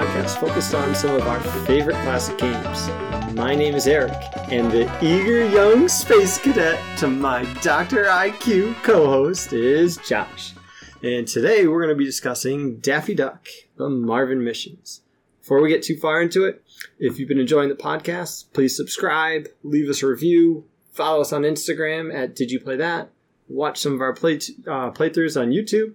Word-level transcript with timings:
podcast 0.00 0.40
focused 0.40 0.74
on 0.74 0.94
some 0.94 1.14
of 1.14 1.28
our 1.28 1.40
favorite 1.66 1.96
classic 1.96 2.38
games. 2.38 2.88
My 3.34 3.54
name 3.54 3.74
is 3.74 3.86
Eric, 3.86 4.16
and 4.50 4.72
the 4.72 4.90
eager 5.04 5.46
young 5.46 5.88
space 5.88 6.38
cadet 6.38 6.80
to 6.98 7.06
my 7.06 7.44
Dr. 7.60 8.04
IQ 8.04 8.82
co 8.82 9.06
host 9.08 9.52
is 9.52 9.98
Josh. 9.98 10.54
And 11.02 11.28
today 11.28 11.66
we're 11.66 11.82
going 11.82 11.94
to 11.94 11.98
be 11.98 12.06
discussing 12.06 12.78
Daffy 12.78 13.14
Duck, 13.14 13.46
the 13.76 13.90
Marvin 13.90 14.42
missions. 14.42 15.02
Before 15.42 15.60
we 15.60 15.68
get 15.68 15.82
too 15.82 15.96
far 15.96 16.22
into 16.22 16.46
it, 16.46 16.64
if 16.98 17.18
you've 17.18 17.28
been 17.28 17.38
enjoying 17.38 17.68
the 17.68 17.74
podcast, 17.74 18.54
please 18.54 18.74
subscribe, 18.74 19.48
leave 19.62 19.90
us 19.90 20.02
a 20.02 20.06
review, 20.06 20.64
follow 20.92 21.20
us 21.20 21.32
on 21.32 21.42
Instagram 21.42 22.10
at 22.14 22.34
Did 22.34 22.50
You 22.50 22.58
Play 22.58 22.76
That, 22.76 23.10
watch 23.50 23.78
some 23.78 23.92
of 23.92 24.00
our 24.00 24.14
play 24.14 24.36
uh, 24.66 24.92
playthroughs 24.92 25.38
on 25.38 25.50
YouTube, 25.50 25.92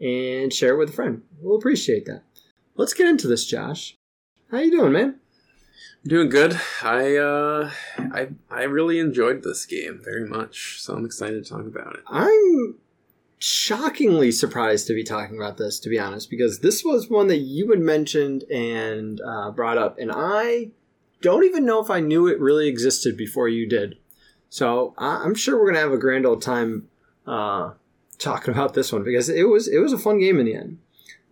and 0.00 0.52
share 0.52 0.74
it 0.74 0.78
with 0.78 0.88
a 0.88 0.92
friend. 0.92 1.22
We'll 1.40 1.56
appreciate 1.56 2.06
that. 2.06 2.24
Let's 2.76 2.94
get 2.94 3.08
into 3.08 3.28
this, 3.28 3.46
Josh. 3.46 3.96
How 4.50 4.58
you 4.58 4.70
doing, 4.70 4.92
man? 4.92 5.20
I'm 6.04 6.08
doing 6.08 6.28
good. 6.28 6.60
I 6.82 7.16
uh, 7.16 7.70
I 7.98 8.28
I 8.50 8.62
really 8.64 8.98
enjoyed 8.98 9.42
this 9.42 9.64
game 9.64 10.00
very 10.04 10.28
much, 10.28 10.80
so 10.80 10.94
I'm 10.94 11.04
excited 11.04 11.44
to 11.44 11.48
talk 11.50 11.66
about 11.66 11.94
it. 11.94 12.00
I'm 12.08 12.76
shockingly 13.38 14.32
surprised 14.32 14.86
to 14.86 14.94
be 14.94 15.04
talking 15.04 15.36
about 15.36 15.56
this, 15.56 15.78
to 15.80 15.88
be 15.88 15.98
honest, 15.98 16.30
because 16.30 16.60
this 16.60 16.84
was 16.84 17.08
one 17.08 17.28
that 17.28 17.38
you 17.38 17.70
had 17.70 17.80
mentioned 17.80 18.44
and 18.44 19.20
uh, 19.20 19.50
brought 19.50 19.78
up, 19.78 19.98
and 19.98 20.10
I 20.14 20.70
don't 21.22 21.44
even 21.44 21.64
know 21.64 21.82
if 21.82 21.90
I 21.90 22.00
knew 22.00 22.26
it 22.26 22.40
really 22.40 22.68
existed 22.68 23.16
before 23.16 23.48
you 23.48 23.68
did. 23.68 23.96
So 24.50 24.94
I- 24.98 25.22
I'm 25.24 25.34
sure 25.34 25.58
we're 25.58 25.66
gonna 25.72 25.80
have 25.80 25.92
a 25.92 25.98
grand 25.98 26.26
old 26.26 26.42
time 26.42 26.88
uh, 27.26 27.72
talking 28.18 28.52
about 28.52 28.74
this 28.74 28.92
one 28.92 29.04
because 29.04 29.28
it 29.28 29.44
was 29.48 29.68
it 29.68 29.78
was 29.78 29.92
a 29.92 29.98
fun 29.98 30.18
game 30.18 30.38
in 30.38 30.46
the 30.46 30.54
end. 30.54 30.78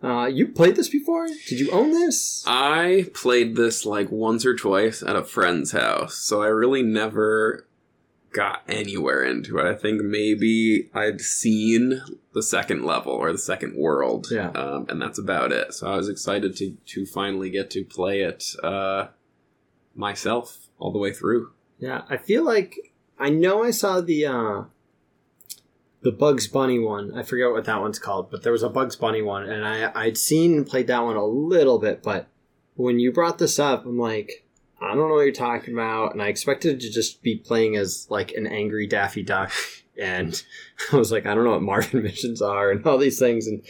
Uh, 0.03 0.25
you 0.25 0.47
played 0.49 0.75
this 0.75 0.89
before? 0.89 1.27
Did 1.47 1.59
you 1.59 1.71
own 1.71 1.91
this? 1.91 2.43
I 2.45 3.05
played 3.13 3.55
this 3.55 3.85
like 3.85 4.11
once 4.11 4.45
or 4.45 4.55
twice 4.55 5.01
at 5.01 5.15
a 5.15 5.23
friend's 5.23 5.71
house, 5.71 6.15
so 6.15 6.41
I 6.41 6.47
really 6.47 6.83
never 6.83 7.65
got 8.33 8.63
anywhere 8.67 9.23
into 9.23 9.59
it. 9.59 9.65
I 9.65 9.75
think 9.75 10.01
maybe 10.01 10.89
I'd 10.93 11.21
seen 11.21 12.01
the 12.33 12.43
second 12.43 12.83
level 12.83 13.13
or 13.13 13.31
the 13.31 13.37
second 13.37 13.77
world, 13.77 14.27
Yeah. 14.31 14.49
um, 14.49 14.87
and 14.89 15.01
that's 15.01 15.19
about 15.19 15.51
it. 15.53 15.73
So 15.73 15.87
I 15.87 15.95
was 15.95 16.09
excited 16.09 16.55
to 16.57 16.75
to 16.85 17.05
finally 17.05 17.49
get 17.49 17.69
to 17.71 17.85
play 17.85 18.21
it 18.21 18.43
uh, 18.61 19.07
myself 19.95 20.67
all 20.79 20.91
the 20.91 20.97
way 20.99 21.13
through. 21.13 21.51
Yeah, 21.79 22.01
I 22.09 22.17
feel 22.17 22.43
like 22.43 22.91
I 23.19 23.29
know 23.29 23.63
I 23.63 23.71
saw 23.71 24.01
the 24.01 24.25
uh 24.25 24.63
the 26.03 26.11
Bugs 26.11 26.47
Bunny 26.47 26.79
one. 26.79 27.17
I 27.17 27.23
forget 27.23 27.51
what 27.51 27.65
that 27.65 27.81
one's 27.81 27.99
called, 27.99 28.29
but 28.29 28.43
there 28.43 28.51
was 28.51 28.63
a 28.63 28.69
Bugs 28.69 28.95
Bunny 28.95 29.21
one, 29.21 29.49
and 29.49 29.65
I 29.65 29.91
I'd 29.95 30.17
seen 30.17 30.57
and 30.57 30.67
played 30.67 30.87
that 30.87 31.03
one 31.03 31.15
a 31.15 31.25
little 31.25 31.79
bit, 31.79 32.03
but 32.03 32.27
when 32.75 32.99
you 32.99 33.11
brought 33.11 33.37
this 33.37 33.59
up, 33.59 33.85
I'm 33.85 33.97
like, 33.97 34.45
I 34.81 34.89
don't 34.89 35.07
know 35.07 35.15
what 35.15 35.21
you're 35.21 35.31
talking 35.31 35.73
about, 35.73 36.13
and 36.13 36.21
I 36.21 36.27
expected 36.27 36.79
to 36.81 36.89
just 36.89 37.23
be 37.23 37.37
playing 37.37 37.77
as 37.77 38.07
like 38.09 38.33
an 38.33 38.47
angry 38.47 38.85
Daffy 38.85 39.23
Duck, 39.23 39.51
and 39.99 40.41
I 40.91 40.97
was 40.97 41.11
like, 41.11 41.25
I 41.25 41.33
don't 41.33 41.45
know 41.45 41.51
what 41.51 41.61
Marvin 41.61 42.03
missions 42.03 42.41
are 42.41 42.71
and 42.71 42.85
all 42.85 42.97
these 42.97 43.19
things, 43.19 43.47
and 43.47 43.63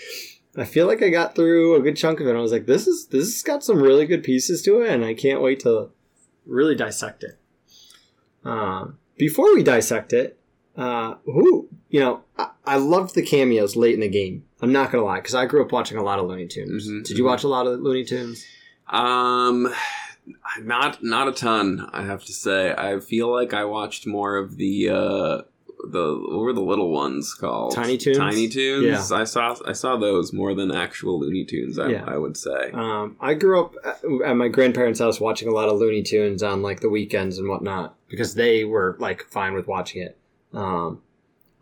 I 0.57 0.65
feel 0.65 0.87
like 0.87 1.03
I 1.03 1.09
got 1.09 1.35
through 1.35 1.75
a 1.75 1.81
good 1.81 1.97
chunk 1.97 2.19
of 2.19 2.27
it. 2.27 2.35
I 2.35 2.41
was 2.41 2.51
like, 2.51 2.65
this 2.65 2.87
is 2.87 3.07
this 3.07 3.25
has 3.25 3.43
got 3.43 3.63
some 3.63 3.81
really 3.81 4.07
good 4.07 4.23
pieces 4.23 4.61
to 4.63 4.81
it, 4.81 4.89
and 4.89 5.05
I 5.05 5.13
can't 5.13 5.41
wait 5.41 5.59
to 5.61 5.89
really 6.45 6.75
dissect 6.75 7.23
it. 7.23 7.39
Uh, 8.43 8.87
before 9.17 9.53
we 9.53 9.63
dissect 9.63 10.11
it, 10.11 10.39
uh, 10.75 11.15
who 11.25 11.69
you 11.93 11.99
know, 11.99 12.21
I, 12.39 12.49
I 12.65 12.77
loved 12.77 13.13
the 13.13 13.21
cameos 13.21 13.75
late 13.75 13.93
in 13.93 13.99
the 13.99 14.09
game. 14.09 14.43
I'm 14.61 14.71
not 14.71 14.91
gonna 14.91 15.03
lie, 15.05 15.19
because 15.19 15.35
I 15.35 15.45
grew 15.45 15.63
up 15.63 15.71
watching 15.71 15.97
a 15.97 16.03
lot 16.03 16.17
of 16.19 16.25
Looney 16.25 16.47
Tunes. 16.47 16.89
Mhm, 16.89 17.05
Did 17.05 17.17
you 17.19 17.23
mhm. 17.23 17.27
watch 17.27 17.43
a 17.43 17.47
lot 17.47 17.67
of 17.67 17.79
Looney 17.79 18.03
Tunes? 18.03 18.43
Um, 18.87 19.71
not 20.61 21.03
not 21.03 21.27
a 21.27 21.31
ton. 21.31 21.87
I 21.93 22.01
have 22.03 22.23
to 22.25 22.33
say. 22.33 22.73
I 22.77 22.99
feel 22.99 23.31
like 23.31 23.53
I 23.53 23.65
watched 23.65 24.07
more 24.07 24.37
of 24.37 24.57
the 24.57 24.89
uh 24.89 25.41
the 25.91 26.17
what 26.29 26.39
were 26.39 26.53
the 26.53 26.61
little 26.61 26.91
ones 26.91 27.33
called? 27.33 27.73
Tiny 27.75 27.97
Toons? 27.97 28.17
Tiny 28.17 28.47
Toons. 28.47 29.11
Yeah. 29.11 29.17
I 29.17 29.25
saw 29.25 29.55
I 29.67 29.73
saw 29.73 29.97
those 29.97 30.31
more 30.33 30.53
than 30.55 30.71
actual 30.73 31.19
Looney 31.19 31.43
Tunes. 31.45 31.77
I, 31.77 31.89
Yeah. 31.89 32.05
I 32.07 32.17
would 32.17 32.37
say. 32.37 32.71
Um, 32.73 33.17
I 33.19 33.33
grew 33.35 33.61
up 33.65 33.75
at- 33.85 34.01
at 34.25 34.35
my 34.35 34.47
grandparents' 34.47 34.99
house 34.99 35.19
watching 35.19 35.47
a 35.49 35.51
lot 35.51 35.69
of 35.69 35.77
Looney 35.77 36.01
Tunes 36.03 36.41
on 36.41 36.61
like 36.63 36.79
the 36.79 36.89
weekends 36.89 37.37
and 37.37 37.47
whatnot 37.49 37.95
because 38.07 38.33
they 38.33 38.63
were 38.63 38.95
like 38.99 39.27
fine 39.29 39.53
with 39.53 39.67
watching 39.67 40.01
it. 40.01 40.17
Um, 40.53 41.01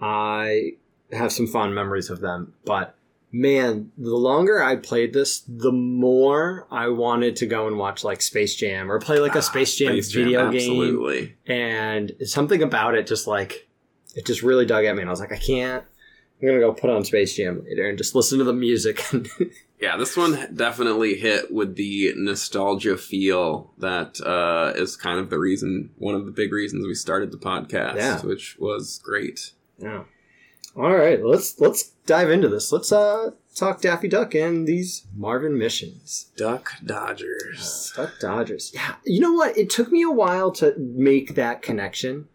I 0.02 0.74
have 1.12 1.32
some 1.32 1.48
fond 1.48 1.76
memories 1.76 2.10
of 2.10 2.22
them, 2.22 2.54
but 2.66 2.96
man, 3.32 3.92
the 3.98 4.16
longer 4.16 4.62
I 4.64 4.76
played 4.78 5.14
this, 5.14 5.40
the 5.48 5.72
more 5.72 6.68
I 6.72 6.88
wanted 6.90 7.36
to 7.38 7.46
go 7.46 7.68
and 7.68 7.78
watch 7.78 8.04
like 8.04 8.22
Space 8.22 8.56
Jam 8.56 8.92
or 8.92 9.00
play 9.00 9.20
like 9.20 9.36
a 9.36 9.42
Space 9.42 9.76
Jam 9.76 9.94
Space 9.94 10.10
Jam, 10.10 10.24
video 10.26 10.52
game. 10.52 10.56
Absolutely. 10.60 11.36
And 11.48 12.12
something 12.26 12.62
about 12.64 12.96
it 12.96 13.08
just 13.08 13.28
like 13.28 13.68
it 14.16 14.26
just 14.26 14.42
really 14.44 14.66
dug 14.66 14.84
at 14.86 14.96
me, 14.96 15.02
and 15.02 15.10
I 15.10 15.12
was 15.12 15.20
like, 15.22 15.32
I 15.32 15.38
can't. 15.38 15.84
I'm 16.42 16.48
gonna 16.48 16.60
go 16.60 16.74
put 16.74 16.90
on 16.90 17.06
Space 17.06 17.36
Jam 17.36 17.64
later 17.64 17.88
and 17.88 17.98
just 17.98 18.16
listen 18.16 18.40
to 18.40 18.44
the 18.44 18.54
music. 18.54 19.04
Yeah, 19.82 19.98
this 19.98 20.16
one 20.16 20.54
definitely 20.54 21.16
hit 21.16 21.52
with 21.52 21.76
the 21.76 22.14
nostalgia 22.16 22.98
feel 23.00 23.74
that 23.80 24.22
uh, 24.22 24.80
is 24.80 24.96
kind 24.96 25.20
of 25.20 25.32
the 25.32 25.40
reason, 25.40 25.90
one 25.98 26.14
of 26.14 26.28
the 26.28 26.32
big 26.32 26.52
reasons 26.54 26.86
we 26.86 26.94
started 26.94 27.32
the 27.32 27.40
podcast, 27.40 27.96
Yeah. 27.96 28.22
which 28.22 28.58
was 28.60 29.02
great. 29.04 29.54
Yeah. 29.81 30.03
All 30.75 30.96
right, 30.96 31.24
let's 31.24 31.59
let's 31.59 31.90
dive 32.06 32.30
into 32.30 32.47
this. 32.47 32.72
Let's 32.72 32.92
uh 32.92 33.31
talk 33.56 33.81
Daffy 33.81 34.08
Duck 34.08 34.34
and 34.34 34.66
these 34.66 35.06
Marvin 35.16 35.58
missions. 35.58 36.31
Duck 36.38 36.72
Dodgers. 36.86 37.91
Duck 37.96 38.14
Dodgers. 38.20 38.72
Yeah. 38.74 38.96
You 39.06 39.20
know 39.20 39.34
what? 39.34 39.58
It 39.58 39.70
took 39.70 39.91
me 39.91 40.02
a 40.02 40.12
while 40.12 40.52
to 40.53 40.74
make 40.78 41.36
that 41.36 41.62
connection. 41.62 42.30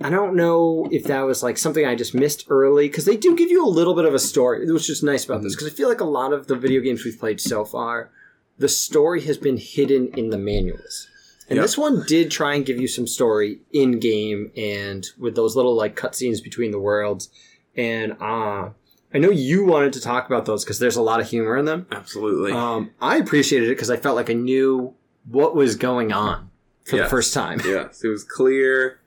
I 0.00 0.10
don't 0.10 0.34
know 0.34 0.88
if 0.90 1.04
that 1.04 1.22
was 1.22 1.42
like 1.42 1.56
something 1.56 1.86
I 1.86 1.94
just 1.94 2.14
missed 2.14 2.46
early 2.50 2.88
because 2.88 3.06
they 3.06 3.16
do 3.16 3.34
give 3.36 3.50
you 3.50 3.64
a 3.64 3.68
little 3.68 3.94
bit 3.94 4.04
of 4.04 4.12
a 4.12 4.18
story, 4.18 4.70
which 4.70 4.90
is 4.90 5.02
nice 5.02 5.24
about 5.24 5.42
this 5.42 5.54
because 5.54 5.72
I 5.72 5.74
feel 5.74 5.88
like 5.88 6.00
a 6.00 6.04
lot 6.04 6.32
of 6.32 6.48
the 6.48 6.56
video 6.56 6.80
games 6.82 7.04
we've 7.04 7.18
played 7.18 7.40
so 7.40 7.64
far, 7.64 8.10
the 8.58 8.68
story 8.68 9.22
has 9.22 9.38
been 9.38 9.56
hidden 9.56 10.08
in 10.08 10.30
the 10.30 10.38
manuals. 10.38 11.08
And 11.48 11.56
Yep. 11.56 11.64
this 11.64 11.78
one 11.78 12.04
did 12.06 12.30
try 12.30 12.54
and 12.54 12.66
give 12.66 12.80
you 12.80 12.88
some 12.88 13.06
story 13.06 13.60
in 13.72 14.00
game 14.00 14.50
and 14.56 15.06
with 15.18 15.36
those 15.36 15.54
little 15.54 15.76
like 15.76 15.94
cutscenes 15.96 16.42
between 16.42 16.72
the 16.72 16.80
worlds. 16.80 17.28
And 17.76 18.12
uh, 18.20 18.70
I 19.14 19.18
know 19.18 19.30
you 19.30 19.64
wanted 19.64 19.92
to 19.94 20.00
talk 20.00 20.26
about 20.26 20.44
those 20.46 20.64
because 20.64 20.78
there's 20.80 20.96
a 20.96 21.02
lot 21.02 21.20
of 21.20 21.28
humor 21.28 21.56
in 21.56 21.64
them. 21.64 21.86
Absolutely. 21.92 22.52
Um, 22.52 22.90
I 23.00 23.16
appreciated 23.18 23.68
it 23.68 23.72
because 23.76 23.90
I 23.90 23.96
felt 23.96 24.16
like 24.16 24.28
I 24.30 24.34
knew 24.34 24.94
what 25.30 25.54
was 25.54 25.76
going 25.76 26.12
on 26.12 26.50
for 26.84 26.96
the 26.96 27.06
first 27.06 27.32
time. 27.32 27.60
Yes, 27.64 28.02
it 28.02 28.08
was 28.08 28.24
clear 28.24 29.00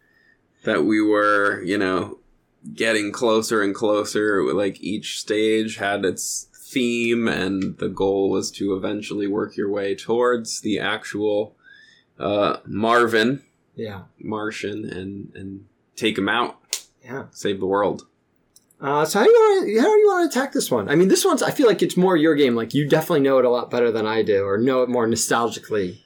that 0.64 0.84
we 0.86 1.02
were, 1.02 1.62
you 1.64 1.78
know, 1.78 2.20
getting 2.74 3.12
closer 3.12 3.62
and 3.62 3.74
closer. 3.76 4.44
Like 4.54 4.80
each 4.82 5.20
stage 5.20 5.78
had 5.78 6.06
its 6.06 6.48
theme, 6.54 7.28
and 7.28 7.78
the 7.80 7.88
goal 7.90 8.30
was 8.30 8.52
to 8.52 8.76
eventually 8.76 9.28
work 9.28 9.58
your 9.58 9.70
way 9.72 9.96
towards 9.96 10.62
the 10.62 10.80
actual 10.80 11.56
uh, 12.20 12.58
Marvin 12.66 13.44
Yeah, 13.76 14.04
Martian 14.20 14.86
and 14.90 15.32
and 15.36 15.66
take 15.96 16.18
him 16.18 16.30
out, 16.30 16.58
yeah. 17.04 17.26
save 17.32 17.60
the 17.60 17.66
world. 17.66 18.06
Uh, 18.82 19.04
so 19.04 19.20
how 19.20 19.26
do 19.26 19.32
you 19.32 19.36
want 19.36 19.68
to 19.68 19.80
how 19.82 19.94
do 19.94 20.00
you 20.00 20.08
want 20.08 20.32
to 20.32 20.40
attack 20.40 20.54
this 20.54 20.72
one? 20.72 20.88
I 20.90 20.96
mean, 20.96 21.10
this 21.10 21.26
one's 21.26 21.44
I 21.44 21.52
feel 21.52 21.68
like 21.68 21.82
it's 21.82 21.98
more 21.98 22.16
your 22.16 22.36
game. 22.36 22.56
Like 22.56 22.74
you 22.74 22.88
definitely 22.88 23.22
know 23.22 23.38
it 23.40 23.46
a 23.46 23.50
lot 23.50 23.70
better 23.70 23.92
than 23.92 24.06
I 24.06 24.24
do, 24.24 24.44
or 24.44 24.58
know 24.58 24.84
it 24.84 24.90
more 24.90 25.08
nostalgically. 25.08 25.98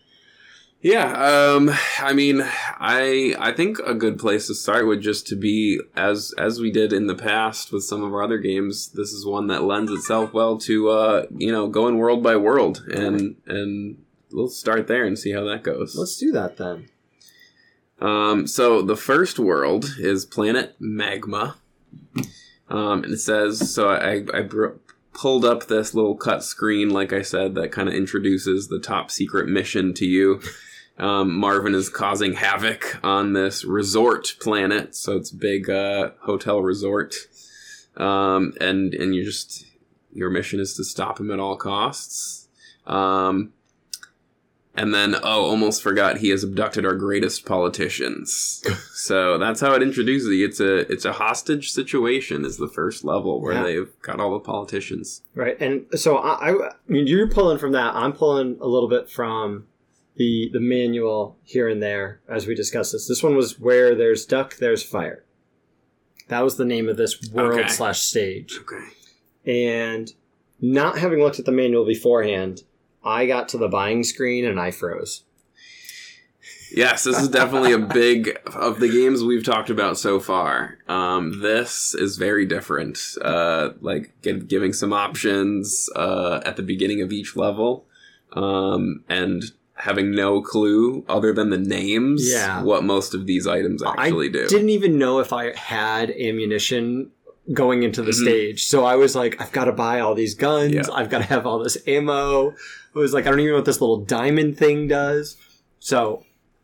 Yeah, 0.81 1.13
um, 1.13 1.71
I 1.99 2.11
mean, 2.11 2.41
I 2.43 3.35
I 3.39 3.53
think 3.53 3.79
a 3.79 3.93
good 3.93 4.19
place 4.19 4.47
to 4.47 4.55
start 4.55 4.85
would 4.85 5.01
just 5.01 5.25
to 5.27 5.35
be 5.37 5.79
as 5.95 6.33
as 6.37 6.59
we 6.59 6.71
did 6.71 6.91
in 6.91 7.07
the 7.07 7.15
past 7.15 7.71
with 7.71 7.83
some 7.85 8.03
of 8.03 8.13
our 8.13 8.21
other 8.21 8.37
games. 8.37 8.89
This 8.89 9.13
is 9.13 9.25
one 9.25 9.47
that 9.47 9.63
lends 9.63 9.91
itself 9.91 10.33
well 10.33 10.57
to 10.57 10.89
uh, 10.89 11.25
you 11.37 11.51
know 11.53 11.67
going 11.67 11.97
world 11.99 12.21
by 12.21 12.35
world, 12.35 12.83
and 12.93 13.35
and 13.47 14.03
we'll 14.33 14.49
start 14.49 14.87
there 14.87 15.05
and 15.05 15.17
see 15.17 15.31
how 15.31 15.43
that 15.45 15.63
goes. 15.63 15.95
Let's 15.95 16.17
do 16.17 16.31
that 16.31 16.57
then. 16.57 16.89
Um, 18.01 18.47
so 18.47 18.81
the 18.81 18.97
first 18.97 19.39
world 19.39 19.95
is 19.97 20.25
planet 20.25 20.75
Magma, 20.79 21.55
um, 22.67 23.03
and 23.03 23.13
it 23.13 23.19
says 23.19 23.73
so. 23.73 23.89
I 23.89 24.25
I 24.33 24.41
br- 24.41 24.77
pulled 25.13 25.45
up 25.45 25.67
this 25.67 25.93
little 25.93 26.15
cut 26.15 26.43
screen, 26.43 26.89
like 26.89 27.13
I 27.13 27.21
said, 27.21 27.55
that 27.55 27.71
kind 27.71 27.87
of 27.87 27.95
introduces 27.95 28.67
the 28.67 28.79
top 28.79 29.11
secret 29.11 29.47
mission 29.47 29.93
to 29.93 30.05
you. 30.05 30.41
Um, 30.97 31.35
Marvin 31.35 31.73
is 31.73 31.89
causing 31.89 32.33
havoc 32.33 32.99
on 33.03 33.33
this 33.33 33.63
resort 33.63 34.35
planet, 34.41 34.95
so 34.95 35.15
it's 35.15 35.31
big 35.31 35.69
uh, 35.69 36.11
hotel 36.21 36.61
resort, 36.61 37.15
um, 37.95 38.53
and 38.59 38.93
and 38.93 39.15
you 39.15 39.23
just 39.23 39.65
your 40.11 40.29
mission 40.29 40.59
is 40.59 40.75
to 40.75 40.83
stop 40.83 41.19
him 41.19 41.31
at 41.31 41.39
all 41.39 41.57
costs. 41.57 42.47
Um, 42.85 43.53
And 44.75 44.91
then, 44.91 45.13
oh, 45.21 45.45
almost 45.45 45.83
forgot 45.83 46.17
he 46.17 46.29
has 46.29 46.43
abducted 46.43 46.83
our 46.83 46.95
greatest 46.95 47.45
politicians. 47.45 48.63
so 48.95 49.37
that's 49.37 49.61
how 49.61 49.73
it 49.75 49.83
introduces 49.83 50.29
you. 50.29 50.45
It's 50.47 50.59
a 50.59 50.91
it's 50.91 51.05
a 51.05 51.13
hostage 51.13 51.71
situation. 51.71 52.43
Is 52.43 52.57
the 52.57 52.67
first 52.67 53.03
level 53.03 53.39
where 53.39 53.53
Yeah. 53.53 53.63
they've 53.63 54.01
got 54.01 54.19
all 54.19 54.31
the 54.33 54.39
politicians. 54.39 55.21
Right, 55.35 55.55
and 55.59 55.85
so 55.93 56.17
I, 56.17 56.49
I, 56.49 56.67
I 56.69 56.71
mean, 56.87 57.05
you're 57.05 57.29
pulling 57.29 57.59
from 57.59 57.73
that. 57.73 57.93
I'm 57.93 58.13
pulling 58.13 58.57
a 58.61 58.67
little 58.67 58.89
bit 58.89 59.09
from 59.11 59.67
the 60.15 60.49
the 60.51 60.59
manual 60.59 61.37
here 61.43 61.67
and 61.67 61.81
there 61.81 62.21
as 62.27 62.47
we 62.47 62.55
discuss 62.55 62.91
this. 62.91 63.07
This 63.07 63.21
one 63.21 63.35
was 63.35 63.59
where 63.59 63.93
there's 63.93 64.25
duck, 64.25 64.55
there's 64.57 64.81
fire. 64.81 65.23
That 66.29 66.41
was 66.43 66.57
the 66.57 66.65
name 66.65 66.89
of 66.89 66.97
this 66.97 67.21
world 67.31 67.59
Okay. 67.59 67.69
slash 67.69 67.99
stage. 67.99 68.57
Okay. 68.61 68.85
And 69.45 70.11
not 70.59 70.97
having 70.97 71.19
looked 71.19 71.37
at 71.37 71.45
the 71.45 71.51
manual 71.51 71.85
beforehand, 71.85 72.63
I 73.03 73.25
got 73.25 73.49
to 73.49 73.57
the 73.57 73.67
buying 73.67 74.03
screen 74.03 74.45
and 74.45 74.59
I 74.59 74.71
froze. 74.71 75.23
Yes, 76.75 77.03
this 77.03 77.19
is 77.21 77.27
definitely 77.29 77.71
a 77.71 77.77
big 77.77 78.39
of 78.47 78.79
the 78.79 78.89
games 78.89 79.23
we've 79.23 79.43
talked 79.43 79.69
about 79.69 79.95
so 79.97 80.19
far. 80.19 80.79
Um, 80.87 81.39
this 81.41 81.93
is 81.93 82.17
very 82.17 82.47
different. 82.47 82.97
Uh, 83.21 83.69
like 83.81 84.11
gi- 84.23 84.39
giving 84.39 84.73
some 84.73 84.91
options 84.91 85.87
uh, 85.95 86.41
at 86.43 86.55
the 86.55 86.63
beginning 86.63 87.01
of 87.01 87.11
each 87.11 87.35
level, 87.35 87.85
um, 88.31 89.03
and 89.07 89.43
having 89.75 90.15
no 90.15 90.41
clue 90.41 91.05
other 91.07 91.31
than 91.31 91.51
the 91.51 91.59
names. 91.59 92.27
Yeah. 92.27 92.63
what 92.63 92.83
most 92.83 93.13
of 93.13 93.27
these 93.27 93.45
items 93.45 93.83
actually 93.83 94.29
I 94.29 94.31
do. 94.31 94.47
didn't 94.47 94.69
even 94.69 94.97
know 94.97 95.19
if 95.19 95.31
I 95.31 95.55
had 95.55 96.09
ammunition 96.09 97.11
going 97.51 97.83
into 97.83 98.01
the 98.01 98.11
Mhm. 98.11 98.21
stage. 98.21 98.65
So 98.65 98.85
I 98.85 98.95
was 98.95 99.15
like, 99.15 99.41
I've 99.41 99.51
got 99.51 99.65
to 99.65 99.71
buy 99.73 99.99
all 99.99 100.15
these 100.15 100.33
guns. 100.35 100.73
Yeah. 100.73 100.83
I've 100.93 101.09
got 101.09 101.17
to 101.19 101.23
have 101.25 101.45
all 101.45 101.59
this 101.59 101.77
ammo. 101.87 102.51
I 102.95 102.99
was 102.99 103.13
like, 103.13 103.25
I 103.27 103.29
don't 103.31 103.39
even 103.39 103.51
know 103.51 103.57
what 103.57 103.65
this 103.65 103.81
little 103.81 103.97
diamond 104.05 104.57
thing 104.57 104.87
does. 104.87 105.35
So 105.79 106.23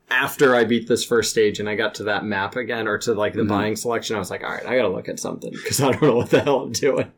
after 0.10 0.56
I 0.56 0.64
beat 0.64 0.88
this 0.88 1.04
first 1.04 1.32
stage 1.32 1.60
and 1.60 1.68
I 1.68 1.76
got 1.76 1.96
to 1.96 2.04
that 2.06 2.24
map 2.24 2.56
again 2.56 2.88
or 2.88 2.98
to 3.00 3.14
like 3.14 3.34
the 3.34 3.42
Mhm. 3.42 3.48
buying 3.50 3.76
selection, 3.76 4.16
I 4.16 4.20
was 4.20 4.30
like, 4.32 4.44
all 4.44 4.50
right, 4.52 4.66
I 4.66 4.76
got 4.78 4.84
to 4.84 4.90
look 4.90 5.10
at 5.10 5.20
something 5.20 5.52
because 5.52 5.82
I 5.82 5.92
don't 5.92 6.02
know 6.02 6.16
what 6.16 6.30
the 6.30 6.40
hell 6.42 6.62
I'm 6.62 6.72
doing. 6.72 7.12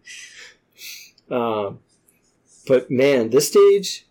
Um, 1.29 1.79
but 2.67 2.89
man, 2.91 3.29
this 3.29 3.47
stage, 3.47 4.07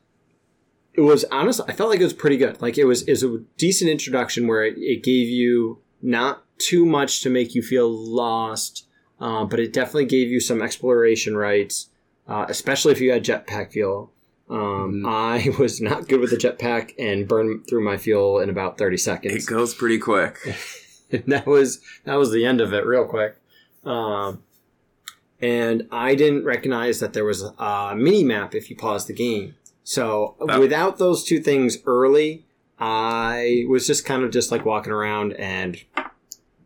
it 0.94 1.02
was 1.02 1.25
honestly, 1.31 1.64
I 1.69 1.73
felt 1.73 1.91
like 1.91 2.00
it 2.00 2.05
was 2.05 2.12
pretty 2.14 2.37
good. 2.37 2.61
Like 2.62 2.79
it 2.79 2.85
was, 2.85 3.02
it 3.02 3.11
was 3.11 3.23
a 3.23 3.38
decent 3.58 3.91
introduction 3.91 4.47
where 4.47 4.64
it, 4.64 4.75
it 4.79 5.02
gave 5.02 5.29
you 5.29 5.79
not 6.02 6.44
too 6.58 6.87
much 6.87 7.20
to 7.23 7.31
make 7.31 7.55
you 7.55 7.62
feel 7.62 7.88
lost, 7.91 8.87
uh, 9.20 9.44
but 9.44 9.61
it 9.61 9.72
definitely 9.72 10.06
gave 10.06 10.28
you 10.28 10.40
some 10.40 10.62
exploration 10.62 11.37
rights, 11.37 11.88
uh, 12.28 12.46
especially 12.49 12.93
if 12.93 13.00
you 13.00 13.11
had 13.12 13.25
jetpack 13.25 13.72
fuel. 13.72 14.12
Um, 14.49 15.02
Mhm. 15.05 15.08
I 15.08 15.50
was 15.62 15.81
not 15.81 16.08
good 16.08 16.20
with 16.20 16.31
the 16.31 16.37
jetpack 16.37 16.94
and 16.99 17.28
burned 17.28 17.67
through 17.69 17.84
my 17.84 17.96
fuel 17.96 18.40
in 18.40 18.50
about 18.50 18.78
thirty 18.78 18.96
seconds. 18.96 19.44
it 19.44 19.46
goes 19.49 19.75
pretty 19.75 19.99
quick. 19.99 20.38
and 21.12 21.25
that 21.28 21.46
was 21.46 21.81
that 22.05 22.17
was 22.17 22.32
the 22.32 22.44
end 22.44 22.61
of 22.61 22.72
it, 22.72 22.84
real 22.84 23.05
quick. 23.05 23.37
Um, 23.84 24.43
and 25.40 25.87
I 25.90 26.14
didn't 26.14 26.44
recognize 26.44 27.00
that 27.00 27.12
there 27.14 27.25
was 27.25 27.43
a 27.43 27.94
mini 27.96 28.25
map 28.25 28.55
if 28.55 28.69
you 28.70 28.76
pause 28.76 29.06
the 29.06 29.12
game. 29.14 29.55
So 29.84 30.37
That- 30.46 30.61
without 30.61 30.99
those 30.99 31.25
two 31.25 31.40
things 31.40 31.78
early, 31.87 32.44
I 32.78 33.64
was 33.69 33.87
just 33.87 34.05
kind 34.05 34.23
of 34.25 34.31
just 34.31 34.50
like 34.50 34.64
walking 34.64 34.93
around 34.93 35.32
and 35.34 35.81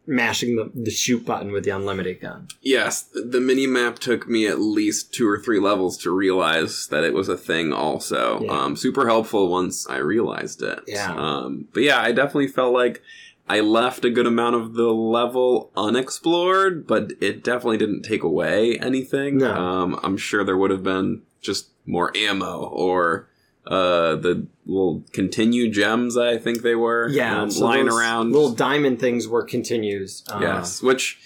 mashing 0.06 0.56
the, 0.56 0.70
the 0.74 0.90
shoot 0.90 1.24
button 1.24 1.50
with 1.52 1.64
the 1.64 1.70
unlimited 1.70 2.20
gun. 2.20 2.48
Yes, 2.60 3.02
the 3.14 3.40
mini 3.40 3.66
map 3.66 3.98
took 3.98 4.28
me 4.28 4.46
at 4.46 4.60
least 4.60 5.12
two 5.14 5.26
or 5.28 5.38
three 5.38 5.58
levels 5.58 5.96
to 5.98 6.10
realize 6.10 6.86
that 6.88 7.04
it 7.04 7.14
was 7.14 7.28
a 7.28 7.36
thing. 7.36 7.72
Also, 7.72 8.40
Yeah. 8.42 8.50
um, 8.52 8.76
super 8.76 9.06
helpful 9.06 9.48
once 9.48 9.88
I 9.88 9.96
realized 9.98 10.62
it. 10.62 10.80
Yeah. 10.86 11.14
Um, 11.14 11.68
but 11.72 11.82
yeah, 11.84 12.00
I 12.00 12.12
definitely 12.12 12.48
felt 12.48 12.74
like 12.74 13.02
I 13.48 13.60
left 13.60 14.04
a 14.04 14.10
good 14.10 14.26
amount 14.26 14.56
of 14.56 14.74
the 14.74 14.88
level 14.92 15.70
unexplored, 15.76 16.86
but 16.86 17.12
it 17.20 17.42
definitely 17.44 17.78
didn't 17.78 18.02
take 18.02 18.22
away 18.22 18.78
anything. 18.78 19.38
No. 19.38 19.52
Um, 19.54 20.00
I'm 20.02 20.16
sure 20.16 20.44
there 20.44 20.56
would 20.56 20.70
have 20.70 20.82
been 20.82 21.22
just 21.40 21.68
more 21.86 22.10
ammo 22.16 22.64
or 22.64 23.28
uh, 23.66 24.16
the 24.16 24.46
little 24.66 25.04
continue 25.12 25.70
gems. 25.70 26.16
I 26.16 26.38
think 26.38 26.62
they 26.62 26.74
were. 26.74 27.08
Yeah, 27.08 27.42
um, 27.42 27.50
so 27.50 27.64
lying 27.64 27.88
around. 27.88 28.32
Little 28.32 28.52
diamond 28.52 29.00
things 29.00 29.26
were 29.26 29.42
continues. 29.42 30.24
Uh, 30.30 30.38
Yes, 30.40 30.82
which 30.82 31.18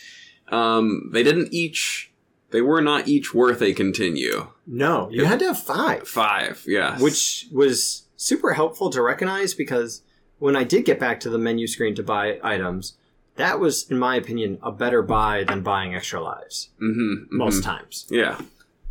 um, 0.49 1.11
they 1.13 1.23
didn't 1.23 1.53
each. 1.53 2.13
They 2.51 2.63
were 2.63 2.81
not 2.81 3.09
each 3.09 3.35
worth 3.35 3.61
a 3.61 3.75
continue. 3.75 4.49
No, 4.67 5.11
you 5.11 5.25
had 5.25 5.39
to 5.41 5.47
have 5.47 5.63
five. 5.63 6.09
Five, 6.09 6.65
yes. 6.67 7.01
which 7.01 7.47
was 7.53 8.07
super 8.17 8.55
helpful 8.55 8.89
to 8.91 9.03
recognize 9.03 9.53
because 9.53 10.03
when 10.39 10.57
I 10.57 10.65
did 10.65 10.87
get 10.87 10.99
back 10.99 11.21
to 11.21 11.31
the 11.31 11.37
menu 11.37 11.67
screen 11.67 11.95
to 11.97 12.03
buy 12.03 12.39
items, 12.43 12.95
that 13.37 13.61
was, 13.61 13.91
in 13.91 13.99
my 13.99 14.17
opinion, 14.17 14.59
a 14.63 14.73
better 14.73 15.03
buy 15.03 15.45
than 15.45 15.63
buying 15.63 15.95
extra 15.95 16.23
lives 16.23 16.71
hmm 16.79 17.25
most 17.31 17.63
times. 17.63 18.07
yeah. 18.11 18.41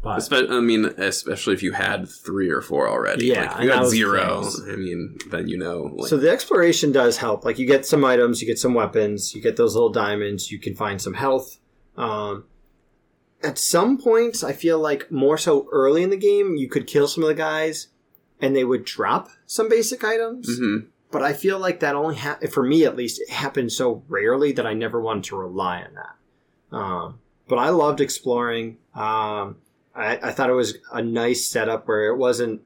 But 0.04 0.20
Espe- 0.20 0.50
I 0.50 0.60
mean, 0.60 0.86
especially 0.86 1.54
if 1.56 1.64
you 1.64 1.72
had 1.74 2.08
three 2.08 2.50
or 2.50 2.62
four 2.62 2.88
already. 2.88 3.26
Yeah, 3.28 3.42
like, 3.42 3.52
if 3.58 3.62
you 3.64 3.68
that 3.70 3.74
had 3.74 3.82
was 3.82 3.92
the 3.92 3.98
zero. 3.98 4.44
I 4.72 4.76
mean, 4.76 5.18
then 5.30 5.48
you 5.48 5.58
know. 5.58 5.92
Like, 5.96 6.10
so 6.10 6.18
the 6.18 6.30
exploration 6.30 6.92
does 6.92 7.18
help. 7.18 7.44
Like 7.44 7.58
you 7.60 7.66
get 7.66 7.86
some 7.86 8.06
items, 8.06 8.42
you 8.42 8.48
get 8.48 8.60
some 8.60 8.74
weapons, 8.74 9.34
you 9.34 9.42
get 9.42 9.58
those 9.58 9.74
little 9.74 9.90
diamonds, 9.92 10.52
you 10.52 10.60
can 10.60 10.76
find 10.76 11.02
some 11.02 11.16
health. 11.16 11.58
Um, 11.98 12.46
at 13.44 13.58
some 13.58 13.98
points, 13.98 14.44
I 14.44 14.54
feel 14.54 14.80
like 14.80 15.12
more 15.12 15.38
so 15.38 15.68
early 15.72 16.04
in 16.04 16.10
the 16.12 16.18
game, 16.18 16.56
you 16.58 16.70
could 16.70 16.88
kill 16.88 17.08
some 17.08 17.24
of 17.24 17.28
the 17.28 17.36
guys, 17.36 17.88
and 18.40 18.56
they 18.56 18.64
would 18.64 18.86
drop 18.86 19.30
some 19.46 19.68
basic 19.70 20.04
items. 20.04 20.60
Mhm. 20.60 20.88
but 21.10 21.24
I 21.24 21.32
feel 21.32 21.58
like 21.58 21.80
that 21.80 21.96
only 21.96 22.16
ha- 22.18 22.38
for 22.52 22.62
me 22.64 22.84
at 22.84 22.98
least 22.98 23.22
it 23.22 23.30
happened 23.30 23.72
so 23.72 24.04
rarely 24.10 24.52
that 24.52 24.68
I 24.68 24.74
never 24.74 25.00
wanted 25.02 25.24
to 25.26 25.38
rely 25.38 25.82
on 25.82 25.94
that. 25.96 26.76
Um, 26.78 27.20
but 27.48 27.56
I 27.56 27.70
loved 27.70 28.02
exploring. 28.02 28.78
Um, 28.94 29.56
I, 29.98 30.18
I 30.30 30.32
thought 30.32 30.50
it 30.50 30.54
was 30.54 30.78
a 30.94 31.02
nice 31.02 31.46
setup 31.46 31.88
where 31.88 32.08
it 32.08 32.18
wasn't 32.18 32.62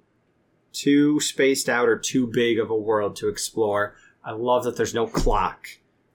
too 0.73 1.19
spaced 1.19 1.67
out 1.69 1.88
or 1.89 1.97
too 1.97 2.27
big 2.27 2.59
of 2.59 2.69
a 2.69 2.75
world 2.75 3.15
to 3.17 3.27
explore. 3.29 3.95
I 4.23 4.31
love 4.31 4.63
that 4.65 4.77
there's 4.77 4.93
no 4.93 5.07
clock. 5.07 5.67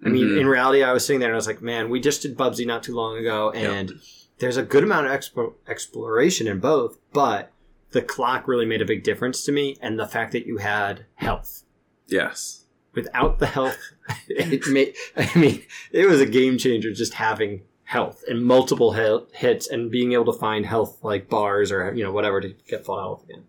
I 0.05 0.09
mean, 0.11 0.27
Mhm. 0.27 0.41
in 0.43 0.47
reality, 0.47 0.83
I 0.83 0.93
was 0.93 1.05
sitting 1.07 1.21
there 1.21 1.31
and 1.31 1.35
I 1.35 1.37
was 1.37 1.47
like, 1.47 1.63
man, 1.63 1.89
we 1.89 2.01
just 2.01 2.23
did 2.23 2.37
Bubsy 2.37 2.67
not 2.67 2.83
too 2.83 2.95
long 2.95 3.17
ago, 3.17 3.51
and 3.51 3.93
there's 4.39 4.57
a 4.59 4.63
good 4.63 4.85
amount 4.85 5.07
of 5.07 5.13
expo- 5.13 5.55
exploration 5.67 6.47
in 6.47 6.61
both, 6.61 6.99
but 7.13 7.51
the 7.93 8.03
clock 8.03 8.47
really 8.47 8.67
made 8.67 8.83
a 8.83 8.87
big 8.87 9.03
difference 9.03 9.43
to 9.45 9.53
me, 9.53 9.79
and 9.81 9.99
the 9.99 10.07
fact 10.07 10.33
that 10.33 10.47
you 10.47 10.59
had 10.59 11.07
health 11.15 11.63
yes. 12.07 12.65
without 12.95 13.39
the 13.39 13.47
health, 13.47 13.77
it 14.29 14.67
made, 14.69 14.95
I 15.17 15.31
mean, 15.39 15.63
it 15.91 16.07
was 16.07 16.21
a 16.21 16.27
game 16.27 16.59
changer 16.59 16.93
just 16.93 17.15
having 17.15 17.63
health 17.87 18.23
and 18.29 18.45
multiple 18.45 18.93
he- 18.95 19.27
hits 19.39 19.69
and 19.69 19.91
being 19.91 20.13
able 20.13 20.33
to 20.33 20.39
find 20.39 20.67
health 20.67 20.99
like 21.03 21.29
bars 21.29 21.71
or, 21.73 21.93
you 21.95 22.03
know, 22.05 22.13
whatever 22.13 22.41
to 22.41 22.55
get 22.69 22.85
full 22.85 22.99
health 22.99 23.25
again. 23.25 23.45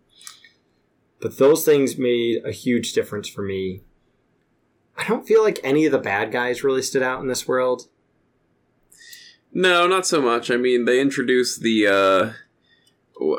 But 1.20 1.38
those 1.40 1.66
things 1.66 1.98
made 1.98 2.46
a 2.46 2.52
huge 2.52 2.94
difference 2.94 3.28
for 3.28 3.42
me. 3.42 3.82
I 4.96 5.08
don't 5.08 5.28
feel 5.28 5.44
like 5.44 5.60
any 5.64 5.86
of 5.86 5.92
the 5.92 5.98
bad 6.00 6.32
guys 6.32 6.64
really 6.64 6.82
stood 6.84 7.02
out 7.04 7.20
in 7.22 7.28
this 7.28 7.48
world. 7.48 7.88
No, 9.52 9.88
not 9.88 10.06
so 10.06 10.22
much. 10.22 10.52
I 10.52 10.58
mean, 10.58 10.86
they 10.86 11.00
introduced 11.02 11.62
the, 11.62 11.88
uh, 11.88 12.34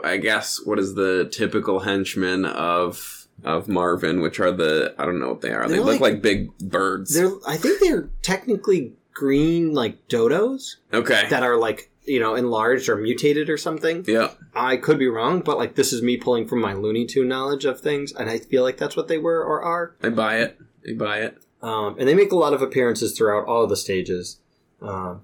I 0.04 0.16
guess, 0.16 0.60
what 0.64 0.78
is 0.78 0.94
the 0.94 1.28
typical 1.30 1.80
henchmen 1.80 2.44
of 2.44 3.14
of 3.44 3.68
Marvin, 3.68 4.20
which 4.20 4.40
are 4.40 4.50
the 4.50 4.92
I 4.98 5.04
don't 5.04 5.20
know 5.20 5.28
what 5.28 5.42
they 5.42 5.52
are. 5.52 5.68
They 5.68 5.74
They're 5.74 5.84
look 5.84 6.00
like- 6.00 6.14
like 6.14 6.22
big 6.22 6.58
birds. 6.58 7.14
They're, 7.14 7.30
I 7.46 7.56
think 7.56 7.78
they're 7.78 8.10
technically 8.20 8.94
green, 9.18 9.74
like 9.74 10.06
dodos 10.06 10.76
okay. 10.94 11.26
that 11.28 11.42
are 11.42 11.56
like, 11.56 11.90
you 12.04 12.20
know, 12.20 12.36
enlarged 12.36 12.88
or 12.88 12.94
mutated 12.94 13.50
or 13.50 13.56
something. 13.56 14.04
yeah. 14.06 14.30
I 14.54 14.76
could 14.76 14.96
be 14.96 15.08
wrong, 15.08 15.40
but 15.40 15.58
like 15.58 15.74
this 15.74 15.92
is 15.92 16.02
me 16.02 16.16
pulling 16.16 16.46
from 16.46 16.60
my 16.60 16.72
Looney 16.72 17.04
Tune 17.04 17.26
knowledge 17.26 17.64
of 17.64 17.80
things, 17.80 18.12
and 18.12 18.30
I 18.30 18.38
feel 18.38 18.62
like 18.62 18.76
that's 18.76 18.96
what 18.96 19.08
they 19.08 19.18
were 19.18 19.42
or 19.44 19.60
are. 19.60 19.96
I 20.02 20.10
buy 20.10 20.36
it. 20.36 20.60
I 20.88 20.92
buy 20.92 21.18
it. 21.18 21.38
Um, 21.60 21.96
and 21.98 22.06
they 22.06 22.14
make 22.14 22.30
a 22.30 22.36
lot 22.36 22.52
of 22.52 22.62
appearances 22.62 23.18
throughout 23.18 23.46
all 23.46 23.64
of 23.64 23.70
the 23.70 23.76
stages. 23.76 24.38
Um, 24.80 25.22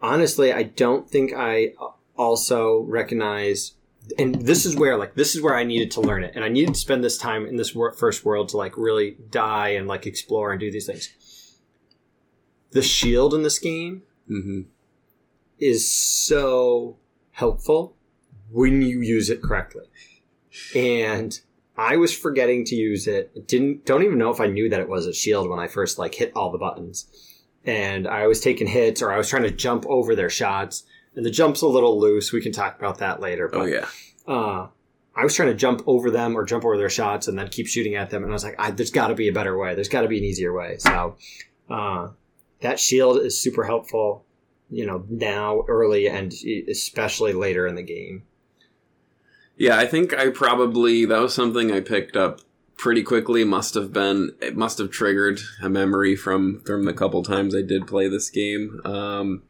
honestly, 0.00 0.52
I 0.52 0.64
don't 0.64 1.08
think 1.08 1.32
I 1.32 1.74
also 2.16 2.80
recognize, 2.80 3.74
and 4.18 4.34
this 4.34 4.66
is 4.66 4.74
where 4.74 4.96
like 4.98 5.14
this 5.14 5.36
is 5.36 5.42
where 5.42 5.54
I 5.54 5.62
needed 5.62 5.92
to 5.92 6.00
learn 6.00 6.24
it, 6.24 6.32
and 6.34 6.44
I 6.44 6.48
needed 6.48 6.74
to 6.74 6.80
spend 6.80 7.04
this 7.04 7.18
time 7.18 7.46
in 7.46 7.54
this 7.54 7.72
wor- 7.72 7.92
first 7.92 8.24
world 8.24 8.48
to 8.48 8.56
like 8.56 8.76
really 8.76 9.16
die 9.30 9.68
and 9.68 9.86
like 9.86 10.06
explore 10.06 10.50
and 10.50 10.58
do 10.58 10.72
these 10.72 10.86
things. 10.86 11.10
The 12.72 12.82
shield 12.82 13.34
in 13.34 13.42
this 13.42 13.58
game 13.58 14.02
hmm 14.26 14.62
is 15.58 15.88
so 15.92 16.96
helpful 17.30 17.94
when 18.50 18.82
you 18.82 19.00
use 19.00 19.30
it 19.30 19.40
correctly. 19.42 19.84
And 20.74 21.38
I 21.76 21.96
was 21.96 22.12
forgetting 22.16 22.64
to 22.66 22.74
use 22.74 23.06
it. 23.06 23.46
Didn't 23.46 23.84
don't 23.86 24.02
even 24.02 24.18
know 24.18 24.30
if 24.30 24.40
I 24.40 24.46
knew 24.46 24.68
that 24.70 24.80
it 24.80 24.88
was 24.88 25.06
a 25.06 25.12
shield 25.14 25.48
when 25.48 25.58
I 25.60 25.68
first 25.68 25.98
like 25.98 26.14
hit 26.14 26.32
all 26.34 26.50
the 26.50 26.58
buttons. 26.58 27.06
And 27.64 28.08
I 28.08 28.26
was 28.26 28.40
taking 28.40 28.66
hits 28.66 29.02
or 29.02 29.12
I 29.12 29.16
was 29.18 29.28
trying 29.28 29.44
to 29.44 29.50
jump 29.52 29.86
over 29.86 30.16
their 30.16 30.30
shots. 30.30 30.82
And 31.14 31.24
the 31.24 31.30
jump's 31.30 31.62
a 31.62 31.68
little 31.68 32.00
loose. 32.00 32.32
We 32.32 32.42
can 32.42 32.52
talk 32.52 32.76
about 32.78 32.98
that 32.98 33.20
later. 33.20 33.46
But 33.48 33.60
Oh 33.60 33.64
yeah. 33.66 33.86
uh, 34.26 34.66
I 35.14 35.22
was 35.22 35.34
trying 35.36 35.50
to 35.50 35.54
jump 35.54 35.82
over 35.86 36.10
them 36.10 36.36
or 36.36 36.44
jump 36.44 36.64
over 36.64 36.76
their 36.76 36.90
shots 36.90 37.28
and 37.28 37.38
then 37.38 37.48
keep 37.48 37.68
shooting 37.68 37.94
at 37.94 38.10
them. 38.10 38.22
And 38.24 38.32
I 38.32 38.34
was 38.34 38.42
like, 38.44 38.56
I, 38.58 38.72
there's 38.72 38.90
got 38.90 39.08
to 39.08 39.14
be 39.14 39.28
a 39.28 39.32
better 39.32 39.56
way. 39.56 39.74
There's 39.74 39.88
got 39.88 40.00
to 40.02 40.08
be 40.08 40.18
an 40.18 40.24
easier 40.24 40.52
way. 40.52 40.78
So 40.78 41.16
uh, 41.70 42.08
that 42.62 42.80
shield 42.80 43.18
is 43.18 43.40
super 43.40 43.64
helpful, 43.64 44.24
you 44.70 44.86
know, 44.86 45.04
now 45.08 45.64
early 45.68 46.08
and 46.08 46.32
especially 46.68 47.32
later 47.32 47.66
in 47.66 47.74
the 47.74 47.82
game. 47.82 48.22
Yeah, 49.56 49.78
I 49.78 49.86
think 49.86 50.14
I 50.14 50.30
probably 50.30 51.04
that 51.04 51.20
was 51.20 51.34
something 51.34 51.70
I 51.70 51.80
picked 51.80 52.16
up 52.16 52.40
pretty 52.76 53.02
quickly. 53.02 53.44
Must 53.44 53.74
have 53.74 53.92
been 53.92 54.32
it 54.40 54.56
must 54.56 54.78
have 54.78 54.90
triggered 54.90 55.40
a 55.62 55.68
memory 55.68 56.16
from 56.16 56.62
from 56.64 56.84
the 56.84 56.94
couple 56.94 57.22
times 57.22 57.54
I 57.54 57.62
did 57.62 57.86
play 57.86 58.08
this 58.08 58.30
game. 58.30 58.80
Um, 58.84 59.42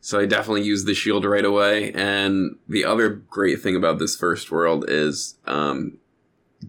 so 0.00 0.20
I 0.20 0.26
definitely 0.26 0.62
used 0.62 0.86
the 0.86 0.94
shield 0.94 1.24
right 1.24 1.44
away. 1.44 1.90
And 1.92 2.58
the 2.68 2.84
other 2.84 3.08
great 3.08 3.60
thing 3.60 3.74
about 3.74 3.98
this 3.98 4.14
first 4.14 4.52
world 4.52 4.84
is 4.86 5.36
um, 5.46 5.98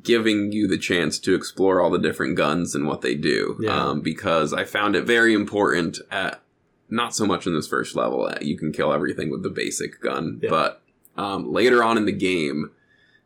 giving 0.03 0.51
you 0.51 0.67
the 0.67 0.77
chance 0.77 1.19
to 1.19 1.33
explore 1.35 1.81
all 1.81 1.89
the 1.89 1.99
different 1.99 2.35
guns 2.35 2.75
and 2.75 2.87
what 2.87 3.01
they 3.01 3.15
do. 3.15 3.57
Yeah. 3.61 3.75
Um, 3.89 4.01
because 4.01 4.53
I 4.53 4.63
found 4.65 4.95
it 4.95 5.03
very 5.05 5.33
important 5.33 5.99
at 6.11 6.41
not 6.89 7.15
so 7.15 7.25
much 7.25 7.45
in 7.47 7.53
this 7.53 7.67
first 7.67 7.95
level. 7.95 8.25
uh, 8.25 8.37
You 8.41 8.57
can 8.57 8.71
kill 8.71 8.93
everything 8.93 9.29
with 9.29 9.43
the 9.43 9.49
basic 9.49 10.01
gun, 10.01 10.39
Yeah. 10.41 10.49
but 10.49 10.81
um, 11.17 11.51
later 11.51 11.83
on 11.83 11.97
in 11.97 12.05
the 12.05 12.11
game, 12.11 12.71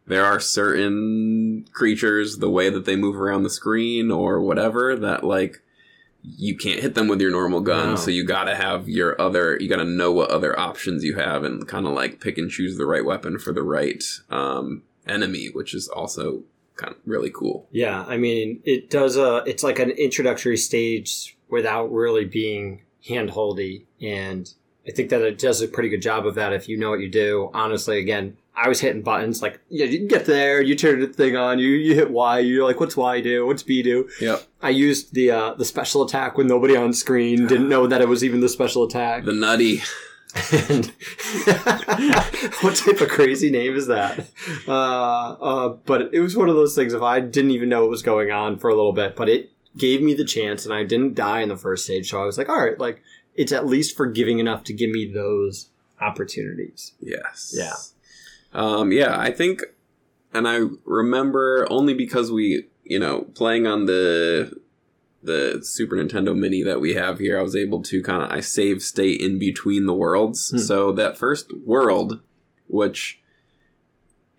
there 0.08 0.26
are 0.26 0.40
certain 0.40 1.66
creatures, 1.74 2.38
the 2.38 2.50
way 2.50 2.70
that 2.70 2.86
they 2.86 2.96
move 2.96 3.16
around 3.16 3.44
the 3.44 3.50
screen 3.50 4.12
or 4.12 4.42
whatever, 4.42 4.96
that 4.96 5.24
like 5.24 5.62
you 6.24 6.56
can't 6.56 6.80
hit 6.82 6.94
them 6.96 7.08
with 7.08 7.20
your 7.22 7.32
normal 7.32 7.62
gun. 7.62 7.90
No. 7.92 7.96
So 7.96 8.12
you 8.12 8.24
gotta 8.26 8.56
have 8.56 8.88
your 8.88 9.20
other, 9.20 9.58
you 9.60 9.68
gotta 9.68 9.86
know 9.86 10.12
what 10.12 10.30
other 10.30 10.58
options 10.60 11.04
you 11.04 11.16
have 11.16 11.44
and 11.44 11.68
kind 11.68 11.86
of 11.88 11.94
like 11.94 12.20
pick 12.20 12.38
and 12.38 12.50
choose 12.50 12.78
the 12.78 12.86
right 12.86 13.04
weapon 13.06 13.40
for 13.40 13.52
the 13.54 13.64
right 13.64 14.04
um, 14.30 14.84
enemy, 15.08 15.50
which 15.52 15.74
is 15.74 15.88
also 15.88 16.44
kind 16.82 16.96
of 16.96 17.00
really 17.06 17.30
cool. 17.30 17.68
Yeah, 17.72 18.04
I 18.08 18.18
mean, 18.18 18.62
it 18.66 18.90
does 18.90 19.18
a. 19.18 19.44
It's 19.46 19.64
like 19.64 19.80
an 19.80 19.92
introductory 19.92 20.58
stage 20.58 21.38
without 21.50 21.92
really 21.92 22.26
being 22.26 22.84
handholdy, 23.08 23.86
and 24.02 24.52
I 24.88 24.92
think 24.92 25.10
that 25.10 25.22
it 25.22 25.38
does 25.38 25.62
a 25.62 25.68
pretty 25.68 25.90
good 25.90 26.02
job 26.02 26.26
of 26.26 26.36
that. 26.36 26.54
If 26.54 26.68
you 26.68 26.78
know 26.78 26.90
what 26.90 27.00
you 27.00 27.10
do, 27.10 27.52
honestly, 27.54 28.00
again, 28.00 28.38
I 28.56 28.68
was 28.68 28.80
hitting 28.80 29.02
buttons 29.02 29.42
like, 29.42 29.60
yeah, 29.70 29.86
you 29.86 30.08
get 30.08 30.26
there, 30.26 30.62
you 30.62 30.76
turn 30.76 31.00
the 31.00 31.08
thing 31.08 31.36
on, 31.36 31.60
you 31.60 31.70
you 31.70 31.96
hit 31.96 32.12
Y, 32.12 32.40
you're 32.40 32.66
like, 32.66 32.80
what's 32.80 32.98
Y 32.98 33.22
do? 33.22 33.46
What's 33.46 33.64
B 33.64 33.84
do? 33.84 34.10
Yep. 34.20 34.44
I 34.62 34.70
used 34.70 35.14
the 35.14 35.32
uh, 35.32 35.54
the 35.54 35.66
special 35.66 36.04
attack 36.04 36.38
when 36.38 36.48
nobody 36.48 36.76
on 36.76 36.94
screen 36.94 37.48
didn't 37.48 37.70
know 37.76 37.88
that 37.88 38.02
it 38.02 38.08
was 38.08 38.24
even 38.24 38.42
the 38.42 38.50
special 38.50 38.84
attack. 38.84 39.26
The 39.26 39.34
nutty. 39.34 39.82
And 40.52 40.86
what 42.62 42.76
type 42.76 43.02
of 43.02 43.10
crazy 43.10 43.50
name 43.52 43.76
is 43.76 43.88
that? 43.88 44.28
Uh, 44.68 44.72
uh, 44.72 45.70
but 45.86 46.14
it 46.14 46.20
was 46.20 46.38
one 46.38 46.50
of 46.50 46.56
those 46.56 46.76
things. 46.76 46.94
If 46.94 47.02
I 47.02 47.20
didn't 47.20 47.52
even 47.52 47.70
know 47.70 47.82
what 47.82 47.90
was 47.90 48.02
going 48.02 48.32
on 48.32 48.58
for 48.58 48.70
a 48.70 48.76
little 48.76 48.94
bit, 48.94 49.16
but 49.16 49.30
it 49.30 49.52
gave 49.78 50.02
me 50.02 50.14
the 50.14 50.26
chance, 50.26 50.66
and 50.66 50.74
I 50.74 50.84
didn't 50.84 51.16
die 51.16 51.42
in 51.42 51.50
the 51.50 51.58
first 51.58 51.86
stage, 51.86 52.10
so 52.10 52.22
I 52.22 52.26
was 52.26 52.38
like, 52.38 52.50
all 52.50 52.64
right, 52.64 52.80
like 52.80 53.02
it's 53.36 53.52
at 53.52 53.66
least 53.66 53.96
forgiving 53.96 54.40
enough 54.40 54.64
to 54.66 54.74
give 54.74 54.90
me 54.90 55.12
those 55.12 55.70
opportunities. 56.00 56.94
Yes. 57.00 57.54
Yeah. 57.56 57.74
Um, 58.54 58.92
yeah, 58.92 59.18
I 59.18 59.32
think, 59.32 59.64
and 60.34 60.48
I 60.48 60.62
remember 60.86 61.68
only 61.70 61.94
because 61.94 62.32
we, 62.32 62.68
you 62.84 63.00
know, 63.00 63.22
playing 63.36 63.68
on 63.68 63.86
the 63.86 64.60
the 65.24 65.60
Super 65.64 65.96
Nintendo 65.96 66.36
Mini 66.36 66.64
that 66.64 66.82
we 66.82 66.94
have 66.96 67.20
here, 67.20 67.40
I 67.40 67.44
was 67.44 67.56
able 67.56 67.82
to 67.84 68.02
kind 68.02 68.24
of 68.24 68.32
I 68.32 68.40
save 68.40 68.82
state 68.82 69.22
in 69.22 69.38
between 69.40 69.86
the 69.86 69.94
worlds. 69.94 70.50
Hmm. 70.50 70.58
So 70.58 70.92
that 70.94 71.18
first 71.18 71.52
world, 71.66 72.22
which 72.68 73.22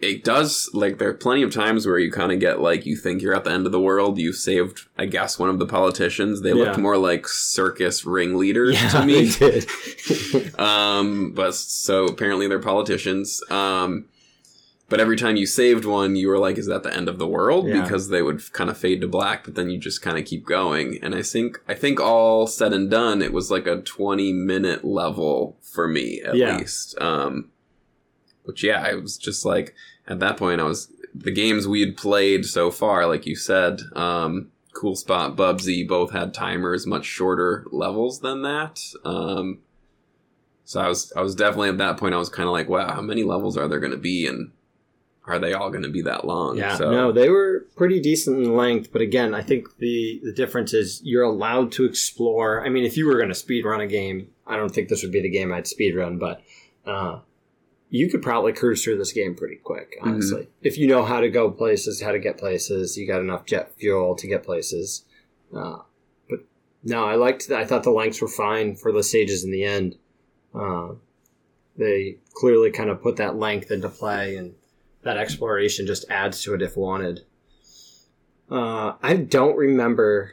it 0.02 0.24
does 0.24 0.68
like 0.74 0.98
there 0.98 1.08
are 1.08 1.14
plenty 1.14 1.42
of 1.42 1.54
times 1.54 1.86
where 1.86 1.98
you 1.98 2.10
kind 2.10 2.32
of 2.32 2.40
get 2.40 2.60
like 2.60 2.84
you 2.84 2.96
think 2.96 3.22
you're 3.22 3.36
at 3.36 3.44
the 3.44 3.52
end 3.52 3.66
of 3.66 3.72
the 3.72 3.80
world. 3.80 4.18
You 4.18 4.32
saved, 4.32 4.88
I 4.98 5.06
guess, 5.06 5.38
one 5.38 5.48
of 5.48 5.60
the 5.60 5.66
politicians. 5.66 6.42
They 6.42 6.52
looked 6.52 6.78
more 6.78 6.96
like 6.96 7.28
circus 7.28 8.04
ringleaders 8.04 8.82
Yeah, 8.82 8.88
to 8.88 9.06
me 9.06 10.50
um, 10.58 11.32
but 11.32 11.54
so 11.54 12.06
apparently 12.06 12.48
they're 12.48 12.58
politicians. 12.58 13.40
Um, 13.48 14.06
but 14.92 15.00
every 15.00 15.16
time 15.16 15.34
you 15.34 15.46
saved 15.46 15.84
one, 15.84 16.14
you 16.14 16.28
were 16.28 16.38
like, 16.38 16.56
"Is 16.58 16.66
that 16.68 16.84
the 16.84 16.94
end 16.94 17.08
of 17.08 17.18
the 17.18 17.26
world?" 17.26 17.66
Yeah. 17.66 17.82
Because 17.82 18.08
they 18.10 18.22
would 18.22 18.52
kind 18.52 18.70
of 18.70 18.78
fade 18.78 19.00
to 19.00 19.08
black, 19.08 19.42
but 19.44 19.56
then 19.56 19.68
you 19.70 19.78
just 19.78 20.02
kind 20.02 20.16
of 20.16 20.24
keep 20.24 20.46
going. 20.46 20.98
And 21.02 21.14
I 21.14 21.22
think, 21.22 21.58
I 21.66 21.74
think 21.74 21.98
all 22.00 22.46
said 22.46 22.72
and 22.72 22.88
done, 22.88 23.20
it 23.22 23.32
was 23.32 23.50
like 23.50 23.66
a 23.66 23.80
twenty-minute 23.82 24.84
level 24.84 25.56
for 25.60 25.88
me 25.88 26.20
at 26.24 26.36
Yeah. 26.36 26.58
least. 26.58 26.96
Um, 27.00 27.50
which 28.44 28.62
yeah, 28.62 28.82
I 28.86 28.94
was 28.94 29.16
just 29.16 29.44
like 29.44 29.74
at 30.06 30.20
that 30.20 30.36
point, 30.36 30.60
I 30.60 30.64
was 30.64 30.88
the 31.14 31.30
games 31.32 31.66
we 31.66 31.80
had 31.80 31.96
played 31.96 32.44
so 32.46 32.70
far, 32.70 33.06
like 33.06 33.26
you 33.26 33.34
said. 33.36 33.80
Um, 33.96 34.48
Cool 34.74 34.96
Spot, 34.96 35.36
Bubsy 35.36 35.86
both 35.86 36.12
had 36.12 36.32
timers 36.32 36.86
much 36.86 37.04
shorter 37.04 37.66
levels 37.70 38.20
than 38.20 38.40
that. 38.42 38.80
Um, 39.04 39.58
so 40.64 40.80
I 40.80 40.88
was 40.88 41.12
I 41.14 41.20
was 41.20 41.34
definitely 41.34 41.68
at 41.68 41.76
that 41.78 41.98
point 41.98 42.14
I 42.14 42.18
was 42.18 42.30
kind 42.30 42.48
of 42.48 42.52
like, 42.54 42.68
wow, 42.70 42.90
how 42.94 43.02
many 43.02 43.22
levels 43.22 43.56
are 43.58 43.68
there 43.68 43.80
going 43.80 43.92
to 43.92 43.98
be, 43.98 44.26
and 44.26 44.50
are 45.24 45.38
they 45.38 45.52
all 45.52 45.70
going 45.70 45.84
to 45.84 45.88
be 45.88 46.02
that 46.02 46.26
long? 46.26 46.56
Yeah, 46.56 46.76
so, 46.76 46.90
no, 46.90 47.12
they 47.12 47.28
were 47.28 47.66
pretty 47.76 48.00
decent 48.00 48.44
in 48.44 48.56
length, 48.56 48.90
but 48.92 49.02
again, 49.02 49.34
I 49.34 49.42
think 49.42 49.78
the 49.78 50.20
the 50.24 50.32
difference 50.32 50.74
is 50.74 51.00
you're 51.04 51.22
allowed 51.22 51.70
to 51.72 51.84
explore. 51.84 52.64
I 52.64 52.68
mean, 52.68 52.84
if 52.84 52.96
you 52.96 53.06
were 53.06 53.16
going 53.16 53.28
to 53.28 53.34
speed 53.34 53.64
run 53.64 53.80
a 53.80 53.86
game, 53.86 54.30
I 54.46 54.56
don't 54.56 54.74
think 54.74 54.88
this 54.88 55.02
would 55.02 55.12
be 55.12 55.22
the 55.22 55.30
game 55.30 55.52
I'd 55.52 55.66
speed 55.66 55.94
run, 55.94 56.18
but 56.18 56.42
uh, 56.84 57.20
you 57.88 58.08
could 58.10 58.22
probably 58.22 58.52
cruise 58.52 58.82
through 58.82 58.98
this 58.98 59.12
game 59.12 59.36
pretty 59.36 59.56
quick, 59.56 59.96
honestly. 60.02 60.48
If 60.62 60.76
you 60.76 60.88
know 60.88 61.04
how 61.04 61.20
to 61.20 61.28
go 61.28 61.50
places, 61.50 62.02
how 62.02 62.10
to 62.10 62.18
get 62.18 62.38
places, 62.38 62.96
you 62.96 63.06
got 63.06 63.20
enough 63.20 63.44
jet 63.44 63.72
fuel 63.76 64.16
to 64.16 64.26
get 64.26 64.42
places. 64.42 65.04
Uh, 65.54 65.78
but 66.28 66.40
no, 66.82 67.04
I 67.04 67.14
liked. 67.14 67.50
I 67.50 67.64
thought 67.64 67.84
the 67.84 67.90
lengths 67.90 68.20
were 68.20 68.28
fine 68.28 68.74
for 68.74 68.90
the 68.92 69.04
stages 69.04 69.44
in 69.44 69.52
the 69.52 69.62
end. 69.62 69.98
Uh, 70.52 70.94
they 71.76 72.16
clearly 72.34 72.70
kind 72.70 72.90
of 72.90 73.02
put 73.02 73.16
that 73.16 73.36
length 73.36 73.70
into 73.70 73.88
play 73.88 74.36
and 74.36 74.54
that 75.02 75.16
exploration 75.16 75.86
just 75.86 76.04
adds 76.10 76.42
to 76.42 76.54
it 76.54 76.62
if 76.62 76.76
wanted. 76.76 77.20
Uh, 78.50 78.94
I 79.02 79.16
don't 79.16 79.56
remember, 79.56 80.32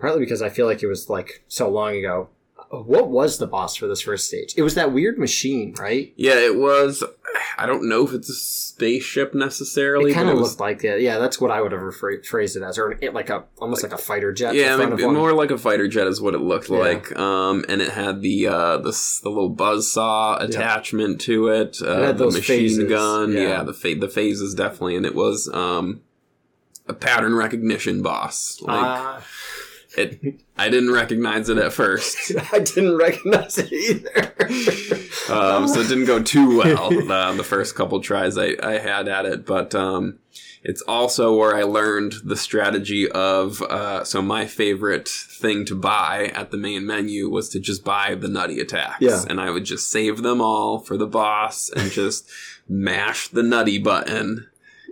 partly 0.00 0.20
because 0.20 0.42
I 0.42 0.48
feel 0.48 0.66
like 0.66 0.82
it 0.82 0.88
was 0.88 1.08
like 1.08 1.44
so 1.48 1.68
long 1.68 1.96
ago. 1.96 2.28
uh, 2.72 2.78
What 2.78 3.08
was 3.10 3.38
the 3.38 3.46
boss 3.46 3.76
for 3.76 3.86
this 3.86 4.00
first 4.02 4.26
stage? 4.26 4.54
It 4.56 4.62
was 4.62 4.74
that 4.74 4.92
weird 4.92 5.18
machine, 5.18 5.74
right? 5.78 6.12
yeah, 6.16 6.34
it 6.38 6.56
was. 6.56 7.02
I 7.56 7.66
don't 7.66 7.88
know 7.88 8.06
if 8.06 8.12
it's 8.12 8.28
a 8.28 8.34
spaceship 8.34 9.34
necessarily. 9.34 10.10
It 10.10 10.14
kind 10.14 10.26
but 10.28 10.34
of 10.34 10.40
looked 10.40 10.60
like 10.60 10.84
it. 10.84 11.00
Yeah, 11.00 11.18
that's 11.18 11.40
what 11.40 11.50
I 11.50 11.60
would 11.60 11.72
have 11.72 11.80
rephr- 11.80 12.24
phrased 12.24 12.56
it 12.56 12.62
as, 12.62 12.78
or 12.78 12.92
it, 13.00 13.14
like 13.14 13.30
a 13.30 13.44
almost 13.60 13.82
like, 13.82 13.92
a 13.92 13.98
fighter 13.98 14.32
jet. 14.32 14.54
Yeah, 14.54 14.76
maybe 14.76 15.06
more 15.06 15.32
like 15.32 15.50
a 15.50 15.58
fighter 15.58 15.88
jet 15.88 16.06
is 16.06 16.20
what 16.20 16.34
it 16.34 16.38
looked 16.40 16.68
Yeah. 16.68 16.78
like. 16.78 17.16
Um, 17.18 17.64
and 17.68 17.80
it 17.80 17.90
had 17.90 18.20
the 18.22 18.46
uh, 18.48 18.76
the 18.78 18.90
the 19.22 19.28
little 19.28 19.48
buzz 19.50 19.90
saw 19.90 20.36
attachment 20.38 21.20
to 21.22 21.48
it. 21.48 21.78
Uh, 21.82 22.02
had 22.02 22.18
the 22.18 22.26
machine 22.26 22.42
phases, 22.42 22.88
gun. 22.88 23.32
yeah. 23.32 23.40
Yeah, 23.40 23.62
the 23.62 23.74
fa- 23.74 23.94
the 23.98 24.08
phases 24.08 24.54
definitely, 24.54 24.96
and 24.96 25.06
it 25.06 25.14
was 25.14 25.48
um, 25.54 26.02
a 26.86 26.94
pattern 26.94 27.34
recognition 27.34 28.02
boss. 28.02 28.58
Like 28.62 28.76
Ah, 28.82 29.22
it, 29.98 30.40
I 30.56 30.68
didn't 30.68 30.92
recognize 30.92 31.48
it 31.48 31.58
at 31.58 31.72
first. 31.72 32.32
I 32.52 32.60
didn't 32.60 32.96
recognize 32.96 33.58
it 33.58 33.72
either. 33.72 34.32
um, 35.32 35.68
so 35.68 35.80
it 35.80 35.88
didn't 35.88 36.06
go 36.06 36.22
too 36.22 36.58
well 36.58 37.10
uh, 37.12 37.32
the 37.34 37.44
first 37.44 37.74
couple 37.74 38.00
tries 38.00 38.38
I, 38.38 38.56
I 38.62 38.78
had 38.78 39.08
at 39.08 39.26
it. 39.26 39.44
But 39.46 39.74
um, 39.74 40.18
it's 40.62 40.82
also 40.82 41.36
where 41.36 41.54
I 41.54 41.62
learned 41.62 42.14
the 42.24 42.36
strategy 42.36 43.10
of. 43.10 43.62
Uh, 43.62 44.04
so 44.04 44.22
my 44.22 44.46
favorite 44.46 45.08
thing 45.08 45.64
to 45.66 45.74
buy 45.74 46.32
at 46.34 46.50
the 46.50 46.56
main 46.56 46.86
menu 46.86 47.28
was 47.28 47.48
to 47.50 47.60
just 47.60 47.84
buy 47.84 48.14
the 48.14 48.28
nutty 48.28 48.60
attacks, 48.60 48.96
Yeah. 49.00 49.24
and 49.28 49.40
I 49.40 49.50
would 49.50 49.64
just 49.64 49.90
save 49.90 50.22
them 50.22 50.40
all 50.40 50.78
for 50.80 50.96
the 50.96 51.06
boss 51.06 51.70
and 51.70 51.90
just 51.90 52.28
mash 52.68 53.28
the 53.28 53.42
nutty 53.42 53.78
button. 53.78 54.48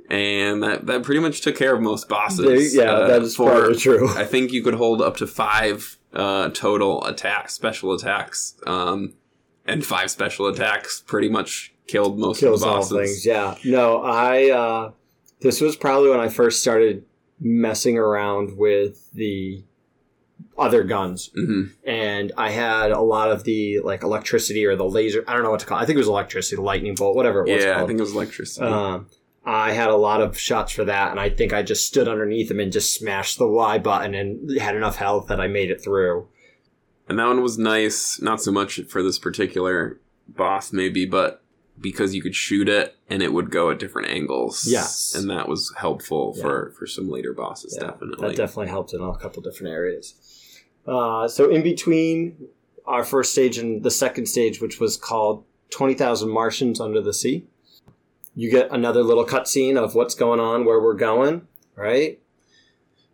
And 0.09 0.63
that, 0.63 0.87
that 0.87 1.03
pretty 1.03 1.21
much 1.21 1.41
took 1.41 1.57
care 1.57 1.75
of 1.75 1.81
most 1.83 2.09
bosses. 2.09 2.75
Yeah, 2.75 2.85
uh, 2.93 3.09
that 3.09 3.23
is 3.23 3.35
for- 3.37 3.51
probably 3.51 3.77
true. 3.77 4.09
I 4.17 4.25
think 4.25 4.53
you 4.53 4.63
could 4.63 4.75
hold 4.75 5.03
up 5.03 5.17
to 5.17 5.27
five 5.27 5.99
uh, 6.13 6.51
total 6.51 7.05
attacks, 7.05 7.55
special 7.55 7.93
attacks, 7.93 8.55
um, 8.67 9.15
and 9.67 9.85
five 9.85 10.11
special 10.11 10.47
attacks 10.47 11.03
pretty 11.05 11.29
much 11.29 11.75
killed 11.89 12.19
most 12.19 12.39
kills 12.41 12.63
of 12.63 12.67
the 12.69 12.73
all 12.73 12.77
bosses. 12.81 12.97
things. 12.97 13.27
Yeah. 13.27 13.57
No, 13.65 14.03
I. 14.03 14.51
Uh, 14.51 14.91
this 15.41 15.61
was 15.61 15.77
probably 15.77 16.11
when 16.11 16.21
I 16.21 16.29
first 16.29 16.61
started 16.63 17.05
messing 17.41 17.99
around 17.99 18.57
with 18.57 19.11
the 19.13 19.65
other 20.57 20.85
guns, 20.85 21.31
hmm 21.35 21.65
and 21.85 22.33
I 22.39 22.51
had 22.51 22.91
a 22.91 23.01
lot 23.01 23.31
of 23.31 23.45
the 23.45 23.81
like 23.81 24.03
electricity 24.03 24.65
or 24.65 24.75
the 24.77 24.87
laser. 24.87 25.23
I 25.29 25.35
don't 25.35 25.43
know 25.43 25.51
what 25.51 25.61
to 25.61 25.67
call. 25.67 25.79
it. 25.79 25.83
I 25.83 25.85
think 25.87 25.97
it 25.97 25.99
was 25.99 26.09
electricity, 26.09 26.57
the 26.57 26.63
lightning 26.63 26.95
bolt, 26.95 27.15
whatever 27.17 27.47
it 27.47 27.53
was 27.53 27.65
Yeah, 27.65 27.83
I 27.83 27.87
think 27.87 27.99
it 27.99 28.03
was 28.03 28.15
electricity. 28.15 28.65
Um, 28.67 29.09
I 29.49 29.73
had 29.73 29.89
a 29.91 29.97
lot 29.97 30.21
of 30.21 30.37
shots 30.39 30.73
for 30.73 30.85
that, 30.85 31.13
and 31.13 31.21
I 31.21 31.31
think 31.31 31.53
I 31.53 31.63
just 31.63 31.87
stood 31.87 32.09
underneath 32.09 32.49
them 32.49 32.59
and 32.59 32.73
just 32.73 32.93
smashed 32.95 33.39
the 33.39 33.47
Y 33.47 33.79
button 33.79 34.13
and 34.15 34.59
had 34.61 34.75
enough 34.75 34.97
health 34.97 35.29
that 35.29 35.41
I 35.41 35.47
made 35.47 35.71
it 35.71 35.83
through. 35.83 36.27
and 37.09 37.19
that 37.21 37.27
one 37.29 37.41
was 37.43 37.57
nice. 37.57 38.21
Not 38.21 38.43
so 38.43 38.51
much 38.51 38.81
for 38.89 39.01
this 39.03 39.19
particular 39.21 40.01
boss, 40.27 40.73
maybe, 40.73 41.07
but 41.07 41.41
because 41.81 42.15
you 42.17 42.21
could 42.23 42.35
shoot 42.35 42.69
it 42.69 42.97
and 43.09 43.23
it 43.23 43.33
would 43.33 43.51
go 43.51 43.71
at 43.71 43.79
different 43.79 44.09
angles. 44.09 44.67
Yes. 44.69 45.15
and 45.15 45.31
that 45.31 45.47
was 45.49 45.73
helpful 45.77 46.33
Yeah. 46.37 46.43
for 46.43 46.75
for 46.77 46.87
some 46.89 47.09
later 47.09 47.33
bosses. 47.33 47.79
Yeah, 47.81 47.91
definitely. 47.93 48.29
That 48.29 48.37
definitely 48.37 48.69
helped 48.69 48.93
in 48.95 49.01
a 49.01 49.15
couple 49.17 49.41
different 49.43 49.73
areas. 49.73 50.15
Uh, 50.87 51.29
so 51.29 51.49
in 51.51 51.63
between 51.63 52.49
our 52.87 53.05
first 53.05 53.31
stage 53.33 53.59
and 53.59 53.83
the 53.85 53.91
second 53.93 54.27
stage, 54.27 54.61
which 54.61 54.81
was 54.81 54.97
called 54.97 55.45
Twenty 55.71 55.95
Thousand 55.95 56.31
Martians 56.31 56.81
Under 56.81 57.01
the 57.01 57.13
Sea, 57.15 57.47
you 58.37 58.51
get 58.51 58.71
another 58.71 59.03
little 59.03 59.25
cutscene 59.25 59.83
of 59.83 59.95
what's 59.95 60.15
going 60.15 60.39
on, 60.39 60.65
where 60.65 60.81
we're 60.81 60.95
going, 60.95 61.49
right? 61.75 62.21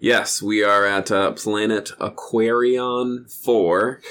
Yes, 0.00 0.43
we 0.43 0.64
are 0.64 0.85
at 0.85 1.12
uh, 1.12 1.31
planet 1.33 1.93
Aquarion 2.00 3.33
Four. 3.33 4.02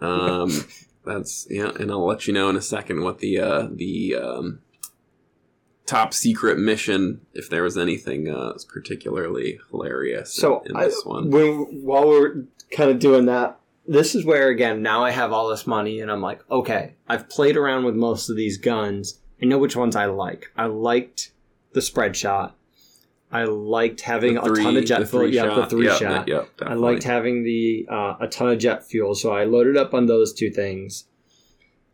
Um, 0.00 0.50
that's 1.06 1.46
yeah, 1.48 1.70
and 1.78 1.90
I'll 1.92 2.04
let 2.04 2.26
you 2.26 2.34
know 2.34 2.50
in 2.50 2.56
a 2.56 2.62
second 2.62 3.02
what 3.02 3.20
the 3.20 3.38
uh, 3.38 3.68
the 3.70 4.16
um, 4.16 4.58
top 5.86 6.12
secret 6.12 6.58
mission, 6.58 7.20
if 7.32 7.48
there 7.48 7.62
was 7.62 7.78
anything 7.78 8.28
uh, 8.28 8.54
particularly 8.68 9.60
hilarious. 9.70 10.34
So 10.34 10.62
in, 10.62 10.72
in 10.72 10.76
I, 10.76 10.84
this 10.86 11.04
one, 11.04 11.30
when 11.30 11.84
while 11.84 12.08
we're 12.08 12.42
kind 12.72 12.90
of 12.90 12.98
doing 12.98 13.26
that, 13.26 13.60
this 13.86 14.16
is 14.16 14.24
where 14.24 14.48
again 14.48 14.82
now 14.82 15.04
I 15.04 15.12
have 15.12 15.32
all 15.32 15.48
this 15.48 15.64
money 15.64 16.00
and 16.00 16.10
I'm 16.10 16.20
like, 16.20 16.40
okay, 16.50 16.96
I've 17.06 17.28
played 17.28 17.56
around 17.56 17.84
with 17.84 17.94
most 17.94 18.28
of 18.28 18.36
these 18.36 18.58
guns. 18.58 19.20
I 19.42 19.46
know 19.46 19.58
which 19.58 19.76
ones 19.76 19.96
I 19.96 20.06
like. 20.06 20.50
I 20.56 20.66
liked 20.66 21.32
the 21.72 21.82
spread 21.82 22.16
shot. 22.16 22.56
I 23.32 23.44
liked 23.44 24.02
having 24.02 24.34
The 24.34 24.42
a 24.42 24.54
ton 24.54 24.76
of 24.76 24.84
jet 24.84 25.08
fuel. 25.08 25.28
Yeah, 25.28 25.46
the 25.54 25.66
three 25.66 25.86
Yep, 25.86 25.98
shot. 25.98 26.28
Yep, 26.28 26.50
I 26.62 26.74
liked 26.74 27.02
having 27.02 27.42
the 27.42 27.86
uh, 27.90 28.14
a 28.20 28.28
ton 28.28 28.50
of 28.50 28.58
jet 28.58 28.86
fuel, 28.86 29.14
so 29.16 29.32
I 29.32 29.44
loaded 29.44 29.76
up 29.76 29.92
on 29.92 30.06
those 30.06 30.32
two 30.32 30.50
things, 30.50 31.06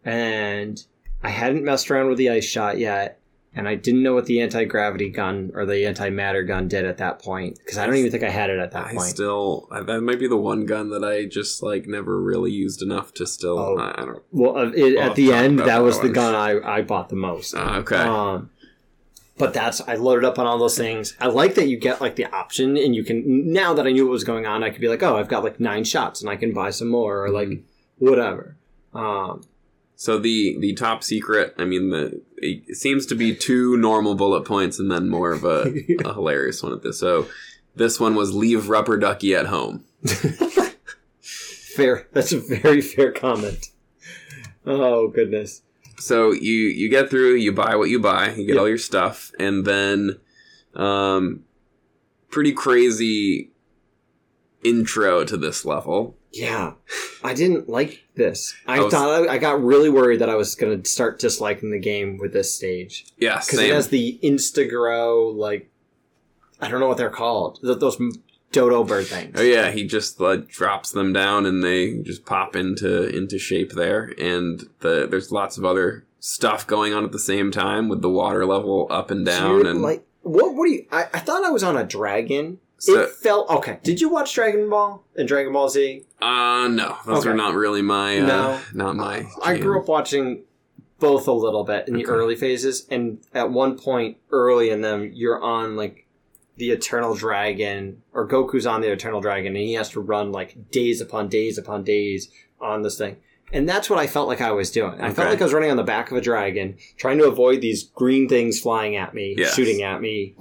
and 0.04 0.82
I 1.22 1.30
hadn't 1.30 1.64
messed 1.64 1.90
around 1.90 2.08
with 2.08 2.18
the 2.18 2.28
ice 2.28 2.44
shot 2.44 2.78
yet, 2.78 3.19
and 3.54 3.66
I 3.66 3.74
didn't 3.74 4.02
know 4.02 4.14
what 4.14 4.26
the 4.26 4.40
anti 4.40 4.64
gravity 4.64 5.08
gun 5.10 5.50
or 5.54 5.66
the 5.66 5.86
anti 5.86 6.08
matter 6.10 6.42
gun 6.42 6.68
did 6.68 6.84
at 6.84 6.98
that 6.98 7.20
point 7.20 7.58
because 7.58 7.78
I 7.78 7.86
don't 7.86 7.96
even 7.96 8.10
think 8.10 8.22
I 8.22 8.30
had 8.30 8.48
it 8.50 8.58
at 8.58 8.70
that 8.72 8.86
I 8.86 8.94
point. 8.94 9.08
still 9.08 9.68
that 9.72 10.00
might 10.02 10.18
be 10.20 10.28
the 10.28 10.36
one 10.36 10.66
gun 10.66 10.90
that 10.90 11.04
I 11.04 11.24
just 11.24 11.62
like 11.62 11.86
never 11.86 12.20
really 12.20 12.52
used 12.52 12.80
enough 12.82 13.12
to 13.14 13.26
still. 13.26 13.58
Oh. 13.58 13.78
I, 13.78 14.02
I 14.02 14.04
don't. 14.04 14.22
well, 14.30 14.56
uh, 14.56 14.70
it, 14.70 14.96
at 14.96 15.16
the 15.16 15.32
end, 15.32 15.58
that 15.58 15.66
that 15.66 15.78
was 15.82 16.00
the 16.00 16.08
gun 16.10 16.34
I, 16.34 16.60
I 16.78 16.82
bought 16.82 17.08
the 17.08 17.16
most. 17.16 17.54
Uh, 17.54 17.78
okay. 17.80 17.96
Um, 17.96 18.50
but 19.38 19.54
that's 19.54 19.80
I 19.80 19.94
loaded 19.94 20.24
up 20.26 20.38
on 20.38 20.46
all 20.46 20.58
those 20.58 20.76
things. 20.76 21.16
I 21.18 21.28
like 21.28 21.54
that 21.54 21.66
you 21.66 21.78
get 21.78 22.00
like 22.00 22.16
the 22.16 22.26
option, 22.26 22.76
and 22.76 22.94
you 22.94 23.02
can 23.02 23.50
now 23.52 23.72
that 23.74 23.86
I 23.86 23.90
knew 23.92 24.04
what 24.04 24.12
was 24.12 24.22
going 24.24 24.44
on, 24.46 24.62
I 24.62 24.68
could 24.70 24.82
be 24.82 24.88
like, 24.88 25.02
oh, 25.02 25.16
I've 25.16 25.28
got 25.28 25.42
like 25.42 25.58
nine 25.58 25.84
shots, 25.84 26.20
and 26.20 26.28
I 26.28 26.36
can 26.36 26.52
buy 26.52 26.70
some 26.70 26.88
more, 26.88 27.24
or 27.24 27.30
like 27.30 27.48
Mm-hmm. 27.48 28.08
whatever. 28.08 28.56
Um, 28.94 29.42
So 29.96 30.18
the 30.18 30.56
the 30.58 30.72
top 30.74 31.02
secret, 31.04 31.54
I 31.58 31.64
mean, 31.66 31.90
the 31.90 32.22
it 32.40 32.76
seems 32.76 33.06
to 33.06 33.14
be 33.14 33.34
two 33.34 33.76
normal 33.76 34.14
bullet 34.14 34.44
points 34.44 34.78
and 34.78 34.90
then 34.90 35.08
more 35.08 35.32
of 35.32 35.44
a, 35.44 35.72
a 36.04 36.12
hilarious 36.14 36.62
one 36.62 36.72
at 36.72 36.82
this. 36.82 36.98
So 36.98 37.26
this 37.76 38.00
one 38.00 38.14
was 38.14 38.34
leave 38.34 38.68
rubber 38.68 38.96
ducky 38.98 39.34
at 39.34 39.46
home. 39.46 39.84
fair. 41.20 42.06
That's 42.12 42.32
a 42.32 42.40
very 42.40 42.80
fair 42.80 43.12
comment. 43.12 43.66
Oh 44.66 45.08
goodness. 45.08 45.62
So 45.98 46.32
you 46.32 46.52
you 46.52 46.88
get 46.88 47.10
through, 47.10 47.34
you 47.34 47.52
buy 47.52 47.76
what 47.76 47.90
you 47.90 48.00
buy, 48.00 48.30
you 48.30 48.46
get 48.46 48.54
Yeah. 48.54 48.60
all 48.60 48.68
your 48.68 48.78
stuff, 48.78 49.32
and 49.38 49.64
then 49.64 50.18
um, 50.74 51.44
pretty 52.30 52.52
crazy 52.52 53.50
intro 54.62 55.24
to 55.24 55.36
this 55.36 55.64
level. 55.64 56.16
Yeah, 56.32 56.74
I 57.24 57.34
didn't 57.34 57.68
like 57.68 58.04
this. 58.14 58.54
I, 58.66 58.76
I 58.76 58.80
was- 58.80 58.92
thought 58.92 59.28
I, 59.28 59.34
I 59.34 59.38
got 59.38 59.62
really 59.62 59.90
worried 59.90 60.20
that 60.20 60.28
I 60.28 60.36
was 60.36 60.54
going 60.54 60.80
to 60.82 60.88
start 60.88 61.18
disliking 61.18 61.70
the 61.72 61.78
game 61.80 62.18
with 62.18 62.32
this 62.32 62.54
stage 62.54 63.06
Yeah, 63.18 63.40
because 63.40 63.58
it 63.58 63.72
has 63.74 63.88
the 63.88 64.18
Instagrow 64.22 65.34
like 65.34 65.70
I 66.60 66.68
don't 66.68 66.80
know 66.80 66.88
what 66.88 66.98
they're 66.98 67.10
called. 67.10 67.58
Th- 67.62 67.78
Those 67.78 67.98
dodo 68.52 68.84
bird 68.84 69.06
things. 69.06 69.34
Oh 69.38 69.42
yeah, 69.42 69.70
he 69.70 69.86
just 69.86 70.20
like 70.20 70.48
drops 70.48 70.90
them 70.92 71.12
down 71.12 71.46
and 71.46 71.64
they 71.64 71.98
just 72.02 72.24
pop 72.26 72.54
into 72.54 73.08
into 73.08 73.38
shape 73.38 73.72
there. 73.72 74.12
And 74.18 74.68
the 74.80 75.06
there's 75.10 75.32
lots 75.32 75.58
of 75.58 75.64
other 75.64 76.04
stuff 76.20 76.66
going 76.66 76.92
on 76.92 77.02
at 77.04 77.12
the 77.12 77.18
same 77.18 77.50
time 77.50 77.88
with 77.88 78.02
the 78.02 78.10
water 78.10 78.44
level 78.46 78.86
up 78.90 79.10
and 79.10 79.24
down 79.24 79.66
and 79.66 79.82
like 79.82 80.04
what? 80.22 80.54
What 80.54 80.66
do 80.66 80.72
you? 80.72 80.86
I, 80.92 81.04
I 81.14 81.18
thought 81.20 81.44
I 81.44 81.50
was 81.50 81.62
on 81.62 81.76
a 81.78 81.84
dragon. 81.84 82.58
So- 82.80 83.00
it 83.00 83.10
felt 83.10 83.48
okay. 83.50 83.78
Did 83.82 84.00
you 84.00 84.08
watch 84.08 84.34
Dragon 84.34 84.68
Ball 84.70 85.04
and 85.16 85.28
Dragon 85.28 85.52
Ball 85.52 85.68
Z? 85.68 86.04
uh 86.22 86.68
no, 86.68 86.96
those 87.06 87.18
Okay. 87.20 87.30
are 87.30 87.34
not 87.34 87.54
really 87.54 87.82
my 87.82 88.18
uh, 88.18 88.26
No. 88.26 88.60
not 88.74 88.96
my 88.96 89.26
I 89.42 89.56
grew 89.58 89.80
up 89.80 89.88
watching 89.88 90.42
both 90.98 91.26
a 91.28 91.32
little 91.32 91.64
bit 91.64 91.88
in 91.88 91.94
the 91.94 92.04
Okay. 92.04 92.12
early 92.12 92.34
phases, 92.36 92.86
and 92.90 93.18
at 93.32 93.50
one 93.50 93.78
point 93.78 94.18
early 94.30 94.68
in 94.70 94.80
them, 94.82 95.10
you're 95.14 95.40
on 95.42 95.76
like 95.76 96.06
the 96.56 96.70
Eternal 96.72 97.14
Dragon, 97.14 98.02
or 98.12 98.28
Goku's 98.28 98.66
on 98.66 98.82
the 98.82 98.90
Eternal 98.92 99.20
Dragon, 99.22 99.56
and 99.56 99.64
he 99.64 99.72
has 99.74 99.88
to 99.90 100.00
run 100.00 100.30
like 100.30 100.70
days 100.70 101.00
upon 101.00 101.28
days 101.28 101.56
upon 101.56 101.84
days 101.84 102.30
on 102.60 102.82
this 102.82 102.98
thing. 102.98 103.16
And 103.52 103.66
that's 103.68 103.88
what 103.90 103.98
I 103.98 104.06
felt 104.06 104.28
like 104.28 104.40
I 104.42 104.52
was 104.52 104.70
doing. 104.70 105.00
I 105.00 105.10
felt 105.12 105.28
like 105.30 105.40
I 105.40 105.44
was 105.44 105.52
running 105.54 105.70
on 105.70 105.76
the 105.78 105.82
back 105.82 106.10
of 106.10 106.16
a 106.18 106.20
dragon, 106.20 106.76
trying 106.98 107.16
to 107.18 107.24
avoid 107.26 107.60
these 107.62 107.84
green 107.84 108.28
things 108.28 108.60
flying 108.60 108.94
at 108.94 109.12
me, 109.14 109.34
Yes. 109.38 109.54
shooting 109.54 109.82
at 109.82 110.00
me. 110.02 110.34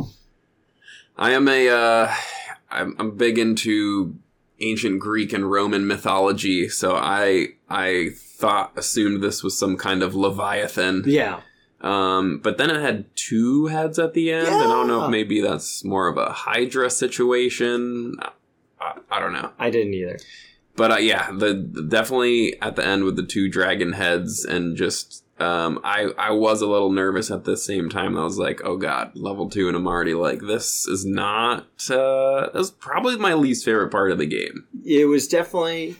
I 1.19 1.31
am 1.31 1.47
a 1.47 1.69
uh 1.69 2.13
I'm, 2.71 2.95
I'm 2.97 3.17
big 3.17 3.37
into 3.37 4.15
ancient 4.61 4.99
Greek 4.99 5.33
and 5.33 5.49
Roman 5.51 5.85
mythology, 5.85 6.69
so 6.69 6.95
I 6.95 7.49
I 7.69 8.11
thought 8.15 8.71
assumed 8.77 9.21
this 9.21 9.43
was 9.43 9.57
some 9.57 9.75
kind 9.77 10.01
of 10.01 10.15
leviathan. 10.15 11.03
Yeah. 11.05 11.41
Um, 11.81 12.39
but 12.43 12.57
then 12.57 12.69
it 12.69 12.81
had 12.81 13.05
two 13.15 13.67
heads 13.67 13.99
at 13.99 14.13
the 14.13 14.31
end, 14.33 14.47
and 14.47 14.55
I 14.55 14.63
don't 14.63 14.87
know 14.87 15.05
if 15.05 15.11
maybe 15.11 15.39
that's 15.41 15.83
more 15.85 16.07
of 16.09 16.17
a 16.17 16.29
Hydra 16.31 16.89
situation. 16.89 18.15
I, 18.81 18.97
I 19.09 19.19
don't 19.19 19.31
know, 19.33 19.51
I 19.57 19.69
didn't 19.69 19.93
either. 19.93 20.19
but 20.75 20.91
uh, 20.91 20.97
yeah, 20.97 21.31
the, 21.31 21.53
the- 21.71 21.83
definitely 21.83 22.61
at 22.61 22.75
the 22.75 22.85
end 22.85 23.03
with 23.05 23.15
the 23.15 23.23
two 23.25 23.49
dragon 23.49 23.93
heads, 23.93 24.43
and 24.43 24.75
just 24.75 25.23
um, 25.41 25.79
I 25.83 26.11
I 26.17 26.31
was 26.31 26.61
a 26.61 26.67
little 26.67 26.91
nervous 26.91 27.31
at 27.31 27.43
the 27.45 27.57
same 27.57 27.89
time. 27.89 28.17
I 28.17 28.23
was 28.23 28.37
like, 28.37 28.61
oh 28.63 28.77
god, 28.77 29.11
level 29.15 29.49
two, 29.49 29.67
and 29.67 29.75
I'm 29.77 29.87
already 29.87 30.13
like, 30.13 30.39
this 30.41 30.87
is 30.87 31.05
not. 31.05 31.67
Uh, 31.89 32.49
that's 32.53 32.71
probably 32.71 33.17
my 33.17 33.33
least 33.33 33.63
favorite 33.65 33.89
part 33.91 34.11
of 34.11 34.17
the 34.17 34.25
game. 34.25 34.65
it 34.85 35.05
was 35.05 35.27
definitely 35.27 35.95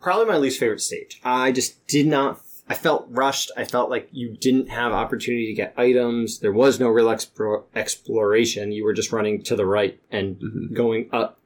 probably 0.00 0.26
my 0.26 0.36
least 0.38 0.60
favorite 0.60 0.80
stage. 0.80 1.20
I 1.24 1.52
just 1.52 1.86
did 1.86 2.06
not. 2.06 2.40
I 2.68 2.74
felt 2.74 3.06
rushed. 3.10 3.50
I 3.56 3.64
felt 3.64 3.90
like 3.90 4.08
you 4.12 4.36
didn't 4.36 4.68
have 4.68 4.92
opportunity 4.92 5.46
to 5.48 5.54
get 5.54 5.74
items. 5.76 6.38
There 6.38 6.52
was 6.52 6.78
no 6.78 6.88
real 6.88 7.10
explore, 7.10 7.64
exploration. 7.74 8.70
You 8.70 8.84
were 8.84 8.92
just 8.92 9.10
running 9.10 9.42
to 9.42 9.56
the 9.56 9.66
right 9.66 9.98
and 10.10 10.36
Mhm. 10.36 10.72
going 10.74 11.08
up 11.12 11.40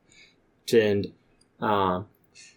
to 0.66 0.80
and 0.80 1.12
uh, 1.62 2.02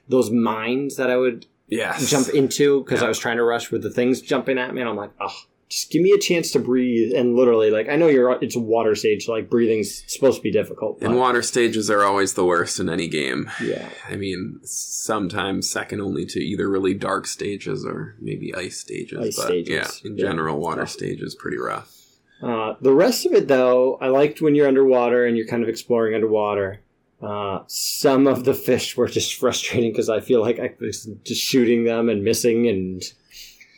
those 0.10 0.30
mines 0.32 0.98
that 0.98 1.10
I 1.10 1.16
would 1.16 1.46
Yes, 1.67 2.10
jump 2.10 2.30
into 2.30 2.84
because 2.84 3.03
I 3.03 3.08
was 3.08 3.19
trying 3.19 3.38
to 3.38 3.43
rush 3.43 3.71
with 3.71 3.84
the 3.84 3.89
things 3.91 4.21
jumping 4.21 4.58
at 4.58 4.73
me, 4.73 4.82
and 4.82 4.89
I'm 4.89 4.95
like, 4.95 5.12
oh, 5.19 5.34
just 5.69 5.91
give 5.91 6.01
me 6.01 6.12
a 6.12 6.17
chance 6.17 6.51
to 6.51 6.60
breathe. 6.60 7.12
And 7.13 7.36
literally, 7.36 7.71
like, 7.71 7.89
I 7.89 7.97
know 7.97 8.08
you're 8.08 8.32
it's 8.41 8.56
a 8.56 8.60
water 8.60 8.95
stage, 8.95 9.25
so, 9.25 9.34
like 9.34 9.49
breathing's 9.49 10.03
supposed 10.12 10.38
to 10.38 10.41
be 10.41 10.51
difficult. 10.51 11.01
And 11.01 11.17
water 11.17 11.41
stages 11.41 11.89
are 11.91 12.03
always 12.06 12.36
the 12.36 12.45
worst 12.45 12.80
in 12.80 12.89
any 12.89 13.10
game. 13.10 13.51
yeah. 13.62 13.89
I 14.10 14.15
mean, 14.15 14.62
sometimes 14.63 15.69
second 15.69 15.99
only 16.01 16.25
to 16.27 16.39
either 16.39 16.69
really 16.69 16.93
dark 16.93 17.27
stages 17.27 17.86
or 17.86 18.15
maybe 18.21 18.56
ice 18.56 18.80
stages. 18.80 19.19
Ice 19.19 19.36
but 19.36 19.45
stages. 19.47 19.69
yeah, 20.03 20.10
in 20.10 20.17
Yeah. 20.17 20.25
general, 20.25 20.60
water 20.60 20.82
Tough. 20.84 20.91
stage 20.91 21.21
is 21.21 21.36
pretty 21.36 21.58
rough. 21.58 21.93
Uh, 22.41 22.75
the 22.82 22.93
rest 22.93 23.25
of 23.25 23.34
it, 23.34 23.47
though, 23.47 23.97
I 23.99 24.08
liked 24.08 24.41
when 24.41 24.56
you're 24.56 24.67
underwater 24.67 25.25
and 25.25 25.36
you're 25.36 25.47
kind 25.47 25.63
of 25.63 25.69
exploring 25.69 26.13
underwater. 26.15 26.82
Uh, 27.21 27.63
some 27.67 28.27
of 28.27 28.43
the 28.45 28.53
fish 28.53 28.95
were 28.95 29.08
just 29.08 29.36
frustrating 29.36 29.91
because 29.91 30.10
I 30.10 30.19
feel 30.19 30.41
like 30.41 30.60
I 30.60 30.73
was 30.80 31.10
just 31.23 31.41
shooting 31.41 31.84
them 31.84 32.10
and 32.10 32.23
missing, 32.23 32.67
and 32.67 33.01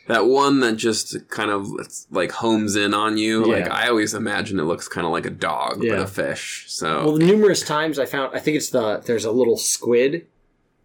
That 0.08 0.26
one 0.26 0.60
that 0.60 0.76
just 0.76 1.30
kind 1.30 1.50
of 1.52 1.68
like 2.12 2.32
homes 2.32 2.76
in 2.76 2.94
on 2.94 3.18
you. 3.18 3.46
Like 3.46 3.70
I 3.70 3.88
always 3.88 4.14
imagine 4.14 4.60
it 4.60 4.64
looks 4.64 4.88
kind 4.90 5.06
of 5.08 5.14
like 5.14 5.26
a 5.26 5.30
dog, 5.30 5.84
Yeah. 5.84 5.96
but 5.96 6.02
a 6.02 6.08
fish. 6.08 6.66
So 6.68 7.06
well, 7.06 7.18
numerous 7.18 7.62
times 7.64 7.98
I 7.98 8.06
found 8.06 8.36
I 8.36 8.40
think 8.40 8.58
it's 8.58 8.72
the 8.72 8.98
there's 9.06 9.24
a 9.26 9.32
little 9.32 9.56
squid 9.58 10.28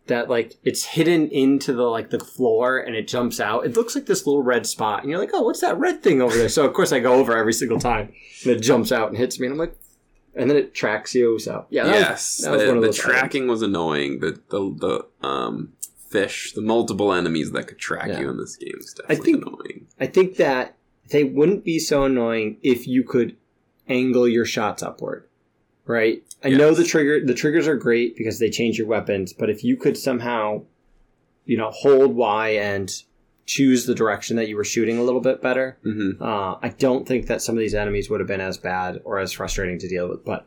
that 0.06 0.28
like 0.28 0.54
it's 0.62 0.84
hidden 0.84 1.28
into 1.30 1.72
the 1.72 1.82
like 1.84 2.10
the 2.10 2.20
floor 2.20 2.78
and 2.78 2.94
it 2.94 3.08
jumps 3.08 3.40
out. 3.40 3.64
It 3.64 3.74
looks 3.76 3.94
like 3.96 4.06
this 4.06 4.26
little 4.26 4.42
red 4.42 4.66
spot, 4.66 5.00
and 5.00 5.10
you're 5.10 5.18
like, 5.18 5.30
oh, 5.32 5.42
what's 5.42 5.62
that 5.62 5.78
red 5.78 6.02
thing 6.04 6.20
over 6.22 6.36
there? 6.36 6.48
So 6.50 6.64
of 6.66 6.72
course 6.74 6.92
I 6.92 7.00
go 7.00 7.14
over 7.14 7.36
every 7.36 7.54
single 7.54 7.80
time, 7.80 8.12
and 8.44 8.52
it 8.52 8.60
jumps 8.60 8.92
out 8.92 9.08
and 9.08 9.16
hits 9.16 9.40
me, 9.40 9.46
and 9.46 9.54
I'm 9.54 9.58
like, 9.58 9.74
and 10.36 10.50
then 10.50 10.56
it 10.56 10.74
tracks 10.74 11.14
you. 11.14 11.38
So 11.38 11.66
yeah, 11.70 11.84
that 11.84 11.90
was- 11.92 12.00
yes, 12.00 12.36
that 12.38 12.50
was 12.52 12.62
the, 12.62 12.68
one 12.68 12.76
of 12.76 12.82
the 12.82 12.88
those 12.88 12.98
tracking 12.98 13.46
was 13.48 13.62
annoying. 13.62 14.20
The 14.20 14.40
the 14.50 15.06
the 15.20 15.26
um 15.26 15.72
fish, 16.08 16.52
the 16.52 16.60
multiple 16.62 17.12
enemies 17.12 17.50
that 17.52 17.66
could 17.66 17.78
track 17.78 18.08
Yeah. 18.08 18.20
you 18.20 18.30
in 18.30 18.36
this 18.38 18.56
game 18.56 18.74
is 18.78 18.94
I 19.08 19.14
definitely 19.14 19.32
think- 19.32 19.46
annoying. 19.46 19.86
I 20.00 20.06
think 20.06 20.36
that 20.36 20.76
they 21.10 21.24
wouldn't 21.24 21.64
be 21.64 21.78
so 21.78 22.04
annoying 22.04 22.56
if 22.62 22.86
you 22.86 23.02
could 23.04 23.36
angle 23.88 24.26
your 24.28 24.44
shots 24.44 24.82
upward. 24.82 25.24
Right? 25.86 26.22
I 26.42 26.48
know 26.50 26.72
the 26.72 26.84
trigger 26.84 27.24
the 27.24 27.34
triggers 27.34 27.66
are 27.68 27.76
great 27.76 28.16
because 28.16 28.38
they 28.38 28.48
change 28.50 28.78
your 28.78 28.86
weapons, 28.86 29.32
but 29.34 29.50
if 29.50 29.62
you 29.64 29.76
could 29.76 29.98
somehow 29.98 30.62
you 31.46 31.58
know, 31.58 31.70
hold 31.70 32.16
Y 32.16 32.48
and 32.50 32.90
choose 33.46 33.86
the 33.86 33.94
direction 33.94 34.36
that 34.36 34.48
you 34.48 34.56
were 34.56 34.64
shooting 34.64 34.98
a 34.98 35.02
little 35.02 35.20
bit 35.20 35.42
better. 35.42 35.78
hmm 35.82 36.12
Uh, 36.20 36.56
I 36.62 36.74
don't 36.78 37.06
think 37.06 37.26
that 37.26 37.42
some 37.42 37.54
of 37.54 37.60
these 37.60 37.74
enemies 37.74 38.08
would 38.08 38.20
have 38.20 38.26
been 38.26 38.40
as 38.40 38.58
bad 38.58 39.00
or 39.04 39.18
as 39.18 39.32
frustrating 39.32 39.78
to 39.80 39.88
deal 39.88 40.08
with. 40.08 40.24
But 40.24 40.46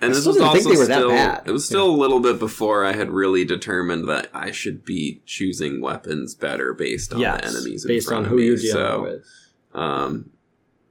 And 0.00 0.10
I 0.10 0.14
this 0.14 0.20
still 0.20 0.32
was 0.32 0.36
didn't 0.36 0.52
think 0.52 0.66
also 0.66 0.74
they 0.74 0.78
were 0.78 0.86
that 0.86 0.98
still, 0.98 1.08
bad. 1.10 1.42
It 1.48 1.52
was 1.52 1.64
still 1.64 1.88
a 1.88 1.96
little 1.96 2.20
bit 2.20 2.38
before 2.38 2.84
I 2.84 2.92
had 2.92 3.10
really 3.10 3.44
determined 3.44 4.08
that 4.08 4.28
I 4.34 4.50
should 4.50 4.84
be 4.84 5.22
choosing 5.24 5.80
weapons 5.80 6.34
better 6.34 6.74
based 6.74 7.14
on 7.14 7.20
yes, 7.20 7.40
the 7.40 7.46
enemies 7.48 7.86
based 7.86 8.12
on 8.12 8.26
who 8.26 8.38
you're 8.38 8.56
dealing 8.56 8.72
so, 8.72 9.02
with. 9.02 9.26
Um, 9.74 10.30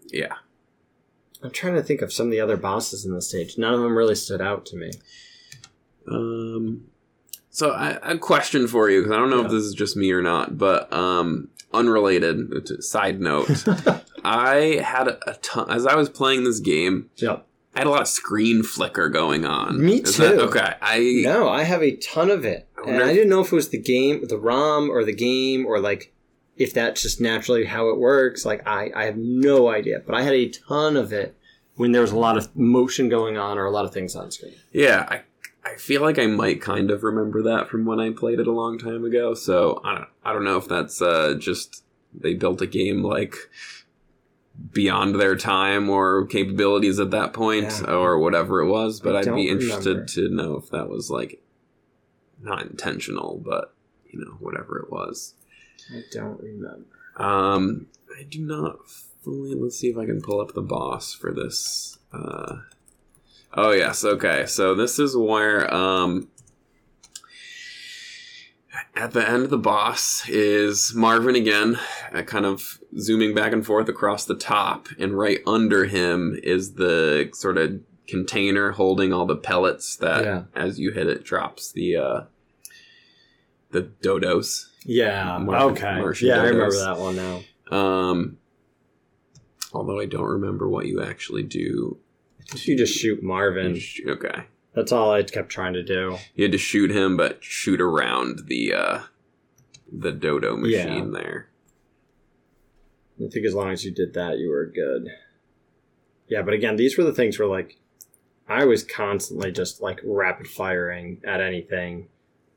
yeah. 0.08 0.36
I'm 1.44 1.52
trying 1.52 1.76
to 1.76 1.84
think 1.84 2.02
of 2.02 2.12
some 2.12 2.26
of 2.28 2.32
the 2.32 2.40
other 2.42 2.58
bosses 2.58 3.06
in 3.06 3.14
the 3.14 3.22
stage. 3.22 3.58
None 3.60 3.74
of 3.76 3.82
them 3.82 3.96
really 3.96 4.16
stood 4.16 4.42
out 4.42 4.66
to 4.68 4.76
me. 4.76 4.92
Um, 6.10 6.86
so 7.56 7.72
I, 7.72 7.98
a 8.04 8.18
question 8.18 8.68
for 8.68 8.90
you 8.90 9.00
because 9.02 9.14
I 9.14 9.18
don't 9.18 9.30
know 9.30 9.40
Yeah. 9.40 9.46
if 9.46 9.52
this 9.52 9.64
is 9.64 9.74
just 9.74 9.96
me 9.96 10.12
or 10.12 10.22
not, 10.22 10.58
but 10.58 10.92
um, 10.92 11.50
unrelated. 11.74 12.84
Side 12.84 13.20
note: 13.22 13.50
I 14.24 14.82
had 14.84 15.08
a, 15.08 15.30
a 15.30 15.34
ton 15.36 15.70
as 15.70 15.86
I 15.86 15.96
was 15.96 16.10
playing 16.10 16.44
this 16.44 16.60
game. 16.60 17.10
Yep. 17.18 17.46
I 17.76 17.80
had 17.80 17.88
a 17.88 17.90
lot 17.90 18.02
of 18.02 18.08
screen 18.08 18.64
flicker 18.64 19.10
going 19.10 19.46
on. 19.46 19.84
Me 19.84 19.98
Is 19.98 20.16
that- 20.18 20.36
too. 20.36 20.42
okay, 20.42 20.76
I 20.82 21.22
No, 21.24 21.50
I 21.50 21.64
have 21.64 21.84
a 21.84 21.96
ton 21.98 22.30
of 22.32 22.46
it, 22.46 22.68
I 22.78 22.90
and 22.90 23.04
I 23.04 23.14
didn't 23.14 23.30
know 23.30 23.42
if 23.42 23.52
it 23.52 23.56
was 23.56 23.70
the 23.70 23.78
game, 23.82 24.26
the 24.28 24.38
ROM, 24.38 24.90
or 24.90 25.04
the 25.04 25.14
game, 25.14 25.66
or 25.66 25.80
like 25.80 26.14
if 26.58 26.74
that's 26.74 27.02
just 27.02 27.20
naturally 27.20 27.66
how 27.66 27.90
it 27.90 27.98
works. 27.98 28.46
Like 28.46 28.66
I, 28.66 28.92
I 28.96 29.06
have 29.06 29.18
no 29.18 29.68
idea, 29.70 30.02
but 30.06 30.16
I 30.16 30.22
had 30.24 30.34
a 30.34 30.48
ton 30.50 30.96
of 30.96 31.12
it 31.12 31.36
when 31.76 31.92
there 31.92 32.02
was 32.02 32.14
a 32.14 32.18
lot 32.18 32.38
of 32.38 32.56
motion 32.56 33.10
going 33.10 33.36
on 33.38 33.58
or 33.58 33.66
a 33.66 33.72
lot 33.72 33.84
of 33.84 33.94
things 33.94 34.16
on 34.16 34.32
screen. 34.32 34.56
yeah 34.72 35.06
I. 35.10 35.22
I 35.66 35.76
feel 35.78 36.02
like 36.02 36.20
I 36.20 36.28
might 36.28 36.62
kind 36.62 36.92
of 36.92 37.02
remember 37.04 37.42
that 37.44 37.68
from 37.70 37.86
when 37.86 38.00
I 38.00 38.12
played 38.12 38.40
it 38.40 38.48
a 38.48 38.52
long 38.52 38.78
time 38.78 39.04
ago. 39.04 39.34
So 39.34 39.82
I 39.84 39.96
don't. 39.96 40.10
I 40.24 40.34
don't 40.34 40.44
know 40.46 40.58
if 40.58 40.68
that's 40.68 41.02
uh, 41.02 41.36
just 41.40 41.84
they 42.14 42.34
built 42.36 42.62
a 42.62 42.68
game 42.68 43.02
like 43.04 43.36
beyond 44.72 45.16
their 45.20 45.36
time 45.36 45.90
or 45.90 46.26
capabilities 46.28 47.00
at 47.00 47.12
that 47.12 47.34
point 47.34 47.66
Yeah. 47.82 47.94
or 47.94 48.20
whatever 48.20 48.62
it 48.62 48.68
was. 48.70 49.00
But 49.02 49.16
I 49.16 49.20
I'd 49.20 49.36
be 49.36 49.50
interested 49.50 49.90
remember. 49.90 50.08
to 50.14 50.30
know 50.30 50.56
if 50.58 50.70
that 50.70 50.88
was 50.88 51.10
like 51.10 51.42
not 52.42 52.62
intentional, 52.64 53.42
but 53.44 53.74
you 54.10 54.20
know 54.20 54.36
whatever 54.40 54.78
it 54.80 54.92
was. 54.92 55.34
I 55.92 56.02
don't 56.12 56.40
remember. 56.42 56.86
Um, 57.18 57.88
I 58.18 58.24
do 58.24 58.42
not 58.46 58.90
fully. 59.24 59.56
Let's 59.56 59.78
see 59.80 59.90
if 59.90 59.98
I 59.98 60.06
can 60.06 60.22
pull 60.22 60.40
up 60.42 60.54
the 60.54 60.62
boss 60.62 61.14
for 61.14 61.34
this. 61.34 61.98
Uh, 62.14 62.58
oh 63.56 63.72
yes, 63.72 64.04
okay. 64.04 64.46
So 64.46 64.76
this 64.76 65.00
is 65.00 65.16
where 65.18 65.72
um, 65.74 66.28
at 68.96 69.12
the 69.12 69.28
end 69.28 69.44
of 69.44 69.50
the 69.50 69.58
boss 69.58 70.28
is 70.30 70.94
Marvin 70.96 71.36
again, 71.36 71.78
uh, 72.14 72.22
kind 72.24 72.46
of 72.46 72.80
zooming 72.98 73.34
back 73.34 73.52
and 73.54 73.66
forth 73.66 73.90
across 73.90 74.26
the 74.26 74.36
top, 74.36 74.88
and 75.00 75.18
right 75.18 75.40
under 75.46 75.86
him 75.86 76.38
is 76.44 76.74
the 76.74 77.30
sort 77.34 77.58
of 77.58 77.80
container 78.08 78.72
holding 78.72 79.12
all 79.12 79.26
the 79.26 79.36
pellets 79.36 79.96
that, 79.98 80.24
Yeah. 80.24 80.44
as 80.56 80.80
you 80.80 80.92
hit 80.92 81.08
it, 81.08 81.24
drops 81.24 81.72
the 81.72 81.96
uh, 81.96 82.22
the 83.72 83.84
dodos. 84.02 84.68
Yeah. 84.86 85.38
Martian- 85.40 85.70
okay. 85.72 86.00
Martian 86.00 86.28
yeah, 86.30 86.42
I 86.42 86.46
remember 86.48 86.78
that 86.80 86.98
one 87.00 87.16
now. 87.16 87.42
Um, 87.78 88.38
although 89.74 90.00
I 90.00 90.06
don't 90.06 90.24
remember 90.30 90.70
what 90.70 90.86
you 90.86 91.02
actually 91.02 91.44
do. 91.44 91.98
You 92.54 92.78
just 92.78 92.94
shoot 92.98 93.24
Marvin. 93.24 93.80
Okay, 94.08 94.44
That's 94.74 94.92
all 94.92 95.12
I 95.12 95.24
kept 95.24 95.50
trying 95.50 95.74
to 95.74 95.84
do. 95.84 96.18
you 96.36 96.44
had 96.44 96.52
to 96.52 96.58
shoot 96.58 96.92
him, 96.92 97.18
but 97.18 97.44
shoot 97.44 97.82
around 97.82 98.44
the 98.48 98.74
uh, 98.74 99.00
the 99.92 100.12
dodo 100.12 100.56
machine 100.56 101.12
there. 101.12 101.50
I 103.24 103.30
think 103.30 103.46
as 103.46 103.54
long 103.54 103.72
as 103.72 103.86
you 103.86 103.92
did 103.92 104.14
that, 104.14 104.38
you 104.38 104.50
were 104.50 104.66
good. 104.66 105.10
Yeah, 106.28 106.42
but 106.42 106.54
again, 106.54 106.76
these 106.76 106.98
were 106.98 107.04
the 107.04 107.14
things 107.14 107.40
where 107.40 107.48
like 107.48 107.78
I 108.48 108.66
was 108.66 108.84
constantly 108.84 109.52
just 109.52 109.82
like 109.82 110.00
rapid 110.04 110.48
firing 110.48 111.22
at 111.26 111.42
anything 111.42 112.10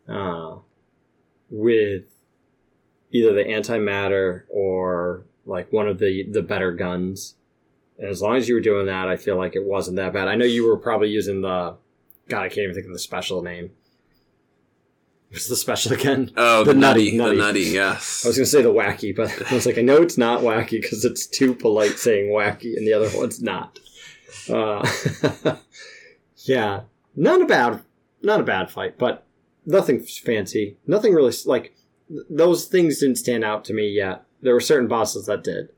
uh, 0.09 0.57
with 1.51 2.05
either 3.11 3.33
the 3.33 3.44
antimatter 3.44 4.42
or 4.51 5.24
like 5.46 5.72
one 5.72 5.88
of 5.88 5.98
the 5.98 6.27
the 6.31 6.42
better 6.42 6.72
guns. 6.72 7.37
And 7.98 8.08
as 8.08 8.22
long 8.22 8.37
as 8.37 8.48
you 8.48 8.54
were 8.54 8.61
doing 8.61 8.87
that, 8.87 9.08
I 9.08 9.16
feel 9.16 9.37
like 9.37 9.56
it 9.56 9.64
wasn't 9.64 9.96
that 9.96 10.12
bad. 10.12 10.28
I 10.28 10.37
know 10.37 10.44
you 10.44 10.66
were 10.68 10.76
probably 10.76 11.08
using 11.08 11.40
the 11.40 11.76
God, 12.28 12.42
I 12.42 12.48
can't 12.48 12.58
even 12.58 12.74
think 12.74 12.87
of 12.87 12.92
the 12.92 12.98
special 12.98 13.42
name. 13.42 13.70
What's 15.30 15.48
the 15.48 15.56
special 15.56 15.92
again? 15.92 16.30
Oh, 16.37 16.64
The 16.64 16.72
the, 16.72 16.78
nutty, 16.78 17.16
nutty, 17.16 17.37
the 17.37 17.42
nutty, 17.42 17.61
yes. 17.61 18.24
I 18.24 18.28
was 18.28 18.37
going 18.37 18.44
to 18.44 18.50
say 18.50 18.62
the 18.62 18.72
wacky, 18.72 19.14
but 19.14 19.30
I 19.50 19.54
was 19.54 19.66
like, 19.66 19.78
I 19.78 19.82
know 19.82 20.00
it's 20.02 20.16
not 20.18 20.40
wacky 20.42 20.80
because 20.80 21.04
it's 21.04 21.26
too 21.26 21.54
polite 21.54 21.98
saying 21.98 22.30
wacky, 22.30 22.76
and 22.76 22.87
the 22.87 22.92
other 22.94 23.11
one's 23.14 23.42
not. 23.42 23.78
Uh, 24.48 24.87
yeah, 26.44 26.82
not 27.14 27.42
a 27.42 27.46
bad, 27.46 27.82
not 28.22 28.40
a 28.40 28.44
bad 28.44 28.70
fight, 28.70 28.98
but 28.98 29.26
nothing 29.66 30.00
fancy. 30.00 30.76
Nothing 30.87 31.12
really 31.12 31.34
like 31.44 31.74
th- 32.08 32.22
those 32.30 32.66
things 32.66 33.00
didn't 33.00 33.16
stand 33.16 33.44
out 33.44 33.64
to 33.66 33.74
me 33.74 33.88
yet. 33.88 34.24
There 34.40 34.54
were 34.54 34.61
certain 34.61 34.88
bosses 34.88 35.26
that 35.26 35.44
did. 35.44 35.70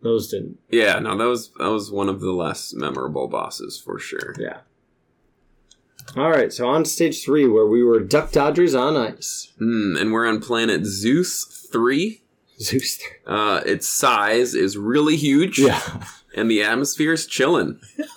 Those 0.00 0.28
didn't. 0.28 0.58
yeah, 0.70 0.98
no, 1.00 1.16
that 1.16 1.24
was 1.24 1.50
that 1.58 1.70
was 1.70 1.90
one 1.90 2.08
of 2.08 2.20
the 2.20 2.32
less 2.32 2.72
memorable 2.74 3.26
bosses 3.28 3.80
for 3.84 3.98
sure. 3.98 4.34
Yeah. 4.38 4.58
All 6.16 6.30
right, 6.30 6.52
so 6.52 6.66
on 6.68 6.84
stage 6.84 7.22
three, 7.24 7.46
where 7.46 7.66
we 7.66 7.82
were 7.82 8.00
duck 8.00 8.32
dodgers 8.32 8.74
on 8.74 8.96
ice. 8.96 9.52
Hmm, 9.58 9.96
and 9.98 10.12
we're 10.12 10.26
on 10.26 10.40
planet 10.40 10.86
Zeus 10.86 11.44
three. 11.70 12.22
Zeus. 12.60 13.00
Uh, 13.26 13.60
its 13.66 13.86
size 13.86 14.54
is 14.54 14.76
really 14.78 15.16
huge. 15.16 15.58
Yeah. 15.58 15.80
and 16.34 16.50
the 16.50 16.62
atmosphere 16.62 17.12
is 17.12 17.26
chilling. 17.26 17.80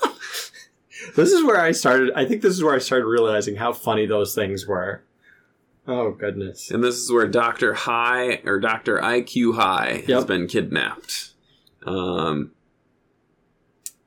This 1.15 1.31
is 1.31 1.43
where 1.43 1.59
I 1.59 1.71
started. 1.71 2.11
I 2.15 2.25
think 2.25 2.41
this 2.41 2.53
is 2.53 2.63
where 2.63 2.75
I 2.75 2.77
started 2.77 3.05
realizing 3.05 3.55
how 3.55 3.73
funny 3.73 4.05
those 4.05 4.33
things 4.35 4.65
were. 4.67 5.03
Oh 5.87 6.11
goodness! 6.11 6.69
And 6.71 6.83
this 6.83 6.95
is 6.95 7.11
where 7.11 7.27
Doctor 7.27 7.73
Hi 7.73 8.39
or 8.45 8.59
Doctor 8.59 8.97
IQ 8.99 9.55
Hi 9.55 10.03
has 10.07 10.23
been 10.25 10.47
kidnapped. 10.47 11.30
Um, 11.85 12.51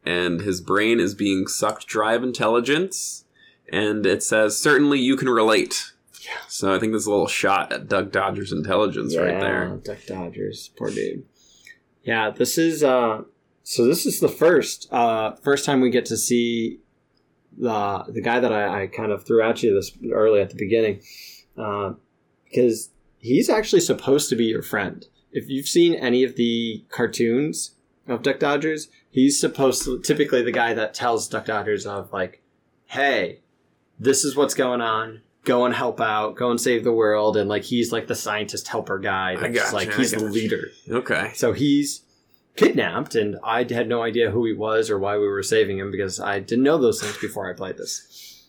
and 0.04 0.40
his 0.42 0.60
brain 0.60 1.00
is 1.00 1.14
being 1.14 1.46
sucked 1.46 1.86
dry 1.86 2.14
of 2.14 2.22
intelligence. 2.22 3.24
And 3.72 4.04
it 4.04 4.22
says, 4.22 4.56
"Certainly 4.58 5.00
you 5.00 5.16
can 5.16 5.28
relate." 5.28 5.92
Yeah. 6.24 6.30
So 6.48 6.74
I 6.74 6.78
think 6.78 6.92
there's 6.92 7.06
a 7.06 7.10
little 7.10 7.26
shot 7.26 7.72
at 7.72 7.88
Duck 7.88 8.10
Dodger's 8.10 8.52
intelligence 8.52 9.16
right 9.16 9.40
there. 9.40 9.80
Duck 9.84 9.98
Dodgers, 10.06 10.70
poor 10.76 10.90
dude. 10.90 11.24
Yeah, 12.02 12.30
this 12.30 12.58
is. 12.58 12.84
uh 12.84 13.22
So 13.62 13.86
this 13.86 14.04
is 14.06 14.20
the 14.20 14.28
first 14.28 14.88
uh 14.92 15.32
first 15.36 15.64
time 15.64 15.80
we 15.80 15.90
get 15.90 16.04
to 16.06 16.16
see 16.16 16.80
the 17.56 18.04
the 18.08 18.20
guy 18.20 18.40
that 18.40 18.52
I, 18.52 18.82
I 18.82 18.86
kind 18.86 19.12
of 19.12 19.24
threw 19.24 19.42
at 19.42 19.62
you 19.62 19.74
this 19.74 19.92
early 20.12 20.40
at 20.40 20.50
the 20.50 20.56
beginning, 20.56 21.00
uh, 21.56 21.94
because 22.44 22.90
he's 23.18 23.48
actually 23.48 23.80
supposed 23.80 24.28
to 24.28 24.36
be 24.36 24.44
your 24.44 24.62
friend. 24.62 25.06
If 25.34 25.50
you've 25.50 25.68
seen 25.68 25.94
any 25.94 26.22
of 26.22 26.36
the 26.36 26.84
cartoons 26.90 27.72
of 28.06 28.22
Duck 28.22 28.38
Dodgers, 28.38 28.88
he's 29.10 29.38
supposed 29.38 29.84
to 29.84 29.98
typically 29.98 30.42
the 30.42 30.52
guy 30.52 30.74
that 30.74 30.94
tells 30.94 31.28
Duck 31.28 31.46
Dodgers 31.46 31.86
of 31.86 32.12
like, 32.12 32.40
hey, 32.86 33.40
this 33.98 34.24
is 34.24 34.36
what's 34.36 34.54
going 34.54 34.80
on. 34.80 35.22
Go 35.42 35.66
and 35.66 35.74
help 35.74 36.00
out. 36.00 36.36
Go 36.36 36.50
and 36.50 36.60
save 36.60 36.84
the 36.84 36.92
world. 36.92 37.36
And 37.36 37.48
like 37.48 37.64
he's 37.64 37.92
like 37.92 38.06
the 38.06 38.14
scientist 38.14 38.68
helper 38.68 38.98
guy. 38.98 39.32
I 39.32 39.36
That's 39.36 39.54
gotcha, 39.64 39.74
like 39.74 39.92
I 39.92 39.96
he's 39.96 40.12
the 40.12 40.20
leader. 40.20 40.68
Okay. 40.88 41.32
So 41.34 41.52
he's 41.52 42.02
kidnapped, 42.56 43.16
and 43.16 43.36
I 43.42 43.66
had 43.68 43.88
no 43.88 44.02
idea 44.02 44.30
who 44.30 44.46
he 44.46 44.52
was 44.52 44.88
or 44.88 44.98
why 44.98 45.18
we 45.18 45.26
were 45.26 45.42
saving 45.42 45.78
him 45.78 45.90
because 45.90 46.20
I 46.20 46.38
didn't 46.38 46.64
know 46.64 46.78
those 46.78 47.02
things 47.02 47.18
before 47.18 47.50
I 47.50 47.52
played 47.52 47.76
this. 47.76 48.46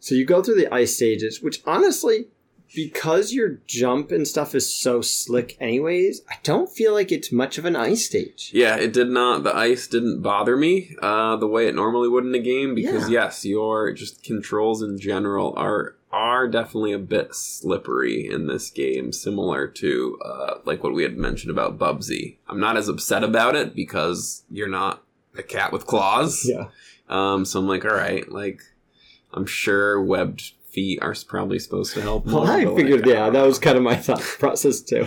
So 0.00 0.16
you 0.16 0.24
go 0.24 0.42
through 0.42 0.56
the 0.56 0.74
ice 0.74 0.96
stages, 0.96 1.40
which 1.40 1.62
honestly, 1.64 2.26
because 2.74 3.32
your 3.32 3.60
jump 3.66 4.10
and 4.10 4.26
stuff 4.26 4.54
is 4.54 4.74
so 4.74 5.00
slick, 5.00 5.56
anyways, 5.60 6.22
I 6.30 6.34
don't 6.42 6.70
feel 6.70 6.92
like 6.92 7.12
it's 7.12 7.30
much 7.32 7.58
of 7.58 7.64
an 7.64 7.76
ice 7.76 8.06
stage. 8.06 8.50
Yeah, 8.54 8.76
it 8.76 8.92
did 8.92 9.08
not. 9.08 9.42
The 9.44 9.54
ice 9.54 9.86
didn't 9.86 10.22
bother 10.22 10.56
me 10.56 10.94
uh, 11.00 11.36
the 11.36 11.46
way 11.46 11.66
it 11.68 11.74
normally 11.74 12.08
would 12.08 12.24
in 12.24 12.34
a 12.34 12.38
game 12.38 12.74
because 12.74 13.08
Yeah. 13.10 13.24
yes, 13.24 13.44
your 13.44 13.92
just 13.92 14.22
controls 14.22 14.82
in 14.82 14.98
general 14.98 15.54
are 15.56 15.96
are 16.10 16.46
definitely 16.46 16.92
a 16.92 16.98
bit 16.98 17.34
slippery 17.34 18.28
in 18.30 18.46
this 18.46 18.68
game, 18.68 19.12
similar 19.12 19.66
to 19.66 20.18
uh, 20.22 20.54
like 20.66 20.82
what 20.84 20.92
we 20.92 21.02
had 21.02 21.16
mentioned 21.16 21.50
about 21.50 21.78
Bubsy. 21.78 22.36
I'm 22.48 22.60
not 22.60 22.76
as 22.76 22.86
upset 22.88 23.24
about 23.24 23.56
it 23.56 23.74
because 23.74 24.42
you're 24.50 24.68
not 24.68 25.02
a 25.38 25.42
cat 25.42 25.72
with 25.72 25.86
claws. 25.86 26.42
Yeah. 26.44 26.66
Um, 27.08 27.46
so 27.46 27.58
I'm 27.60 27.66
like, 27.66 27.84
all 27.86 27.94
right, 27.94 28.30
like 28.30 28.60
I'm 29.32 29.46
sure 29.46 30.02
webbed 30.02 30.52
feet 30.72 30.98
are 31.02 31.14
probably 31.28 31.58
supposed 31.58 31.94
to 31.94 32.00
help. 32.02 32.26
Well, 32.26 32.46
I 32.46 32.64
figured, 32.64 33.00
like, 33.06 33.14
yeah, 33.14 33.24
don't 33.24 33.32
that 33.34 33.46
was 33.46 33.58
kind 33.58 33.76
of 33.76 33.82
my 33.82 33.96
thought 33.96 34.20
process 34.38 34.80
too. 34.80 35.06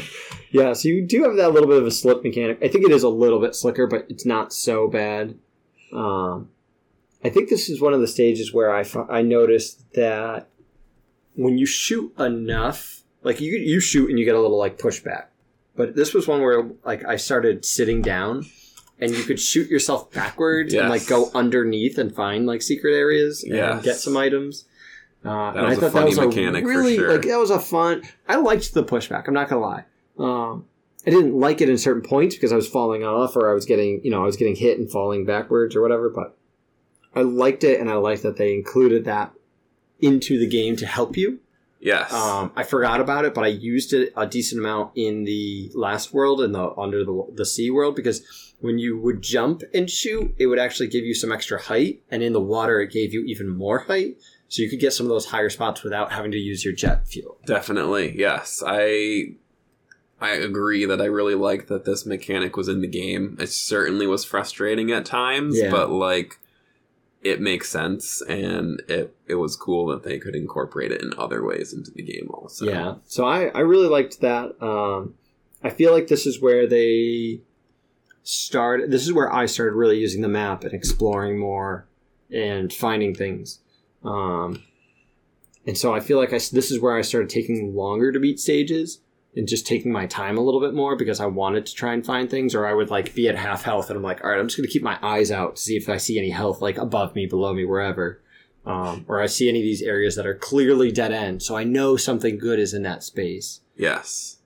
Yeah, 0.52 0.74
so 0.74 0.88
you 0.90 1.06
do 1.06 1.24
have 1.24 1.36
that 1.38 1.52
little 1.54 1.68
bit 1.68 1.78
of 1.80 1.86
a 1.86 1.92
slip 1.92 2.24
mechanic. 2.24 2.60
I 2.62 2.68
think 2.68 2.86
it 2.86 2.92
is 2.92 3.04
a 3.04 3.10
little 3.10 3.40
bit 3.40 3.56
slicker, 3.56 3.88
but 3.88 4.06
it's 4.10 4.26
not 4.26 4.54
so 4.54 4.88
bad. 4.88 5.38
Um, 5.92 6.50
I 7.24 7.30
think 7.30 7.50
this 7.50 7.70
is 7.70 7.82
one 7.82 7.94
of 7.94 8.02
the 8.02 8.08
stages 8.08 8.54
where 8.54 8.74
I, 8.76 8.86
I 9.10 9.22
noticed 9.22 9.92
that 9.94 10.48
when 11.36 11.58
you 11.58 11.66
shoot 11.66 12.14
enough, 12.20 13.02
like 13.24 13.42
you 13.42 13.54
you 13.58 13.80
shoot 13.80 14.10
and 14.10 14.20
you 14.20 14.26
get 14.26 14.36
a 14.36 14.42
little 14.42 14.58
like 14.60 14.78
pushback, 14.78 15.26
but 15.76 15.96
this 15.96 16.14
was 16.14 16.28
one 16.28 16.42
where 16.42 16.70
like 16.86 17.04
I 17.04 17.16
started 17.16 17.66
sitting 17.66 18.02
down, 18.02 18.46
and 19.00 19.12
you 19.12 19.24
could 19.24 19.40
shoot 19.40 19.70
yourself 19.70 20.12
backwards 20.12 20.74
and 20.74 20.90
like 20.90 21.08
go 21.08 21.32
underneath 21.34 21.98
and 21.98 22.14
find 22.16 22.46
like 22.46 22.62
secret 22.62 22.94
areas 22.94 23.44
and 23.44 23.54
Yes. 23.56 23.84
get 23.84 23.96
some 23.98 24.16
items. 24.16 24.66
Uh, 25.26 25.52
That 25.54 25.58
and 25.60 25.68
was 25.68 25.78
I 25.84 25.88
a 25.88 25.90
thought 25.90 25.92
funny 26.00 26.14
that 26.14 26.26
was 26.28 26.36
mechanic 26.36 26.64
a 26.64 26.68
really 26.68 26.96
sure. 26.96 27.12
like 27.12 27.24
that 27.28 27.38
was 27.40 27.50
a 27.50 27.60
fun. 27.60 28.04
I 28.28 28.36
liked 28.36 28.74
the 28.74 28.84
pushback. 28.84 29.28
I'm 29.28 29.34
not 29.34 29.50
gonna 29.50 29.62
lie. 29.62 29.86
Um, 30.20 30.66
I 31.08 31.10
didn't 31.12 31.38
like 31.40 31.62
it 31.62 31.70
in 31.70 31.78
certain 31.78 32.02
points 32.02 32.36
because 32.36 32.52
I 32.52 32.56
was 32.56 32.68
falling 32.68 33.04
off 33.04 33.36
or 33.36 33.50
I 33.50 33.54
was 33.54 33.66
getting 33.66 34.02
you 34.04 34.12
know 34.12 34.22
I 34.22 34.26
was 34.26 34.38
getting 34.38 34.56
hit 34.56 34.78
and 34.80 34.90
falling 34.90 35.26
backwards 35.26 35.76
or 35.76 35.82
whatever. 35.82 36.10
But 36.10 36.38
I 37.16 37.22
liked 37.22 37.64
it, 37.64 37.80
and 37.80 37.90
I 37.90 37.96
liked 37.96 38.24
that 38.24 38.38
they 38.38 38.54
included 38.54 39.06
that 39.06 39.34
into 40.00 40.38
the 40.38 40.48
game 40.48 40.76
to 40.78 40.86
help 40.86 41.16
you. 41.18 41.40
Yes. 41.80 42.12
Um, 42.12 42.52
I 42.56 42.64
forgot 42.64 43.00
about 43.00 43.26
it, 43.26 43.34
but 43.34 43.44
I 43.44 43.48
used 43.48 43.94
it 43.94 44.12
a 44.18 44.26
decent 44.26 44.60
amount 44.60 44.92
in 44.96 45.24
the 45.24 45.72
last 45.76 46.14
world 46.14 46.42
and 46.42 46.54
the 46.56 46.74
under 46.78 47.04
the 47.06 47.28
the 47.34 47.46
sea 47.46 47.70
world 47.70 47.96
because 47.96 48.24
when 48.60 48.80
you 48.80 49.00
would 49.00 49.22
jump 49.22 49.62
and 49.74 49.90
shoot, 49.90 50.34
it 50.38 50.48
would 50.48 50.58
actually 50.60 50.88
give 50.88 51.04
you 51.06 51.14
some 51.14 51.32
extra 51.32 51.62
height, 51.62 52.02
and 52.10 52.24
in 52.24 52.34
the 52.34 52.42
water, 52.42 52.80
it 52.82 52.92
gave 52.92 53.14
you 53.14 53.24
even 53.26 53.50
more 53.50 53.80
height, 53.80 54.18
so 54.48 54.62
you 54.62 54.70
could 54.70 54.80
get 54.80 54.94
some 54.94 55.06
of 55.06 55.10
those 55.10 55.26
higher 55.28 55.50
spots 55.50 55.84
without 55.84 56.12
having 56.12 56.32
to 56.32 56.38
use 56.38 56.64
your 56.64 56.74
jet 56.74 57.08
fuel. 57.08 57.38
Definitely, 57.46 58.18
yes. 58.18 58.62
I 58.66 59.34
I 60.22 60.32
agree 60.32 60.86
that 60.86 61.02
I 61.02 61.06
really 61.06 61.36
like 61.36 61.68
that 61.68 61.84
this 61.86 62.06
mechanic 62.06 62.56
was 62.56 62.68
in 62.70 62.82
the 62.82 62.88
game. 62.88 63.38
It 63.40 63.50
certainly 63.50 64.08
was 64.08 64.24
frustrating 64.24 64.92
at 64.92 65.06
times, 65.06 65.58
Yeah. 65.60 65.70
but 65.72 65.90
like 65.92 66.40
it 67.22 67.42
makes 67.42 67.70
sense 67.70 68.22
and 68.30 68.82
it 68.88 69.16
it 69.28 69.36
was 69.36 69.56
cool 69.56 69.88
that 69.88 70.04
they 70.04 70.20
could 70.20 70.36
incorporate 70.36 70.92
it 70.92 71.02
in 71.02 71.12
other 71.18 71.44
ways 71.44 71.74
into 71.74 71.92
the 71.92 72.04
game 72.04 72.30
also. 72.32 72.66
Yeah, 72.66 72.96
so 73.08 73.26
I 73.26 73.48
I 73.48 73.60
really 73.62 73.88
liked 73.88 74.22
that. 74.22 74.56
Um, 74.62 75.16
I 75.64 75.70
feel 75.72 75.92
like 75.92 76.08
this 76.08 76.26
is 76.28 76.40
where 76.40 76.68
they 76.68 77.42
started. 78.24 78.92
This 78.92 79.04
is 79.06 79.12
where 79.14 79.32
I 79.34 79.48
started 79.48 79.74
really 79.74 80.00
using 80.00 80.22
the 80.22 80.28
map 80.28 80.64
and 80.64 80.74
exploring 80.74 81.40
more 81.40 81.88
and 82.32 82.72
finding 82.72 83.14
things. 83.16 83.60
Um, 84.06 84.64
and 85.66 85.78
so 85.78 85.94
I 85.94 86.00
feel 86.00 86.18
like 86.18 86.30
I 86.30 86.38
this 86.38 86.72
is 86.72 86.80
where 86.80 86.96
I 86.96 87.02
started 87.02 87.30
taking 87.30 87.76
longer 87.76 88.12
to 88.12 88.20
beat 88.20 88.40
stages 88.40 89.00
and 89.36 89.48
just 89.48 89.68
taking 89.68 89.92
my 89.92 90.06
time 90.06 90.38
a 90.38 90.42
little 90.42 90.62
bit 90.62 90.74
more 90.74 90.96
because 90.96 91.20
I 91.20 91.26
wanted 91.26 91.66
to 91.66 91.74
try 91.74 91.94
and 91.94 92.06
find 92.06 92.30
things, 92.30 92.56
or 92.56 92.66
I 92.66 92.74
would 92.74 92.90
like 92.90 93.14
be 93.14 93.28
at 93.28 93.36
half 93.36 93.64
health 93.64 93.90
and 93.90 93.98
I'm 93.98 94.04
like, 94.04 94.24
all 94.24 94.30
right, 94.30 94.40
I'm 94.40 94.48
just 94.48 94.58
going 94.58 94.68
to 94.68 94.72
keep 94.72 94.84
my 94.84 94.98
eyes 95.02 95.32
out 95.32 95.58
to 95.58 95.62
see 95.62 95.76
if 95.76 95.90
I 95.90 95.98
see 95.98 96.18
any 96.18 96.30
health 96.30 96.62
like 96.62 96.78
above 96.78 97.16
me, 97.16 97.26
below 97.26 97.54
me, 97.54 97.66
wherever. 97.66 98.22
Um, 98.66 99.06
or 99.08 99.22
I 99.22 99.28
see 99.28 99.48
any 99.48 99.60
of 99.60 99.64
these 99.64 99.84
areas 99.84 100.16
that 100.16 100.26
are 100.26 100.34
clearly 100.34 100.92
dead 100.92 101.12
end, 101.12 101.44
so 101.44 101.56
I 101.56 101.64
know 101.64 101.98
something 101.98 102.40
good 102.40 102.60
is 102.60 102.74
in 102.74 102.82
that 102.84 103.04
space. 103.04 103.62
Yes. 103.76 104.38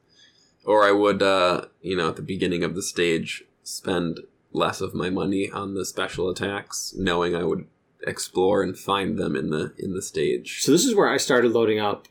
Or 0.65 0.83
I 0.83 0.91
would 0.91 1.21
uh, 1.21 1.65
you 1.81 1.95
know, 1.95 2.09
at 2.09 2.17
the 2.17 2.21
beginning 2.21 2.63
of 2.63 2.75
the 2.75 2.81
stage 2.81 3.45
spend 3.63 4.19
less 4.51 4.81
of 4.81 4.93
my 4.93 5.09
money 5.09 5.49
on 5.49 5.75
the 5.75 5.85
special 5.85 6.29
attacks, 6.29 6.93
knowing 6.97 7.35
I 7.35 7.43
would 7.43 7.67
explore 8.07 8.61
and 8.63 8.77
find 8.77 9.17
them 9.17 9.35
in 9.35 9.49
the 9.49 9.73
in 9.77 9.93
the 9.93 10.01
stage. 10.01 10.61
So 10.61 10.71
this 10.71 10.85
is 10.85 10.95
where 10.95 11.09
I 11.09 11.17
started 11.17 11.51
loading 11.51 11.79
up 11.79 12.07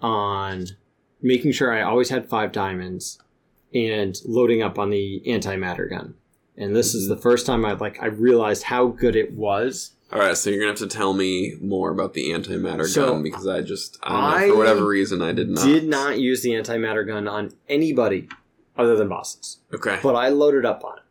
on 0.00 0.66
making 1.22 1.52
sure 1.52 1.72
I 1.72 1.82
always 1.82 2.08
had 2.10 2.28
five 2.28 2.52
diamonds 2.52 3.18
and 3.74 4.16
loading 4.24 4.62
up 4.62 4.78
on 4.78 4.90
the 4.90 5.22
antimatter 5.26 5.88
gun. 5.88 6.14
And 6.56 6.74
this 6.74 6.94
is 6.94 7.08
the 7.08 7.16
first 7.16 7.46
time 7.46 7.64
I 7.64 7.72
like 7.72 8.02
I 8.02 8.06
realized 8.06 8.64
how 8.64 8.88
good 8.88 9.16
it 9.16 9.32
was. 9.32 9.92
All 10.12 10.20
right, 10.20 10.36
so 10.36 10.50
you're 10.50 10.60
gonna 10.60 10.70
have 10.70 10.78
to 10.78 10.86
tell 10.86 11.14
me 11.14 11.54
more 11.60 11.90
about 11.90 12.14
the 12.14 12.30
antimatter 12.30 12.86
So, 12.86 13.10
gun 13.14 13.22
because 13.24 13.46
I 13.46 13.60
just 13.62 13.98
I 14.02 14.12
know, 14.12 14.36
I 14.36 14.48
for 14.50 14.56
whatever 14.56 14.86
reason 14.86 15.20
I 15.20 15.32
did 15.32 15.48
not. 15.50 15.64
Did 15.64 15.84
not 15.88 16.20
use 16.20 16.42
the 16.42 16.50
antimatter 16.50 17.04
gun 17.06 17.26
on 17.26 17.52
anybody 17.68 18.28
other 18.78 18.94
than 18.94 19.08
bosses, 19.08 19.58
Okay. 19.74 19.98
but 20.02 20.14
I 20.14 20.28
loaded 20.28 20.64
up 20.64 20.84
on 20.84 20.98
it. 20.98 21.02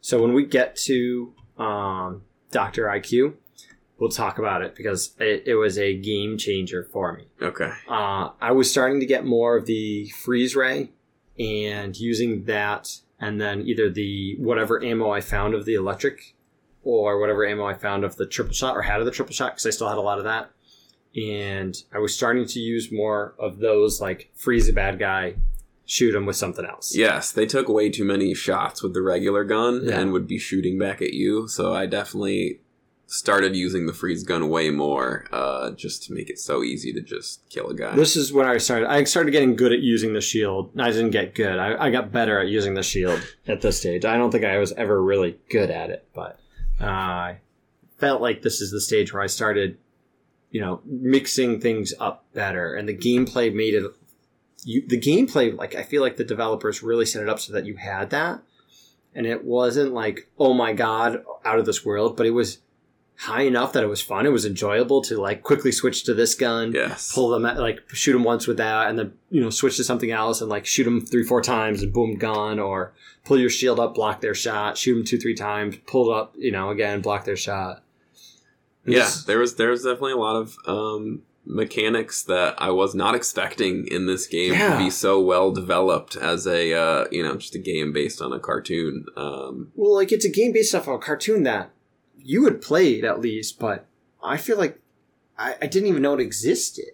So 0.00 0.22
when 0.22 0.34
we 0.34 0.44
get 0.46 0.76
to 0.84 1.32
um, 1.58 2.22
Doctor 2.52 2.84
IQ, 2.84 3.34
we'll 3.98 4.10
talk 4.10 4.38
about 4.38 4.62
it 4.62 4.74
because 4.74 5.14
it, 5.18 5.44
it 5.46 5.54
was 5.54 5.78
a 5.78 5.96
game 5.96 6.38
changer 6.38 6.84
for 6.84 7.12
me. 7.12 7.24
Okay. 7.40 7.72
uh, 7.88 8.30
I 8.40 8.52
was 8.52 8.70
starting 8.70 9.00
to 9.00 9.06
get 9.06 9.24
more 9.24 9.56
of 9.56 9.66
the 9.66 10.08
freeze 10.10 10.54
ray 10.54 10.90
and 11.38 11.98
using 11.98 12.44
that, 12.44 13.00
and 13.18 13.40
then 13.40 13.62
either 13.62 13.90
the 13.90 14.36
whatever 14.38 14.82
ammo 14.82 15.10
I 15.10 15.20
found 15.20 15.54
of 15.54 15.64
the 15.64 15.74
electric 15.74 16.34
or 16.84 17.18
whatever 17.20 17.46
ammo 17.46 17.64
I 17.64 17.74
found 17.74 18.04
of 18.04 18.16
the 18.16 18.26
triple 18.26 18.52
shot 18.52 18.76
or 18.76 18.82
had 18.82 19.00
of 19.00 19.06
the 19.06 19.12
triple 19.12 19.34
shot 19.34 19.52
because 19.52 19.66
I 19.66 19.70
still 19.70 19.88
had 19.88 19.98
a 19.98 20.02
lot 20.02 20.18
of 20.18 20.24
that. 20.24 20.50
And 21.14 21.76
I 21.92 21.98
was 21.98 22.14
starting 22.14 22.46
to 22.46 22.58
use 22.58 22.90
more 22.90 23.34
of 23.38 23.58
those, 23.58 24.00
like 24.00 24.30
freeze 24.34 24.68
a 24.68 24.72
bad 24.72 24.98
guy, 24.98 25.36
shoot 25.84 26.14
him 26.14 26.26
with 26.26 26.36
something 26.36 26.64
else. 26.64 26.94
Yes, 26.94 27.32
they 27.32 27.46
took 27.46 27.68
way 27.68 27.90
too 27.90 28.04
many 28.04 28.34
shots 28.34 28.82
with 28.82 28.94
the 28.94 29.02
regular 29.02 29.44
gun 29.44 29.82
Yeah. 29.84 29.98
and 30.00 30.12
would 30.12 30.26
be 30.26 30.38
shooting 30.38 30.78
back 30.78 31.02
at 31.02 31.12
you. 31.12 31.48
So 31.48 31.72
I 31.74 31.86
definitely 31.86 32.60
started 33.06 33.54
using 33.54 33.86
the 33.86 33.92
freeze 33.92 34.22
gun 34.22 34.48
way 34.48 34.70
more, 34.70 35.26
uh, 35.32 35.70
just 35.72 36.02
to 36.04 36.14
make 36.14 36.30
it 36.30 36.38
so 36.38 36.62
easy 36.62 36.94
to 36.94 37.00
just 37.02 37.46
kill 37.50 37.68
a 37.68 37.74
guy. 37.74 37.94
This 37.94 38.16
is 38.16 38.32
when 38.32 38.46
I 38.46 38.56
started. 38.56 38.88
I 38.90 39.04
started 39.04 39.32
getting 39.32 39.54
good 39.54 39.70
at 39.72 39.80
using 39.80 40.14
the 40.14 40.20
shield. 40.22 40.70
I 40.78 40.90
didn't 40.92 41.10
get 41.10 41.34
good. 41.34 41.58
I, 41.58 41.86
I 41.86 41.90
got 41.90 42.10
better 42.10 42.38
at 42.40 42.48
using 42.48 42.72
the 42.72 42.82
shield 42.82 43.20
at 43.46 43.60
this 43.60 43.78
stage. 43.78 44.06
I 44.06 44.16
don't 44.16 44.30
think 44.30 44.44
I 44.44 44.56
was 44.58 44.72
ever 44.72 45.02
really 45.02 45.38
good 45.50 45.70
at 45.70 45.90
it, 45.90 46.06
but 46.14 46.38
uh, 46.80 46.84
I 46.86 47.38
felt 47.98 48.22
like 48.22 48.40
this 48.40 48.62
is 48.62 48.70
the 48.70 48.80
stage 48.80 49.12
where 49.12 49.22
I 49.22 49.26
started, 49.26 49.76
you 50.50 50.62
know, 50.62 50.80
mixing 50.86 51.60
things 51.60 51.92
up 52.00 52.24
better, 52.32 52.74
and 52.74 52.88
the 52.88 52.96
gameplay 52.96 53.52
made 53.52 53.74
it. 53.74 53.84
You, 54.64 54.86
the 54.86 55.00
gameplay, 55.00 55.56
like 55.56 55.74
I 55.74 55.82
feel 55.82 56.02
like 56.02 56.16
the 56.16 56.24
developers 56.24 56.82
really 56.82 57.06
set 57.06 57.22
it 57.22 57.28
up 57.28 57.40
so 57.40 57.52
that 57.52 57.66
you 57.66 57.76
had 57.76 58.10
that, 58.10 58.42
and 59.14 59.26
it 59.26 59.44
wasn't 59.44 59.92
like 59.92 60.28
oh 60.38 60.54
my 60.54 60.72
god 60.72 61.24
out 61.44 61.58
of 61.58 61.66
this 61.66 61.84
world, 61.84 62.16
but 62.16 62.26
it 62.26 62.30
was 62.30 62.58
high 63.16 63.42
enough 63.42 63.72
that 63.72 63.84
it 63.84 63.88
was 63.88 64.02
fun. 64.02 64.26
It 64.26 64.32
was 64.32 64.44
enjoyable 64.44 65.02
to 65.02 65.16
like 65.16 65.42
quickly 65.42 65.70
switch 65.70 66.04
to 66.04 66.14
this 66.14 66.34
gun 66.34 66.72
yes. 66.72 67.12
pull 67.12 67.28
them 67.30 67.46
at, 67.46 67.58
like 67.58 67.80
shoot 67.92 68.12
them 68.12 68.24
once 68.24 68.46
with 68.46 68.56
that 68.56 68.88
and 68.88 68.98
then 68.98 69.12
you 69.30 69.40
know 69.40 69.50
switch 69.50 69.76
to 69.76 69.84
something 69.84 70.10
else 70.10 70.40
and 70.40 70.50
like 70.50 70.66
shoot 70.66 70.84
them 70.84 71.04
three 71.04 71.22
four 71.22 71.40
times 71.40 71.82
and 71.82 71.92
boom 71.92 72.16
gone 72.16 72.58
or 72.58 72.92
pull 73.24 73.38
your 73.38 73.50
shield 73.50 73.78
up 73.78 73.94
block 73.94 74.20
their 74.20 74.34
shot 74.34 74.76
shoot 74.76 74.94
them 74.94 75.04
two 75.04 75.18
three 75.18 75.34
times 75.34 75.76
pull 75.86 76.10
it 76.10 76.16
up 76.16 76.34
you 76.36 76.50
know 76.50 76.70
again 76.70 77.00
block 77.00 77.24
their 77.24 77.36
shot 77.36 77.82
yeah, 78.84 79.08
there 79.26 79.38
was 79.38 79.54
there 79.56 79.70
was 79.70 79.84
definitely 79.84 80.12
a 80.12 80.16
lot 80.16 80.36
of 80.36 80.56
um, 80.66 81.22
mechanics 81.44 82.22
that 82.22 82.54
I 82.58 82.70
was 82.70 82.94
not 82.94 83.14
expecting 83.14 83.86
in 83.88 84.06
this 84.06 84.26
game 84.26 84.52
Yeah. 84.52 84.78
to 84.78 84.84
be 84.84 84.90
so 84.90 85.20
well 85.20 85.50
developed 85.50 86.14
as 86.16 86.46
a 86.46 86.72
uh, 86.72 87.04
you 87.10 87.22
know 87.22 87.36
just 87.36 87.54
a 87.54 87.58
game 87.58 87.92
based 87.92 88.20
on 88.22 88.32
a 88.32 88.38
cartoon. 88.38 89.06
Um, 89.16 89.72
well 89.74 89.94
like 89.94 90.12
it's 90.12 90.24
a 90.24 90.30
game 90.30 90.52
based 90.52 90.74
off 90.74 90.86
of 90.88 90.94
a 90.94 90.98
cartoon 90.98 91.42
that 91.44 91.70
you 92.16 92.44
had 92.44 92.62
played 92.62 93.04
at 93.04 93.18
least 93.20 93.58
but 93.58 93.84
i 94.22 94.36
feel 94.36 94.56
like 94.56 94.78
i, 95.36 95.56
I 95.60 95.66
didn't 95.66 95.88
even 95.88 96.02
know 96.02 96.14
it 96.14 96.20
existed 96.20 96.84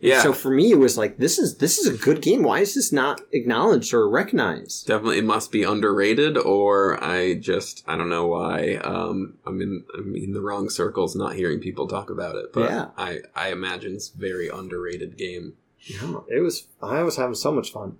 yeah, 0.00 0.22
so 0.22 0.32
for 0.32 0.50
me 0.50 0.70
it 0.70 0.78
was 0.78 0.96
like 0.96 1.16
this 1.18 1.38
is 1.38 1.56
this 1.58 1.76
is 1.78 1.86
a 1.92 1.96
good 2.04 2.22
game 2.22 2.42
why 2.42 2.60
is 2.60 2.74
this 2.74 2.92
not 2.92 3.20
acknowledged 3.32 3.92
or 3.92 4.08
recognized 4.08 4.86
definitely 4.86 5.18
it 5.18 5.24
must 5.24 5.50
be 5.50 5.64
underrated 5.64 6.36
or 6.38 7.02
i 7.02 7.34
just 7.34 7.82
i 7.88 7.96
don't 7.96 8.08
know 8.08 8.26
why 8.26 8.76
um 8.84 9.34
i'm 9.44 9.60
in 9.60 9.84
i'm 9.96 10.14
in 10.14 10.32
the 10.32 10.40
wrong 10.40 10.70
circles 10.70 11.16
not 11.16 11.34
hearing 11.34 11.58
people 11.60 11.88
talk 11.88 12.10
about 12.10 12.36
it 12.36 12.52
but 12.52 12.70
Yeah. 12.70 12.86
i 12.96 13.18
i 13.34 13.50
imagine 13.50 13.94
it's 13.94 14.10
a 14.14 14.16
very 14.18 14.48
underrated 14.48 15.16
game 15.16 15.54
Yeah, 15.86 16.20
it 16.28 16.40
was. 16.40 16.66
I 16.82 17.02
was 17.02 17.16
having 17.16 17.34
so 17.36 17.50
much 17.52 17.72
fun. 17.72 17.96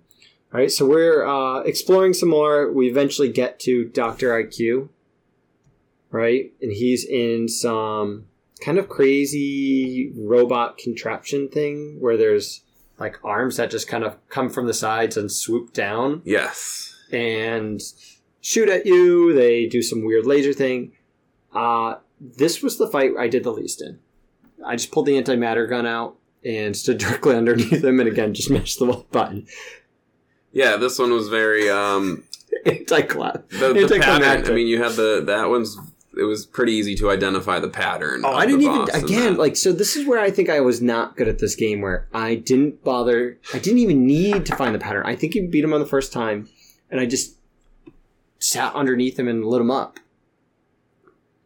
All 0.53 0.59
right, 0.59 0.71
so 0.71 0.85
we're 0.85 1.25
uh, 1.25 1.59
exploring 1.61 2.13
some 2.13 2.29
more. 2.29 2.71
We 2.71 2.87
eventually 2.89 3.29
get 3.31 3.59
to 3.61 3.85
Doctor 3.85 4.29
IQ, 4.29 4.89
right? 6.11 6.51
And 6.61 6.71
he's 6.71 7.05
in 7.05 7.47
some 7.47 8.25
kind 8.61 8.77
of 8.77 8.89
crazy 8.89 10.11
robot 10.17 10.77
contraption 10.77 11.49
thing 11.49 11.97
where 11.99 12.17
there's 12.17 12.61
like 12.99 13.17
arms 13.23 13.57
that 13.57 13.71
just 13.71 13.87
kind 13.87 14.03
of 14.03 14.17
come 14.29 14.49
from 14.49 14.67
the 14.67 14.73
sides 14.73 15.15
and 15.17 15.31
swoop 15.31 15.73
down 15.73 16.21
yes 16.25 16.93
and 17.11 17.81
shoot 18.41 18.69
at 18.69 18.85
you. 18.85 19.33
They 19.33 19.65
do 19.67 19.81
some 19.81 20.03
weird 20.05 20.25
laser 20.25 20.53
thing. 20.53 20.91
Uh, 21.53 21.95
this 22.19 22.61
was 22.61 22.77
the 22.77 22.87
fight 22.87 23.11
I 23.17 23.27
did 23.27 23.43
the 23.43 23.51
least 23.51 23.81
in. 23.81 23.99
I 24.65 24.75
just 24.75 24.91
pulled 24.91 25.05
the 25.07 25.13
antimatter 25.21 25.67
gun 25.69 25.85
out 25.85 26.17
and 26.45 26.75
stood 26.75 26.97
directly 27.03 27.35
underneath 27.35 27.83
him, 27.83 27.99
and 27.99 28.07
again 28.09 28.33
just 28.33 28.49
mashed 28.49 28.79
the 28.79 28.85
left 28.85 29.09
button. 29.11 29.47
yeah 30.51 30.75
this 30.77 30.97
one 30.99 31.11
was 31.11 31.27
very 31.29 31.69
um 31.69 32.23
the, 33.51 33.73
the 33.87 33.87
pattern 34.01 34.23
i 34.51 34.55
mean 34.55 34.67
you 34.67 34.81
had 34.81 34.93
the 34.93 35.21
that 35.25 35.49
one's 35.49 35.77
it 36.19 36.23
was 36.25 36.45
pretty 36.45 36.73
easy 36.73 36.95
to 36.95 37.09
identify 37.09 37.59
the 37.59 37.69
pattern 37.69 38.21
Oh, 38.25 38.33
I 38.33 38.45
didn't 38.45 38.61
even 38.61 38.89
again 38.93 39.37
like 39.37 39.55
so. 39.55 39.71
This 39.71 39.95
is 39.95 40.05
where 40.05 40.19
I 40.19 40.29
think 40.31 40.49
I 40.49 40.59
was 40.59 40.81
not 40.81 41.15
good 41.15 41.27
at 41.27 41.39
this 41.39 41.55
game, 41.55 41.81
where 41.81 42.07
I 42.13 42.35
didn't 42.35 42.83
bother. 42.83 43.37
I 43.53 43.59
didn't 43.59 43.79
even 43.79 44.05
need 44.05 44.45
to 44.47 44.55
find 44.55 44.75
the 44.75 44.79
pattern. 44.79 45.03
I 45.05 45.15
think 45.15 45.35
you 45.35 45.47
beat 45.47 45.63
him 45.63 45.73
on 45.73 45.79
the 45.79 45.85
first 45.85 46.11
time, 46.13 46.49
and 46.91 46.99
I 46.99 47.05
just 47.05 47.35
sat 48.39 48.73
underneath 48.75 49.17
him 49.17 49.27
and 49.27 49.45
lit 49.45 49.61
him 49.61 49.71
up. 49.71 49.99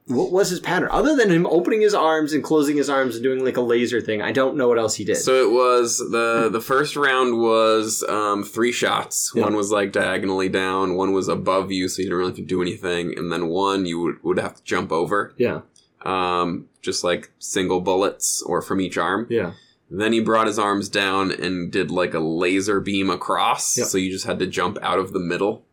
What 0.07 0.31
was 0.31 0.49
his 0.49 0.59
pattern 0.59 0.89
other 0.91 1.15
than 1.15 1.29
him 1.29 1.45
opening 1.47 1.79
his 1.81 1.93
arms 1.93 2.33
and 2.33 2.43
closing 2.43 2.75
his 2.75 2.89
arms 2.89 3.15
and 3.15 3.23
doing 3.23 3.43
like 3.43 3.55
a 3.57 3.61
laser 3.61 4.01
thing? 4.01 4.21
I 4.21 4.31
don't 4.31 4.57
know 4.57 4.67
what 4.67 4.77
else 4.77 4.95
he 4.95 5.05
did. 5.05 5.15
So 5.17 5.33
it 5.41 5.51
was 5.51 5.97
the 5.97 6.49
the 6.51 6.59
first 6.61 6.95
round 6.95 7.39
was 7.39 8.03
um, 8.09 8.43
three 8.43 8.71
shots. 8.73 9.31
Yeah. 9.33 9.43
One 9.43 9.55
was 9.55 9.71
like 9.71 9.91
diagonally 9.93 10.49
down. 10.49 10.95
One 10.95 11.13
was 11.13 11.27
above 11.27 11.71
you, 11.71 11.87
so 11.87 12.01
you 12.01 12.07
didn't 12.07 12.17
really 12.17 12.29
have 12.31 12.37
to 12.37 12.41
do 12.43 12.61
anything. 12.61 13.17
And 13.17 13.31
then 13.31 13.47
one 13.47 13.85
you 13.85 13.99
would, 14.01 14.23
would 14.23 14.39
have 14.39 14.55
to 14.55 14.63
jump 14.63 14.91
over, 14.91 15.33
yeah, 15.37 15.61
um, 16.03 16.67
just 16.81 17.03
like 17.03 17.31
single 17.39 17.79
bullets 17.79 18.41
or 18.45 18.61
from 18.61 18.81
each 18.81 18.97
arm. 18.97 19.25
yeah, 19.29 19.53
Then 19.89 20.11
he 20.11 20.19
brought 20.19 20.47
his 20.47 20.59
arms 20.59 20.89
down 20.89 21.31
and 21.31 21.71
did 21.71 21.91
like 21.91 22.13
a 22.13 22.19
laser 22.19 22.81
beam 22.81 23.09
across. 23.09 23.77
Yep. 23.77 23.87
So 23.87 23.97
you 23.97 24.11
just 24.11 24.25
had 24.25 24.39
to 24.39 24.47
jump 24.47 24.77
out 24.81 24.99
of 24.99 25.13
the 25.13 25.19
middle 25.19 25.63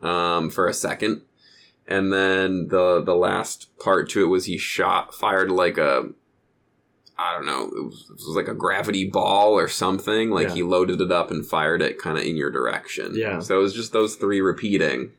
um, 0.00 0.48
for 0.48 0.66
a 0.66 0.72
second. 0.72 1.20
And 1.88 2.12
then 2.12 2.68
the 2.68 3.02
the 3.02 3.16
last 3.16 3.76
part 3.78 4.08
to 4.10 4.22
it 4.22 4.26
was 4.28 4.44
he 4.44 4.58
shot 4.58 5.14
fired 5.14 5.50
like 5.50 5.78
a 5.78 6.10
I 7.18 7.34
don't 7.34 7.46
know 7.46 7.64
it 7.64 7.84
was, 7.84 8.06
it 8.10 8.14
was 8.14 8.36
like 8.36 8.46
a 8.48 8.54
gravity 8.54 9.08
ball 9.08 9.54
or 9.58 9.68
something. 9.68 10.30
Like 10.30 10.48
Yeah. 10.48 10.54
he 10.54 10.62
loaded 10.62 11.00
it 11.00 11.10
up 11.10 11.30
and 11.30 11.44
fired 11.44 11.80
it 11.82 11.98
kind 11.98 12.18
of 12.18 12.24
in 12.24 12.36
your 12.36 12.50
direction. 12.50 13.12
Yeah. 13.14 13.40
So 13.40 13.58
it 13.58 13.62
was 13.62 13.74
just 13.74 13.92
those 13.92 14.16
three 14.16 14.40
repeating. 14.40 15.12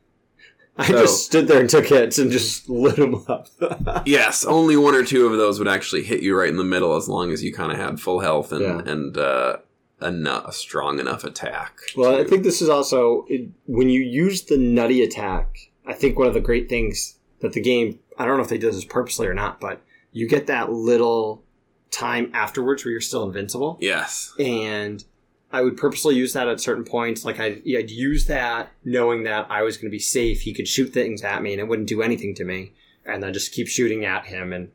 I 0.78 0.86
So- 0.86 0.92
just 1.02 1.26
stood 1.26 1.48
there 1.48 1.60
and 1.60 1.68
took 1.68 1.86
hits 1.86 2.18
and 2.18 2.30
just 2.30 2.68
lit 2.70 2.96
him 2.98 3.16
up. 3.28 3.48
Yes, 4.06 4.44
only 4.46 4.76
one 4.76 4.94
or 4.94 5.04
two 5.04 5.26
of 5.26 5.36
those 5.36 5.58
would 5.58 5.68
actually 5.68 6.04
hit 6.04 6.22
you 6.22 6.34
right 6.38 6.48
in 6.48 6.56
the 6.56 6.64
middle, 6.64 6.96
as 6.96 7.06
long 7.08 7.32
as 7.32 7.42
you 7.44 7.52
kind 7.52 7.70
of 7.72 7.76
had 7.78 8.00
full 8.00 8.20
health 8.20 8.50
and 8.52 8.62
Yeah. 8.62 8.80
and 8.86 9.18
uh, 9.18 9.56
enough, 10.00 10.46
a 10.46 10.52
strong 10.52 10.98
enough 11.00 11.24
attack. 11.24 11.80
Well, 11.96 12.16
I 12.18 12.24
think 12.24 12.44
this 12.44 12.62
is 12.62 12.68
also 12.70 13.26
it, 13.28 13.48
when 13.66 13.90
you 13.90 14.00
use 14.00 14.42
the 14.44 14.56
nutty 14.56 15.02
attack. 15.02 15.69
I 15.90 15.94
think 15.94 16.18
one 16.18 16.28
of 16.28 16.34
the 16.34 16.40
great 16.40 16.68
things 16.68 17.18
that 17.40 17.52
the 17.52 17.60
game 17.60 17.98
I 18.16 18.24
don't 18.24 18.36
know 18.36 18.44
if 18.44 18.48
they 18.48 18.58
did 18.58 18.72
this 18.72 18.84
purposely 18.84 19.26
or 19.26 19.34
not, 19.34 19.60
but 19.60 19.82
you 20.12 20.28
get 20.28 20.46
that 20.46 20.70
little 20.70 21.42
time 21.90 22.30
afterwards 22.32 22.84
where 22.84 22.92
you're 22.92 23.00
still 23.00 23.24
invincible, 23.24 23.76
yes, 23.80 24.32
and 24.38 25.04
I 25.52 25.62
would 25.62 25.76
purposely 25.76 26.14
use 26.14 26.32
that 26.34 26.46
at 26.46 26.60
certain 26.60 26.84
points. 26.84 27.24
Like 27.24 27.40
I'd, 27.40 27.62
I'd 27.66 27.90
use 27.90 28.26
that 28.26 28.70
knowing 28.84 29.24
that 29.24 29.50
I 29.50 29.62
was 29.62 29.76
going 29.76 29.90
to 29.90 29.94
be 29.94 29.98
safe. 29.98 30.42
He 30.42 30.54
could 30.54 30.68
shoot 30.68 30.92
things 30.92 31.24
at 31.24 31.42
me 31.42 31.52
and 31.52 31.60
it 31.60 31.66
wouldn't 31.66 31.88
do 31.88 32.02
anything 32.02 32.34
to 32.36 32.44
me, 32.44 32.72
and 33.04 33.22
then 33.22 33.32
just 33.32 33.52
keep 33.52 33.66
shooting 33.66 34.04
at 34.04 34.26
him. 34.26 34.52
And 34.52 34.70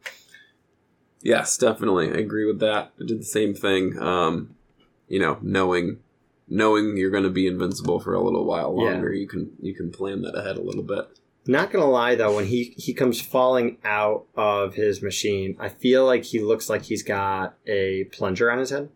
yes, 1.22 1.56
definitely, 1.58 2.12
I 2.12 2.16
agree 2.16 2.46
with 2.46 2.60
that. 2.60 2.92
I 3.00 3.06
did 3.06 3.22
the 3.22 3.26
same 3.26 3.54
thing. 3.54 3.98
Um, 4.00 4.56
you 5.08 5.20
know, 5.20 5.38
knowing 5.42 6.00
knowing 6.48 6.98
you're 6.98 7.12
going 7.12 7.24
to 7.24 7.30
be 7.30 7.48
invincible 7.48 8.00
for 8.00 8.14
a 8.14 8.22
little 8.22 8.46
while 8.46 8.76
Yeah. 8.78 8.92
longer, 8.92 9.14
you 9.14 9.28
can 9.28 9.52
you 9.62 9.74
can 9.74 9.92
plan 9.92 10.22
that 10.24 10.36
ahead 10.38 10.58
a 10.58 10.62
little 10.62 10.84
bit. 10.84 11.08
Not 11.48 11.72
gonna 11.72 11.90
lie 11.90 12.16
though, 12.16 12.36
when 12.36 12.46
he 12.48 12.74
he 12.78 12.94
comes 12.94 13.22
falling 13.22 13.78
out 13.84 14.26
of 14.36 14.74
his 14.74 15.02
machine, 15.04 15.56
I 15.60 15.70
feel 15.70 16.04
like 16.06 16.24
he 16.24 16.40
looks 16.40 16.70
like 16.70 16.84
he's 16.84 17.04
got 17.04 17.56
a 17.68 18.06
plunger 18.06 18.52
on 18.52 18.58
his 18.60 18.72
head. 18.72 18.90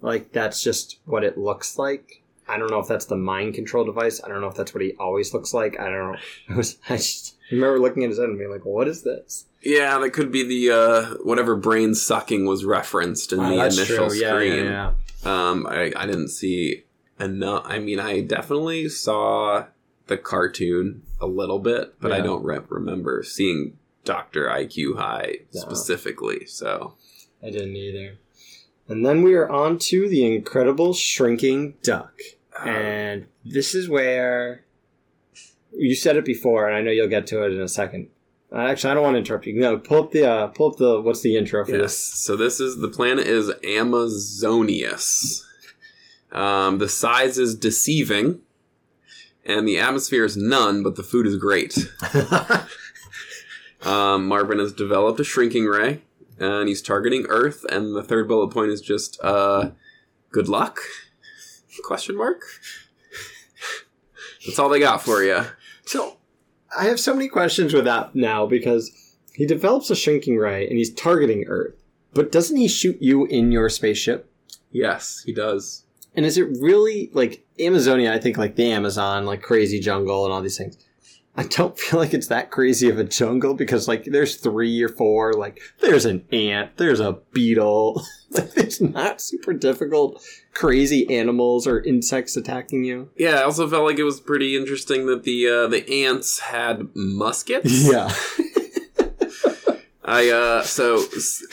Like 0.00 0.32
that's 0.32 0.62
just 0.62 0.98
what 1.04 1.22
it 1.24 1.38
looks 1.38 1.78
like. 1.78 2.22
I 2.48 2.58
don't 2.58 2.70
know 2.70 2.80
if 2.80 2.88
that's 2.88 3.06
the 3.06 3.16
mind 3.16 3.54
control 3.54 3.84
device. 3.84 4.20
I 4.22 4.28
don't 4.28 4.40
know 4.40 4.48
if 4.48 4.54
that's 4.56 4.74
what 4.74 4.82
he 4.82 4.92
always 5.00 5.32
looks 5.32 5.54
like. 5.54 5.78
I 5.80 5.84
don't 5.84 6.12
know. 6.12 6.18
It 6.50 6.56
was 6.56 6.78
I 6.88 6.96
just 6.96 7.36
remember 7.52 7.78
looking 7.78 8.02
at 8.04 8.10
his 8.10 8.18
head 8.18 8.28
and 8.28 8.38
being 8.38 8.50
like, 8.50 8.64
"What 8.66 8.88
is 8.88 9.02
this?" 9.02 9.46
Yeah, 9.62 9.96
that 9.98 10.10
could 10.10 10.30
be 10.32 10.42
the 10.42 10.74
uh, 10.74 11.04
whatever 11.22 11.54
brain 11.56 11.94
sucking 11.94 12.44
was 12.44 12.64
referenced 12.64 13.32
in 13.32 13.38
Ah, 13.40 13.48
the 13.50 13.54
initial 13.66 14.08
true. 14.10 14.16
Yeah, 14.18 14.30
screen. 14.34 14.52
yeah, 14.64 14.70
yeah. 14.70 14.92
Um, 15.24 15.66
I, 15.66 15.92
I 15.96 16.06
didn't 16.06 16.28
see 16.28 16.84
enough. 17.18 17.62
I 17.66 17.78
mean, 17.78 17.98
I 18.00 18.20
definitely 18.20 18.88
saw 18.88 19.66
the 20.06 20.16
cartoon 20.18 21.02
a 21.20 21.26
little 21.26 21.58
bit, 21.58 21.94
but 22.00 22.12
I 22.12 22.18
Yeah. 22.18 22.24
don't 22.24 22.44
re- 22.44 22.58
remember 22.68 23.22
seeing 23.22 23.78
Doctor 24.04 24.48
IQ 24.48 24.96
Hi 24.98 25.38
No. 25.54 25.60
specifically. 25.60 26.44
So 26.46 26.94
I 27.42 27.50
didn't 27.50 27.76
either. 27.76 28.18
And 28.86 29.04
then 29.06 29.22
we 29.22 29.32
are 29.34 29.48
on 29.48 29.78
to 29.78 30.08
the 30.08 30.24
incredible 30.26 30.92
shrinking 30.92 31.74
duck. 31.82 32.20
uh, 32.60 32.68
And 32.68 33.26
this 33.44 33.74
is 33.74 33.88
where 33.88 34.64
you 35.72 35.94
said 35.94 36.16
it 36.16 36.24
before, 36.26 36.68
and 36.68 36.76
I 36.76 36.82
know 36.82 36.90
you'll 36.90 37.08
get 37.08 37.26
to 37.28 37.42
it 37.44 37.52
in 37.52 37.60
a 37.60 37.68
second. 37.68 38.08
Uh, 38.54 38.58
actually, 38.58 38.92
I 38.92 38.94
don't 38.94 39.02
want 39.02 39.14
to 39.14 39.18
interrupt 39.18 39.46
you. 39.46 39.58
No, 39.58 39.78
pull 39.78 40.04
up 40.04 40.12
the 40.12 40.30
uh, 40.30 40.46
pull 40.48 40.70
up 40.70 40.76
the 40.76 41.00
what's 41.00 41.22
the 41.22 41.36
intro 41.36 41.64
for 41.64 41.72
yes. 41.72 41.80
this? 41.80 41.98
So 41.98 42.36
this 42.36 42.60
is 42.60 42.76
the 42.76 42.88
planet 42.88 43.26
is 43.26 43.50
Amazonius. 43.64 45.44
Um, 46.30 46.78
the 46.78 46.88
size 46.88 47.38
is 47.38 47.56
deceiving, 47.56 48.40
and 49.44 49.66
the 49.66 49.78
atmosphere 49.78 50.24
is 50.24 50.36
none, 50.36 50.82
but 50.82 50.96
the 50.96 51.02
food 51.02 51.26
is 51.26 51.36
great. 51.36 51.76
Um, 53.84 54.26
Marvin 54.26 54.58
has 54.58 54.72
developed 54.72 55.20
a 55.20 55.24
shrinking 55.24 55.66
ray, 55.66 56.00
and 56.38 56.68
he's 56.68 56.80
targeting 56.80 57.26
Earth. 57.28 57.64
And 57.70 57.94
the 57.94 58.02
third 58.02 58.28
bullet 58.28 58.48
point 58.48 58.70
is 58.70 58.80
just, 58.80 59.18
uh, 59.22 59.70
good 60.30 60.48
luck? 60.48 60.80
Question 61.84 62.16
mark. 62.16 62.42
That's 64.46 64.58
all 64.58 64.68
they 64.68 64.80
got 64.80 65.02
for 65.02 65.22
you. 65.22 65.44
so, 65.84 66.16
I 66.76 66.84
have 66.84 67.00
so 67.00 67.14
many 67.14 67.28
questions 67.28 67.72
with 67.72 67.84
that 67.84 68.14
now 68.14 68.46
because 68.46 68.90
he 69.34 69.46
develops 69.46 69.90
a 69.90 69.96
shrinking 69.96 70.36
ray 70.36 70.66
and 70.66 70.78
he's 70.78 70.92
targeting 70.92 71.44
Earth, 71.46 71.74
but 72.12 72.32
doesn't 72.32 72.56
he 72.56 72.68
shoot 72.68 73.00
you 73.00 73.26
in 73.26 73.52
your 73.52 73.68
spaceship? 73.68 74.30
Yes, 74.70 75.22
he 75.24 75.32
does. 75.32 75.84
And 76.14 76.24
is 76.24 76.38
it 76.38 76.48
really 76.60 77.10
like 77.12 77.44
Amazonia? 77.58 78.12
I 78.12 78.18
think 78.18 78.36
like 78.36 78.56
the 78.56 78.70
Amazon, 78.70 79.26
like 79.26 79.42
crazy 79.42 79.80
jungle 79.80 80.24
and 80.24 80.32
all 80.32 80.42
these 80.42 80.58
things. 80.58 80.76
I 81.36 81.44
don't 81.44 81.78
feel 81.78 81.98
like 81.98 82.14
it's 82.14 82.28
that 82.28 82.50
crazy 82.50 82.88
of 82.88 82.98
a 82.98 83.04
jungle 83.04 83.54
because 83.54 83.88
like 83.88 84.04
there's 84.04 84.36
three 84.36 84.82
or 84.82 84.88
four, 84.88 85.32
like 85.32 85.60
there's 85.80 86.04
an 86.04 86.24
ant, 86.32 86.76
there's 86.76 87.00
a 87.00 87.18
beetle. 87.32 88.02
like 88.30 88.52
there's 88.52 88.80
not 88.80 89.20
super 89.20 89.52
difficult, 89.52 90.22
crazy 90.52 91.08
animals 91.14 91.66
or 91.66 91.82
insects 91.82 92.36
attacking 92.36 92.84
you. 92.84 93.10
Yeah, 93.16 93.40
I 93.40 93.42
also 93.42 93.68
felt 93.68 93.84
like 93.84 93.98
it 93.98 94.04
was 94.04 94.20
pretty 94.20 94.56
interesting 94.56 95.06
that 95.06 95.24
the 95.24 95.48
uh, 95.48 95.66
the 95.66 96.04
ants 96.04 96.40
had 96.40 96.88
muskets. 96.94 97.88
Yeah. 97.90 98.12
I 100.06 100.28
uh 100.28 100.62
so 100.62 101.02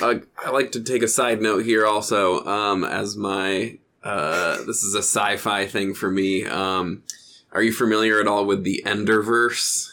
uh, 0.02 0.16
I 0.44 0.50
like 0.50 0.74
to 0.74 0.82
take 0.84 1.04
a 1.04 1.08
side 1.08 1.42
note 1.42 1.64
here 1.64 1.86
also 1.86 2.46
um 2.46 2.84
as 2.84 3.16
my 3.16 3.78
uh 4.04 4.58
this 4.66 4.84
is 4.84 4.94
a 4.94 5.00
sci-fi 5.00 5.68
thing 5.68 5.94
for 5.94 6.12
me 6.12 6.46
um 6.46 7.04
are 7.52 7.62
you 7.64 7.72
familiar 7.74 8.20
at 8.20 8.28
all 8.28 8.46
with 8.46 8.64
the 8.64 8.82
Enderverse? 8.86 9.90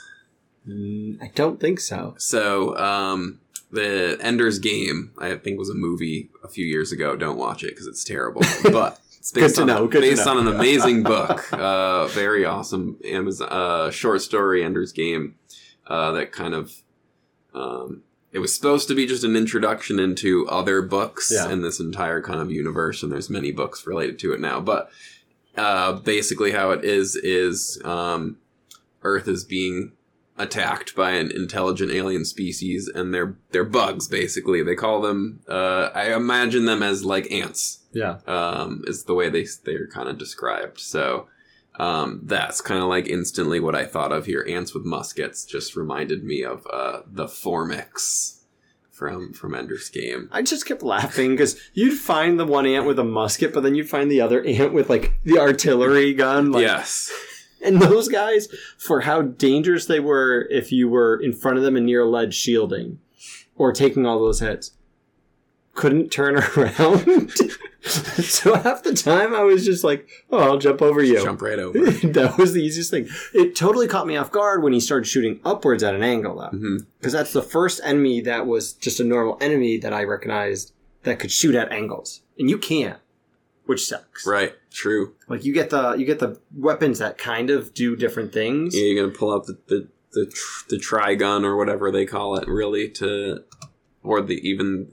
Mm, 0.67 1.23
I 1.23 1.31
don't 1.35 1.61
think 1.61 1.81
so. 1.81 2.15
So 2.19 2.77
um 2.77 3.41
the 3.71 4.19
Ender's 4.21 4.59
Game 4.59 5.13
I 5.19 5.35
think 5.37 5.59
was 5.59 5.71
a 5.71 5.75
movie 5.75 6.31
a 6.45 6.49
few 6.49 6.65
years 6.67 6.93
ago. 6.93 7.17
Don't 7.17 7.39
watch 7.39 7.63
it 7.65 7.71
because 7.71 7.87
it's 7.87 8.05
terrible. 8.05 8.43
But 8.63 9.01
it's 9.19 9.33
Good 9.33 9.41
based 9.43 9.55
to 9.57 9.63
on 9.63 9.67
know, 9.67 9.87
good 9.89 10.03
to 10.03 10.09
based 10.11 10.25
know. 10.27 10.39
on 10.39 10.47
an 10.47 10.55
amazing 10.55 11.03
book. 11.03 11.53
Uh, 11.53 12.07
very 12.09 12.45
awesome 12.45 12.99
Amazon 13.05 13.49
uh, 13.51 13.91
short 13.91 14.23
story 14.23 14.63
Ender's 14.65 14.93
Game 14.93 15.35
uh, 15.87 16.13
that 16.13 16.33
kind 16.33 16.55
of 16.55 16.73
um, 17.55 18.03
it 18.31 18.39
was 18.41 18.55
supposed 18.55 18.89
to 18.89 18.95
be 18.95 19.07
just 19.07 19.25
an 19.25 19.35
introduction 19.37 19.99
into 19.99 20.47
other 20.49 20.83
books 20.83 21.33
Yeah. 21.35 21.51
in 21.51 21.63
this 21.63 21.81
entire 21.81 22.21
kind 22.23 22.41
of 22.41 22.51
universe, 22.51 23.03
and 23.03 23.11
there's 23.11 23.31
many 23.31 23.51
books 23.53 23.87
related 23.87 24.19
to 24.21 24.33
it 24.33 24.41
now. 24.41 24.61
But 24.61 24.91
uh, 25.59 25.93
basically, 25.93 26.53
how 26.53 26.71
it 26.71 26.85
is 26.85 27.17
is 27.17 27.81
um, 27.85 28.39
Earth 29.03 29.29
is 29.29 29.45
being 29.45 29.93
attacked 30.37 30.95
by 30.95 31.11
an 31.11 31.33
intelligent 31.33 31.91
alien 31.91 32.25
species, 32.25 32.89
and 32.89 33.13
they're 33.13 33.37
they're 33.51 33.65
bugs. 33.65 34.09
Basically, 34.09 34.63
they 34.63 34.75
call 34.75 35.01
them. 35.01 35.41
Uh, 35.49 35.91
I 35.95 36.15
imagine 36.15 36.65
them 36.65 36.83
as 36.83 37.05
like 37.05 37.31
ants. 37.31 37.81
Yeah. 37.93 38.19
Um, 38.27 38.85
is 38.87 39.05
the 39.05 39.15
way 39.15 39.29
they 39.29 39.47
they're 39.65 39.89
kind 39.89 40.09
of 40.09 40.19
described. 40.19 40.81
So. 40.81 41.29
Um, 41.81 42.23
that's 42.25 42.61
kind 42.61 42.83
of 42.83 42.89
like 42.89 43.07
instantly 43.07 43.61
what 43.61 43.77
I 43.77 43.87
thought 43.87 44.11
of 44.11 44.27
here. 44.27 44.45
Ants 44.49 44.75
with 44.75 44.85
muskets 44.85 45.45
just 45.45 45.77
reminded 45.77 46.25
me 46.25 46.43
of 46.43 46.67
uh, 46.73 47.03
the 47.07 47.27
Formics 47.27 48.38
from 48.99 49.33
from 49.33 49.55
Ender's 49.55 49.89
Game. 49.89 50.29
I 50.33 50.43
just 50.43 50.67
kept 50.67 50.83
laughing 50.83 51.31
because 51.31 51.59
you'd 51.73 51.97
find 51.97 52.39
the 52.39 52.45
one 52.45 52.67
ant 52.67 52.85
with 52.85 52.99
a 52.99 53.05
musket, 53.05 53.55
but 53.55 53.63
then 53.63 53.77
you'd 53.77 53.89
find 53.89 54.11
the 54.11 54.21
other 54.21 54.45
ant 54.45 54.73
with 54.73 54.91
like 54.91 55.15
the 55.25 55.39
artillery 55.39 56.13
gun. 56.13 56.51
Like, 56.51 56.63
yes, 56.63 57.13
And 57.65 57.81
those 57.81 58.09
guys, 58.09 58.49
for 58.77 59.01
how 59.01 59.23
dangerous 59.23 59.87
they 59.87 60.01
were 60.01 60.47
if 60.51 60.71
you 60.71 60.89
were 60.89 61.21
in 61.21 61.33
front 61.33 61.59
of 61.59 61.65
them 61.65 61.77
and 61.77 61.87
near 61.87 62.03
a 62.03 62.09
ledge 62.09 62.35
shielding 62.35 62.99
or 63.57 63.73
taking 63.73 64.07
all 64.07 64.19
those 64.19 64.41
hits, 64.41 64.73
couldn't 65.79 66.11
turn 66.11 66.37
around. 66.57 67.31
so 67.83 68.55
half 68.57 68.83
the 68.83 68.93
time 68.95 69.33
I 69.33 69.43
was 69.43 69.65
just 69.65 69.85
like, 69.85 70.09
oh, 70.31 70.39
I'll 70.39 70.59
jump 70.59 70.83
over 70.83 71.03
you. 71.03 71.23
jump 71.23 71.41
right 71.41 71.59
over. 71.59 71.79
that 71.79 72.37
was 72.37 72.53
the 72.53 72.61
easiest 72.63 72.91
thing. 72.91 73.09
It 73.33 73.55
totally 73.57 73.87
caught 73.87 74.07
me 74.07 74.17
off 74.17 74.33
guard 74.33 74.63
when 74.65 74.73
he 74.73 74.81
started 74.81 75.07
shooting 75.07 75.41
upwards 75.45 75.85
at 75.85 75.95
an 75.95 76.03
angle, 76.03 76.37
though. 76.37 76.57
Mm-hmm. 76.57 76.77
Because 76.99 77.13
that's 77.13 77.33
the 77.33 77.43
first 77.43 77.81
enemy 77.85 78.21
that 78.23 78.47
was 78.47 78.73
just 78.73 78.99
a 78.99 79.05
normal 79.05 79.39
enemy 79.41 79.79
that 79.79 79.93
I 79.93 80.03
recognized 80.03 80.73
that 81.05 81.21
could 81.21 81.31
shoot 81.31 81.55
at 81.55 81.71
angles. 81.71 82.23
And 82.39 82.51
you 82.51 82.59
can't, 82.59 82.99
which 83.67 83.87
sucks. 83.87 84.27
Right, 84.27 84.55
true. 84.73 85.15
Like 85.29 85.45
you 85.45 85.55
get 85.55 85.71
the 85.71 85.95
you 85.95 86.05
get 86.05 86.19
the 86.19 86.41
weapons 86.57 86.99
that 86.99 87.19
kind 87.19 87.51
of 87.51 87.73
do 87.73 87.95
different 87.95 88.33
things. 88.33 88.77
Yeah, 88.77 88.85
you're 88.85 89.05
gonna 89.07 89.17
pull 89.17 89.33
out 89.33 89.47
the, 89.47 89.59
the 89.69 89.89
the 90.13 90.27
tr- 90.27 90.65
the 90.71 90.79
tri 90.79 91.15
gun 91.15 91.45
or 91.45 91.57
whatever 91.57 91.91
they 91.93 92.05
call 92.05 92.37
it, 92.37 92.49
really 92.49 92.89
to. 92.91 93.45
Or 94.03 94.21
the 94.23 94.37
even 94.49 94.93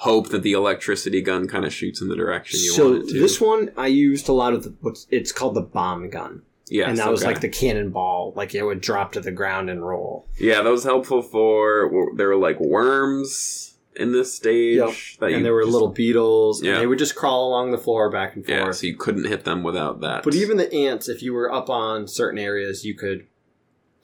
hope 0.00 0.28
that 0.28 0.42
the 0.42 0.52
electricity 0.52 1.20
gun 1.22 1.48
kind 1.48 1.64
of 1.64 1.72
shoots 1.72 2.00
in 2.02 2.08
the 2.08 2.14
direction 2.16 2.60
you 2.60 2.70
so 2.70 2.90
want 2.92 3.04
it 3.04 3.12
to. 3.12 3.20
this 3.20 3.40
one 3.40 3.70
I 3.76 3.86
used 3.86 4.28
a 4.28 4.32
lot 4.32 4.52
of 4.52 4.62
the, 4.64 4.74
what's 4.80 5.06
it's 5.10 5.32
called 5.32 5.54
the 5.54 5.62
bomb 5.62 6.10
gun, 6.10 6.42
yes, 6.68 6.88
and 6.88 6.98
that 6.98 7.10
was 7.10 7.24
like 7.24 7.40
the 7.40 7.48
cannonball, 7.48 8.34
like 8.36 8.54
it 8.54 8.62
would 8.62 8.80
drop 8.82 9.12
to 9.12 9.20
the 9.20 9.32
ground 9.32 9.70
and 9.70 9.84
roll. 9.84 10.26
Yeah, 10.38 10.62
that 10.62 10.70
was 10.70 10.84
helpful 10.84 11.22
for 11.22 11.90
there 12.16 12.28
were 12.28 12.36
like 12.36 12.60
worms 12.60 13.74
in 13.96 14.12
this 14.12 14.34
stage. 14.34 14.76
Yep. 15.20 15.32
And 15.32 15.42
there 15.44 15.54
were 15.54 15.62
just- 15.62 15.72
little 15.72 15.88
beetles, 15.88 16.62
Yeah. 16.62 16.72
and 16.72 16.82
they 16.82 16.86
would 16.86 16.98
just 16.98 17.14
crawl 17.16 17.48
along 17.48 17.70
the 17.70 17.78
floor 17.78 18.10
back 18.10 18.36
and 18.36 18.44
forth. 18.44 18.58
yeah, 18.58 18.70
so 18.70 18.86
you 18.86 18.94
couldn't 18.96 19.26
hit 19.26 19.44
them 19.44 19.62
without 19.62 20.00
that. 20.02 20.22
But 20.22 20.34
even 20.34 20.58
the 20.58 20.70
ants, 20.72 21.08
if 21.08 21.22
you 21.22 21.32
were 21.32 21.50
up 21.50 21.70
on 21.70 22.06
certain 22.06 22.38
areas, 22.38 22.84
you 22.84 22.94
could 22.94 23.26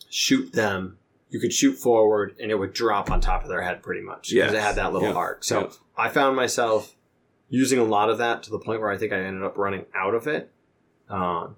shoot 0.09 0.53
them. 0.55 0.97
You 1.33 1.41
could 1.41 1.53
shoot 1.53 1.75
forward, 1.75 2.37
and 2.39 2.51
it 2.51 2.55
would 2.55 2.75
drop 2.75 3.11
on 3.11 3.21
top 3.21 3.43
of 3.43 3.49
their 3.49 3.63
head, 3.63 3.83
pretty 3.83 4.03
much, 4.03 4.29
because 4.31 4.53
Yes. 4.53 4.53
it 4.53 4.61
had 4.61 4.77
that 4.77 4.93
little 4.93 5.09
Yeah. 5.09 5.15
arc. 5.15 5.43
So 5.45 5.61
Yeah. 5.61 5.69
I 5.97 6.09
found 6.11 6.37
myself 6.37 6.95
using 7.49 7.79
a 7.79 7.85
lot 7.85 8.11
of 8.11 8.19
that 8.19 8.43
to 8.45 8.51
the 8.51 8.59
point 8.59 8.81
where 8.83 8.91
I 8.91 8.99
think 8.99 9.13
I 9.15 9.17
ended 9.19 9.43
up 9.43 9.57
running 9.57 9.87
out 9.95 10.15
of 10.15 10.27
it. 10.27 10.51
Um, 11.09 11.57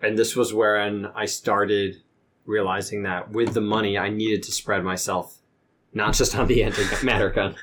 and 0.00 0.18
this 0.18 0.34
was 0.34 0.52
when 0.54 1.06
I 1.14 1.26
started 1.26 1.98
realizing 2.46 3.02
that 3.02 3.30
with 3.30 3.52
the 3.52 3.60
money, 3.60 3.98
I 3.98 4.08
needed 4.08 4.42
to 4.44 4.52
spread 4.52 4.82
myself, 4.82 5.36
not 5.92 6.14
just 6.14 6.34
on 6.34 6.46
the 6.48 6.60
antimatter 6.60 7.32
gun, 7.34 7.56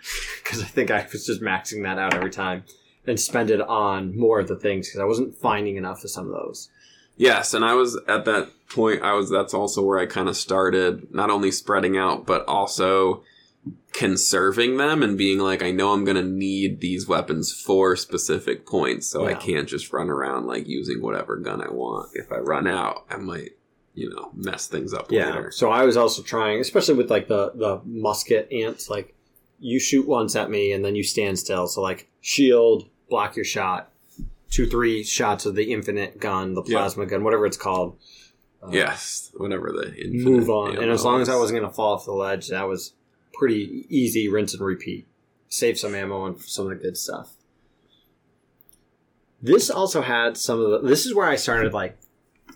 because 0.43 0.61
I 0.61 0.65
think 0.65 0.91
I 0.91 1.07
was 1.11 1.25
just 1.25 1.41
maxing 1.41 1.81
that 1.83 1.97
out 1.97 2.13
every 2.13 2.29
time, 2.31 2.63
and 3.07 3.19
spend 3.19 3.49
it 3.49 3.61
on 3.61 4.15
more 4.15 4.39
of 4.39 4.47
the 4.47 4.55
things 4.55 4.87
because 4.87 4.99
I 5.01 5.05
wasn't 5.05 5.35
finding 5.35 5.77
enough 5.77 6.03
of 6.03 6.11
some 6.11 6.27
of 6.27 6.31
those. 6.33 6.69
Yes, 7.17 7.53
and 7.53 7.65
I 7.65 7.73
was 7.73 7.99
at 8.07 8.25
that 8.25 8.49
point. 8.69 9.01
I 9.01 9.13
was. 9.13 9.29
That's 9.29 9.53
also 9.53 9.83
where 9.83 9.99
I 9.99 10.05
kind 10.05 10.29
of 10.29 10.37
started, 10.37 11.13
not 11.13 11.29
only 11.29 11.51
spreading 11.51 11.97
out, 11.97 12.25
but 12.25 12.45
also 12.47 13.23
conserving 13.93 14.77
them 14.77 15.01
and 15.01 15.17
being 15.17 15.39
like, 15.39 15.63
I 15.63 15.71
know 15.71 15.91
I'm 15.91 16.05
going 16.05 16.17
to 16.17 16.23
need 16.23 16.79
these 16.79 17.07
weapons 17.07 17.51
for 17.51 17.95
specific 17.95 18.65
points, 18.65 19.07
so 19.07 19.25
I 19.25 19.33
can't 19.33 19.67
just 19.67 19.91
run 19.91 20.09
around 20.09 20.45
like 20.45 20.67
using 20.67 21.01
whatever 21.01 21.35
gun 21.37 21.61
I 21.61 21.71
want. 21.71 22.09
If 22.13 22.31
I 22.31 22.37
run 22.37 22.67
out, 22.67 23.05
I 23.09 23.17
might, 23.17 23.51
you 23.95 24.09
know, 24.09 24.29
mess 24.35 24.67
things 24.67 24.93
up 24.93 25.11
Yeah. 25.11 25.27
later. 25.27 25.51
So 25.51 25.71
I 25.71 25.83
was 25.83 25.97
also 25.97 26.21
trying, 26.21 26.59
especially 26.59 26.95
with 26.95 27.09
like 27.09 27.27
the 27.27 27.51
the 27.55 27.81
musket 27.85 28.51
ants, 28.51 28.89
like 28.89 29.15
you 29.59 29.79
shoot 29.79 30.07
once 30.07 30.35
at 30.35 30.51
me 30.51 30.71
and 30.71 30.85
then 30.85 30.95
you 30.95 31.03
stand 31.03 31.39
still. 31.39 31.67
So 31.67 31.81
like 31.81 32.07
shield, 32.21 32.87
block 33.09 33.35
your 33.35 33.45
shot, 33.45 33.91
two 34.49 34.65
three 34.67 35.03
shots 35.03 35.45
of 35.45 35.55
the 35.55 35.71
infinite 35.71 36.19
gun, 36.19 36.53
the 36.53 36.63
Yeah. 36.65 36.79
plasma 36.79 37.05
gun, 37.05 37.23
whatever 37.23 37.45
it's 37.45 37.57
called. 37.57 37.97
Uh, 38.61 38.69
Yes, 38.71 39.31
whenever 39.35 39.71
the 39.71 39.93
infinite 39.95 40.23
Move 40.23 40.49
on. 40.49 40.77
And 40.77 40.89
as 40.91 41.05
long 41.05 41.21
as 41.21 41.29
I 41.29 41.35
wasn't 41.35 41.59
going 41.59 41.69
to 41.69 41.75
fall 41.75 41.93
off 41.93 42.05
the 42.05 42.11
ledge, 42.11 42.47
that 42.49 42.67
was 42.67 42.93
pretty 43.33 43.85
easy. 43.89 44.27
Rinse 44.27 44.53
and 44.53 44.63
repeat. 44.63 45.07
Save 45.49 45.77
some 45.77 45.93
ammo 45.93 46.25
and 46.25 46.41
some 46.41 46.65
of 46.65 46.69
the 46.71 46.75
good 46.83 46.97
stuff. 46.97 47.33
This 49.41 49.69
also 49.69 50.01
had 50.01 50.37
some 50.37 50.59
of 50.59 50.81
the. 50.81 50.87
This 50.87 51.05
is 51.05 51.13
where 51.13 51.27
I 51.27 51.35
started 51.35 51.73
like 51.73 51.97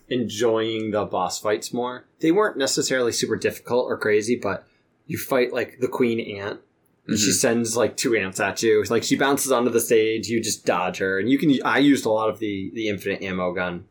enjoying 0.10 0.92
the 0.92 1.06
boss 1.06 1.40
fights 1.40 1.72
more. 1.72 2.06
They 2.20 2.32
weren't 2.32 2.58
necessarily 2.58 3.12
super 3.12 3.36
difficult 3.36 3.86
or 3.86 3.98
crazy, 3.98 4.36
but 4.36 4.66
you 5.06 5.18
fight 5.18 5.54
like 5.54 5.80
the 5.80 5.88
queen 5.88 6.20
ant. 6.38 6.60
And 7.08 7.18
she 7.18 7.32
sends 7.32 7.76
like 7.76 7.98
two 7.98 8.16
ants 8.16 8.40
at 8.40 8.62
you. 8.62 8.84
Like 8.84 9.04
she 9.04 9.18
bounces 9.18 9.52
onto 9.52 9.72
the 9.72 9.82
stage, 9.82 10.28
you 10.28 10.42
just 10.42 10.66
dodge 10.66 11.00
her, 11.00 11.20
and 11.20 11.30
you 11.30 11.38
can. 11.38 11.54
I 11.66 11.80
used 11.80 12.06
a 12.06 12.12
lot 12.12 12.30
of 12.30 12.40
the 12.40 12.72
the 12.74 12.90
infinite 12.90 13.24
ammo 13.24 13.52
gun, 13.54 13.86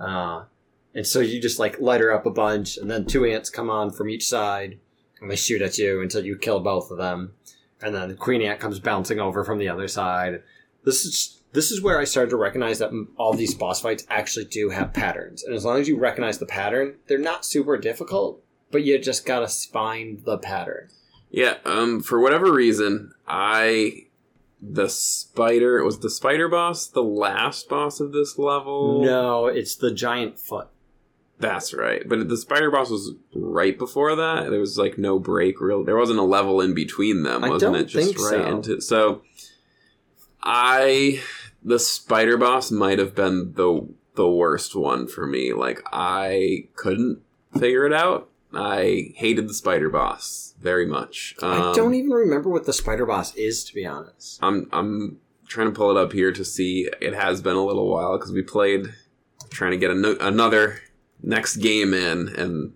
uh, 0.00 0.44
and 0.94 1.06
so 1.06 1.20
you 1.20 1.40
just 1.40 1.58
like 1.58 1.78
light 1.78 2.00
her 2.00 2.12
up 2.12 2.24
a 2.26 2.30
bunch, 2.30 2.78
and 2.78 2.90
then 2.90 3.04
two 3.04 3.24
ants 3.26 3.50
come 3.50 3.68
on 3.68 3.90
from 3.90 4.08
each 4.08 4.26
side, 4.26 4.78
and 5.20 5.30
they 5.30 5.36
shoot 5.36 5.62
at 5.62 5.78
you 5.78 6.00
until 6.00 6.24
you 6.24 6.36
kill 6.36 6.60
both 6.60 6.90
of 6.90 6.96
them, 6.96 7.34
and 7.82 7.94
then 7.94 8.08
the 8.08 8.14
queen 8.14 8.42
ant 8.42 8.58
comes 8.58 8.80
bouncing 8.80 9.20
over 9.20 9.44
from 9.44 9.58
the 9.58 9.68
other 9.68 9.86
side. 9.86 10.42
This 10.84 11.04
is 11.04 11.42
this 11.52 11.70
is 11.70 11.82
where 11.82 12.00
I 12.00 12.04
started 12.04 12.30
to 12.30 12.36
recognize 12.36 12.78
that 12.78 12.90
all 13.16 13.34
these 13.34 13.54
boss 13.54 13.80
fights 13.80 14.06
actually 14.08 14.46
do 14.46 14.70
have 14.70 14.94
patterns, 14.94 15.44
and 15.44 15.54
as 15.54 15.64
long 15.64 15.78
as 15.78 15.88
you 15.88 15.98
recognize 15.98 16.38
the 16.38 16.46
pattern, 16.46 16.96
they're 17.06 17.18
not 17.18 17.44
super 17.44 17.76
difficult, 17.76 18.42
but 18.70 18.82
you 18.82 18.98
just 18.98 19.26
gotta 19.26 19.48
find 19.48 20.24
the 20.24 20.38
pattern. 20.38 20.88
Yeah, 21.30 21.54
um, 21.64 22.00
for 22.00 22.20
whatever 22.20 22.52
reason, 22.52 23.12
I 23.26 24.06
the 24.60 24.88
spider 24.88 25.82
was 25.84 26.00
the 26.00 26.10
spider 26.10 26.48
boss 26.48 26.86
the 26.86 27.02
last 27.02 27.68
boss 27.68 28.00
of 28.00 28.12
this 28.12 28.38
level. 28.38 29.04
No, 29.04 29.46
it's 29.46 29.76
the 29.76 29.92
giant 29.92 30.38
foot. 30.38 30.68
that's 31.38 31.74
right. 31.74 32.08
But 32.08 32.28
the 32.28 32.36
spider 32.36 32.70
boss 32.70 32.90
was 32.90 33.12
right 33.34 33.76
before 33.78 34.16
that. 34.16 34.50
There 34.50 34.60
was 34.60 34.78
like 34.78 34.98
no 34.98 35.18
break. 35.18 35.60
Real, 35.60 35.84
there 35.84 35.96
wasn't 35.96 36.18
a 36.18 36.24
level 36.24 36.60
in 36.60 36.74
between 36.74 37.22
them, 37.22 37.44
I 37.44 37.50
wasn't 37.50 37.74
don't 37.74 37.82
it? 37.82 37.86
Just 37.86 38.16
right 38.18 38.30
so. 38.30 38.46
into 38.46 38.80
so. 38.80 39.22
I 40.42 41.20
the 41.62 41.78
spider 41.78 42.38
boss 42.38 42.70
might 42.70 42.98
have 42.98 43.14
been 43.14 43.52
the 43.54 43.88
the 44.14 44.28
worst 44.28 44.74
one 44.74 45.06
for 45.06 45.26
me. 45.26 45.52
Like 45.52 45.82
I 45.92 46.68
couldn't 46.76 47.20
figure 47.58 47.84
it 47.84 47.92
out. 47.92 48.30
I 48.56 49.12
hated 49.16 49.48
the 49.48 49.54
spider 49.54 49.90
boss 49.90 50.54
very 50.60 50.86
much. 50.86 51.34
I 51.42 51.58
Um, 51.70 51.74
don't 51.74 51.94
even 51.94 52.10
remember 52.10 52.48
what 52.48 52.64
the 52.66 52.72
spider 52.72 53.04
boss 53.06 53.34
is, 53.36 53.64
to 53.64 53.74
be 53.74 53.84
honest. 53.86 54.38
I'm 54.42 54.68
I'm 54.72 55.18
trying 55.46 55.66
to 55.68 55.72
pull 55.72 55.90
it 55.90 55.96
up 55.96 56.12
here 56.12 56.32
to 56.32 56.44
see. 56.44 56.88
It 57.00 57.14
has 57.14 57.40
been 57.42 57.56
a 57.56 57.64
little 57.64 57.88
while 57.88 58.16
because 58.18 58.32
we 58.32 58.42
played, 58.42 58.86
trying 59.50 59.72
to 59.72 59.76
get 59.76 59.90
ano- 59.90 60.16
another 60.20 60.80
next 61.22 61.56
game 61.56 61.92
in, 61.94 62.28
and 62.28 62.72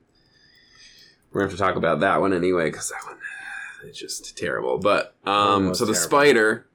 we're 1.32 1.40
gonna 1.40 1.50
have 1.50 1.58
to 1.58 1.62
talk 1.64 1.76
about 1.76 2.00
that 2.00 2.20
one 2.20 2.32
anyway 2.32 2.70
because 2.70 2.90
that 2.90 3.04
one 3.06 3.18
is 3.90 3.96
just 3.96 4.36
terrible. 4.36 4.78
But 4.78 5.14
um, 5.24 5.74
so 5.74 5.84
the 5.84 5.92
terrible. 5.92 6.08
spider 6.08 6.66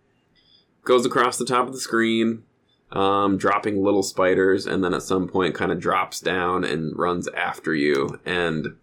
goes 0.84 1.06
across 1.06 1.38
the 1.38 1.46
top 1.46 1.68
of 1.68 1.74
the 1.74 1.80
screen. 1.80 2.44
Um, 2.92 3.38
dropping 3.38 3.84
little 3.84 4.04
spiders, 4.04 4.66
and 4.68 4.82
then 4.84 4.94
at 4.94 5.02
some 5.02 5.28
point, 5.28 5.54
kind 5.56 5.72
of 5.72 5.80
drops 5.80 6.22
down 6.22 6.64
and 6.64 6.98
runs 6.98 7.28
after 7.30 7.74
you. 7.76 8.22
And 8.26 8.76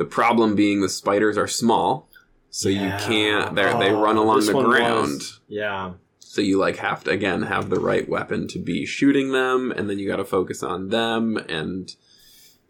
the 0.00 0.06
problem 0.06 0.54
being, 0.56 0.80
the 0.80 0.88
spiders 0.88 1.36
are 1.36 1.46
small, 1.46 2.08
so 2.48 2.70
Yeah. 2.70 2.84
you 2.98 3.04
can't. 3.06 3.54
They 3.54 3.64
they 3.64 3.90
Oh, 3.90 4.00
run 4.00 4.16
along 4.16 4.46
the 4.46 4.54
ground. 4.54 5.12
was- 5.18 5.40
Yeah. 5.46 5.92
So 6.20 6.40
you 6.40 6.56
like 6.56 6.76
have 6.76 7.04
to 7.04 7.10
again 7.10 7.42
have 7.42 7.68
the 7.68 7.78
right 7.78 8.08
weapon 8.08 8.48
to 8.48 8.58
be 8.58 8.86
shooting 8.86 9.32
them, 9.32 9.70
and 9.76 9.90
then 9.90 9.98
you 9.98 10.08
got 10.08 10.16
to 10.16 10.24
focus 10.24 10.62
on 10.62 10.88
them, 10.88 11.36
and 11.50 11.94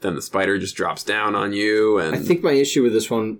then 0.01 0.17
the 0.17 0.23
spider 0.23 0.59
just 0.59 0.75
drops 0.75 1.05
down 1.05 1.37
on 1.37 1.53
you. 1.53 1.99
And 1.99 2.17
I 2.17 2.19
think 2.19 2.43
my 2.43 2.53
issue 2.53 2.83
with 2.83 2.93
this 2.95 3.09
one 3.11 3.39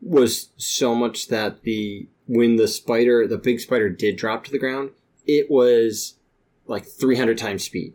was 0.00 0.48
so 0.56 0.94
much 0.94 1.28
that 1.28 1.62
the 1.64 2.08
when 2.26 2.56
the 2.56 2.66
spider, 2.68 3.26
the 3.26 3.36
big 3.36 3.60
spider, 3.60 3.90
did 3.90 4.16
drop 4.16 4.44
to 4.44 4.50
the 4.50 4.58
ground, 4.58 4.90
it 5.26 5.50
was 5.50 6.14
like 6.66 6.86
300 6.86 7.36
times 7.36 7.62
speed. 7.64 7.92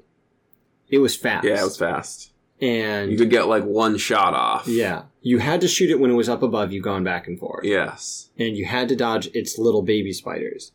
It 0.90 1.00
was 1.00 1.16
fast. 1.16 1.44
yeah, 1.48 1.60
it 1.62 1.64
was 1.64 1.78
fast. 1.78 2.32
And 2.62 3.12
You 3.12 3.18
could 3.18 3.30
get 3.30 3.48
like 3.48 3.64
one 3.64 3.98
shot 3.98 4.34
off. 4.34 4.68
yeah, 4.68 5.04
you 5.22 5.40
had 5.40 5.62
to 5.62 5.68
shoot 5.68 5.90
it 5.92 6.00
when 6.00 6.12
it 6.12 6.16
was 6.16 6.30
up 6.30 6.42
above 6.44 6.72
you, 6.72 6.82
going 6.82 7.04
back 7.04 7.28
and 7.28 7.38
forth. 7.40 7.64
Yes. 7.66 8.30
and 8.38 8.56
you 8.58 8.66
had 8.66 8.88
to 8.90 8.96
dodge 8.96 9.28
its 9.34 9.58
little 9.58 9.82
baby 9.84 10.14
spiders. 10.14 10.72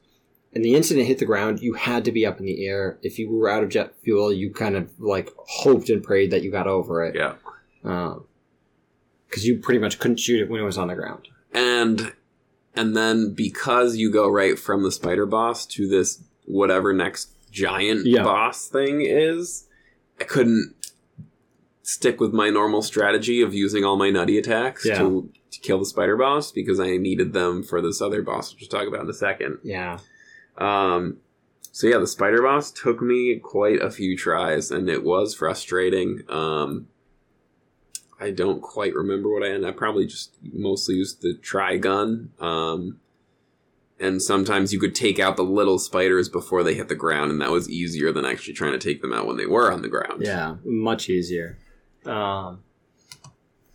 And 0.54 0.62
the 0.64 0.74
instant 0.74 1.00
it 1.00 1.04
hit 1.06 1.18
the 1.18 1.24
ground, 1.24 1.60
you 1.60 1.72
had 1.74 2.04
to 2.04 2.12
be 2.12 2.26
up 2.26 2.38
in 2.38 2.44
the 2.44 2.66
air. 2.66 2.98
If 3.02 3.18
you 3.18 3.30
were 3.30 3.48
out 3.48 3.62
of 3.62 3.70
jet 3.70 3.94
fuel, 4.02 4.30
you 4.30 4.52
kind 4.52 4.76
of 4.76 4.90
like 5.00 5.30
hoped 5.38 5.88
and 5.88 6.02
prayed 6.02 6.30
that 6.30 6.42
you 6.42 6.50
got 6.50 6.66
over 6.66 7.02
it. 7.04 7.14
Yeah. 7.14 7.36
Um, 7.84 8.26
because 9.26 9.46
you 9.46 9.58
pretty 9.58 9.80
much 9.80 9.98
couldn't 9.98 10.18
shoot 10.20 10.42
it 10.42 10.50
when 10.50 10.60
it 10.60 10.64
was 10.64 10.76
on 10.76 10.88
the 10.88 10.94
ground. 10.94 11.28
And 11.54 12.12
and 12.76 12.94
then 12.94 13.32
because 13.34 13.96
you 13.96 14.10
go 14.12 14.28
right 14.28 14.58
from 14.58 14.82
the 14.82 14.92
spider 14.92 15.24
boss 15.24 15.64
to 15.66 15.88
this 15.88 16.22
whatever 16.44 16.92
next 16.92 17.30
giant 17.50 18.04
Yeah. 18.06 18.22
boss 18.22 18.68
thing 18.68 19.00
is, 19.00 19.66
I 20.20 20.24
couldn't 20.24 20.74
stick 21.82 22.20
with 22.20 22.32
my 22.32 22.48
normal 22.48 22.80
strategy 22.82 23.42
of 23.42 23.52
using 23.54 23.84
all 23.84 23.96
my 23.96 24.08
nutty 24.10 24.38
attacks 24.38 24.84
Yeah. 24.86 24.98
to, 24.98 25.30
to 25.50 25.60
kill 25.60 25.78
the 25.78 25.84
spider 25.86 26.16
boss 26.16 26.52
because 26.52 26.78
I 26.80 26.96
needed 26.96 27.32
them 27.32 27.62
for 27.62 27.80
this 27.82 28.00
other 28.00 28.22
boss, 28.22 28.52
which 28.52 28.62
we'll 28.62 28.80
talk 28.80 28.88
about 28.88 29.02
in 29.04 29.10
a 29.10 29.14
second. 29.14 29.58
Yeah. 29.64 29.98
Um, 30.58 31.18
so 31.72 31.86
yeah, 31.88 31.98
the 31.98 32.06
spider 32.06 32.42
boss 32.42 32.70
took 32.70 33.00
me 33.02 33.36
quite 33.42 33.80
a 33.80 33.90
few 33.90 34.16
tries, 34.16 34.70
and 34.70 34.88
it 34.88 35.02
was 35.02 35.34
frustrating. 35.34 36.20
Um, 36.28 36.86
I 38.20 38.30
don't 38.30 38.60
quite 38.62 38.94
remember 38.94 39.32
what 39.32 39.42
I 39.42 39.48
ended. 39.48 39.64
I 39.64 39.72
probably 39.72 40.06
just 40.06 40.34
mostly 40.52 40.96
used 40.96 41.22
the 41.22 41.34
tri 41.34 41.78
gun. 41.78 42.30
Um, 42.38 42.98
and 43.98 44.20
sometimes 44.20 44.72
you 44.72 44.78
could 44.80 44.94
take 44.94 45.18
out 45.18 45.36
the 45.36 45.42
little 45.44 45.78
spiders 45.78 46.28
before 46.28 46.62
they 46.62 46.74
hit 46.74 46.88
the 46.88 46.94
ground, 46.94 47.30
and 47.30 47.40
that 47.40 47.50
was 47.50 47.70
easier 47.70 48.12
than 48.12 48.24
actually 48.24 48.54
trying 48.54 48.72
to 48.72 48.78
take 48.78 49.00
them 49.00 49.12
out 49.12 49.26
when 49.26 49.36
they 49.36 49.46
were 49.46 49.72
on 49.72 49.82
the 49.82 49.88
ground. 49.88 50.22
Yeah. 50.22 50.56
Much 50.64 51.08
easier. 51.08 51.58
Um, 52.06 52.62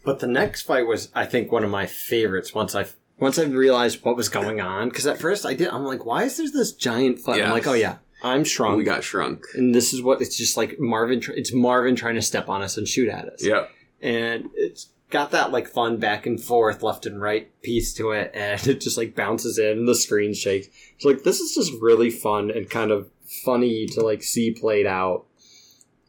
but 0.03 0.19
the 0.19 0.27
next 0.27 0.63
fight 0.63 0.87
was, 0.87 1.09
I 1.13 1.25
think, 1.25 1.51
one 1.51 1.63
of 1.63 1.69
my 1.69 1.85
favorites 1.85 2.53
once 2.53 2.75
I 2.75 2.85
once 3.19 3.39
I 3.39 3.43
realized 3.43 4.03
what 4.05 4.15
was 4.15 4.29
going 4.29 4.61
on. 4.61 4.89
Because 4.89 5.07
at 5.07 5.19
first 5.19 5.45
I 5.45 5.53
did, 5.53 5.69
I'm 5.69 5.83
like, 5.83 6.05
why 6.05 6.23
is 6.23 6.37
there 6.37 6.47
this 6.51 6.71
giant 6.71 7.19
fight? 7.19 7.41
I'm 7.43 7.51
like, 7.51 7.67
oh 7.67 7.73
yeah, 7.73 7.97
I'm 8.23 8.43
shrunk. 8.43 8.77
we 8.77 8.83
got 8.83 9.03
shrunk. 9.03 9.43
and 9.55 9.73
this 9.73 9.93
is 9.93 10.01
what 10.01 10.21
it's 10.21 10.37
just 10.37 10.55
like 10.57 10.79
Marvin. 10.79 11.21
It's 11.35 11.53
Marvin 11.53 11.95
trying 11.95 12.15
to 12.15 12.21
step 12.21 12.47
on 12.49 12.61
us 12.61 12.77
and 12.77 12.87
shoot 12.87 13.09
at 13.09 13.25
us. 13.27 13.43
Yeah, 13.43 13.65
and 14.01 14.49
it's 14.55 14.89
got 15.09 15.31
that 15.31 15.51
like 15.51 15.67
fun 15.67 15.97
back 15.97 16.25
and 16.25 16.41
forth, 16.41 16.83
left 16.83 17.05
and 17.05 17.21
right 17.21 17.49
piece 17.61 17.93
to 17.95 18.11
it, 18.11 18.31
and 18.33 18.65
it 18.67 18.81
just 18.81 18.97
like 18.97 19.15
bounces 19.15 19.57
in, 19.57 19.79
and 19.79 19.87
the 19.87 19.95
screen 19.95 20.33
shakes. 20.33 20.67
It's 20.95 21.05
like 21.05 21.23
this 21.23 21.39
is 21.39 21.53
just 21.55 21.73
really 21.81 22.09
fun 22.11 22.49
and 22.51 22.69
kind 22.69 22.91
of 22.91 23.09
funny 23.43 23.87
to 23.87 24.01
like 24.01 24.23
see 24.23 24.51
played 24.51 24.85
out. 24.87 25.25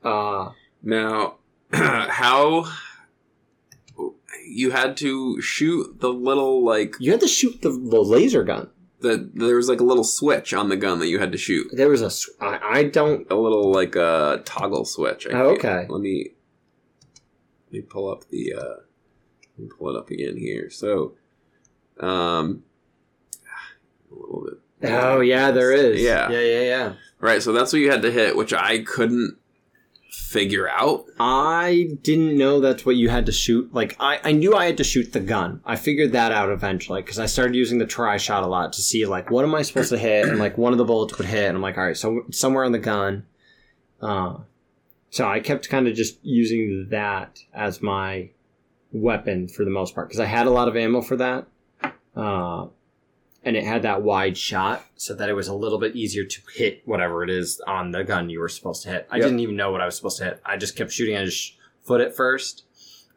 Uh 0.04 0.50
Now, 0.82 1.37
how 1.72 2.64
you 4.46 4.70
had 4.70 4.96
to 4.98 5.40
shoot 5.40 6.00
the 6.00 6.08
little 6.12 6.64
like 6.64 6.94
you 6.98 7.10
had 7.10 7.20
to 7.20 7.28
shoot 7.28 7.60
the, 7.62 7.70
the 7.70 8.00
laser 8.00 8.42
gun. 8.44 8.70
the 9.00 9.30
there 9.34 9.56
was 9.56 9.68
like 9.68 9.80
a 9.80 9.84
little 9.84 10.04
switch 10.04 10.54
on 10.54 10.68
the 10.68 10.76
gun 10.76 10.98
that 11.00 11.08
you 11.08 11.18
had 11.18 11.32
to 11.32 11.38
shoot. 11.38 11.68
There 11.72 11.88
was 11.88 12.02
a 12.02 12.10
sw- 12.10 12.30
I, 12.40 12.58
I 12.62 12.82
don't 12.84 13.30
A 13.30 13.36
little 13.36 13.70
like 13.72 13.94
a 13.96 14.42
toggle 14.44 14.84
switch. 14.84 15.26
I 15.26 15.32
Oh, 15.32 15.50
okay. 15.50 15.86
Let 15.88 16.00
me 16.00 16.30
let 17.66 17.72
me 17.72 17.80
pull 17.82 18.10
up 18.10 18.28
the 18.28 18.54
uh 18.54 18.76
let 19.56 19.58
me 19.58 19.68
pull 19.78 19.94
it 19.94 19.98
up 19.98 20.10
again 20.10 20.36
here. 20.36 20.70
So 20.70 21.12
um 22.00 22.62
a 24.10 24.14
little 24.14 24.44
bit 24.80 24.90
Oh 24.90 25.20
yeah, 25.20 25.50
there 25.50 25.72
is. 25.72 26.00
Yeah. 26.00 26.30
yeah, 26.30 26.40
yeah, 26.40 26.60
yeah. 26.60 26.92
Right, 27.20 27.42
so 27.42 27.52
that's 27.52 27.72
what 27.72 27.80
you 27.82 27.90
had 27.90 28.02
to 28.02 28.12
hit, 28.12 28.36
which 28.36 28.52
I 28.52 28.78
couldn't 28.78 29.36
figure 30.08 30.68
out. 30.68 31.06
I 31.20 31.90
didn't 32.02 32.36
know 32.36 32.60
that's 32.60 32.86
what 32.86 32.96
you 32.96 33.08
had 33.08 33.26
to 33.26 33.32
shoot. 33.32 33.72
Like 33.72 33.96
I, 34.00 34.20
I 34.24 34.32
knew 34.32 34.54
I 34.54 34.66
had 34.66 34.78
to 34.78 34.84
shoot 34.84 35.12
the 35.12 35.20
gun. 35.20 35.60
I 35.64 35.76
figured 35.76 36.12
that 36.12 36.32
out 36.32 36.50
eventually 36.50 37.02
because 37.02 37.18
I 37.18 37.26
started 37.26 37.54
using 37.54 37.78
the 37.78 37.86
tri 37.86 38.16
shot 38.16 38.42
a 38.42 38.46
lot 38.46 38.72
to 38.74 38.82
see 38.82 39.06
like 39.06 39.30
what 39.30 39.44
am 39.44 39.54
I 39.54 39.62
supposed 39.62 39.90
to 39.90 39.98
hit, 39.98 40.26
and 40.26 40.38
like 40.38 40.56
one 40.58 40.72
of 40.72 40.78
the 40.78 40.84
bullets 40.84 41.16
would 41.18 41.26
hit, 41.26 41.46
and 41.46 41.56
I'm 41.56 41.62
like, 41.62 41.76
all 41.76 41.84
right, 41.84 41.96
so 41.96 42.24
somewhere 42.30 42.64
on 42.64 42.72
the 42.72 42.78
gun. 42.78 43.26
Uh, 44.00 44.38
so 45.10 45.26
I 45.26 45.40
kept 45.40 45.68
kind 45.68 45.88
of 45.88 45.94
just 45.94 46.18
using 46.22 46.88
that 46.90 47.40
as 47.52 47.82
my 47.82 48.30
weapon 48.92 49.48
for 49.48 49.64
the 49.64 49.70
most 49.70 49.94
part 49.94 50.08
because 50.08 50.20
I 50.20 50.26
had 50.26 50.46
a 50.46 50.50
lot 50.50 50.68
of 50.68 50.76
ammo 50.76 51.02
for 51.02 51.16
that. 51.16 51.46
Uh, 52.16 52.66
and 53.44 53.56
it 53.56 53.64
had 53.64 53.82
that 53.82 54.02
wide 54.02 54.36
shot 54.36 54.84
so 54.96 55.14
that 55.14 55.28
it 55.28 55.32
was 55.34 55.48
a 55.48 55.54
little 55.54 55.78
bit 55.78 55.94
easier 55.96 56.24
to 56.24 56.40
hit 56.54 56.82
whatever 56.84 57.22
it 57.22 57.30
is 57.30 57.60
on 57.66 57.92
the 57.92 58.04
gun 58.04 58.28
you 58.30 58.40
were 58.40 58.48
supposed 58.48 58.82
to 58.82 58.90
hit. 58.90 59.06
I 59.10 59.16
Yep. 59.16 59.24
didn't 59.24 59.40
even 59.40 59.56
know 59.56 59.70
what 59.70 59.80
I 59.80 59.86
was 59.86 59.96
supposed 59.96 60.18
to 60.18 60.24
hit. 60.24 60.40
I 60.44 60.56
just 60.56 60.76
kept 60.76 60.90
shooting 60.92 61.14
at 61.14 61.24
his 61.24 61.52
foot 61.82 62.00
at 62.00 62.14
first 62.16 62.64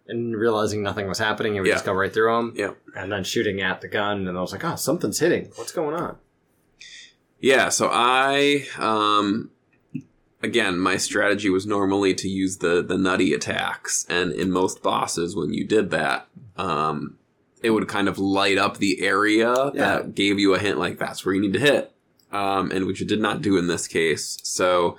and 0.08 0.36
realizing 0.36 0.84
nothing 0.84 1.08
was 1.08 1.20
happening. 1.20 1.56
It 1.56 1.62
would 1.62 1.68
Yeah. 1.68 1.76
just 1.76 1.86
go 1.86 1.94
right 1.94 2.12
through 2.14 2.38
him. 2.38 2.54
Yep. 2.56 2.78
And 2.96 3.12
then 3.12 3.24
shooting 3.24 3.62
at 3.62 3.82
the 3.82 3.88
gun, 3.88 4.28
and 4.28 4.38
I 4.38 4.42
was 4.42 4.52
like, 4.52 4.64
oh, 4.64 4.76
something's 4.76 5.20
hitting. 5.20 5.52
What's 5.56 5.72
going 5.72 5.96
on? 5.96 6.18
Yeah, 7.40 7.70
so 7.70 7.90
I 7.92 8.68
um 8.78 9.50
again, 10.44 10.78
my 10.80 10.98
strategy 10.98 11.50
was 11.50 11.66
normally 11.66 12.14
to 12.16 12.28
use 12.30 12.58
the 12.58 12.84
the 12.84 12.98
nutty 12.98 13.34
attacks 13.34 14.06
and 14.10 14.32
in 14.32 14.52
most 14.52 14.82
bosses 14.84 15.36
when 15.36 15.54
you 15.54 15.66
did 15.66 15.90
that, 15.92 16.28
um 16.58 17.18
it 17.64 17.70
would 17.72 17.88
kind 17.88 18.08
of 18.08 18.18
light 18.18 18.58
up 18.58 18.78
the 18.78 19.02
area 19.02 19.54
Yeah. 19.54 19.72
that 19.98 20.16
gave 20.16 20.40
you 20.40 20.54
a 20.54 20.60
hint 20.60 20.78
like 20.80 20.98
that's 20.98 21.26
where 21.26 21.36
you 21.36 21.42
need 21.42 21.54
to 21.54 21.60
hit. 21.60 21.92
Um 22.32 22.72
and 22.72 22.86
which 22.86 23.02
it 23.02 23.08
did 23.08 23.20
not 23.22 23.42
do 23.42 23.58
in 23.58 23.68
this 23.68 23.88
case. 23.88 24.38
So 24.44 24.98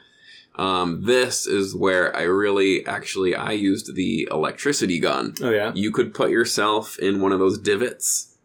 um 0.57 1.05
this 1.07 1.47
is 1.47 1.75
where 1.75 2.15
I 2.15 2.23
really 2.23 2.87
actually 2.87 3.35
I 3.35 3.53
used 3.53 3.95
the 3.95 4.29
electricity 4.31 4.99
gun 5.01 5.35
Oh, 5.43 5.51
yeah. 5.51 5.73
you 5.75 5.91
could 5.91 6.13
put 6.15 6.31
yourself 6.31 6.99
in 6.99 7.21
one 7.21 7.33
of 7.33 7.39
those 7.39 7.59
divots 7.59 8.37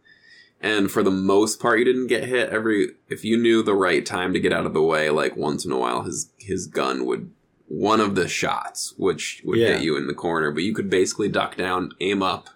and 0.61 0.89
for 0.89 1.03
the 1.03 1.11
most 1.11 1.59
part 1.59 1.79
you 1.79 1.85
didn't 1.85 2.07
get 2.07 2.23
hit 2.23 2.49
every 2.49 2.91
if 3.09 3.23
you 3.25 3.37
knew 3.37 3.61
the 3.61 3.75
right 3.75 4.05
time 4.05 4.31
to 4.33 4.39
get 4.39 4.53
out 4.53 4.65
of 4.65 4.73
the 4.73 4.81
way 4.81 5.09
like 5.09 5.35
once 5.35 5.65
in 5.65 5.71
a 5.71 5.77
while 5.77 6.03
his 6.03 6.31
his 6.37 6.65
gun 6.65 7.05
would 7.05 7.29
one 7.67 7.99
of 7.99 8.15
the 8.15 8.27
shots 8.29 8.93
which 8.97 9.41
would 9.43 9.59
Yeah. 9.59 9.73
hit 9.73 9.81
you 9.81 9.97
in 9.97 10.07
the 10.07 10.13
corner 10.13 10.49
but 10.51 10.63
you 10.63 10.73
could 10.73 10.89
basically 10.89 11.27
duck 11.27 11.57
down 11.57 11.91
aim 11.99 12.23
up 12.23 12.47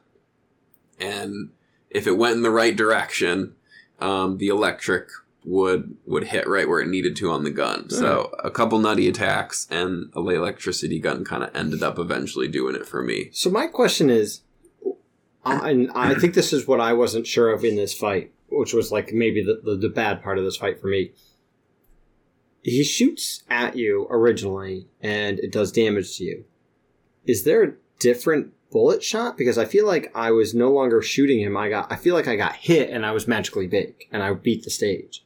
and 1.01 1.49
if 1.89 2.07
it 2.07 2.17
went 2.17 2.35
in 2.35 2.41
the 2.43 2.51
right 2.51 2.75
direction 2.75 3.53
um, 3.99 4.37
the 4.37 4.47
electric 4.47 5.09
would 5.43 5.97
would 6.05 6.25
hit 6.25 6.47
right 6.47 6.69
where 6.69 6.79
it 6.79 6.87
needed 6.87 7.15
to 7.15 7.31
on 7.31 7.43
the 7.43 7.49
gun 7.49 7.89
so 7.89 8.31
a 8.43 8.51
couple 8.51 8.77
nutty 8.77 9.07
attacks 9.07 9.67
and 9.71 10.11
a 10.15 10.19
electricity 10.19 10.99
gun 10.99 11.25
kind 11.25 11.43
of 11.43 11.53
ended 11.55 11.81
up 11.81 11.97
eventually 11.97 12.47
doing 12.47 12.75
it 12.75 12.85
for 12.85 13.01
me 13.01 13.29
So 13.31 13.49
my 13.49 13.67
question 13.67 14.09
is, 14.09 14.41
and 15.43 15.89
I 15.95 16.13
think 16.13 16.35
this 16.35 16.53
is 16.53 16.67
what 16.67 16.79
I 16.79 16.93
wasn't 16.93 17.25
sure 17.25 17.51
of 17.51 17.63
in 17.63 17.75
this 17.75 17.93
fight, 17.93 18.31
which 18.49 18.73
was 18.73 18.91
like 18.91 19.11
maybe 19.11 19.43
the, 19.43 19.61
the, 19.63 19.75
the 19.75 19.89
bad 19.89 20.21
part 20.21 20.37
of 20.37 20.43
this 20.43 20.57
fight 20.57 20.79
for 20.79 20.87
me. 20.87 21.11
He 22.61 22.83
shoots 22.83 23.43
at 23.49 23.75
you 23.75 24.05
originally, 24.11 24.87
and 25.01 25.39
it 25.39 25.51
does 25.51 25.71
damage 25.71 26.17
to 26.17 26.23
you. 26.25 26.45
Is 27.25 27.43
there 27.43 27.63
a 27.63 27.73
different 27.99 28.53
bullet 28.71 29.03
shot? 29.03 29.37
Because 29.37 29.57
I 29.57 29.65
feel 29.65 29.85
like 29.85 30.11
I 30.15 30.31
was 30.31 30.53
no 30.53 30.71
longer 30.71 31.01
shooting 31.01 31.39
him. 31.39 31.57
I 31.57 31.69
got, 31.69 31.91
I 31.91 31.95
feel 31.95 32.15
like 32.15 32.27
I 32.27 32.35
got 32.35 32.55
hit, 32.55 32.89
and 32.89 33.05
I 33.05 33.11
was 33.11 33.27
magically 33.27 33.67
big, 33.67 34.07
and 34.11 34.23
I 34.23 34.33
beat 34.33 34.63
the 34.63 34.69
stage. 34.69 35.23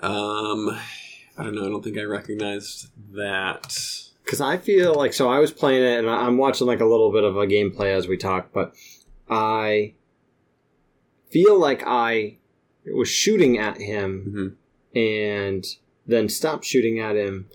Um, 0.00 0.70
I 1.38 1.42
don't 1.42 1.54
know. 1.54 1.66
I 1.66 1.68
don't 1.68 1.82
think 1.82 1.98
I 1.98 2.02
recognized 2.02 2.88
that. 3.14 3.76
Because 4.24 4.40
I 4.40 4.56
feel 4.56 4.94
like 4.94 5.12
so 5.12 5.28
I 5.28 5.38
was 5.38 5.52
playing 5.52 5.82
it 5.82 5.98
and 5.98 6.10
I'm 6.10 6.36
watching 6.36 6.66
like 6.66 6.80
a 6.80 6.84
little 6.84 7.12
bit 7.12 7.24
of 7.24 7.36
a 7.36 7.46
gameplay 7.46 7.96
as 7.96 8.08
we 8.08 8.16
talk, 8.16 8.52
but 8.52 8.74
I 9.28 9.94
feel 11.30 11.58
like 11.58 11.84
I 11.86 12.38
was 12.86 13.08
shooting 13.08 13.58
at 13.58 13.80
him 13.80 14.56
hmm 14.94 14.98
and 14.98 15.66
then 16.06 16.28
stopped 16.28 16.64
shooting 16.64 16.98
at 16.98 17.16
him, 17.16 17.50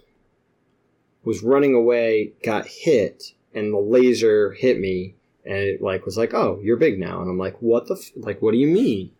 was 1.24 1.44
running 1.44 1.74
away, 1.76 2.34
got 2.44 2.66
hit, 2.68 3.34
and 3.54 3.74
the 3.74 3.78
laser 3.80 4.52
hit 4.54 4.80
me, 4.80 5.16
and 5.46 5.56
it 5.56 5.82
like 5.82 6.06
was 6.06 6.18
like, 6.18 6.34
"Oh, 6.34 6.60
you're 6.64 6.78
big 6.78 7.00
now," 7.00 7.22
and 7.22 7.30
I'm 7.30 7.38
like, 7.38 7.62
"What 7.62 7.88
the 7.88 7.96
f- 7.96 8.12
like? 8.16 8.42
What 8.42 8.52
do 8.52 8.58
you 8.58 8.68
mean?" 8.68 9.12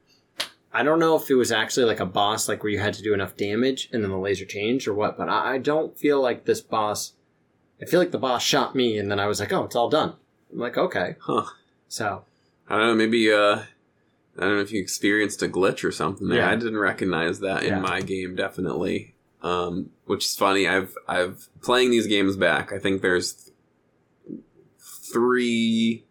I 0.74 0.84
don't 0.84 1.00
know 1.00 1.18
if 1.18 1.30
it 1.30 1.36
was 1.36 1.52
actually 1.52 1.86
like 1.86 2.00
a 2.00 2.06
boss, 2.06 2.48
like 2.48 2.64
where 2.64 2.72
you 2.72 2.80
had 2.80 2.94
to 2.94 3.04
do 3.04 3.14
enough 3.14 3.36
damage 3.36 3.90
and 3.92 4.02
then 4.02 4.10
the 4.12 4.18
laser 4.18 4.46
changed 4.46 4.88
or 4.88 4.94
what, 4.94 5.18
but 5.18 5.28
I, 5.28 5.56
I 5.56 5.58
don't 5.58 5.98
feel 5.98 6.22
like 6.22 6.46
this 6.46 6.62
boss. 6.62 7.12
I 7.82 7.86
feel 7.86 8.00
like 8.00 8.12
the 8.12 8.18
boss 8.18 8.42
shot 8.42 8.74
me, 8.76 8.98
and 8.98 9.12
then 9.12 9.20
I 9.20 9.28
was 9.28 9.40
like, 9.40 9.52
"Oh, 9.52 9.64
it's 9.66 9.76
all 9.76 9.90
done." 9.90 10.14
I'm 10.52 10.60
like, 10.60 10.78
"Okay." 10.78 11.16
Huh. 11.20 11.46
So 11.88 12.24
I 12.70 12.78
don't 12.78 12.88
know. 12.88 12.96
Maybe. 12.96 13.32
Uh, 13.32 13.64
I 14.38 14.42
don't 14.46 14.56
know 14.56 14.62
if 14.62 14.72
you 14.72 14.80
experienced 14.82 15.44
a 15.44 15.50
glitch 15.50 15.84
or 15.84 15.92
something 15.92 16.30
there. 16.30 16.40
Yeah. 16.40 16.52
I 16.52 16.56
didn't 16.56 16.78
recognize 16.78 17.42
that 17.42 17.64
Yeah. 17.64 17.76
in 17.76 17.82
my 17.82 18.00
game. 18.02 18.36
Definitely. 18.36 19.14
Um, 19.42 19.90
which 20.06 20.26
is 20.26 20.36
funny. 20.36 20.68
I've 20.68 20.96
I've 21.08 21.50
playing 21.62 21.92
these 21.92 22.08
games 22.08 22.36
back. 22.36 22.72
I 22.72 22.78
think 22.80 23.02
there's 23.02 23.50
three 24.80 26.06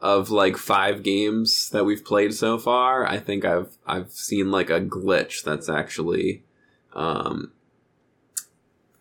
of 0.00 0.30
like 0.30 0.56
five 0.56 1.02
games 1.02 1.70
that 1.70 1.84
we've 1.84 2.04
played 2.04 2.34
so 2.34 2.58
far. 2.58 3.06
I 3.06 3.18
think 3.18 3.44
I've 3.44 3.76
I've 3.86 4.10
seen 4.12 4.50
like 4.50 4.70
a 4.70 4.80
glitch 4.80 5.42
that's 5.42 5.68
actually 5.68 6.42
um, 6.92 7.52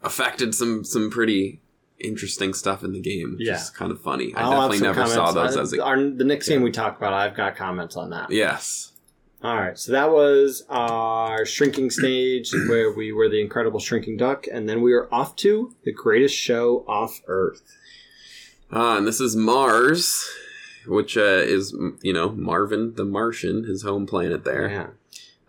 affected 0.01 0.55
some 0.55 0.84
some 0.84 1.09
pretty 1.11 1.61
interesting 1.99 2.53
stuff 2.53 2.84
in 2.84 2.93
the 2.93 2.99
game. 3.01 3.36
Which 3.38 3.47
Yeah. 3.47 3.55
is 3.55 3.69
kind 3.69 3.91
of 3.91 4.01
funny. 4.01 4.34
I 4.36 4.41
I'll 4.41 4.51
have 4.51 4.71
definitely 4.71 4.78
some 4.80 4.88
never 4.88 5.07
saw 5.07 5.26
comments. 5.34 5.55
those 5.55 5.73
as 5.73 5.80
a 5.80 5.84
Our, 5.84 5.97
the 6.09 6.23
next 6.23 6.47
game 6.47 6.61
we 6.61 6.71
talk 6.71 6.97
about, 6.97 7.13
I've 7.13 7.36
got 7.36 7.55
comments 7.55 7.95
on 7.95 8.09
that. 8.11 8.32
yes. 8.32 8.91
All 9.44 9.56
right, 9.56 9.78
so 9.78 9.92
that 9.92 10.12
was 10.12 10.64
our 10.70 11.46
shrinking 11.46 11.92
stage 11.92 12.52
where 12.68 12.92
we 12.92 13.12
were 13.12 13.30
the 13.30 13.42
incredible 13.42 13.80
shrinking 13.80 14.18
duck, 14.18 14.48
and 14.52 14.68
then 14.68 14.82
we 14.82 14.92
were 14.94 15.14
off 15.14 15.36
to 15.38 15.76
the 15.84 15.92
greatest 15.92 16.36
show 16.36 16.84
off 16.88 17.22
Earth. 17.28 17.78
Ah, 18.72 18.98
and 18.98 19.06
this 19.06 19.20
is 19.20 19.36
Mars, 19.36 20.28
which 20.88 21.18
uh, 21.18 21.22
is 21.22 21.76
you 22.02 22.14
know 22.14 22.32
Marvin 22.32 22.96
the 22.96 23.06
Martian, 23.06 23.66
his 23.66 23.84
home 23.84 24.08
planet 24.08 24.46
there. 24.46 24.70
Yeah. 24.70 24.88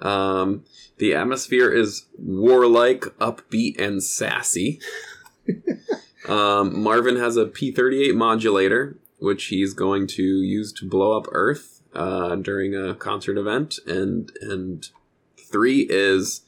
Um, 0.01 0.65
the 0.99 1.15
atmosphere 1.15 1.73
is 1.73 2.07
warlike, 2.19 3.03
upbeat, 3.19 3.81
and 3.81 4.03
sassy. 4.03 4.79
um, 6.29 6.83
Marvin 6.83 7.17
has 7.17 7.37
a 7.37 7.47
P 7.47 7.73
thirty 7.73 8.03
eight 8.03 8.15
modulator, 8.15 8.99
which 9.21 9.47
he's 9.47 9.73
going 9.73 10.07
to 10.09 10.23
use 10.23 10.73
to 10.75 10.89
blow 10.89 11.17
up 11.17 11.29
Earth 11.31 11.76
uh, 11.97 12.37
during 12.37 12.75
a 12.75 12.95
concert 12.95 13.39
event, 13.39 13.79
and 13.87 14.31
and 14.41 14.89
three 15.51 15.87
is 15.89 16.43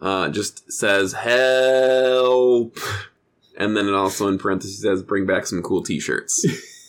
uh, 0.00 0.28
just 0.28 0.72
says 0.72 1.12
help. 1.12 2.78
And 3.58 3.76
then 3.76 3.86
it 3.86 3.92
also 3.92 4.26
in 4.26 4.38
parentheses 4.38 4.80
says, 4.80 5.02
"Bring 5.02 5.26
back 5.26 5.44
some 5.44 5.60
cool 5.60 5.82
T-shirts." 5.82 6.46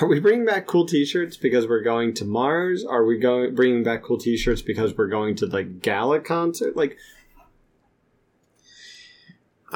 Are 0.00 0.08
we 0.08 0.18
bringing 0.18 0.46
back 0.46 0.66
cool 0.66 0.84
T-shirts 0.84 1.36
because 1.36 1.68
we're 1.68 1.82
going 1.82 2.12
to 2.14 2.24
Mars? 2.24 2.84
Are 2.84 3.04
we 3.04 3.18
going 3.18 3.54
bringing 3.54 3.84
back 3.84 4.02
cool 4.02 4.18
T-shirts 4.18 4.62
because 4.62 4.96
we're 4.96 5.06
going 5.06 5.36
to 5.36 5.46
the 5.46 5.62
gala 5.62 6.18
concert? 6.18 6.76
Like, 6.76 6.96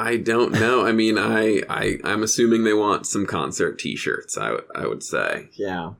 I 0.00 0.16
don't 0.16 0.52
know. 0.52 0.86
I 0.86 0.92
mean, 0.92 1.18
I, 1.18 1.62
I 1.68 1.98
I'm 2.04 2.22
assuming 2.22 2.62
they 2.64 2.72
want 2.74 3.06
some 3.06 3.26
concert 3.26 3.78
T-shirts. 3.78 4.38
I 4.38 4.52
would 4.52 4.64
I 4.74 4.86
would 4.86 5.02
say. 5.02 5.48
yeah, 5.54 5.92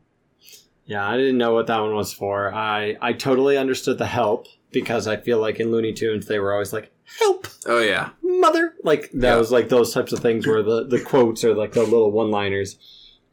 yeah. 0.86 1.06
I 1.06 1.16
didn't 1.16 1.38
know 1.38 1.52
what 1.52 1.66
that 1.66 1.80
one 1.80 1.94
was 1.94 2.12
for. 2.12 2.52
I 2.54 2.96
I 3.00 3.12
totally 3.12 3.56
understood 3.58 3.98
the 3.98 4.06
help 4.06 4.46
because 4.70 5.06
I 5.08 5.16
feel 5.16 5.40
like 5.40 5.58
in 5.60 5.70
Looney 5.72 5.92
Tunes 5.92 6.26
they 6.26 6.38
were 6.38 6.52
always 6.52 6.72
like, 6.72 6.92
"Help, 7.18 7.48
Oh 7.66 7.80
yeah. 7.80 8.10
mother!" 8.22 8.74
Like 8.84 9.10
that 9.12 9.32
Yeah. 9.32 9.36
was 9.36 9.50
like 9.50 9.68
those 9.68 9.92
types 9.92 10.12
of 10.12 10.20
things 10.20 10.46
where 10.46 10.62
the 10.62 10.86
the 10.86 11.00
quotes 11.00 11.42
are 11.44 11.54
like 11.54 11.72
the 11.72 11.82
little 11.82 12.12
one 12.12 12.30
liners, 12.30 12.78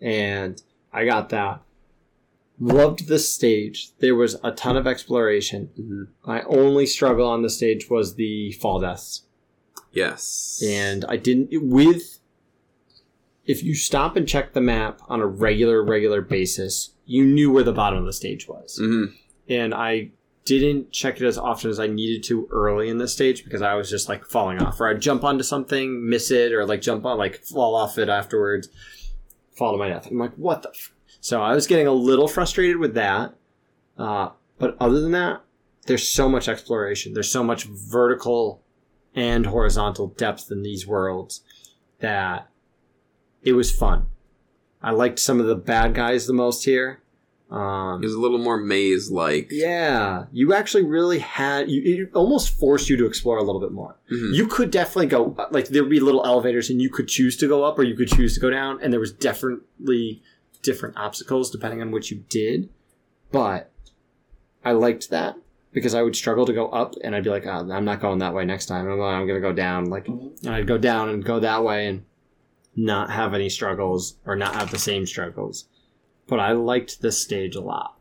and 0.01 0.61
I 0.91 1.05
got 1.05 1.30
that. 1.30 1.61
Loved 2.57 3.07
the 3.09 3.20
stage. 3.20 3.91
There 3.99 4.16
was 4.16 4.38
a 4.41 4.51
ton 4.51 4.78
of 4.78 4.88
exploration. 4.88 5.70
Mhm. 5.78 6.07
My 6.26 6.41
only 6.43 6.86
struggle 6.86 7.28
on 7.28 7.41
the 7.41 7.49
stage 7.49 7.89
was 7.89 8.16
the 8.16 8.53
fall 8.53 8.80
deaths. 8.80 9.24
Yes. 9.95 10.61
and 10.65 11.05
I 11.07 11.17
didn't 11.17 11.49
with 11.53 12.19
if 13.45 13.63
you 13.63 13.75
stop 13.75 14.15
and 14.15 14.27
check 14.27 14.53
the 14.53 14.61
map 14.61 14.99
on 15.07 15.21
a 15.21 15.25
regular 15.27 15.83
regular 15.83 16.21
basis, 16.21 16.91
you 17.05 17.23
knew 17.25 17.51
where 17.51 17.63
the 17.63 17.71
bottom 17.73 17.99
of 17.99 18.05
the 18.05 18.13
stage 18.13 18.47
was. 18.47 18.79
Mhm. 18.81 19.13
And 19.47 19.73
I 19.73 20.11
didn't 20.45 20.91
check 20.91 21.19
it 21.21 21.25
as 21.25 21.37
often 21.37 21.69
as 21.71 21.79
I 21.79 21.87
needed 21.87 22.23
to 22.25 22.47
early 22.51 22.89
in 22.89 22.97
the 22.97 23.07
stage 23.07 23.43
because 23.43 23.61
I 23.61 23.73
was 23.75 23.89
just 23.89 24.09
like 24.09 24.25
falling 24.25 24.59
off 24.61 24.79
or 24.79 24.87
I'd 24.87 25.01
jump 25.01 25.23
onto 25.23 25.43
something, 25.43 26.07
miss 26.07 26.29
it 26.31 26.53
or 26.53 26.65
like 26.65 26.81
jump 26.81 27.05
on 27.05 27.17
like 27.17 27.43
fall 27.43 27.75
off 27.75 27.97
it 27.97 28.09
afterwards, 28.09 28.69
fall 29.57 29.71
to 29.71 29.77
my 29.77 29.89
death. 29.89 30.07
I'm 30.09 30.17
like, 30.19 30.33
what 30.35 30.61
the 30.63 30.69
f-? 30.69 30.91
So 31.21 31.41
I 31.41 31.55
was 31.55 31.65
getting 31.67 31.87
a 31.87 31.93
little 31.93 32.27
frustrated 32.27 32.77
with 32.77 32.93
that. 32.95 33.33
Uh, 33.97 34.29
but 34.59 34.75
other 34.79 34.99
than 35.01 35.11
that, 35.11 35.41
there's 35.87 36.07
so 36.07 36.27
much 36.29 36.47
exploration. 36.47 37.13
There's 37.13 37.31
so 37.31 37.43
much 37.43 37.63
vertical 37.65 38.61
and 39.16 39.45
horizontal 39.47 40.07
depth 40.07 40.51
in 40.51 40.61
these 40.61 40.86
worlds 40.86 41.41
that 41.99 42.49
it 43.41 43.53
was 43.53 43.72
fun. 43.72 44.07
I 44.82 44.91
liked 44.91 45.20
some 45.20 45.39
of 45.39 45.45
the 45.47 45.55
bad 45.55 45.95
guys 45.95 46.28
the 46.28 46.34
most 46.34 46.66
here. 46.66 47.01
Um, 47.49 48.01
It 48.01 48.05
was 48.07 48.16
a 48.16 48.20
little 48.20 48.39
more 48.39 48.57
maze 48.57 49.11
like. 49.11 49.47
yeah, 49.51 50.26
you 50.32 50.53
actually 50.53 50.84
really 50.84 51.20
had 51.20 51.70
you, 51.70 52.03
it 52.05 52.16
almost 52.16 52.49
forced 52.59 52.89
you 52.89 52.97
to 52.97 53.05
explore 53.05 53.38
a 53.38 53.43
little 53.43 53.61
bit 53.61 53.72
more. 53.72 53.95
Mhm. 54.11 54.34
You 54.34 54.47
could 54.47 54.72
definitely 54.72 55.05
go 55.07 55.36
like 55.51 55.68
there'd 55.70 55.89
be 55.89 55.99
little 55.99 56.26
elevators 56.26 56.70
and 56.72 56.82
you 56.82 56.89
could 56.89 57.07
choose 57.07 57.38
to 57.38 57.47
go 57.47 57.63
up 57.63 57.78
or 57.80 57.84
you 57.84 57.95
could 57.95 58.09
choose 58.09 58.34
to 58.34 58.39
go 58.39 58.49
down 58.49 58.80
and 58.82 58.91
there 58.91 58.99
was 58.99 59.11
definitely 59.11 60.22
different 60.63 60.97
obstacles 60.97 61.51
depending 61.51 61.82
on 61.82 61.91
what 61.91 62.09
you 62.09 62.24
did. 62.30 62.70
But 63.32 63.72
I 64.63 64.72
liked 64.72 65.11
that 65.11 65.38
because 65.76 65.93
I 65.93 66.01
would 66.01 66.15
struggle 66.15 66.45
to 66.45 66.53
go 66.53 66.69
up 66.69 66.95
and 67.03 67.13
I'd 67.13 67.26
be 67.26 67.30
like, 67.30 67.45
oh, 67.45 67.69
I'm 67.69 67.84
not 67.84 67.99
going 67.99 68.19
that 68.19 68.34
way 68.34 68.45
next 68.45 68.67
time. 68.67 68.88
I'm, 68.88 69.01
I'm 69.01 69.28
going 69.28 69.39
to 69.39 69.45
go 69.45 69.51
down. 69.51 69.89
Like, 69.89 70.05
mm-hmm. 70.05 70.47
and 70.47 70.55
I'd 70.55 70.67
go 70.67 70.78
down 70.78 71.09
and 71.09 71.23
go 71.23 71.41
that 71.41 71.65
way 71.65 71.88
and 71.88 72.05
not 72.78 73.11
have 73.11 73.34
any 73.34 73.49
struggles 73.49 74.15
or 74.26 74.38
not 74.38 74.55
have 74.55 74.71
the 74.71 74.80
same 74.80 75.05
struggles. 75.05 75.67
But 76.28 76.39
I 76.39 76.53
liked 76.53 77.01
this 77.01 77.21
stage 77.21 77.55
a 77.55 77.61
lot. 77.61 77.97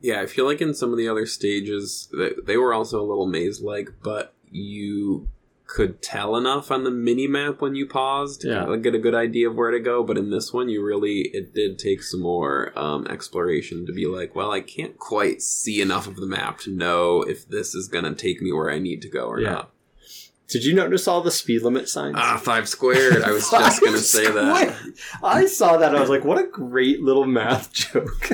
Yeah, 0.00 0.20
I 0.20 0.26
feel 0.26 0.44
like 0.44 0.60
in 0.60 0.72
some 0.72 0.92
of 0.92 0.98
the 0.98 1.08
other 1.08 1.26
stages, 1.26 2.08
they, 2.16 2.30
they 2.46 2.56
were 2.56 2.72
also 2.72 3.00
a 3.00 3.08
little 3.08 3.26
maze 3.26 3.60
like, 3.60 3.90
but 4.00 4.34
you 4.48 5.28
could 5.68 6.00
tell 6.02 6.34
enough 6.34 6.70
on 6.72 6.82
the 6.82 6.90
mini 6.90 7.26
map 7.28 7.60
when 7.60 7.74
you 7.76 7.86
paused 7.86 8.40
to 8.40 8.48
Yeah. 8.48 8.60
kinda 8.64 8.78
get 8.78 8.94
a 8.94 8.98
good 8.98 9.14
idea 9.14 9.48
of 9.50 9.54
where 9.54 9.70
to 9.70 9.78
go. 9.78 10.02
But 10.02 10.16
in 10.18 10.30
this 10.30 10.50
one, 10.52 10.68
you 10.70 10.82
really, 10.82 11.28
it 11.34 11.54
did 11.54 11.78
take 11.78 12.02
some 12.02 12.20
more 12.22 12.72
um, 12.76 13.06
exploration 13.06 13.84
to 13.86 13.92
be 13.92 14.06
like, 14.06 14.34
well, 14.34 14.50
I 14.50 14.60
can't 14.62 14.98
quite 14.98 15.42
see 15.42 15.80
enough 15.82 16.06
of 16.08 16.16
the 16.16 16.26
map 16.26 16.58
to 16.60 16.70
know 16.70 17.22
if 17.22 17.46
this 17.46 17.74
is 17.74 17.86
going 17.86 18.04
to 18.04 18.14
take 18.14 18.40
me 18.42 18.50
where 18.50 18.70
I 18.70 18.78
need 18.78 19.02
to 19.02 19.08
go 19.10 19.26
or 19.26 19.40
Yeah. 19.40 19.50
not. 19.52 19.70
Did 20.48 20.64
you 20.64 20.72
notice 20.74 21.06
all 21.06 21.20
the 21.20 21.30
speed 21.30 21.60
limit 21.62 21.90
signs? 21.90 22.16
Ah, 22.18 22.38
five 22.42 22.66
squared. 22.66 23.22
I 23.22 23.32
was 23.32 23.48
just 23.50 23.80
going 23.82 23.92
to 23.92 23.98
say 23.98 24.30
that. 24.30 24.74
I 25.22 25.44
saw 25.44 25.76
that. 25.76 25.94
I 25.94 26.00
was 26.00 26.08
like, 26.08 26.24
what 26.24 26.38
a 26.38 26.46
great 26.46 27.02
little 27.02 27.26
math 27.26 27.70
joke. 27.74 28.30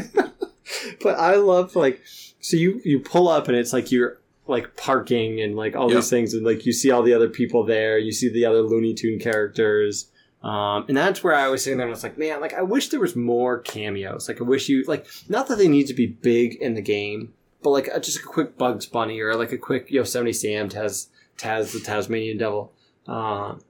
but 1.02 1.18
I 1.18 1.34
love 1.34 1.74
like, 1.74 2.00
so 2.40 2.56
you 2.56 2.80
you 2.84 3.00
pull 3.00 3.26
up 3.28 3.48
and 3.48 3.56
it's 3.56 3.72
like 3.72 3.90
you're 3.90 4.20
like 4.46 4.76
parking 4.76 5.40
and 5.40 5.56
like 5.56 5.74
all 5.76 5.88
Yep. 5.90 5.96
these 5.96 6.10
things 6.10 6.34
and 6.34 6.44
like 6.44 6.66
you 6.66 6.72
see 6.72 6.90
all 6.90 7.02
the 7.02 7.14
other 7.14 7.28
people 7.28 7.64
there. 7.64 7.98
You 7.98 8.12
see 8.12 8.28
the 8.28 8.44
other 8.44 8.62
Looney 8.62 8.94
Tune 8.94 9.18
characters. 9.18 10.10
Um, 10.42 10.84
and 10.88 10.96
that's 10.96 11.24
where 11.24 11.34
I 11.34 11.48
was 11.48 11.64
sitting 11.64 11.78
there 11.78 11.86
and 11.86 11.92
I 11.92 11.96
was 11.96 12.02
like, 12.02 12.18
man, 12.18 12.40
like 12.42 12.52
I 12.52 12.60
wish 12.62 12.88
there 12.90 13.00
was 13.00 13.16
more 13.16 13.58
cameos. 13.60 14.28
Like 14.28 14.40
I 14.40 14.44
wish 14.44 14.68
you 14.68 14.84
like 14.84 15.06
not 15.28 15.48
that 15.48 15.56
they 15.58 15.68
need 15.68 15.86
to 15.86 15.94
be 15.94 16.06
big 16.06 16.56
in 16.56 16.74
the 16.74 16.82
game, 16.82 17.32
but 17.62 17.70
like 17.70 17.88
a, 17.88 17.98
just 17.98 18.18
a 18.18 18.22
quick 18.22 18.58
Bugs 18.58 18.84
Bunny 18.86 19.20
or 19.20 19.34
like 19.36 19.52
a 19.52 19.58
quick 19.58 19.90
Yosemite 19.90 20.34
Sam 20.34 20.68
Taz 20.68 21.08
Taz 21.38 21.72
the 21.72 21.80
Tasmanian 21.80 22.36
Devil. 22.36 22.72
Um, 23.06 23.60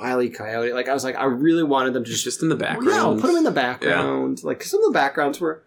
Wile 0.00 0.22
E. 0.22 0.28
Coyote. 0.30 0.72
Like 0.72 0.88
I 0.88 0.94
was 0.94 1.04
like, 1.04 1.14
I 1.16 1.24
really 1.24 1.62
wanted 1.62 1.92
them 1.92 2.02
to 2.04 2.10
Just, 2.10 2.24
just 2.24 2.42
in 2.42 2.48
the 2.48 2.56
background. 2.56 3.16
yeah, 3.16 3.20
put 3.20 3.28
them 3.28 3.36
in 3.36 3.44
the 3.44 3.50
background. 3.52 4.42
Like 4.42 4.58
'cause 4.60 4.70
some 4.70 4.80
of 4.82 4.92
the 4.92 4.98
backgrounds 4.98 5.40
were, 5.40 5.62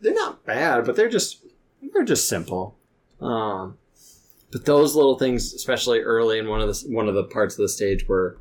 they're 0.00 0.14
not 0.14 0.44
bad, 0.44 0.84
but 0.86 0.94
they're 0.94 1.08
just 1.08 1.38
they're 1.92 2.04
just 2.04 2.28
simple. 2.28 2.76
Um, 3.20 3.78
but 4.50 4.64
those 4.64 4.94
little 4.94 5.18
things, 5.18 5.52
especially 5.54 6.00
early 6.00 6.38
in 6.38 6.48
one 6.48 6.60
of 6.60 6.68
the 6.68 6.84
one 6.88 7.08
of 7.08 7.14
the 7.14 7.24
parts 7.24 7.54
of 7.54 7.62
the 7.62 7.68
stage, 7.68 8.06
were 8.08 8.40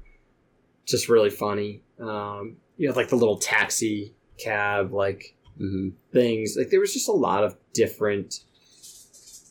just 0.86 1.10
really 1.10 1.30
funny. 1.30 1.82
Um, 2.00 2.58
you 2.78 2.88
had 2.88 2.96
like 2.96 3.10
the 3.10 3.16
little 3.18 3.38
taxi 3.38 4.14
cab 4.38 4.94
like 4.94 5.36
Mhm. 5.60 5.94
things. 6.14 6.56
Like 6.58 6.70
there 6.70 6.80
was 6.80 6.94
just 6.94 7.10
a 7.10 7.14
lot 7.14 7.44
of 7.44 7.58
different 7.74 8.42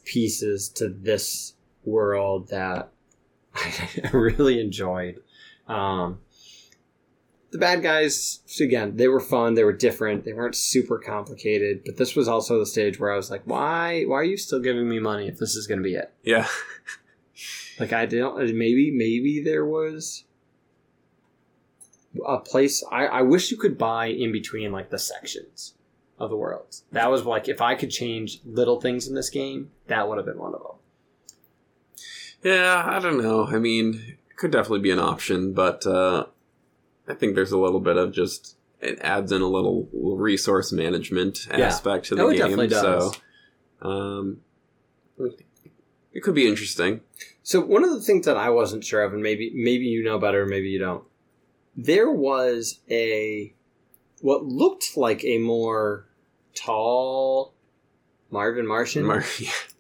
pieces 0.05 0.69
to 0.71 0.89
this 0.89 1.55
world 1.85 2.49
that 2.49 2.91
I 3.55 4.11
really 4.13 4.61
enjoyed. 4.61 5.21
Um, 5.67 6.21
the 7.51 7.59
bad 7.59 7.83
guys, 7.83 8.41
again, 8.61 8.97
they 8.97 9.09
were 9.09 9.21
fun. 9.21 9.55
They 9.55 9.65
were 9.65 9.73
different. 9.73 10.25
They 10.25 10.33
weren't 10.33 10.57
super 10.57 10.99
complicated. 10.99 11.83
But 11.85 11.97
this 11.97 12.17
was 12.17 12.29
also 12.29 12.59
the 12.59 12.67
stage 12.67 12.99
where 12.99 13.13
I 13.13 13.17
was 13.17 13.31
like, 13.31 13.43
why? 13.45 14.05
Why 14.05 14.17
are 14.17 14.25
you 14.25 14.37
still 14.37 14.61
giving 14.61 14.89
me 14.89 14.99
money 14.99 15.29
if 15.29 15.39
this 15.39 15.55
is 15.55 15.67
going 15.67 15.79
to 15.79 15.85
be 15.85 15.95
it? 15.95 16.13
Yeah. 16.23 16.49
Like 17.79 17.93
I 17.93 18.07
don't. 18.07 18.39
Maybe 18.55 18.91
maybe 18.91 19.43
there 19.45 19.65
was 19.65 20.25
a 22.27 22.39
place. 22.39 22.83
I 22.91 23.07
I 23.07 23.23
wish 23.23 23.51
you 23.51 23.57
could 23.57 23.77
buy 23.77 24.07
in 24.07 24.33
between 24.33 24.73
like 24.73 24.91
the 24.91 24.99
sections 24.99 25.75
of 26.19 26.31
the 26.31 26.37
worlds. 26.37 26.85
That 26.93 27.11
was 27.11 27.25
like 27.25 27.49
if 27.49 27.61
I 27.61 27.75
could 27.75 27.91
change 27.91 28.41
little 28.45 28.81
things 28.81 29.07
in 29.07 29.15
this 29.15 29.31
game, 29.31 29.71
that 29.89 30.09
would 30.09 30.17
have 30.17 30.27
been 30.27 30.39
one 30.39 30.55
of 30.55 30.63
them. 30.63 30.73
Yeah, 32.43 32.83
I 32.87 32.99
don't 32.99 33.23
know. 33.23 33.47
I 33.47 33.59
mean, 33.59 34.17
it 34.31 34.37
could 34.37 34.53
definitely 34.53 34.81
be 34.81 34.91
an 34.91 34.99
option, 34.99 35.53
but 35.53 35.87
uh, 35.87 36.27
I 37.09 37.15
think 37.15 37.35
there's 37.35 37.53
a 37.53 37.59
little 37.59 37.81
bit 37.81 37.97
of 37.97 38.13
just 38.13 38.57
it 38.81 38.99
adds 39.01 39.33
in 39.33 39.41
a 39.43 39.47
little 39.49 39.89
resource 39.93 40.73
management 40.73 41.47
Yeah. 41.51 41.67
aspect 41.67 42.07
to 42.07 42.15
the 42.15 42.23
Oh, 42.23 42.33
game. 42.33 42.69
So, 42.71 43.13
um, 43.81 44.41
it 46.13 46.23
could 46.23 46.35
be 46.35 46.47
interesting. 46.47 47.01
So 47.43 47.61
one 47.61 47.85
of 47.85 47.91
the 47.91 48.01
things 48.01 48.27
that 48.27 48.37
I 48.37 48.51
wasn't 48.51 48.85
sure 48.85 49.03
of, 49.03 49.13
and 49.15 49.23
maybe 49.23 49.51
maybe 49.55 49.85
you 49.87 50.03
know 50.05 50.19
better, 50.19 50.47
maybe 50.47 50.69
you 50.69 50.79
don't. 50.79 51.05
There 51.77 52.11
was 52.11 52.81
a 52.91 53.55
what 54.21 54.45
looked 54.45 54.97
like 54.97 55.25
a 55.25 55.39
more 55.39 56.07
tall 56.55 57.55
Marvin 58.31 58.67
Martian. 58.67 59.05
Mar- 59.05 59.25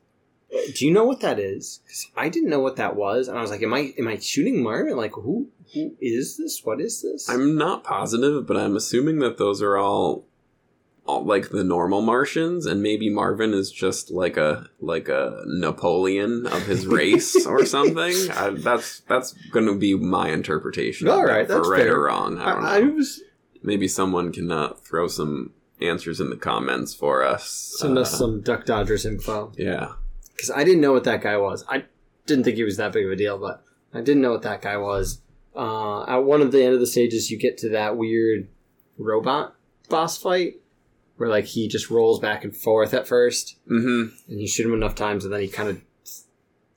Do 0.50 0.86
you 0.86 0.92
know 0.92 1.04
what 1.04 1.20
that 1.20 1.38
is? 1.38 1.80
I 2.16 2.28
didn't 2.28 2.50
know 2.50 2.60
what 2.60 2.76
that 2.76 2.94
was, 2.96 3.28
and 3.28 3.36
I 3.36 3.40
was 3.40 3.50
like, 3.50 3.62
"Am 3.62 3.74
I 3.74 3.92
am 3.98 4.06
I 4.08 4.18
shooting 4.18 4.62
Marvin? 4.62 4.96
Like 4.96 5.12
who 5.14 5.48
who 5.74 5.96
is 6.00 6.36
this? 6.36 6.60
What 6.64 6.80
is 6.80 7.02
this?" 7.02 7.28
I'm 7.28 7.56
not 7.56 7.82
positive, 7.84 8.46
but 8.46 8.56
I'm 8.56 8.76
assuming 8.76 9.18
that 9.18 9.38
those 9.38 9.60
are 9.60 9.76
all, 9.76 10.24
all 11.04 11.24
like 11.24 11.48
the 11.50 11.64
normal 11.64 12.00
Martians, 12.00 12.64
and 12.64 12.80
maybe 12.80 13.10
Marvin 13.10 13.52
is 13.54 13.72
just 13.72 14.10
like 14.12 14.36
a 14.36 14.68
like 14.80 15.08
a 15.08 15.42
Napoleon 15.46 16.46
of 16.46 16.62
his 16.66 16.86
race 16.98 17.44
or 17.44 17.66
something. 17.66 18.14
I, 18.30 18.50
that's 18.50 19.00
that's 19.00 19.32
going 19.50 19.66
to 19.66 19.74
be 19.76 19.94
my 19.94 20.30
interpretation. 20.30 21.08
All 21.08 21.18
that, 21.18 21.32
right, 21.32 21.48
that's 21.48 21.68
right 21.68 21.82
fair. 21.82 21.96
or 21.96 22.04
wrong. 22.06 22.38
I 22.38 22.52
don't 22.52 22.62
know. 22.62 22.68
I, 22.68 22.76
I 22.78 22.80
was 22.82 23.20
maybe 23.62 23.88
someone 23.88 24.32
can 24.32 24.50
uh, 24.52 24.74
throw 24.74 25.08
some 25.08 25.52
answers 25.80 26.20
in 26.20 26.30
the 26.30 26.36
comments 26.36 26.94
for 26.94 27.22
us. 27.24 27.74
send 27.78 27.98
us 27.98 28.14
Uh, 28.14 28.16
some 28.18 28.40
Duck 28.42 28.64
Dodgers 28.64 29.04
info 29.04 29.52
Yeah. 29.56 29.94
Because 30.36 30.50
I 30.50 30.62
didn't 30.64 30.80
know 30.82 30.92
what 30.92 31.04
that 31.04 31.22
guy 31.22 31.36
was. 31.38 31.64
I 31.68 31.84
didn't 32.26 32.44
think 32.44 32.56
he 32.56 32.64
was 32.64 32.76
that 32.76 32.92
big 32.92 33.06
of 33.06 33.12
a 33.12 33.16
deal, 33.16 33.38
but 33.38 33.64
I 33.94 34.00
didn't 34.02 34.22
know 34.22 34.32
what 34.32 34.42
that 34.42 34.60
guy 34.62 34.76
was. 34.76 35.22
Uh, 35.54 36.04
at 36.04 36.18
one 36.24 36.42
of 36.42 36.52
the 36.52 36.62
end 36.62 36.74
of 36.74 36.80
the 36.80 36.86
stages, 36.86 37.30
you 37.30 37.38
get 37.38 37.56
to 37.58 37.70
that 37.70 37.96
weird 37.96 38.48
robot 38.98 39.54
boss 39.88 40.16
fight 40.18 40.54
where 41.16 41.28
like 41.30 41.46
he 41.46 41.66
just 41.68 41.88
rolls 41.88 42.20
back 42.20 42.44
and 42.44 42.54
forth 42.54 42.92
at 42.92 43.08
first, 43.08 43.56
Mm-hmm. 43.70 44.14
and 44.30 44.40
you 44.40 44.46
shoot 44.46 44.66
him 44.66 44.74
enough 44.74 44.94
times, 44.94 45.24
and 45.24 45.32
then 45.32 45.40
he 45.40 45.48
kind 45.48 45.68
of 45.70 45.80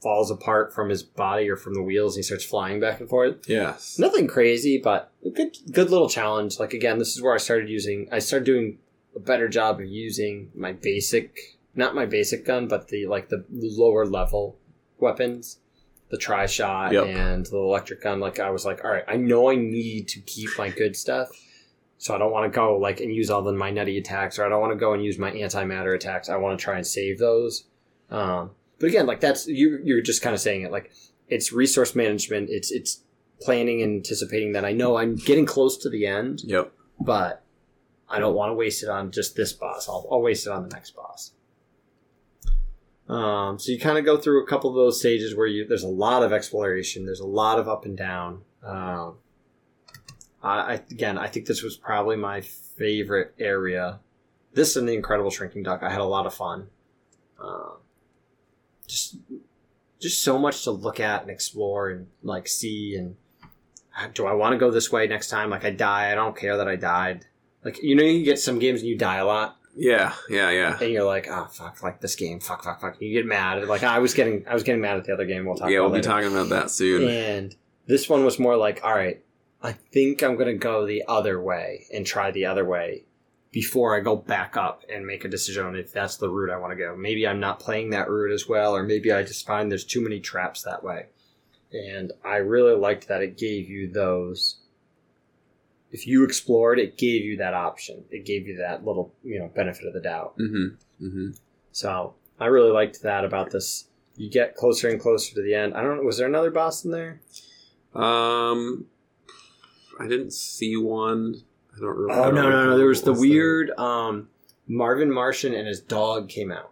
falls 0.02 0.32
apart 0.32 0.74
from 0.74 0.88
his 0.90 1.04
body 1.04 1.50
or 1.50 1.58
from 1.58 1.74
the 1.74 1.82
wheels, 1.82 2.16
and 2.16 2.20
he 2.20 2.24
starts 2.24 2.46
flying 2.46 2.80
back 2.80 3.02
and 3.02 3.10
forth. 3.10 3.36
Yes. 3.50 4.00
Nothing 4.00 4.28
crazy, 4.28 4.80
but 4.82 5.12
a 5.26 5.30
good 5.30 5.58
good 5.72 5.90
little 5.90 6.08
challenge. 6.08 6.58
Like 6.58 6.74
again, 6.74 7.00
this 7.00 7.16
is 7.18 7.22
where 7.22 7.34
I 7.34 7.38
started 7.38 7.68
using. 7.70 8.08
I 8.12 8.20
started 8.20 8.46
doing 8.46 8.78
a 9.16 9.20
better 9.20 9.50
job 9.50 9.82
of 9.82 9.88
using 9.88 10.52
my 10.56 10.72
basic, 10.72 11.58
not 11.80 11.96
my 11.96 12.06
basic 12.06 12.46
gun, 12.46 12.68
but 12.68 12.90
the 12.90 13.08
like 13.08 13.30
the 13.30 13.44
lower 13.50 14.06
level 14.06 14.58
weapons, 15.00 15.60
the 16.10 16.18
tri 16.18 16.46
shot 16.46 16.92
Yep. 16.92 17.06
and 17.08 17.46
the 17.48 17.58
electric 17.58 18.02
gun. 18.04 18.20
Like 18.20 18.40
I 18.40 18.50
was 18.52 18.66
like, 18.66 18.84
all 18.86 18.92
right, 18.92 19.04
I 19.08 19.16
know 19.18 19.50
I 19.50 19.56
need 19.56 20.08
to 20.10 20.20
keep 20.22 20.50
my 20.58 20.70
good 20.70 20.96
stuff. 20.96 21.30
So 21.98 22.16
I 22.16 22.18
don't 22.18 22.32
want 22.32 22.52
to 22.52 22.56
go 22.56 22.78
like 22.78 23.00
and 23.02 23.14
use 23.14 23.30
all 23.30 23.42
the 23.42 23.52
my 23.52 23.72
nutty 23.72 23.98
attacks, 23.98 24.38
or 24.40 24.46
I 24.46 24.50
don't 24.50 24.62
want 24.62 24.72
to 24.74 24.80
go 24.80 24.94
and 24.94 25.04
use 25.04 25.18
my 25.18 25.32
antimatter 25.32 25.96
attacks. 25.96 26.30
I 26.30 26.38
want 26.38 26.58
to 26.60 26.64
try 26.64 26.76
and 26.76 26.88
save 26.88 27.18
those. 27.20 27.66
Um, 28.10 28.52
but 28.80 28.88
again, 28.88 29.06
like 29.06 29.20
that's 29.20 29.48
you. 29.48 29.80
You're 29.84 30.02
just 30.02 30.22
kind 30.22 30.34
of 30.34 30.40
saying 30.40 30.62
it 30.62 30.72
like 30.72 30.92
it's 31.28 31.52
resource 31.52 31.96
management. 31.96 32.50
It's 32.50 32.72
it's 32.72 33.04
planning 33.42 33.82
and 33.82 33.98
anticipating 33.98 34.54
that 34.54 34.64
I 34.66 34.72
know 34.72 34.98
I'm 34.98 35.16
getting 35.16 35.46
close 35.46 35.78
to 35.80 35.90
the 35.90 36.06
end, 36.06 36.42
Yep. 36.46 36.72
but 37.02 37.44
I 38.10 38.20
don't 38.20 38.34
want 38.36 38.50
to 38.52 38.54
waste 38.54 38.82
it 38.84 38.90
on 38.90 39.12
just 39.12 39.36
this 39.36 39.54
boss. 39.54 39.88
I'll, 39.88 40.06
I'll 40.12 40.22
waste 40.22 40.46
it 40.48 40.52
on 40.52 40.64
the 40.68 40.74
next 40.76 40.92
boss. 40.96 41.32
Um, 43.10 43.58
so 43.58 43.72
you 43.72 43.80
kind 43.80 43.98
of 43.98 44.06
go 44.06 44.18
through 44.18 44.44
a 44.44 44.48
couple 44.48 44.70
of 44.70 44.76
those 44.76 45.00
stages 45.00 45.36
where 45.36 45.48
you 45.48 45.68
there's 45.68 45.84
a 45.84 45.88
lot 45.88 46.22
of 46.22 46.32
exploration, 46.32 47.06
there's 47.06 47.20
a 47.20 47.28
lot 47.28 47.58
of 47.60 47.68
up 47.68 47.86
and 47.86 47.98
down. 47.98 48.44
Um, 48.64 49.16
I, 50.42 50.76
again, 50.92 51.18
I 51.18 51.28
think 51.28 51.48
this 51.48 51.64
was 51.64 51.76
probably 51.76 52.16
my 52.16 52.42
favorite 52.42 53.34
area. 53.40 54.00
This 54.54 54.76
and 54.76 54.88
the 54.88 54.94
Incredible 54.94 55.32
Shrinking 55.32 55.64
Duck, 55.64 55.84
I 55.84 55.90
had 55.90 56.00
a 56.00 56.06
lot 56.06 56.26
of 56.26 56.34
fun. 56.34 56.68
Um, 57.42 57.78
just, 58.88 59.18
just 60.00 60.22
so 60.22 60.40
much 60.40 60.64
to 60.64 60.72
look 60.72 61.00
at 61.00 61.22
and 61.22 61.30
explore 61.30 61.90
and 61.90 62.08
like 62.24 62.48
see 62.48 62.96
and 62.96 63.16
do 64.14 64.26
I 64.26 64.34
want 64.34 64.54
to 64.54 64.58
go 64.58 64.72
this 64.72 64.92
way 64.92 65.08
next 65.08 65.30
time? 65.30 65.50
Like 65.50 65.66
I 65.66 65.72
die, 65.72 66.12
I 66.12 66.16
don't 66.16 66.38
care 66.38 66.56
that 66.58 66.68
I 66.68 66.78
died. 66.78 67.26
Like 67.66 67.82
you 67.84 67.96
know, 67.96 68.04
you 68.04 68.24
get 68.24 68.40
some 68.40 68.60
games 68.60 68.80
and 68.80 68.90
you 68.90 68.98
die 68.98 69.18
a 69.18 69.26
lot, 69.26 69.58
Yeah, 69.76 70.14
yeah, 70.30 70.50
yeah. 70.50 70.78
and 70.80 70.92
you're 70.92 71.06
like, 71.06 71.28
oh 71.30 71.46
fuck, 71.46 71.82
like 71.84 72.02
this 72.02 72.16
game, 72.16 72.40
fuck, 72.40 72.64
fuck, 72.64 72.82
fuck. 72.82 73.02
You 73.02 73.14
get 73.14 73.26
mad. 73.26 73.66
Like 73.68 73.84
I 73.84 74.00
was 74.00 74.14
getting, 74.14 74.46
I 74.48 74.54
was 74.54 74.64
getting 74.64 74.82
mad 74.82 74.98
at 74.98 75.06
the 75.06 75.14
other 75.14 75.26
game. 75.26 75.46
We'll 75.46 75.56
talk. 75.56 75.70
Yeah, 75.70 75.82
we'll 75.82 75.92
be 75.92 76.02
talking 76.02 76.32
about 76.32 76.50
that 76.50 76.72
soon. 76.72 77.08
And 77.08 77.56
this 77.86 78.10
one 78.10 78.26
was 78.26 78.40
more 78.40 78.58
like, 78.58 78.82
all 78.84 78.94
right, 78.94 79.24
I 79.62 79.74
think 79.74 80.22
I'm 80.24 80.36
gonna 80.36 80.56
go 80.56 80.86
the 80.86 81.04
other 81.08 81.42
way 81.42 81.86
and 81.94 82.06
try 82.06 82.32
the 82.32 82.46
other 82.46 82.66
way 82.66 83.06
before 83.52 83.96
I 83.96 84.00
go 84.00 84.16
back 84.16 84.56
up 84.58 84.84
and 84.94 85.06
make 85.06 85.26
a 85.26 85.30
decision 85.30 85.66
on 85.66 85.76
if 85.76 85.92
that's 85.92 86.18
the 86.18 86.30
route 86.30 86.52
I 86.52 86.58
want 86.58 86.72
to 86.72 86.78
go. 86.78 86.96
Maybe 86.96 87.28
I'm 87.28 87.40
not 87.40 87.60
playing 87.60 87.92
that 87.92 88.10
route 88.10 88.32
as 88.34 88.48
well, 88.48 88.76
or 88.76 88.84
maybe 88.84 89.12
I 89.12 89.24
just 89.24 89.46
find 89.46 89.72
there's 89.72 89.86
too 89.86 90.02
many 90.02 90.20
traps 90.20 90.64
that 90.64 90.84
way. 90.84 91.08
And 91.72 92.12
I 92.24 92.38
really 92.38 92.76
liked 92.76 93.08
that 93.08 93.22
it 93.22 93.38
gave 93.38 93.70
you 93.70 93.92
those. 93.92 94.58
If 95.92 96.06
you 96.06 96.24
explored, 96.24 96.80
it 96.80 96.98
gave 96.98 97.24
you 97.24 97.38
that 97.38 97.54
option. 97.54 98.04
It 98.12 98.26
gave 98.26 98.48
you 98.48 98.58
that 98.58 98.86
little, 98.86 99.14
you 99.24 99.40
know, 99.40 99.48
benefit 99.48 99.88
of 99.88 99.94
the 99.94 100.02
doubt. 100.02 100.38
Mm-hmm. 100.38 101.06
Mm-hmm. 101.06 101.30
So 101.72 102.14
I 102.40 102.46
really 102.46 102.72
liked 102.72 103.02
that 103.02 103.26
about 103.26 103.52
this. 103.52 103.88
You 104.16 104.30
get 104.30 104.56
closer 104.56 104.90
and 104.90 105.00
closer 105.00 105.34
to 105.36 105.42
the 105.42 105.54
end. 105.56 105.74
I 105.74 105.82
don't 105.82 105.98
know. 105.98 106.04
Was 106.04 106.18
there 106.18 106.28
another 106.28 106.52
boss 106.52 106.86
in 106.86 106.92
there? 106.92 107.22
Um, 107.96 108.86
I 110.00 110.08
didn't 110.08 110.34
see 110.34 110.78
one. 110.78 111.44
I 111.76 111.80
don't 111.80 111.98
remember. 111.98 112.22
Oh 112.22 112.32
no 112.32 112.50
no 112.50 112.66
no! 112.66 112.78
There 112.78 112.88
was 112.88 113.02
the 113.02 113.12
What 113.12 113.22
weird 113.22 113.72
um, 113.72 114.30
Marvin 114.68 115.12
Martian 115.12 115.54
and 115.54 115.68
his 115.68 115.80
dog 115.80 116.30
came 116.30 116.52
out, 116.52 116.72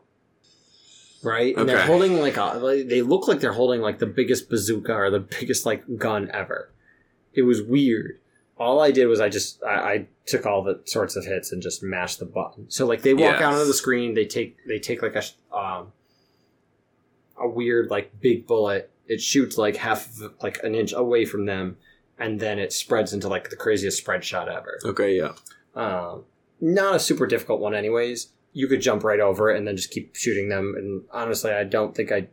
right? 1.23 1.55
And 1.57 1.67
they're 1.67 1.85
holding 1.85 2.19
like 2.19 2.37
a. 2.37 2.57
Like, 2.57 2.87
they 2.87 3.01
look 3.01 3.27
like 3.27 3.39
they're 3.39 3.53
holding 3.53 3.81
like 3.81 3.99
the 3.99 4.05
biggest 4.05 4.49
bazooka 4.49 4.93
or 4.93 5.09
the 5.09 5.19
biggest 5.39 5.65
like 5.65 5.97
gun 5.97 6.29
ever. 6.33 6.71
It 7.33 7.43
was 7.43 7.61
weird. 7.61 8.19
All 8.59 8.79
I 8.79 8.91
did 8.91 9.05
was 9.05 9.19
I 9.19 9.29
just 9.29 9.63
I, 9.63 9.73
I 9.75 10.07
took 10.25 10.45
all 10.45 10.63
the 10.63 10.81
sorts 10.85 11.15
of 11.15 11.25
hits 11.25 11.51
and 11.51 11.61
just 11.61 11.83
mashed 11.83 12.19
the 12.19 12.25
button. 12.25 12.69
So 12.69 12.85
like 12.85 13.01
they 13.01 13.13
walk 13.13 13.35
out 13.41 13.53
onto 13.53 13.65
the 13.65 13.73
screen, 13.73 14.13
they 14.13 14.25
take 14.25 14.57
they 14.67 14.79
take 14.79 15.01
like 15.01 15.15
a 15.15 15.55
um, 15.55 15.91
a 17.39 17.47
weird 17.47 17.89
like 17.89 18.19
big 18.19 18.47
bullet. 18.47 18.91
It 19.07 19.21
shoots 19.21 19.57
like 19.57 19.77
half 19.77 20.07
of, 20.19 20.33
like 20.41 20.61
an 20.63 20.75
inch 20.75 20.93
away 20.93 21.25
from 21.25 21.45
them, 21.45 21.77
and 22.17 22.39
then 22.39 22.59
it 22.59 22.73
spreads 22.73 23.13
into 23.13 23.27
like 23.27 23.49
the 23.49 23.55
craziest 23.55 23.97
spread 23.97 24.23
shot 24.23 24.49
ever. 24.49 24.79
Okay, 24.83 25.17
yeah. 25.17 25.33
Um, 25.75 26.23
not 26.59 26.95
a 26.95 26.99
super 26.99 27.27
difficult 27.27 27.59
one, 27.59 27.75
anyways. 27.75 28.29
You 28.53 28.67
could 28.67 28.81
jump 28.81 29.03
right 29.03 29.19
over 29.19 29.51
it 29.51 29.57
and 29.57 29.67
then 29.67 29.77
just 29.77 29.91
keep 29.91 30.15
shooting 30.15 30.49
them. 30.49 30.73
And 30.75 31.03
honestly, 31.11 31.51
I 31.51 31.63
don't 31.63 31.95
think 31.95 32.11
I 32.11 32.27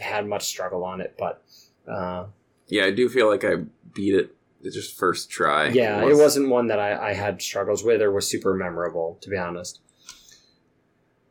had 0.00 0.26
much 0.26 0.44
struggle 0.44 0.84
on 0.84 1.00
it. 1.00 1.14
But 1.16 1.44
uh, 1.88 2.26
Yeah, 2.66 2.84
I 2.86 2.90
do 2.90 3.08
feel 3.08 3.28
like 3.28 3.44
I 3.44 3.56
beat 3.94 4.14
it 4.14 4.35
the 4.62 4.70
just 4.70 4.96
first 4.98 5.30
try. 5.30 5.68
yeah, 5.68 6.04
it 6.04 6.16
wasn't 6.16 6.48
one 6.48 6.66
that 6.68 6.78
I, 6.78 7.10
I 7.10 7.12
had 7.14 7.40
struggles 7.42 7.84
with 7.84 8.00
or 8.02 8.10
was 8.10 8.28
super 8.28 8.54
memorable, 8.54 9.18
to 9.20 9.30
be 9.30 9.36
honest. 9.36 9.80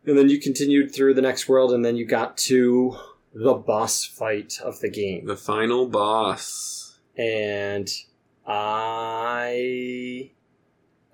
And 0.05 0.17
then 0.17 0.29
you 0.29 0.39
continued 0.39 0.93
through 0.93 1.15
the 1.15 1.21
next 1.21 1.49
world, 1.49 1.71
and 1.73 1.83
then 1.83 1.95
you 1.95 2.05
got 2.05 2.37
to 2.37 2.95
the 3.33 3.55
boss 3.55 4.05
fight 4.05 4.59
of 4.63 4.79
the 4.79 4.89
game. 4.89 5.25
the 5.25 5.35
final 5.35 5.87
boss. 5.87 6.99
and 7.17 7.89
I 8.47 10.31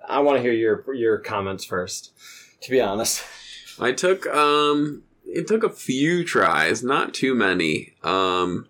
I 0.07 0.20
want 0.20 0.38
to 0.38 0.41
hear 0.41 0.51
your 0.53 0.93
your 0.93 1.18
comments 1.20 1.66
first. 1.66 2.12
To 2.62 2.72
be 2.72 2.82
honest, 2.82 3.24
I 3.80 3.91
took 3.93 4.28
um 4.28 5.03
it 5.26 5.47
took 5.47 5.64
a 5.64 5.70
few 5.70 6.24
tries, 6.26 6.84
not 6.84 7.14
too 7.14 7.34
many. 7.34 7.93
Um 8.03 8.68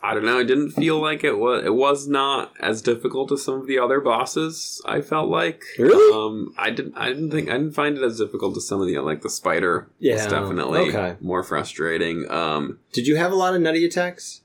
I 0.00 0.14
don't 0.14 0.24
know, 0.24 0.38
it 0.38 0.44
didn't 0.44 0.70
feel 0.70 1.00
like 1.00 1.24
it 1.24 1.38
was 1.38 1.64
it 1.64 1.74
was 1.74 2.06
not 2.06 2.52
as 2.60 2.82
difficult 2.82 3.32
as 3.32 3.42
some 3.42 3.54
of 3.60 3.66
the 3.66 3.78
other 3.80 4.00
bosses, 4.00 4.80
I 4.86 5.00
felt 5.00 5.28
like. 5.28 5.62
Really? 5.78 6.14
Um 6.14 6.54
I 6.56 6.70
didn't 6.70 6.96
I 6.96 7.08
didn't 7.08 7.30
think 7.32 7.48
I 7.48 7.54
didn't 7.54 7.72
find 7.72 7.96
it 7.98 8.02
as 8.04 8.18
difficult 8.18 8.56
as 8.56 8.66
some 8.66 8.80
of 8.80 8.86
the 8.86 8.98
like 9.00 9.22
the 9.22 9.30
spider 9.30 9.90
Yeah, 9.98 10.14
was 10.14 10.26
definitely 10.26 10.88
okay. 10.90 11.16
more 11.20 11.42
frustrating. 11.42 12.30
Um 12.30 12.78
did 12.92 13.06
you 13.08 13.16
have 13.16 13.32
a 13.32 13.36
lot 13.36 13.54
of 13.54 13.60
nutty 13.60 13.84
attacks? 13.84 14.42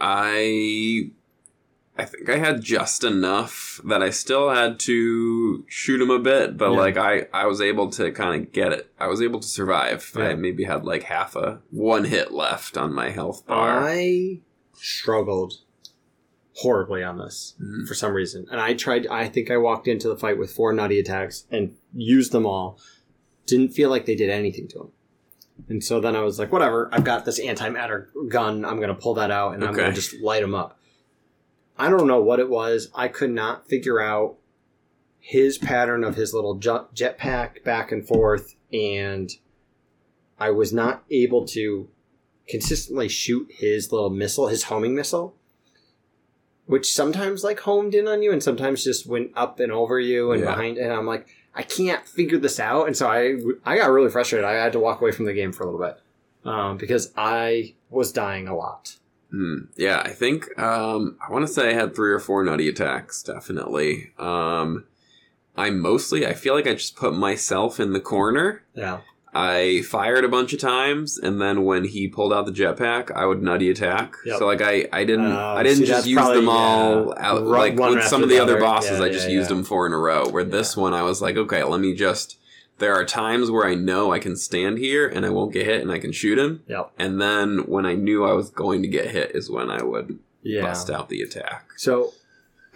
I 0.00 1.10
I 2.00 2.04
think 2.04 2.28
I 2.28 2.36
had 2.36 2.62
just 2.62 3.02
enough 3.02 3.80
that 3.84 4.02
I 4.02 4.10
still 4.10 4.50
had 4.50 4.78
to 4.80 5.64
shoot 5.68 6.00
him 6.00 6.10
a 6.10 6.18
bit, 6.20 6.56
but 6.56 6.70
Yeah. 6.72 6.78
like 6.78 6.96
I 6.96 7.26
I 7.32 7.46
was 7.46 7.60
able 7.60 7.90
to 7.90 8.10
kind 8.12 8.40
of 8.42 8.52
get 8.52 8.72
it. 8.72 8.92
I 9.00 9.08
was 9.08 9.20
able 9.20 9.40
to 9.40 9.48
survive. 9.48 10.12
Yeah. 10.16 10.28
I 10.28 10.34
maybe 10.34 10.64
had 10.64 10.84
like 10.84 11.04
half 11.04 11.34
a 11.36 11.60
one 11.70 12.04
hit 12.04 12.32
left 12.32 12.76
on 12.76 12.92
my 12.92 13.10
health 13.10 13.46
bar. 13.46 13.80
I 13.88 14.40
struggled 14.80 15.54
horribly 16.56 17.02
on 17.04 17.18
this 17.18 17.54
Mhm. 17.60 17.86
for 17.86 17.94
some 17.94 18.12
reason, 18.12 18.46
and 18.50 18.60
I 18.60 18.74
tried. 18.74 19.06
I 19.06 19.28
think 19.28 19.50
I 19.50 19.56
walked 19.56 19.86
into 19.86 20.08
the 20.08 20.16
fight 20.16 20.38
with 20.38 20.50
four 20.50 20.72
nutty 20.72 20.98
attacks 20.98 21.44
and 21.50 21.76
used 21.94 22.32
them 22.32 22.46
all. 22.46 22.78
Didn't 23.46 23.70
feel 23.70 23.90
like 23.90 24.06
they 24.06 24.14
did 24.16 24.28
anything 24.30 24.66
to 24.68 24.80
him. 24.80 24.88
And 25.68 25.82
so 25.82 26.00
then 26.00 26.14
I 26.14 26.20
was 26.22 26.38
like, 26.38 26.52
whatever, 26.52 26.88
I've 26.92 27.04
got 27.04 27.24
this 27.24 27.40
antimatter 27.40 28.06
gun. 28.28 28.64
I'm 28.64 28.76
going 28.76 28.88
to 28.88 28.94
pull 28.94 29.14
that 29.14 29.30
out 29.30 29.54
and 29.54 29.64
I'm 29.64 29.74
going 29.74 29.88
to 29.90 29.94
just 29.94 30.14
light 30.20 30.42
him 30.42 30.54
up. 30.54 30.78
I 31.76 31.90
don't 31.90 32.06
know 32.06 32.20
what 32.22 32.38
it 32.40 32.48
was. 32.48 32.90
I 32.94 33.08
could 33.08 33.30
not 33.30 33.68
figure 33.68 34.00
out 34.00 34.36
his 35.18 35.58
pattern 35.58 36.04
of 36.04 36.14
his 36.16 36.32
little 36.34 36.58
jetpack 36.58 37.64
back 37.64 37.90
and 37.90 38.06
forth. 38.06 38.54
And 38.72 39.30
I 40.38 40.50
was 40.50 40.72
not 40.72 41.04
able 41.10 41.44
to 41.48 41.88
consistently 42.48 43.08
shoot 43.08 43.48
his 43.50 43.92
little 43.92 44.10
missile, 44.10 44.48
his 44.48 44.64
homing 44.64 44.94
missile, 44.94 45.34
which 46.66 46.92
sometimes 46.92 47.44
like 47.44 47.60
homed 47.60 47.94
in 47.94 48.06
on 48.08 48.22
you 48.22 48.32
and 48.32 48.42
sometimes 48.42 48.84
just 48.84 49.06
went 49.06 49.30
up 49.36 49.60
and 49.60 49.72
over 49.72 49.98
you 49.98 50.32
and 50.32 50.40
Yeah. 50.42 50.50
behind. 50.50 50.78
And 50.78 50.92
I'm 50.92 51.06
like, 51.06 51.26
I 51.54 51.62
can't 51.62 52.06
figure 52.06 52.38
this 52.38 52.60
out. 52.60 52.86
And 52.86 52.96
so 52.96 53.08
I, 53.08 53.36
I 53.64 53.76
got 53.76 53.90
really 53.90 54.10
frustrated. 54.10 54.44
I 54.44 54.52
had 54.54 54.72
to 54.72 54.78
walk 54.78 55.00
away 55.00 55.10
from 55.12 55.24
the 55.24 55.32
game 55.32 55.52
for 55.52 55.64
a 55.64 55.66
little 55.70 55.80
bit 55.86 55.98
um, 56.48 56.76
because 56.76 57.12
I 57.16 57.74
was 57.90 58.12
dying 58.12 58.48
a 58.48 58.56
lot. 58.56 58.96
Hmm. 59.30 59.64
Yeah, 59.76 60.00
I 60.04 60.10
think 60.10 60.58
um, 60.58 61.18
I 61.26 61.30
want 61.32 61.46
to 61.46 61.52
say 61.52 61.70
I 61.70 61.74
had 61.74 61.94
three 61.94 62.12
or 62.12 62.18
four 62.18 62.42
nutty 62.44 62.68
attacks. 62.68 63.22
Definitely. 63.22 64.12
Um, 64.18 64.84
I 65.56 65.70
mostly 65.70 66.26
I 66.26 66.32
feel 66.34 66.54
like 66.54 66.66
I 66.66 66.74
just 66.74 66.96
put 66.96 67.12
myself 67.14 67.78
in 67.80 67.92
the 67.92 68.00
corner. 68.00 68.62
Yeah. 68.74 69.00
I 69.40 69.82
fired 69.82 70.24
a 70.24 70.28
bunch 70.28 70.52
of 70.52 70.58
times, 70.58 71.16
and 71.16 71.40
then 71.40 71.64
when 71.64 71.84
he 71.84 72.08
pulled 72.08 72.32
out 72.32 72.44
the 72.46 72.52
jetpack, 72.52 73.12
I 73.12 73.24
would 73.24 73.40
nutty 73.42 73.70
attack. 73.70 74.16
Yep. 74.24 74.38
So 74.38 74.46
like 74.46 74.60
I, 74.60 74.88
I 74.92 75.04
didn't 75.04 75.30
Oh, 75.32 75.54
I 75.56 75.62
didn't 75.62 75.78
see, 75.78 75.86
just 75.86 76.06
use 76.08 76.16
probably- 76.16 76.36
them 76.40 76.48
all 76.48 77.14
yeah. 77.16 77.26
out 77.30 77.42
like 77.44 77.78
one 77.78 77.94
with 77.94 78.04
some 78.04 78.22
of 78.24 78.28
the 78.28 78.34
the 78.36 78.42
other 78.42 78.54
other. 78.54 78.60
bosses. 78.62 78.98
Yeah, 78.98 79.04
I 79.04 79.08
just 79.10 79.28
yeah, 79.28 79.34
used 79.34 79.50
yeah. 79.50 79.56
them 79.56 79.64
four 79.64 79.86
in 79.86 79.92
a 79.92 79.98
row. 79.98 80.28
Where 80.28 80.42
this 80.44 80.76
one, 80.76 80.92
I 80.92 81.02
was 81.02 81.22
like, 81.22 81.36
okay, 81.36 81.62
let 81.62 81.80
me 81.80 81.94
just. 81.94 82.36
There 82.78 82.94
are 82.94 83.04
times 83.04 83.50
where 83.50 83.66
I 83.66 83.74
know 83.74 84.12
I 84.12 84.20
can 84.20 84.36
stand 84.36 84.78
here 84.78 85.08
and 85.08 85.26
I 85.26 85.30
won't 85.30 85.52
get 85.52 85.66
hit, 85.66 85.82
and 85.82 85.90
I 85.90 85.98
can 85.98 86.12
shoot 86.12 86.38
him. 86.38 86.62
Yep. 86.68 86.92
And 86.98 87.20
then 87.20 87.58
when 87.66 87.84
I 87.86 87.94
knew 87.94 88.24
I 88.24 88.32
was 88.32 88.50
going 88.50 88.82
to 88.82 88.88
get 88.88 89.10
hit, 89.10 89.32
is 89.34 89.50
when 89.50 89.68
I 89.70 89.82
would 89.82 90.18
Yeah. 90.42 90.62
bust 90.62 90.88
out 90.90 91.08
the 91.08 91.20
attack. 91.22 91.70
So 91.76 92.12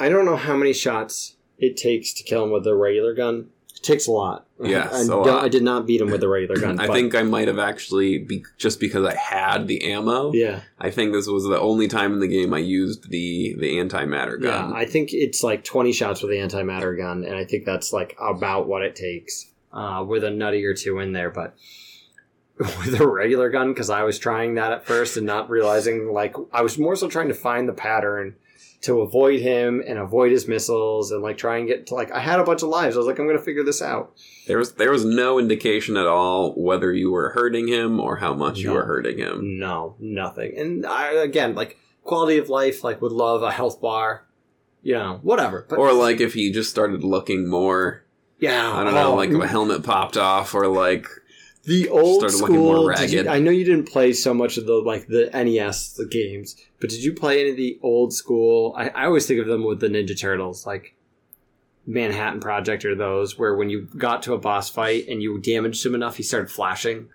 I 0.01 0.09
don't 0.09 0.25
know 0.25 0.37
how 0.37 0.57
many 0.57 0.73
shots 0.73 1.37
it 1.59 1.77
takes 1.77 2.13
to 2.15 2.25
kill 2.25 2.43
him 2.45 2.51
with 2.51 2.67
a 2.67 2.75
regular 2.75 3.15
gun. 3.15 3.51
Takes 3.83 4.07
a 4.07 4.13
lot. 4.13 4.47
Yeah, 4.65 4.89
I, 4.93 5.01
a 5.03 5.07
don't- 5.09 5.29
I 5.29 5.49
did 5.49 5.65
not 5.65 5.89
beat 5.89 6.01
him 6.01 6.09
with 6.13 6.21
the 6.21 6.29
regular 6.29 6.55
gun. 6.61 6.79
I 6.81 6.87
but- 6.87 6.93
think 6.95 7.17
I 7.17 7.25
might 7.25 7.49
have 7.49 7.59
actually, 7.59 8.19
be, 8.19 8.45
just 8.59 8.79
because 8.79 9.05
I 9.05 9.17
had 9.17 9.67
the 9.67 9.91
ammo, 9.93 10.33
Yeah. 10.33 10.61
I 10.79 10.91
think 10.93 11.13
this 11.13 11.27
was 11.27 11.43
the 11.43 11.59
only 11.59 11.89
time 11.89 12.13
in 12.13 12.21
the 12.21 12.29
game 12.29 12.55
I 12.55 12.59
used 12.59 13.11
the 13.11 13.57
the 13.59 13.79
antimatter 13.79 14.41
gun. 14.41 14.71
Yeah. 14.71 14.77
I 14.77 14.85
think 14.85 15.09
it's 15.13 15.43
like 15.43 15.65
20 15.65 15.93
shots 15.93 16.23
with 16.23 16.31
the 16.31 16.37
antimatter 16.37 16.97
gun, 16.97 17.25
and 17.25 17.35
I 17.35 17.45
think 17.45 17.65
that's 17.65 17.93
like 17.93 18.17
about 18.21 18.69
what 18.69 18.83
it 18.83 18.95
takes 18.95 19.51
uh, 19.73 20.05
with 20.07 20.23
a 20.23 20.31
nutty 20.31 20.65
or 20.65 20.75
two 20.75 21.01
in 21.01 21.13
there. 21.13 21.31
But 21.31 21.57
with 22.59 23.01
a 23.01 23.07
regular 23.09 23.51
gun, 23.51 23.73
because 23.73 23.91
I 23.91 24.05
was 24.05 24.17
trying 24.17 24.55
that 24.55 24.71
at 24.71 24.87
first 24.87 25.17
and 25.17 25.27
not 25.27 25.51
realizing, 25.51 26.13
like, 26.13 26.37
I 26.53 26.63
was 26.63 26.79
more 26.79 26.95
so 26.95 27.09
trying 27.09 27.29
to 27.29 27.35
find 27.35 27.69
the 27.69 27.73
pattern 27.73 28.37
to 28.83 29.01
avoid 29.01 29.41
him 29.41 29.83
and 29.87 29.99
avoid 29.99 30.33
his 30.33 30.49
missiles 30.49 31.13
and 31.13 31.23
like 31.23 31.39
try 31.39 31.59
and 31.59 31.69
get 31.69 31.87
to 31.87 31.95
like 31.95 32.11
I 32.11 32.19
had 32.19 32.41
a 32.41 32.45
bunch 32.45 32.63
of 32.63 32.69
lives. 32.69 32.97
I 32.97 32.99
was 32.99 33.07
like, 33.07 33.19
I'm 33.19 33.27
gonna 33.27 33.39
figure 33.39 33.63
this 33.63 33.81
out. 33.81 34.13
There 34.47 34.59
was 34.59 34.75
there 34.75 34.91
was 34.91 35.05
no 35.05 35.39
indication 35.39 35.97
at 35.97 36.07
all 36.07 36.53
whether 36.53 36.93
you 36.93 37.11
were 37.11 37.31
hurting 37.31 37.69
him 37.69 38.01
or 38.01 38.17
how 38.17 38.35
much 38.35 38.59
you 38.59 38.73
were 38.73 38.85
hurting 38.85 39.19
him. 39.19 39.59
No, 39.59 39.95
nothing. 39.99 40.59
And 40.59 40.85
I 40.85 41.13
again 41.13 41.55
like 41.55 41.79
quality 42.03 42.39
of 42.39 42.49
life, 42.49 42.83
like 42.83 43.01
would 43.01 43.13
love 43.13 43.43
a 43.43 43.53
health 43.53 43.81
bar, 43.81 44.27
you 44.83 44.95
know, 44.95 45.21
whatever. 45.23 45.65
But 45.69 45.79
Or 45.79 45.93
like 45.93 46.21
if 46.21 46.35
he 46.35 46.51
just 46.51 46.71
started 46.71 47.05
looking 47.05 47.49
more, 47.49 48.05
yeah, 48.41 48.73
I 48.73 48.83
don't 48.83 48.95
know, 48.95 49.13
oh, 49.13 49.17
like 49.17 49.31
if 49.31 49.37
a 49.37 49.43
oh. 49.43 49.47
helmet 49.47 49.85
popped 49.85 50.17
off 50.17 50.55
or 50.55 50.67
like 50.67 51.07
the 51.65 51.89
old 51.89 52.21
started 52.21 52.39
looking 52.41 52.57
more 52.57 52.95
school. 52.97 53.09
you- 53.09 53.29
I 53.29 53.39
know 53.39 53.51
you 53.51 53.65
didn't 53.65 53.89
play 53.89 54.13
so 54.13 54.35
much 54.35 54.57
of 54.59 54.67
the 54.67 54.75
like 54.75 55.07
the 55.07 55.31
NES 55.33 55.93
the 55.95 56.07
games, 56.07 56.57
but 56.81 56.91
did 56.91 57.05
you 57.05 57.13
play 57.13 57.41
any 57.41 57.51
of 57.51 57.57
the 57.57 57.79
old 57.83 58.13
school? 58.13 58.75
I, 58.77 58.89
I 58.89 59.05
always 59.07 59.27
think 59.27 59.41
of 59.41 59.47
them 59.47 59.65
with 59.65 59.81
the 59.81 59.89
Ninja 59.89 60.19
Turtles, 60.19 60.67
like 60.67 60.95
Manhattan 61.87 62.41
Project 62.41 62.85
or 62.85 62.95
those 62.95 63.39
where 63.39 63.55
when 63.55 63.71
you 63.71 63.89
got 63.97 64.23
to 64.25 64.35
a 64.35 64.39
boss 64.39 64.71
fight 64.71 65.07
and 65.09 65.23
you 65.23 65.39
damaged 65.39 65.85
him 65.87 65.95
enough, 65.95 66.17
he 66.17 66.23
started 66.23 66.51
flashing. 66.51 67.09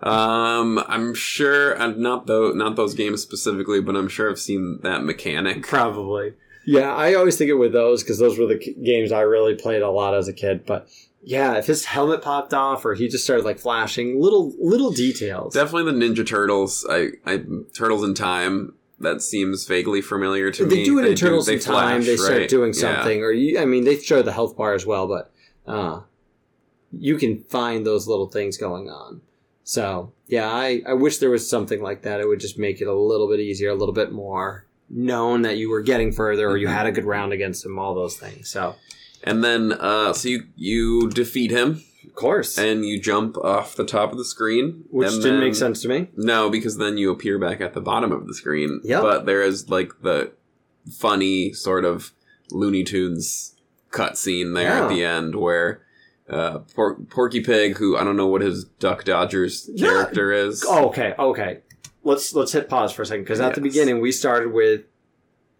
um 0.00 0.78
I'm 0.86 1.12
sure 1.14 1.72
and 1.72 1.98
not 1.98 2.26
though 2.26 2.52
not 2.52 2.76
those 2.76 2.94
games 2.94 3.20
specifically, 3.22 3.80
but 3.80 3.96
I'm 3.96 4.08
sure 4.08 4.30
I've 4.30 4.38
seen 4.38 4.78
that 4.82 5.04
mechanic. 5.04 5.66
Probably. 5.66 6.34
Yeah, 6.66 6.94
I 6.94 7.14
always 7.14 7.36
think 7.36 7.48
it 7.50 7.54
with 7.54 7.72
those 7.72 8.02
because 8.02 8.18
those 8.18 8.38
were 8.38 8.46
the 8.46 8.58
k- 8.58 8.74
games 8.74 9.10
I 9.10 9.22
really 9.22 9.54
played 9.54 9.80
a 9.82 9.90
lot 9.90 10.14
as 10.14 10.28
a 10.28 10.32
kid. 10.34 10.66
But 10.66 10.88
yeah, 11.22 11.54
if 11.58 11.66
his 11.66 11.84
helmet 11.86 12.22
popped 12.22 12.54
off 12.54 12.84
or 12.84 12.94
he 12.94 13.08
just 13.08 13.24
started 13.24 13.44
like 13.44 13.58
flashing, 13.58 14.20
little 14.20 14.52
little 14.60 14.90
details. 14.92 15.54
Definitely 15.54 15.92
the 15.92 15.98
Ninja 16.06 16.26
Turtles. 16.26 16.86
I, 16.88 17.08
I 17.26 17.42
Turtles 17.76 18.02
in 18.04 18.14
Time. 18.14 18.74
That 19.00 19.22
seems 19.22 19.64
vaguely 19.66 20.00
familiar 20.00 20.50
to 20.50 20.66
me. 20.66 20.74
they 20.76 20.84
do 20.84 20.98
it 20.98 21.04
in 21.06 21.14
Turtles 21.14 21.46
they 21.46 21.54
in 21.54 21.60
Time. 21.60 22.02
flash, 22.02 22.06
They 22.06 22.16
start 22.16 22.38
right? 22.38 22.48
doing 22.48 22.72
Yeah. 22.74 22.80
something, 22.96 23.22
or 23.22 23.30
you, 23.30 23.58
I 23.58 23.64
mean, 23.64 23.84
they 23.84 23.96
show 23.98 24.22
the 24.22 24.32
health 24.32 24.56
bar 24.56 24.74
as 24.74 24.84
well, 24.86 25.06
but 25.06 25.30
uh, 25.66 26.00
you 26.92 27.16
can 27.16 27.38
find 27.44 27.86
those 27.86 28.08
little 28.08 28.26
things 28.28 28.56
going 28.56 28.88
on. 28.90 29.20
So 29.64 30.12
yeah, 30.26 30.48
I, 30.50 30.82
I 30.86 30.94
wish 30.94 31.18
there 31.18 31.30
was 31.30 31.48
something 31.48 31.80
like 31.82 32.02
that. 32.02 32.20
It 32.20 32.26
would 32.26 32.40
just 32.40 32.58
make 32.58 32.80
it 32.80 32.88
a 32.88 32.94
little 32.94 33.28
bit 33.28 33.38
easier, 33.40 33.70
a 33.70 33.74
little 33.74 33.94
bit 33.94 34.10
more 34.12 34.64
known 34.90 35.42
that 35.42 35.58
you 35.58 35.68
were 35.70 35.82
getting 35.82 36.10
further 36.10 36.48
or 36.48 36.56
you 36.56 36.66
Mhm. 36.66 36.72
had 36.72 36.86
a 36.86 36.92
good 36.92 37.04
round 37.04 37.32
against 37.32 37.64
him. 37.64 37.78
All 37.78 37.94
those 37.94 38.16
things. 38.16 38.48
So 38.48 38.74
And 39.24 39.42
then, 39.44 39.72
uh, 39.72 40.12
so 40.12 40.28
you 40.28 40.44
you 40.56 41.10
defeat 41.10 41.50
him, 41.50 41.82
of 42.06 42.14
course, 42.14 42.56
and 42.58 42.84
you 42.84 43.00
jump 43.00 43.36
off 43.38 43.74
the 43.76 43.84
top 43.84 44.12
of 44.12 44.18
the 44.18 44.24
screen, 44.24 44.84
which 44.90 45.08
and 45.12 45.22
didn't 45.22 45.40
then- 45.40 45.48
make 45.48 45.54
sense 45.54 45.82
to 45.82 45.88
me. 45.88 46.08
No, 46.16 46.48
because 46.50 46.76
then 46.78 46.96
you 46.98 47.10
appear 47.10 47.38
back 47.38 47.60
at 47.60 47.74
the 47.74 47.80
bottom 47.80 48.12
of 48.12 48.26
the 48.26 48.34
screen. 48.34 48.80
Yep. 48.84 49.02
But 49.02 49.26
there 49.26 49.42
is 49.42 49.68
like 49.68 49.92
the 50.02 50.32
funny 50.92 51.52
sort 51.52 51.84
of 51.84 52.12
Looney 52.50 52.84
Tunes 52.84 53.54
cutscene 53.90 54.54
there 54.54 54.68
Yeah. 54.70 54.84
at 54.84 54.88
the 54.88 55.04
end 55.04 55.34
where 55.34 55.82
uh, 56.30 56.58
Por- 56.74 56.96
Porky 57.08 57.40
Pig, 57.40 57.78
who 57.78 57.96
I 57.96 58.04
don't 58.04 58.16
know 58.16 58.26
what 58.26 58.42
his 58.42 58.64
Duck 58.64 59.04
Dodgers 59.04 59.68
Yeah. 59.72 59.88
character 59.88 60.30
is. 60.32 60.62
Oh, 60.66 60.88
okay, 60.88 61.14
okay. 61.18 61.60
Let's 62.04 62.34
let's 62.34 62.52
hit 62.52 62.68
pause 62.68 62.92
for 62.92 63.02
a 63.02 63.06
second 63.06 63.24
because 63.24 63.40
at 63.40 63.54
the 63.54 63.62
Yes. 63.62 63.72
beginning 63.74 64.00
we 64.00 64.12
started 64.12 64.52
with 64.52 64.82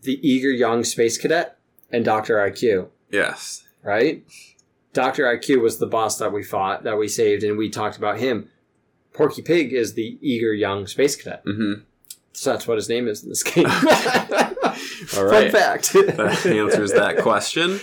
the 0.02 0.18
eager 0.26 0.50
young 0.50 0.84
space 0.84 1.16
cadet 1.18 1.58
and 1.90 2.04
Doctor 2.04 2.36
IQ, 2.36 2.88
Yes. 3.10 3.64
right? 3.82 4.24
Doctor 4.92 5.24
IQ 5.24 5.62
was 5.62 5.78
the 5.78 5.86
boss 5.86 6.18
that 6.18 6.32
we 6.32 6.42
fought 6.42 6.84
that 6.84 6.98
we 6.98 7.08
saved, 7.08 7.44
and 7.44 7.56
we 7.56 7.68
talked 7.70 7.96
about 7.96 8.18
him. 8.18 8.48
Porky 9.12 9.42
Pig 9.42 9.72
is 9.72 9.94
the 9.94 10.18
eager 10.20 10.52
young 10.52 10.86
space 10.86 11.16
cadet, 11.16 11.42
hmm 11.44 11.74
so 12.38 12.52
that's 12.52 12.68
what 12.68 12.76
his 12.76 12.88
name 12.88 13.08
is 13.08 13.24
in 13.24 13.30
this 13.30 13.42
game. 13.42 13.66
All 15.16 15.28
Fun 15.28 15.50
fact. 15.50 15.92
that 15.92 16.46
answers 16.46 16.92
that 16.92 17.18
question. 17.18 17.80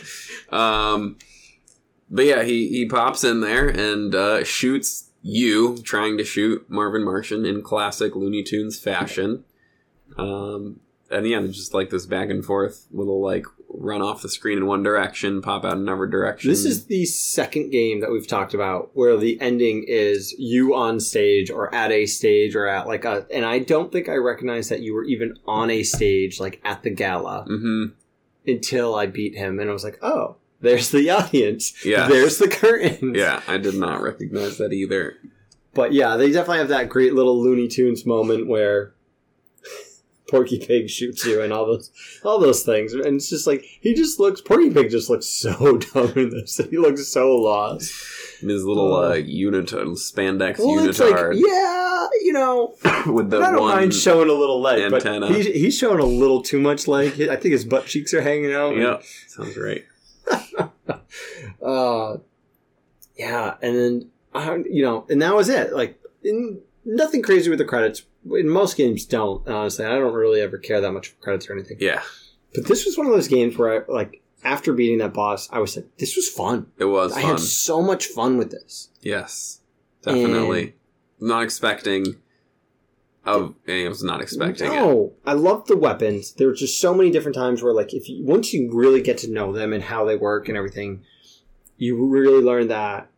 Um, 0.50 1.18
but 2.10 2.24
yeah, 2.24 2.44
he, 2.44 2.70
he 2.70 2.86
pops 2.86 3.26
in 3.26 3.42
there 3.42 3.68
and 3.68 4.16
uh, 4.16 4.46
shoots 4.46 5.12
you, 5.22 5.78
trying 5.80 6.18
to 6.18 6.24
shoot 6.24 6.66
Marvin 6.70 7.04
Martian 7.04 7.46
in 7.46 7.64
classic 7.64 8.16
Looney 8.16 8.44
Tunes 8.44 8.80
fashion. 8.80 9.44
Um, 10.18 10.80
and 11.12 11.28
yeah, 11.28 11.42
it's 11.42 11.58
just 11.58 11.74
like 11.74 11.90
this 11.90 12.06
back 12.06 12.30
and 12.30 12.46
forth 12.46 12.88
little 12.92 13.22
like 13.22 13.46
run 13.78 14.02
off 14.02 14.22
the 14.22 14.30
screen 14.30 14.58
in 14.58 14.66
one 14.66 14.84
direction, 14.84 15.42
pop 15.42 15.66
out 15.66 15.74
in 15.74 15.80
another 15.80 16.08
direction. 16.08 16.50
This 16.50 16.66
is 16.66 16.86
the 16.86 17.06
second 17.06 17.72
game 17.72 18.02
that 18.02 18.12
we've 18.12 18.28
talked 18.28 18.54
about 18.54 18.92
where 18.94 19.18
the 19.18 19.40
ending 19.42 19.86
is 19.88 20.34
you 20.38 20.76
on 20.76 21.00
stage 21.00 21.50
or 21.50 21.74
at 21.74 21.92
a 21.92 22.06
stage 22.06 22.56
or 22.56 22.68
at 22.68 22.88
like 22.88 23.06
a 23.06 23.26
and 23.34 23.46
I 23.46 23.60
don't 23.60 23.92
think 23.92 24.10
I 24.10 24.16
recognized 24.16 24.72
that 24.72 24.82
you 24.82 24.94
were 24.94 25.04
even 25.04 25.38
on 25.48 25.70
a 25.70 25.84
stage 25.84 26.40
like 26.40 26.62
at 26.64 26.84
the 26.84 26.90
gala 26.90 27.46
hmm 27.48 27.86
until 28.48 28.96
I 28.96 29.08
beat 29.08 29.36
him 29.36 29.60
and 29.60 29.70
I 29.70 29.74
was 29.74 29.84
like, 29.84 29.98
"Oh, 30.04 30.36
there's 30.62 30.92
the 30.92 31.10
audience. 31.10 31.84
Yeah. 31.84 32.08
There's 32.08 32.38
the 32.38 32.48
curtains." 32.48 33.18
Yeah, 33.18 33.42
I 33.48 33.58
did 33.58 33.76
not 33.76 34.02
recognize 34.02 34.58
that 34.60 34.72
either. 34.72 35.18
But 35.74 35.92
yeah, 35.92 36.16
they 36.16 36.32
definitely 36.32 36.60
have 36.60 36.70
that 36.70 36.90
great 36.90 37.14
little 37.14 37.42
Looney 37.42 37.68
Tunes 37.68 38.06
moment 38.06 38.48
where 38.48 38.94
Porky 40.28 40.60
Pig 40.60 40.90
shoots 40.90 41.26
you 41.26 41.42
and 41.42 41.54
all 41.54 41.66
those 41.66 41.92
all 42.24 42.40
those 42.40 42.64
things. 42.64 42.94
And 42.94 43.06
it's 43.18 43.30
just 43.30 43.46
like 43.48 43.64
he 43.82 43.94
just 43.94 44.20
looks 44.20 44.42
Porky 44.42 44.70
Pig 44.72 44.90
just 44.90 45.10
looks 45.10 45.28
so 45.28 45.78
dumb 45.94 46.14
in 46.16 46.30
this. 46.32 46.58
He 46.70 46.78
looks 46.78 47.08
so 47.08 47.36
lost. 47.36 47.94
And 48.42 48.50
his 48.50 48.64
little 48.64 48.94
Oh. 48.94 49.12
uh, 49.12 49.16
unitard, 49.16 49.88
spandex 49.98 50.60
Well, 50.60 50.88
it's 50.88 51.00
like, 51.00 51.16
unitard 51.16 51.36
yeah, 51.40 52.08
you 52.22 52.34
know, 52.34 52.76
with 53.08 53.30
the 53.30 53.40
I 53.40 53.52
don't 53.52 53.62
one. 53.62 53.76
mind 53.76 53.94
showing 53.94 54.30
a 54.30 54.34
little 54.34 54.60
leg, 54.62 54.82
antenna. 54.92 55.28
but 55.28 55.36
he's, 55.36 55.46
he's 55.46 55.78
showing 55.78 56.00
a 56.00 56.06
little 56.06 56.42
too 56.42 56.60
much 56.60 56.88
leg. 56.88 57.14
I 57.30 57.36
think 57.38 57.54
his 57.54 57.64
butt 57.66 57.86
cheeks 57.86 58.14
are 58.14 58.22
hanging 58.22 58.54
out. 58.54 58.76
Yep, 58.76 59.04
sounds 59.28 59.58
right. 59.58 59.86
Uh, 61.62 62.18
yeah, 63.18 63.56
and 63.62 63.76
then 63.76 64.10
uh, 64.34 64.58
you 64.70 64.84
know, 64.84 65.06
and 65.10 65.22
that 65.22 65.36
was 65.36 65.50
it. 65.50 65.74
Like, 65.74 66.00
in, 66.24 66.60
nothing 66.84 67.22
crazy 67.24 67.50
with 67.50 67.60
the 67.60 67.66
credits. 67.66 68.04
In 68.26 68.50
most 68.50 68.76
games, 68.78 69.06
don't 69.06 69.48
honestly. 69.48 69.86
I 69.86 69.90
don't 69.98 70.14
really 70.14 70.42
ever 70.42 70.58
care 70.58 70.82
that 70.82 70.92
much 70.92 71.10
for 71.10 71.16
credits 71.22 71.50
or 71.50 71.54
anything. 71.54 71.78
Yeah, 71.80 72.02
But 72.54 72.66
this 72.66 72.86
was 72.86 72.98
one 72.98 73.06
of 73.08 73.14
those 73.14 73.28
games 73.28 73.58
where, 73.58 73.84
I, 73.84 73.92
like, 73.92 74.22
after 74.44 74.74
beating 74.74 74.98
that 75.00 75.14
boss, 75.14 75.48
I 75.52 75.60
was 75.60 75.76
like, 75.76 75.96
this 75.98 76.16
was 76.16 76.28
fun. 76.30 76.68
it 76.78 76.86
was 76.86 77.14
I 77.14 77.22
fun. 77.22 77.32
had 77.32 77.40
so 77.40 77.82
much 77.82 78.06
fun 78.08 78.38
with 78.38 78.52
this. 78.52 78.90
Yes, 79.02 79.62
definitely. 80.02 80.76
Not 81.20 81.44
expecting. 81.44 82.18
Of, 83.26 83.56
I 83.68 83.88
was 83.88 84.04
not 84.04 84.22
expecting 84.22 84.68
it. 84.68 84.70
no, 84.76 85.14
I 85.26 85.34
love 85.34 85.66
the 85.66 85.76
weapons. 85.76 86.34
There 86.34 86.48
were 86.48 86.54
just 86.54 86.80
so 86.80 86.94
many 86.94 87.10
different 87.10 87.36
times 87.36 87.64
where, 87.64 87.74
like, 87.74 87.92
if 87.94 88.08
you 88.08 88.24
once 88.24 88.54
you 88.54 88.70
really 88.72 89.02
get 89.02 89.18
to 89.20 89.32
know 89.32 89.52
them 89.52 89.74
and 89.74 89.82
how 89.82 90.06
they 90.06 90.16
work 90.16 90.48
and 90.48 90.56
everything, 90.56 91.04
you 91.78 92.06
really 92.06 92.44
learn 92.44 92.68
that 92.68 93.10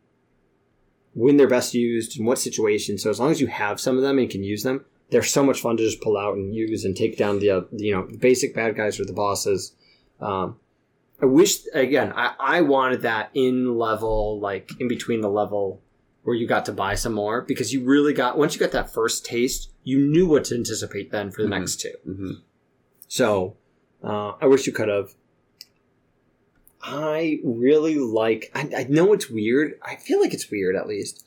when 1.14 1.36
they're 1.36 1.46
best 1.48 1.74
used 1.74 2.18
in 2.18 2.24
what 2.24 2.38
situation. 2.38 2.96
So 2.96 3.10
as 3.10 3.20
long 3.20 3.30
as 3.30 3.40
you 3.40 3.48
have 3.48 3.80
some 3.80 3.96
of 3.96 4.02
them 4.02 4.18
and 4.18 4.30
can 4.30 4.42
use 4.42 4.62
them, 4.62 4.86
they're 5.10 5.22
so 5.22 5.42
much 5.42 5.60
fun 5.60 5.76
to 5.76 5.82
just 5.82 6.00
pull 6.02 6.16
out 6.18 6.34
and 6.36 6.54
use 6.54 6.84
and 6.84 6.96
take 6.96 7.16
down 7.16 7.38
the 7.38 7.50
uh, 7.50 7.60
you 7.72 7.92
know 7.92 8.08
basic 8.18 8.54
bad 8.54 8.76
guys 8.76 8.98
or 9.00 9.04
the 9.04 9.12
bosses. 9.12 9.72
Um, 10.20 10.56
I 11.20 11.26
wish 11.26 11.58
again. 11.74 12.12
I, 12.14 12.34
I 12.38 12.60
wanted 12.60 13.02
that 13.02 13.30
in 13.34 13.76
level, 13.76 14.38
like 14.40 14.70
in 14.80 14.88
between 14.88 15.20
the 15.20 15.30
level 15.30 15.82
where 16.22 16.36
you 16.36 16.46
got 16.46 16.66
to 16.66 16.72
buy 16.72 16.94
some 16.94 17.14
more 17.14 17.40
because 17.42 17.72
you 17.72 17.82
really 17.84 18.12
got 18.12 18.36
once 18.38 18.54
you 18.54 18.60
got 18.60 18.72
that 18.72 18.92
first 18.92 19.24
taste, 19.24 19.70
you 19.82 19.98
knew 19.98 20.28
what 20.28 20.44
to 20.44 20.54
anticipate 20.54 21.10
then 21.10 21.30
for 21.30 21.42
the 21.42 21.48
Mhm. 21.48 21.58
next 21.58 21.80
two. 21.80 21.94
hmm 22.04 22.30
So 23.08 23.56
uh, 24.04 24.32
I 24.40 24.46
wish 24.46 24.66
you 24.66 24.72
could 24.72 24.88
have. 24.88 25.14
I 26.82 27.40
really 27.44 27.96
like. 27.98 28.50
I, 28.54 28.70
I 28.76 28.84
know 28.84 29.12
it's 29.12 29.28
weird. 29.28 29.78
I 29.82 29.96
feel 29.96 30.20
like 30.20 30.32
it's 30.32 30.50
weird 30.50 30.76
at 30.76 30.86
least. 30.86 31.24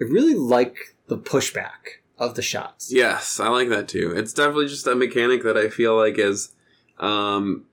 I 0.00 0.04
really 0.04 0.34
like 0.34 0.76
the 1.08 1.18
pushback 1.18 2.00
of 2.22 2.34
the 2.34 2.42
shots. 2.42 2.92
Yes, 2.92 3.38
I 3.40 3.48
like 3.48 3.68
that 3.68 3.88
too. 3.88 4.12
It's 4.16 4.32
definitely 4.32 4.68
just 4.68 4.86
a 4.86 4.94
mechanic 4.94 5.42
that 5.44 5.56
I 5.56 5.68
feel 5.68 5.96
like 5.96 6.18
is 6.18 6.52
um, 6.98 7.64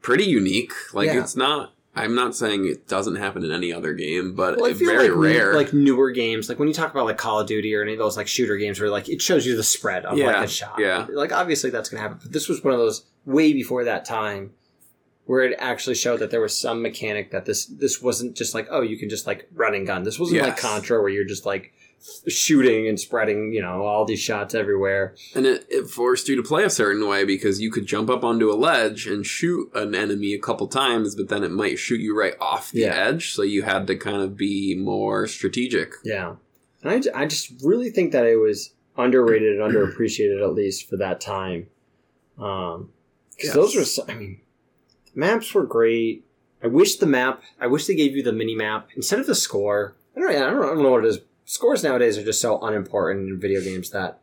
pretty 0.00 0.24
unique. 0.24 0.72
Like 0.92 1.06
Yeah. 1.06 1.20
it's 1.20 1.36
not. 1.36 1.74
I'm 1.94 2.14
not 2.14 2.34
saying 2.34 2.64
it 2.64 2.88
doesn't 2.88 3.16
happen 3.16 3.44
in 3.44 3.50
any 3.52 3.70
other 3.70 3.92
game, 3.92 4.34
but 4.34 4.56
Well, 4.56 4.70
it's 4.70 4.80
very 4.80 5.10
like, 5.10 5.18
rare. 5.18 5.54
Like 5.54 5.74
newer 5.74 6.10
games, 6.10 6.48
like 6.48 6.58
when 6.58 6.66
you 6.66 6.72
talk 6.72 6.90
about 6.90 7.04
like 7.04 7.18
Call 7.18 7.40
of 7.40 7.46
Duty 7.46 7.74
or 7.74 7.82
any 7.82 7.92
of 7.92 7.98
those 7.98 8.16
like 8.16 8.28
shooter 8.28 8.56
games, 8.56 8.80
where 8.80 8.88
like 8.88 9.10
it 9.10 9.20
shows 9.20 9.44
you 9.44 9.56
the 9.56 9.62
spread 9.62 10.06
of 10.06 10.16
like 10.16 10.36
a 10.36 10.48
shot. 10.48 10.78
yeah. 10.78 11.06
Like 11.10 11.32
obviously 11.32 11.68
that's 11.68 11.90
gonna 11.90 12.00
happen, 12.00 12.18
but 12.22 12.32
this 12.32 12.48
was 12.48 12.64
one 12.64 12.72
of 12.72 12.80
those 12.80 13.04
way 13.26 13.52
before 13.52 13.84
that 13.84 14.04
time 14.06 14.52
where 15.26 15.42
it 15.44 15.54
actually 15.58 15.94
showed 15.94 16.18
that 16.20 16.30
there 16.30 16.40
was 16.40 16.58
some 16.58 16.80
mechanic 16.82 17.30
that 17.30 17.44
this 17.44 17.66
this 17.66 18.00
wasn't 18.02 18.34
just 18.36 18.54
like 18.54 18.66
oh 18.70 18.80
you 18.80 18.96
can 18.96 19.08
just 19.10 19.26
like 19.26 19.46
run 19.52 19.74
and 19.74 19.86
gun. 19.86 20.02
This 20.02 20.18
wasn't 20.18 20.40
like 20.42 20.56
Contra 20.56 20.98
where 21.00 21.10
you're 21.10 21.24
just 21.24 21.44
like 21.44 21.74
shooting 22.28 22.88
and 22.88 22.98
spreading 22.98 23.52
you 23.52 23.60
know 23.62 23.82
all 23.84 24.04
these 24.04 24.20
shots 24.20 24.54
everywhere. 24.54 25.14
and 25.34 25.46
it, 25.46 25.66
it 25.68 25.88
forced 25.88 26.28
you 26.28 26.36
to 26.36 26.42
play 26.42 26.64
a 26.64 26.70
certain 26.70 27.06
way 27.08 27.24
because 27.24 27.60
you 27.60 27.70
could 27.70 27.86
jump 27.86 28.10
up 28.10 28.24
onto 28.24 28.50
a 28.50 28.54
ledge 28.54 29.06
and 29.06 29.24
shoot 29.26 29.70
an 29.74 29.94
enemy 29.94 30.34
a 30.34 30.38
couple 30.38 30.66
times, 30.66 31.14
but 31.14 31.28
then 31.28 31.42
it 31.44 31.50
might 31.50 31.78
shoot 31.78 32.00
you 32.00 32.18
right 32.18 32.34
off 32.40 32.70
the 32.70 32.80
Yeah. 32.80 32.94
edge. 32.94 33.32
So 33.34 33.42
you 33.42 33.62
had 33.62 33.86
to 33.86 33.96
kind 33.96 34.22
of 34.22 34.36
be 34.36 34.74
more 34.76 35.26
strategic. 35.26 35.92
Yeah, 36.04 36.36
and 36.82 36.90
I, 37.14 37.22
I 37.22 37.26
just 37.26 37.52
really 37.62 37.90
think 37.90 38.12
that 38.12 38.26
it 38.26 38.36
was 38.36 38.72
underrated 38.96 39.60
and 39.60 39.72
underappreciated 39.74 40.42
at 40.42 40.54
least 40.54 40.88
for 40.88 40.96
that 40.98 41.20
time. 41.20 41.68
Um, 42.38 42.90
Because 43.36 43.48
Yes. 43.48 43.54
those 43.54 43.98
were, 44.06 44.12
I 44.12 44.16
mean, 44.16 44.40
maps 45.14 45.54
were 45.54 45.64
great. 45.66 46.24
I 46.62 46.66
wish 46.68 46.96
the 46.96 47.06
map, 47.06 47.42
I 47.60 47.66
wish 47.66 47.86
they 47.86 47.94
gave 47.94 48.14
you 48.16 48.22
the 48.22 48.32
mini 48.32 48.54
map 48.54 48.88
instead 48.94 49.18
of 49.18 49.26
the 49.26 49.34
score. 49.34 49.96
I 50.16 50.20
don't, 50.20 50.30
I 50.30 50.38
don't, 50.50 50.62
I 50.62 50.66
don't 50.74 50.82
know 50.82 50.90
what 50.92 51.04
it 51.04 51.08
is. 51.08 51.18
Scores 51.44 51.82
nowadays 51.82 52.16
are 52.18 52.24
just 52.24 52.40
so 52.40 52.60
unimportant 52.60 53.28
in 53.28 53.40
video 53.40 53.60
games 53.60 53.90
that 53.90 54.20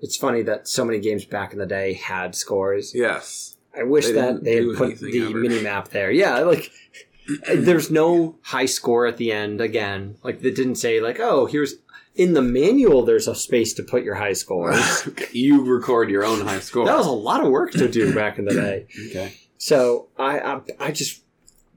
it's 0.00 0.16
funny 0.16 0.42
that 0.42 0.68
so 0.68 0.84
many 0.84 1.00
games 1.00 1.24
back 1.24 1.52
in 1.52 1.58
the 1.58 1.66
day 1.66 1.94
had 1.94 2.34
scores. 2.34 2.94
Yes. 2.94 3.56
I 3.76 3.82
wish 3.84 4.06
They 4.06 4.12
that 4.12 4.44
they 4.44 4.56
had 4.66 4.76
put 4.76 4.98
the 4.98 5.26
ever. 5.26 5.38
mini 5.38 5.60
map 5.62 5.88
there. 5.88 6.10
Yeah, 6.10 6.38
like 6.40 6.70
there's 7.54 7.90
no 7.90 8.36
high 8.42 8.66
score 8.66 9.06
at 9.06 9.16
the 9.16 9.32
end 9.32 9.60
again. 9.60 10.16
Like 10.22 10.40
they 10.40 10.50
didn't 10.50 10.76
say 10.76 11.00
like, 11.00 11.18
oh, 11.20 11.46
here's 11.46 11.74
in 12.14 12.32
the 12.34 12.42
manual. 12.42 13.04
There's 13.04 13.28
a 13.28 13.34
space 13.34 13.72
to 13.74 13.82
put 13.82 14.02
your 14.04 14.16
high 14.16 14.32
score. 14.32 14.74
you 15.32 15.64
record 15.64 16.10
your 16.10 16.24
own 16.24 16.40
high 16.46 16.60
score. 16.60 16.86
that 16.86 16.96
was 16.96 17.06
a 17.06 17.10
lot 17.12 17.44
of 17.44 17.50
work 17.50 17.72
to 17.72 17.88
do 17.88 18.14
back 18.14 18.38
in 18.38 18.44
the 18.44 18.54
day. 18.54 18.86
okay. 19.10 19.34
So 19.58 20.08
I, 20.18 20.38
I 20.40 20.60
I 20.80 20.92
just 20.92 21.22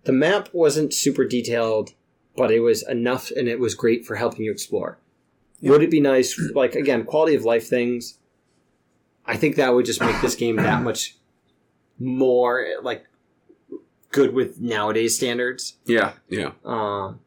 the 0.04 0.12
map 0.12 0.50
wasn't 0.54 0.94
super 0.94 1.26
detailed, 1.26 1.92
but 2.36 2.52
it 2.52 2.60
was 2.60 2.88
enough, 2.88 3.32
and 3.32 3.48
it 3.48 3.60
was 3.60 3.76
great 3.76 4.06
for 4.06 4.16
helping 4.16 4.46
you 4.46 4.52
explore. 4.52 4.98
Would 5.62 5.84
it 5.84 5.92
be 5.92 6.00
nice, 6.00 6.40
like 6.56 6.76
again, 6.76 7.04
quality 7.04 7.36
of 7.36 7.46
life 7.46 7.68
things? 7.68 8.18
I 9.26 9.38
think 9.38 9.56
that 9.58 9.74
would 9.74 9.86
just 9.86 10.02
make 10.02 10.20
this 10.22 10.36
game 10.36 10.56
that 10.56 10.82
much 10.84 11.18
more 12.00 12.66
like 12.82 13.06
good 14.12 14.34
with 14.34 14.60
nowadays 14.60 15.16
standards. 15.16 15.78
Yeah. 15.86 16.14
Yeah. 16.30 16.52
Um, 16.66 17.20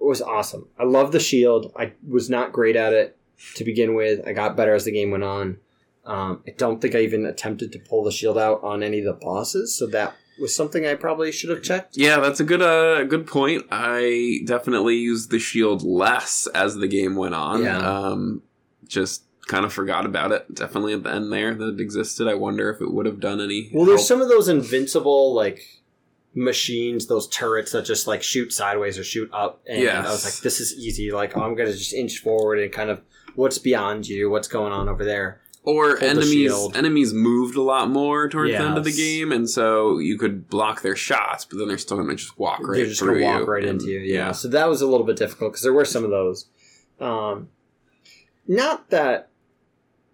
it 0.00 0.04
was 0.04 0.22
awesome. 0.22 0.68
I 0.78 0.84
love 0.84 1.12
the 1.12 1.20
shield. 1.20 1.72
I 1.76 1.92
was 2.06 2.30
not 2.30 2.52
great 2.52 2.76
at 2.76 2.92
it 2.92 3.18
to 3.56 3.64
begin 3.64 3.94
with. 3.94 4.26
I 4.26 4.32
got 4.32 4.56
better 4.56 4.74
as 4.74 4.84
the 4.84 4.92
game 4.92 5.10
went 5.10 5.24
on. 5.24 5.58
Um, 6.04 6.42
I 6.46 6.52
don't 6.56 6.80
think 6.80 6.94
I 6.94 7.00
even 7.00 7.26
attempted 7.26 7.72
to 7.72 7.78
pull 7.78 8.04
the 8.04 8.12
shield 8.12 8.38
out 8.38 8.62
on 8.62 8.82
any 8.82 9.00
of 9.00 9.04
the 9.04 9.12
bosses, 9.12 9.76
so 9.78 9.86
that 9.88 10.16
was 10.40 10.54
something 10.54 10.86
I 10.86 10.94
probably 10.94 11.30
should 11.32 11.50
have 11.50 11.62
checked. 11.62 11.96
Yeah, 11.96 12.18
that's 12.20 12.40
a 12.40 12.44
good 12.44 12.62
uh 12.62 13.04
good 13.04 13.26
point. 13.26 13.64
I 13.70 14.40
definitely 14.46 14.96
used 14.96 15.30
the 15.30 15.38
shield 15.38 15.82
less 15.82 16.48
as 16.54 16.74
the 16.76 16.88
game 16.88 17.16
went 17.16 17.34
on. 17.34 17.62
Yeah. 17.62 17.78
Um 17.78 18.42
just 18.86 19.24
kind 19.46 19.64
of 19.64 19.72
forgot 19.72 20.06
about 20.06 20.32
it. 20.32 20.54
Definitely 20.54 20.92
at 20.94 21.02
the 21.02 21.10
end 21.12 21.32
there 21.32 21.54
that 21.54 21.74
it 21.74 21.80
existed. 21.80 22.28
I 22.28 22.34
wonder 22.34 22.70
if 22.70 22.80
it 22.80 22.90
would 22.92 23.06
have 23.06 23.20
done 23.20 23.40
any. 23.40 23.70
Well, 23.74 23.84
there's 23.84 24.00
help. 24.00 24.08
some 24.08 24.22
of 24.22 24.28
those 24.28 24.48
invincible 24.48 25.34
like 25.34 25.60
machines, 26.34 27.06
those 27.06 27.28
turrets 27.28 27.72
that 27.72 27.84
just 27.84 28.06
like 28.06 28.22
shoot 28.22 28.52
sideways 28.52 28.98
or 28.98 29.04
shoot 29.04 29.28
up, 29.32 29.60
and 29.66 29.82
Yes. 29.82 30.06
I 30.06 30.10
was 30.10 30.24
like, 30.24 30.42
this 30.42 30.60
is 30.60 30.74
easy. 30.78 31.10
Like, 31.10 31.36
I'm 31.36 31.54
gonna 31.56 31.72
just 31.72 31.92
inch 31.92 32.18
forward 32.20 32.60
and 32.60 32.72
kind 32.72 32.90
of 32.90 33.00
what's 33.34 33.58
beyond 33.58 34.06
you, 34.08 34.30
what's 34.30 34.48
going 34.48 34.72
on 34.72 34.88
over 34.88 35.04
there. 35.04 35.40
Or 35.62 35.98
enemies 36.02 36.52
enemies 36.74 37.12
moved 37.12 37.54
a 37.56 37.62
lot 37.62 37.90
more 37.90 38.28
towards 38.28 38.50
the 38.52 38.58
end 38.58 38.78
of 38.78 38.84
the 38.84 38.90
Yes. 38.90 38.98
game, 38.98 39.32
and 39.32 39.48
so 39.48 39.98
you 39.98 40.16
could 40.18 40.48
block 40.48 40.82
their 40.82 40.96
shots, 40.96 41.44
but 41.44 41.58
then 41.58 41.68
they're 41.68 41.76
still 41.78 41.96
gonna 41.98 42.14
just 42.14 42.38
walk 42.38 42.60
right 42.66 42.76
They're 42.78 42.86
just 42.86 43.00
through 43.00 43.20
gonna 43.20 43.32
walk 43.32 43.40
you. 43.40 43.46
right 43.52 43.64
into 43.64 43.86
you. 43.86 43.98
Yeah. 44.00 44.32
So 44.32 44.48
that 44.48 44.68
was 44.68 44.80
a 44.80 44.86
little 44.86 45.04
bit 45.06 45.16
difficult 45.16 45.52
because 45.52 45.62
there 45.62 45.72
were 45.72 45.84
some 45.84 46.04
of 46.04 46.10
those. 46.10 46.46
Um, 46.98 47.48
not 48.46 48.90
that, 48.90 49.28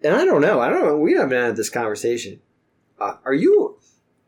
and 0.03 0.15
I 0.15 0.25
don't 0.25 0.41
know. 0.41 0.59
I 0.59 0.69
don't 0.69 0.85
know. 0.85 0.97
We 0.97 1.13
haven't 1.13 1.37
had 1.37 1.55
this 1.55 1.69
conversation. 1.69 2.39
Uh, 2.99 3.15
are 3.25 3.33
you? 3.33 3.77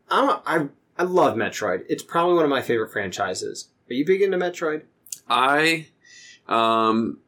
I'm. 0.09 0.30
A, 0.30 0.41
I 0.45 0.67
I 0.97 1.03
love 1.03 1.36
Metroid. 1.36 1.84
It's 1.89 2.03
probably 2.03 2.36
one 2.36 2.43
of 2.43 2.49
my 2.49 2.61
favorite 2.61 2.91
franchises. 2.91 3.70
Are 3.89 3.93
you 3.93 4.05
big 4.05 4.22
into 4.22 4.38
Metroid? 4.38 4.84
I 5.30 5.88
um 6.47 7.20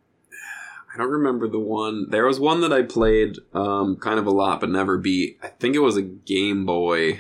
I 0.94 0.98
don't 0.98 1.10
remember 1.10 1.48
the 1.48 1.60
one. 1.60 2.10
There 2.10 2.26
was 2.26 2.40
one 2.40 2.62
that 2.62 2.74
I 2.74 2.82
played 2.84 3.38
um 3.54 3.96
kind 3.98 4.20
of 4.20 4.26
a 4.28 4.32
lot 4.32 4.60
but 4.60 4.70
never 4.70 4.98
beat. 4.98 5.40
I 5.42 5.48
think 5.48 5.76
it 5.76 5.80
was 5.80 5.98
a 5.98 6.02
Game 6.02 6.66
Boy. 6.66 7.20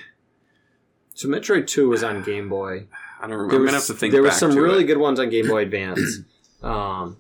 So 1.14 1.28
Metroid 1.28 1.68
Two 1.68 1.90
was 1.90 2.04
on 2.04 2.24
Game 2.24 2.50
Boy. 2.50 2.88
I 3.20 3.28
don't 3.28 3.32
remember. 3.38 3.50
There 3.52 3.58
I'm 3.58 3.62
was, 3.64 3.70
gonna 3.70 3.78
have 3.80 3.88
to 3.88 3.94
think 3.94 4.12
there 4.14 4.24
were 4.24 4.32
some 4.32 4.56
really 4.56 4.84
it. 4.84 4.88
good 4.88 4.98
ones 4.98 5.20
on 5.20 5.30
Game 5.30 5.48
Boy 5.48 5.62
Advance. 5.62 6.20
um, 6.64 7.18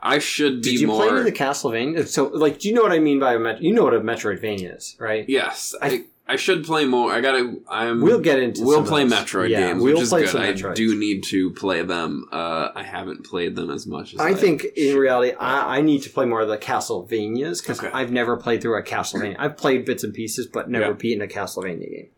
I 0.00 0.18
should 0.18 0.62
be 0.62 0.72
did 0.72 0.80
you 0.80 0.86
more 0.86 1.08
play 1.08 1.22
the 1.22 1.32
Castlevania? 1.32 2.06
So, 2.06 2.26
like, 2.28 2.58
do 2.58 2.68
you 2.68 2.74
know 2.74 2.82
what 2.82 2.92
I 2.92 2.98
mean 2.98 3.18
by 3.18 3.34
a 3.34 3.38
Met- 3.38 3.62
you 3.62 3.72
know 3.72 3.84
what 3.84 3.94
a 3.94 4.00
Metroidvania 4.00 4.76
is, 4.76 4.96
right? 4.98 5.26
Yes. 5.28 5.74
I, 5.80 5.86
I- 5.88 6.04
I 6.26 6.36
should 6.36 6.64
play 6.64 6.86
more. 6.86 7.12
I 7.12 7.20
gotta 7.20 7.60
I'm 7.68 8.00
We'll 8.00 8.18
get 8.20 8.38
into. 8.38 8.64
We'll 8.64 8.84
play 8.86 9.04
those. 9.04 9.12
Metroid 9.12 9.50
Yeah, 9.50 9.60
games, 9.68 9.82
we'll 9.82 9.94
which 9.94 10.02
is 10.04 10.08
play 10.08 10.24
good. 10.24 10.64
I 10.64 10.72
do 10.74 10.98
need 10.98 11.22
to 11.24 11.50
play 11.50 11.82
them. 11.82 12.26
Uh, 12.32 12.70
I 12.74 12.82
haven't 12.82 13.26
played 13.26 13.56
them 13.56 13.70
as 13.70 13.86
much 13.86 14.14
as 14.14 14.20
I 14.20 14.32
think 14.32 14.64
in 14.76 14.96
reality, 14.96 15.34
I, 15.38 15.78
I 15.78 15.80
need 15.82 16.02
to 16.04 16.10
play 16.10 16.24
more 16.24 16.40
of 16.40 16.48
the 16.48 16.56
Castlevanias 16.56 17.60
because 17.60 17.78
Okay. 17.78 17.90
I've 17.92 18.10
never 18.10 18.38
played 18.38 18.62
through 18.62 18.78
a 18.78 18.82
Castlevania. 18.82 19.36
I've 19.38 19.58
played 19.58 19.84
bits 19.84 20.02
and 20.02 20.14
pieces, 20.14 20.46
but 20.46 20.70
never 20.70 20.86
Yeah. 20.86 20.92
beaten 20.92 21.22
a 21.22 21.26
Castlevania 21.26 21.90
game. 21.90 22.08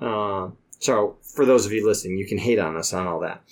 Uh, 0.00 0.50
so, 0.78 1.16
for 1.22 1.46
those 1.46 1.64
of 1.64 1.72
you 1.72 1.86
listening, 1.86 2.18
you 2.18 2.26
can 2.26 2.38
hate 2.38 2.58
on 2.58 2.76
us 2.76 2.92
on 2.92 3.06
all 3.06 3.20
that. 3.20 3.42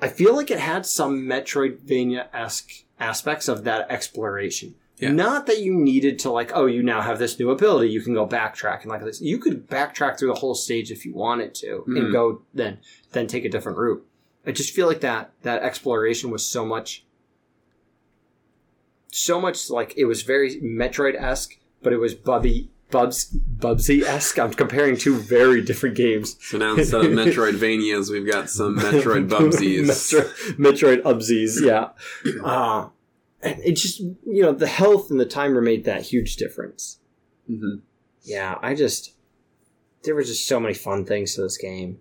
I 0.00 0.08
feel 0.08 0.34
like 0.34 0.50
it 0.50 0.58
had 0.58 0.86
some 0.86 1.22
Metroidvania 1.22 2.26
esque 2.32 2.84
aspects 2.98 3.46
of 3.48 3.62
that 3.64 3.86
exploration. 3.90 4.74
Yeah. 4.98 5.10
Not 5.10 5.46
that 5.46 5.58
you 5.58 5.74
needed 5.74 6.18
to 6.20 6.30
like, 6.30 6.52
oh, 6.54 6.66
you 6.66 6.82
now 6.82 7.00
have 7.02 7.18
this 7.18 7.38
new 7.38 7.50
ability, 7.50 7.90
you 7.90 8.00
can 8.00 8.14
go 8.14 8.26
backtrack 8.26 8.82
and 8.82 8.90
like 8.90 9.02
this. 9.04 9.20
You 9.20 9.38
could 9.38 9.68
backtrack 9.68 10.18
through 10.18 10.28
the 10.28 10.38
whole 10.38 10.54
stage 10.54 10.92
if 10.92 11.04
you 11.04 11.12
wanted 11.14 11.52
to, 11.56 11.84
Mhm. 11.88 11.98
and 11.98 12.12
go 12.12 12.42
then 12.54 12.78
then 13.12 13.26
take 13.26 13.44
a 13.44 13.48
different 13.48 13.76
route. 13.78 14.06
I 14.46 14.52
just 14.52 14.72
feel 14.74 14.86
like 14.86 15.00
that 15.00 15.32
that 15.42 15.62
exploration 15.62 16.30
was 16.30 16.44
so 16.46 16.64
much, 16.64 17.04
so 19.10 19.40
much 19.40 19.70
like 19.70 19.94
it 19.96 20.04
was 20.04 20.22
very 20.22 20.60
Metroid 20.60 21.20
esque, 21.20 21.56
but 21.82 21.92
it 21.92 21.98
was 21.98 22.14
Bubby 22.14 22.70
Bubs 22.90 23.34
Bubsy 23.58 24.02
esque. 24.02 24.38
I'm 24.38 24.52
comparing 24.52 24.96
two 24.96 25.16
very 25.16 25.60
different 25.60 25.96
games. 25.96 26.36
so 26.40 26.58
now 26.58 26.76
instead 26.76 27.04
of 27.04 27.10
Metroidvanias, 27.12 28.10
we've 28.10 28.30
got 28.30 28.48
some 28.50 28.78
Metroid 28.78 29.28
Bubsies. 29.28 29.86
Metro, 30.14 30.30
Metroid 30.56 31.02
Ubsies, 31.02 31.60
yeah. 31.60 31.88
Uh, 32.44 32.88
it 33.44 33.72
just, 33.72 34.00
you 34.00 34.42
know, 34.42 34.52
the 34.52 34.66
health 34.66 35.10
and 35.10 35.20
the 35.20 35.26
timer 35.26 35.60
made 35.60 35.84
that 35.84 36.02
huge 36.02 36.36
difference. 36.36 36.98
Mhm. 37.50 37.82
Yeah, 38.22 38.58
I 38.62 38.74
just, 38.74 39.12
there 40.02 40.14
were 40.14 40.22
just 40.22 40.46
so 40.46 40.58
many 40.58 40.74
fun 40.74 41.04
things 41.04 41.34
to 41.34 41.42
this 41.42 41.56
game. 41.58 41.98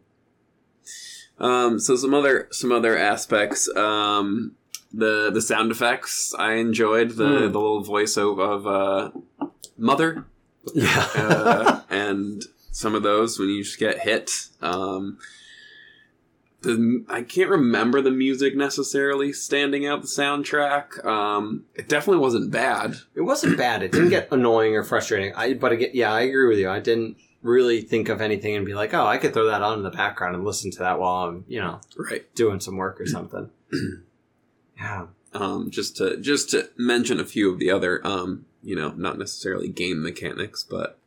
Um, 1.39 1.79
so 1.79 1.95
some 1.95 2.13
other 2.13 2.47
some 2.51 2.71
other 2.71 2.97
aspects. 2.97 3.67
Um, 3.75 4.55
the 4.93 5.31
the 5.33 5.41
sound 5.41 5.71
effects 5.71 6.33
I 6.37 6.53
enjoyed 6.53 7.11
the 7.11 7.27
Hmm. 7.27 7.51
the 7.51 7.59
little 7.59 7.81
voice 7.83 8.15
of, 8.17 8.39
of 8.39 8.67
uh, 8.67 9.11
mother 9.77 10.25
Yeah. 10.73 11.07
uh, 11.15 11.81
and 11.89 12.43
some 12.71 12.95
of 12.95 13.03
those 13.03 13.37
when 13.39 13.49
you 13.49 13.63
just 13.63 13.79
get 13.79 13.99
hit. 13.99 14.31
Um, 14.61 15.17
the 16.64 17.05
I 17.07 17.22
can't 17.22 17.49
remember 17.49 18.01
the 18.01 18.11
music 18.11 18.55
necessarily 18.55 19.32
standing 19.32 19.86
out 19.86 20.01
the 20.01 20.07
soundtrack. 20.07 21.05
Um, 21.05 21.66
it 21.76 21.88
definitely 21.88 22.22
wasn't 22.22 22.51
bad. 22.51 22.95
it 23.16 23.22
wasn't 23.22 23.57
bad. 23.57 23.84
It 23.84 23.91
didn't 23.91 24.09
get 24.09 24.30
annoying 24.32 24.76
or 24.76 24.84
frustrating. 24.84 25.34
I, 25.36 25.53
but 25.53 25.72
again, 25.72 25.91
yeah, 25.93 26.11
I 26.11 26.22
agree 26.22 26.47
with 26.47 26.57
you. 26.59 26.70
I 26.70 26.80
didn't 26.80 27.18
really 27.41 27.82
think 27.82 28.09
of 28.09 28.22
anything 28.22 28.55
and 28.55 28.66
be 28.66 28.74
like, 28.74 28.93
oh, 28.93 29.05
I 29.05 29.18
could 29.18 29.34
throw 29.34 29.45
that 29.47 29.61
on 29.61 29.78
in 29.78 29.84
the 29.84 29.91
background 29.91 30.36
and 30.36 30.45
listen 30.45 30.72
to 30.72 30.80
that 30.80 30.97
while 30.99 31.28
I'm, 31.28 31.45
you 31.47 31.59
know, 31.59 31.82
Right. 31.97 32.34
doing 32.36 32.59
some 32.61 32.78
work 32.78 32.99
or 33.01 33.05
something. 33.05 33.49
yeah. 34.78 35.07
Um, 35.34 35.72
just 35.72 35.97
to 35.97 36.18
just 36.18 36.51
to 36.51 36.70
mention 36.78 37.20
a 37.20 37.26
few 37.26 37.51
of 37.51 37.59
the 37.59 37.72
other 37.72 38.05
um, 38.05 38.45
you 38.61 38.76
know, 38.76 38.91
not 38.95 39.18
necessarily 39.18 39.68
game 39.68 40.01
mechanics, 40.01 40.64
but 40.64 40.97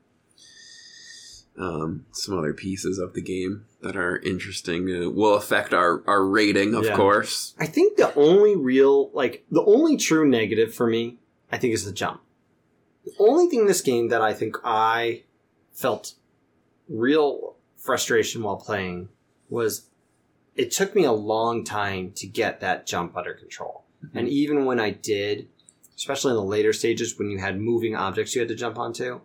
um, 1.59 2.07
some 2.13 2.37
other 2.39 2.53
pieces 2.53 2.99
of 2.99 3.15
the 3.15 3.23
game 3.23 3.65
that 3.81 3.97
are 3.97 4.19
interesting 4.19 4.91
uh, 4.91 5.09
will 5.11 5.35
affect 5.35 5.73
our 5.73 6.03
our 6.07 6.25
rating, 6.25 6.75
of 6.75 6.85
Yeah. 6.85 6.97
course. 6.97 7.55
I 7.59 7.67
think 7.67 7.97
the 7.97 8.15
only 8.15 8.57
real, 8.57 9.11
like, 9.13 9.45
the 9.51 9.65
only 9.65 9.97
true 9.97 10.29
negative 10.29 10.75
for 10.75 10.87
me, 10.87 11.19
I 11.51 11.59
think, 11.59 11.73
is 11.75 11.85
the 11.85 11.93
jump. 11.93 12.21
The 13.05 13.13
only 13.19 13.49
thing 13.49 13.61
in 13.61 13.67
this 13.67 13.83
game 13.83 14.09
that 14.09 14.21
I 14.21 14.35
think 14.35 14.57
I 14.65 15.23
felt 15.73 16.15
real 16.89 17.57
frustration 17.77 18.43
while 18.43 18.57
playing 18.57 19.09
was 19.49 19.89
it 20.57 20.71
took 20.71 20.95
me 20.95 21.05
a 21.05 21.13
long 21.13 21.63
time 21.65 22.13
to 22.17 22.27
get 22.27 22.61
that 22.61 22.87
jump 22.87 23.17
under 23.17 23.33
control. 23.35 23.85
And 24.15 24.29
even 24.29 24.65
when 24.65 24.79
I 24.81 24.91
did, 24.91 25.49
especially 25.97 26.31
in 26.31 26.37
the 26.37 26.43
later 26.45 26.73
stages 26.73 27.19
when 27.19 27.31
you 27.31 27.39
had 27.39 27.61
moving 27.61 27.95
objects 27.97 28.35
you 28.35 28.41
had 28.41 28.49
to 28.49 28.55
jump 28.55 28.79
onto, 28.79 29.21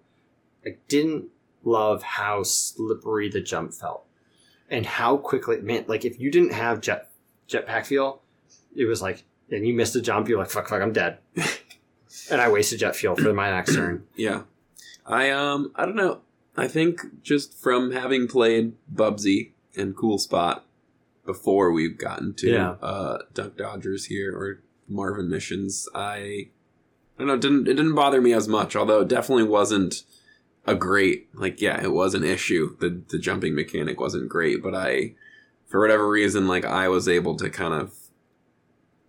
I 0.65 0.77
didn't 0.87 1.25
love 1.63 2.03
how 2.03 2.43
slippery 2.43 3.29
the 3.29 3.41
jump 3.41 3.73
felt. 3.73 4.05
And 4.69 4.85
how 4.85 5.17
quickly, 5.17 5.57
it 5.57 5.63
meant. 5.63 5.89
like 5.89 6.05
if 6.05 6.19
you 6.19 6.31
didn't 6.31 6.53
have 6.53 6.79
jet 6.81 7.09
jetpack 7.49 7.85
fuel, 7.87 8.21
it 8.75 8.85
was 8.85 9.01
like, 9.01 9.23
and 9.49 9.67
you 9.67 9.73
missed 9.73 9.95
a 9.97 10.01
jump, 10.01 10.29
you're 10.29 10.39
like, 10.39 10.49
fuck, 10.49 10.69
fuck, 10.69 10.81
I'm 10.81 10.93
dead. 10.93 11.17
and 12.31 12.39
I 12.41 12.49
wasted 12.49 12.79
jet 12.79 12.95
fuel 12.95 13.15
for 13.15 13.33
my 13.33 13.49
next 13.51 13.75
turn. 13.75 14.05
Yeah. 14.15 14.43
I 15.05 15.29
um 15.31 15.71
I 15.75 15.85
don't 15.85 15.95
know. 15.95 16.21
I 16.55 16.67
think 16.67 17.01
just 17.23 17.57
from 17.57 17.91
having 17.91 18.27
played 18.27 18.73
Bubsy 18.93 19.51
and 19.75 19.95
Cool 19.95 20.19
Spot 20.19 20.63
before 21.25 21.71
we've 21.71 21.97
gotten 21.97 22.33
to 22.35 22.49
Yeah. 22.51 22.71
uh 22.81 23.19
Duck 23.33 23.57
Dodgers 23.57 24.05
here 24.05 24.33
or 24.37 24.61
Marvin 24.87 25.29
missions, 25.29 25.89
I 25.95 26.49
I 27.17 27.19
don't 27.19 27.27
know, 27.27 27.33
it 27.33 27.41
didn't 27.41 27.67
it 27.67 27.73
didn't 27.73 27.95
bother 27.95 28.21
me 28.21 28.31
as 28.31 28.47
much, 28.47 28.75
although 28.75 29.01
it 29.01 29.07
definitely 29.07 29.43
wasn't 29.43 30.03
a 30.65 30.75
great 30.75 31.27
like 31.33 31.59
yeah 31.61 31.81
it 31.81 31.91
was 31.91 32.13
an 32.13 32.23
issue 32.23 32.75
the 32.79 33.01
the 33.09 33.17
jumping 33.19 33.55
mechanic 33.55 33.99
wasn't 33.99 34.29
great 34.29 34.61
but 34.61 34.75
i 34.75 35.11
for 35.67 35.79
whatever 35.79 36.07
reason 36.07 36.47
like 36.47 36.63
i 36.65 36.87
was 36.87 37.07
able 37.07 37.35
to 37.35 37.49
kind 37.49 37.73
of 37.73 37.93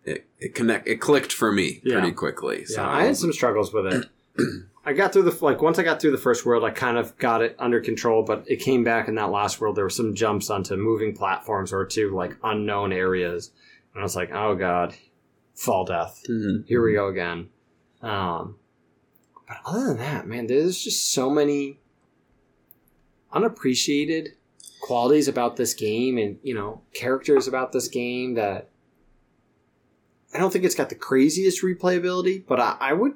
it, 0.04 0.26
it 0.38 0.54
connect 0.54 0.88
it 0.88 0.96
clicked 1.00 1.32
for 1.32 1.52
me 1.52 1.80
Yeah. 1.84 1.98
pretty 2.00 2.12
quickly 2.12 2.64
so 2.64 2.80
Yeah, 2.82 2.90
I 2.90 3.04
had 3.04 3.16
some 3.16 3.32
struggles 3.32 3.72
with 3.72 3.86
it. 3.86 4.06
I 4.84 4.94
got 4.94 5.12
through 5.12 5.22
the 5.30 5.44
like 5.44 5.62
once 5.62 5.78
I 5.78 5.84
got 5.84 6.00
through 6.00 6.10
the 6.10 6.18
first 6.18 6.44
world, 6.44 6.64
I 6.64 6.70
kind 6.70 6.98
of 6.98 7.16
got 7.18 7.40
it 7.40 7.54
under 7.60 7.80
control. 7.80 8.24
But 8.24 8.42
it 8.48 8.56
came 8.56 8.82
back 8.82 9.06
in 9.06 9.14
that 9.14 9.30
last 9.30 9.60
world. 9.60 9.76
There 9.76 9.84
were 9.84 9.90
some 9.90 10.12
jumps 10.16 10.50
onto 10.50 10.74
moving 10.76 11.14
platforms 11.14 11.72
or 11.72 11.84
to 11.86 12.10
like 12.12 12.36
unknown 12.42 12.92
areas, 12.92 13.52
and 13.94 14.00
I 14.00 14.02
was 14.02 14.16
like, 14.16 14.32
"Oh 14.32 14.56
god, 14.56 14.94
fall 15.54 15.84
death! 15.84 16.24
Mhm. 16.28 16.66
Here 16.66 16.82
we 16.82 16.94
go 16.94 17.06
again." 17.06 17.48
Um, 18.00 18.56
but 19.52 19.70
other 19.70 19.86
than 19.88 19.98
that, 19.98 20.26
man, 20.26 20.46
there's 20.46 20.82
just 20.82 21.12
so 21.12 21.28
many 21.28 21.78
unappreciated 23.32 24.30
qualities 24.80 25.28
about 25.28 25.56
this 25.56 25.74
game, 25.74 26.16
and 26.16 26.38
you 26.42 26.54
know, 26.54 26.80
characters 26.94 27.46
about 27.46 27.72
this 27.72 27.88
game 27.88 28.34
that 28.34 28.70
I 30.34 30.38
don't 30.38 30.50
think 30.50 30.64
it's 30.64 30.74
got 30.74 30.88
the 30.88 30.94
craziest 30.94 31.62
replayability, 31.62 32.44
but 32.46 32.60
I, 32.60 32.76
I 32.80 32.92
would 32.94 33.12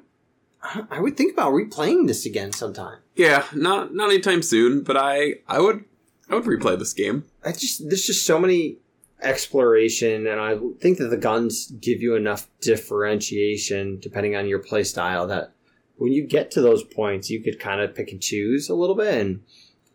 I 0.91 0.99
would 0.99 1.17
think 1.17 1.33
about 1.33 1.53
replaying 1.53 2.05
this 2.07 2.25
again 2.25 2.51
sometime. 2.51 2.99
yeah 3.15 3.45
not 3.53 3.93
not 3.93 4.09
anytime 4.09 4.41
soon 4.43 4.83
but 4.83 4.97
i 4.97 5.35
i 5.47 5.59
would 5.59 5.85
i 6.29 6.35
would 6.35 6.43
replay 6.45 6.77
this 6.77 6.93
game 6.93 7.25
I 7.43 7.51
just 7.51 7.87
there's 7.87 8.05
just 8.05 8.25
so 8.25 8.37
many 8.39 8.77
exploration, 9.21 10.27
and 10.27 10.39
I 10.39 10.57
think 10.79 10.99
that 10.99 11.07
the 11.07 11.17
guns 11.17 11.71
give 11.81 12.01
you 12.01 12.15
enough 12.15 12.47
differentiation 12.61 13.99
depending 13.99 14.35
on 14.35 14.47
your 14.47 14.59
play 14.59 14.83
style 14.83 15.25
that 15.27 15.53
when 15.97 16.11
you 16.13 16.25
get 16.25 16.51
to 16.51 16.61
those 16.61 16.83
points, 16.83 17.29
you 17.29 17.41
could 17.41 17.59
kind 17.59 17.81
of 17.81 17.93
pick 17.95 18.11
and 18.11 18.21
choose 18.21 18.69
a 18.69 18.75
little 18.75 18.95
bit. 18.95 19.13
And 19.13 19.41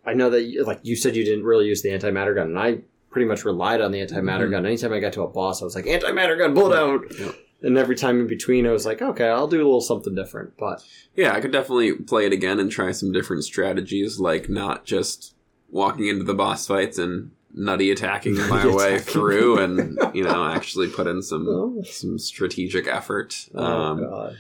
I 0.05 0.14
know 0.14 0.30
that, 0.30 0.64
like 0.66 0.80
you 0.82 0.96
said, 0.96 1.16
you 1.16 1.24
didn't 1.24 1.44
really 1.44 1.66
use 1.66 1.82
the 1.82 1.90
antimatter 1.90 2.34
gun, 2.34 2.48
and 2.48 2.59
I 2.59 2.78
pretty 3.11 3.26
much 3.26 3.44
relied 3.44 3.80
on 3.80 3.92
the 3.92 4.00
antimatter 4.00 4.48
Mhm. 4.48 4.50
gun. 4.53 4.66
Anytime 4.66 4.92
I 4.92 5.00
got 5.00 5.12
to 5.14 5.22
a 5.22 5.28
boss, 5.28 5.61
I 5.62 5.64
was 5.64 5.74
like, 5.74 5.84
antimatter 5.84 6.36
gun, 6.38 6.55
bullet 6.55 6.76
out. 6.76 7.05
Yeah. 7.18 7.32
And 7.64 7.78
every 7.78 7.94
time 7.94 8.18
in 8.18 8.26
between, 8.26 8.66
I 8.66 8.72
was 8.72 8.84
like, 8.84 9.00
okay, 9.00 9.28
I'll 9.28 9.46
do 9.46 9.59
a 9.59 9.62
little 9.64 9.80
something 9.80 10.14
different. 10.14 10.57
But 10.59 10.82
yeah 11.14 11.34
i 11.34 11.40
could 11.40 11.53
definitely 11.53 11.92
play 11.92 12.24
it 12.24 12.32
again 12.32 12.59
and 12.59 12.70
try 12.70 12.90
some 12.90 13.12
different 13.12 13.44
strategies 13.44 14.18
like 14.18 14.48
not 14.48 14.86
just 14.86 15.34
walking 15.70 16.07
into 16.07 16.24
the 16.24 16.32
boss 16.34 16.66
fights 16.66 16.96
and 16.98 17.30
nutty 17.55 17.90
attacking 17.90 18.34
my 18.48 18.64
Nutty 18.64 18.74
way 18.74 18.98
through 18.98 19.59
and 19.59 19.98
you 20.14 20.24
know 20.24 20.46
actually 20.46 20.88
put 20.88 21.07
in 21.07 21.20
some 21.20 21.46
oh, 21.48 21.82
some 21.82 22.18
strategic 22.18 22.86
effort 22.86 23.34
oh, 23.55 23.62
um, 23.62 24.00
god, 24.00 24.38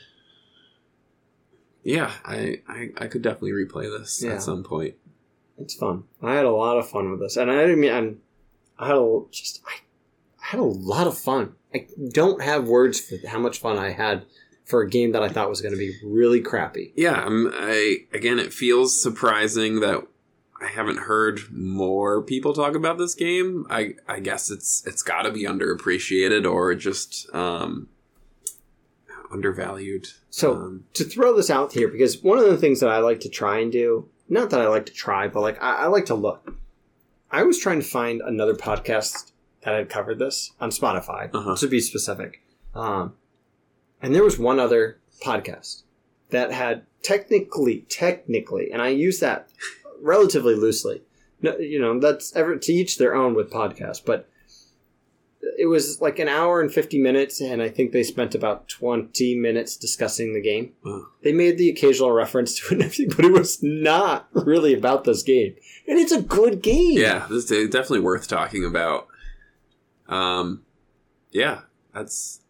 yeah 1.84 2.12
I, 2.24 2.60
I 2.68 2.90
i 2.98 3.06
could 3.06 3.22
definitely 3.22 3.52
replay 3.52 3.84
this 3.98 4.22
Yeah. 4.22 4.32
at 4.34 4.42
some 4.42 4.62
point 4.64 4.94
it's 5.58 5.74
fun. 5.74 6.04
I 6.22 6.34
had 6.34 6.44
a 6.46 6.50
lot 6.50 6.78
of 6.78 6.88
fun 6.88 7.10
with 7.10 7.20
this, 7.20 7.36
and 7.36 7.48
I 7.50 7.60
didn't 7.60 7.78
mean 7.80 7.92
I'm, 7.92 8.20
I 8.78 8.88
had 8.88 8.96
a, 8.96 9.20
just 9.30 9.62
I, 9.66 9.70
I 10.42 10.46
had 10.46 10.58
a 10.60 10.64
lot 10.64 11.06
of 11.06 11.16
fun. 11.16 11.54
I 11.72 11.86
don't 12.10 12.42
have 12.42 12.66
words 12.66 12.98
for 12.98 13.16
how 13.28 13.38
much 13.38 13.58
fun 13.60 13.78
I 13.78 13.90
had 13.90 14.24
for 14.64 14.80
a 14.82 14.88
game 14.88 15.12
that 15.12 15.22
I 15.22 15.28
thought 15.28 15.50
was 15.50 15.60
going 15.60 15.74
to 15.74 15.78
be 15.78 15.94
really 16.02 16.40
crappy. 16.40 16.92
yeah 16.96 17.22
I'm, 17.24 17.48
i 17.54 17.98
again 18.12 18.38
it 18.40 18.52
feels 18.52 19.00
surprising 19.00 19.80
that 19.80 20.02
i 20.60 20.66
haven't 20.68 20.98
heard 21.00 21.40
more 21.52 22.22
people 22.22 22.54
talk 22.54 22.74
about 22.74 22.96
this 22.98 23.14
game 23.14 23.66
i 23.68 23.94
i 24.08 24.18
guess 24.20 24.50
it's 24.50 24.82
it's 24.86 25.02
got 25.02 25.22
to 25.22 25.30
be 25.32 25.44
underappreciated 25.44 26.50
or 26.50 26.74
just 26.74 27.28
um 27.34 27.88
undervalued 29.32 30.08
So 30.30 30.54
um, 30.54 30.84
to 30.94 31.04
throw 31.04 31.34
this 31.36 31.50
out 31.50 31.72
here, 31.72 31.88
because 31.88 32.22
one 32.22 32.38
of 32.38 32.44
the 32.46 32.56
things 32.58 32.80
that 32.80 32.88
I 32.90 32.98
like 32.98 33.20
to 33.20 33.28
try 33.28 33.58
and 33.60 33.72
do, 33.72 34.08
not 34.28 34.50
that 34.50 34.60
I 34.60 34.68
like 34.68 34.86
to 34.86 34.92
try, 34.92 35.28
but 35.28 35.40
like 35.40 35.62
I, 35.62 35.84
I 35.84 35.86
like 35.86 36.06
to 36.06 36.14
look. 36.14 36.54
I 37.30 37.42
was 37.44 37.58
trying 37.58 37.80
to 37.80 37.86
find 37.86 38.20
another 38.20 38.54
podcast 38.54 39.32
that 39.62 39.74
had 39.74 39.88
covered 39.88 40.18
this 40.18 40.52
on 40.60 40.70
Spotify, 40.70 41.30
Uh-huh. 41.32 41.56
to 41.56 41.66
be 41.68 41.80
specific. 41.80 42.42
Um, 42.74 43.14
and 44.02 44.14
there 44.14 44.24
was 44.24 44.38
one 44.38 44.58
other 44.60 44.98
podcast 45.24 45.82
that 46.30 46.52
had 46.52 46.84
technically, 47.02 47.80
technically, 47.88 48.70
and 48.72 48.82
I 48.82 48.88
use 48.88 49.20
that 49.20 49.48
relatively 50.00 50.54
loosely. 50.54 51.02
No, 51.40 51.56
you 51.58 51.80
know, 51.80 51.98
that's 51.98 52.34
ever 52.36 52.56
to 52.56 52.72
each 52.72 52.98
their 52.98 53.14
own 53.14 53.34
with 53.34 53.50
podcasts, 53.50 54.04
but 54.04 54.28
it 55.58 55.66
was 55.66 56.00
like 56.00 56.18
an 56.18 56.28
hour 56.28 56.60
and 56.60 56.72
50 56.72 57.00
minutes, 57.00 57.40
and 57.40 57.60
I 57.60 57.68
think 57.68 57.92
they 57.92 58.02
spent 58.02 58.34
about 58.34 58.68
20 58.68 59.36
minutes 59.36 59.76
discussing 59.76 60.34
the 60.34 60.40
game. 60.40 60.72
Wow. 60.84 61.06
They 61.22 61.32
made 61.32 61.58
the 61.58 61.68
occasional 61.68 62.12
reference 62.12 62.58
to 62.60 62.74
it 62.78 63.16
but 63.16 63.24
it 63.24 63.32
was 63.32 63.62
not 63.62 64.28
really 64.32 64.74
about 64.74 65.04
this 65.04 65.22
game. 65.22 65.54
And 65.88 65.98
it's 65.98 66.12
a 66.12 66.22
good 66.22 66.62
game. 66.62 66.98
yeah 66.98 67.26
this 67.28 67.50
is 67.50 67.70
definitely 67.70 68.00
worth 68.00 68.28
talking 68.28 68.64
about 68.64 69.08
um 70.08 70.62
yeah 71.30 71.62
that's 71.92 72.41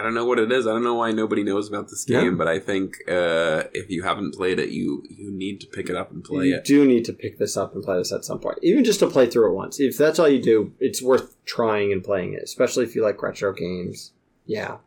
I, 0.00 0.02
don't 0.02 0.14
know 0.14 0.24
what 0.24 0.38
it 0.38 0.50
is 0.50 0.66
i 0.66 0.70
don't 0.70 0.82
know 0.82 0.94
why 0.94 1.12
nobody 1.12 1.42
knows 1.42 1.68
about 1.68 1.88
this 1.88 2.04
Yeah. 2.08 2.22
game 2.22 2.36
but 2.38 2.48
i 2.48 2.58
think 2.58 2.96
uh 3.08 3.64
if 3.74 3.90
you 3.90 4.02
haven't 4.02 4.34
played 4.34 4.58
it 4.58 4.70
you 4.70 5.04
you 5.08 5.30
need 5.30 5.60
to 5.60 5.66
pick 5.66 5.88
it 5.90 5.96
up 5.96 6.10
and 6.10 6.24
play 6.24 6.46
you 6.46 6.56
it 6.56 6.68
You 6.68 6.78
do 6.82 6.86
need 6.88 7.04
to 7.04 7.12
pick 7.12 7.38
this 7.38 7.56
up 7.56 7.74
and 7.74 7.82
play 7.82 7.96
this 7.98 8.12
at 8.12 8.24
some 8.24 8.38
point. 8.40 8.58
Even 8.62 8.82
just 8.84 9.00
to 9.00 9.06
play 9.08 9.26
through 9.28 9.50
it 9.50 9.54
once. 9.54 9.78
If 9.80 9.96
that's 9.98 10.18
all 10.18 10.28
you 10.28 10.42
do, 10.42 10.72
it's 10.80 11.00
worth 11.02 11.36
trying 11.44 11.92
and 11.92 12.02
playing 12.02 12.34
it, 12.34 12.42
especially 12.42 12.84
if 12.84 12.94
you 12.94 13.02
like 13.02 13.22
retro 13.22 13.52
games. 13.52 14.12
Yeah. 14.46 14.78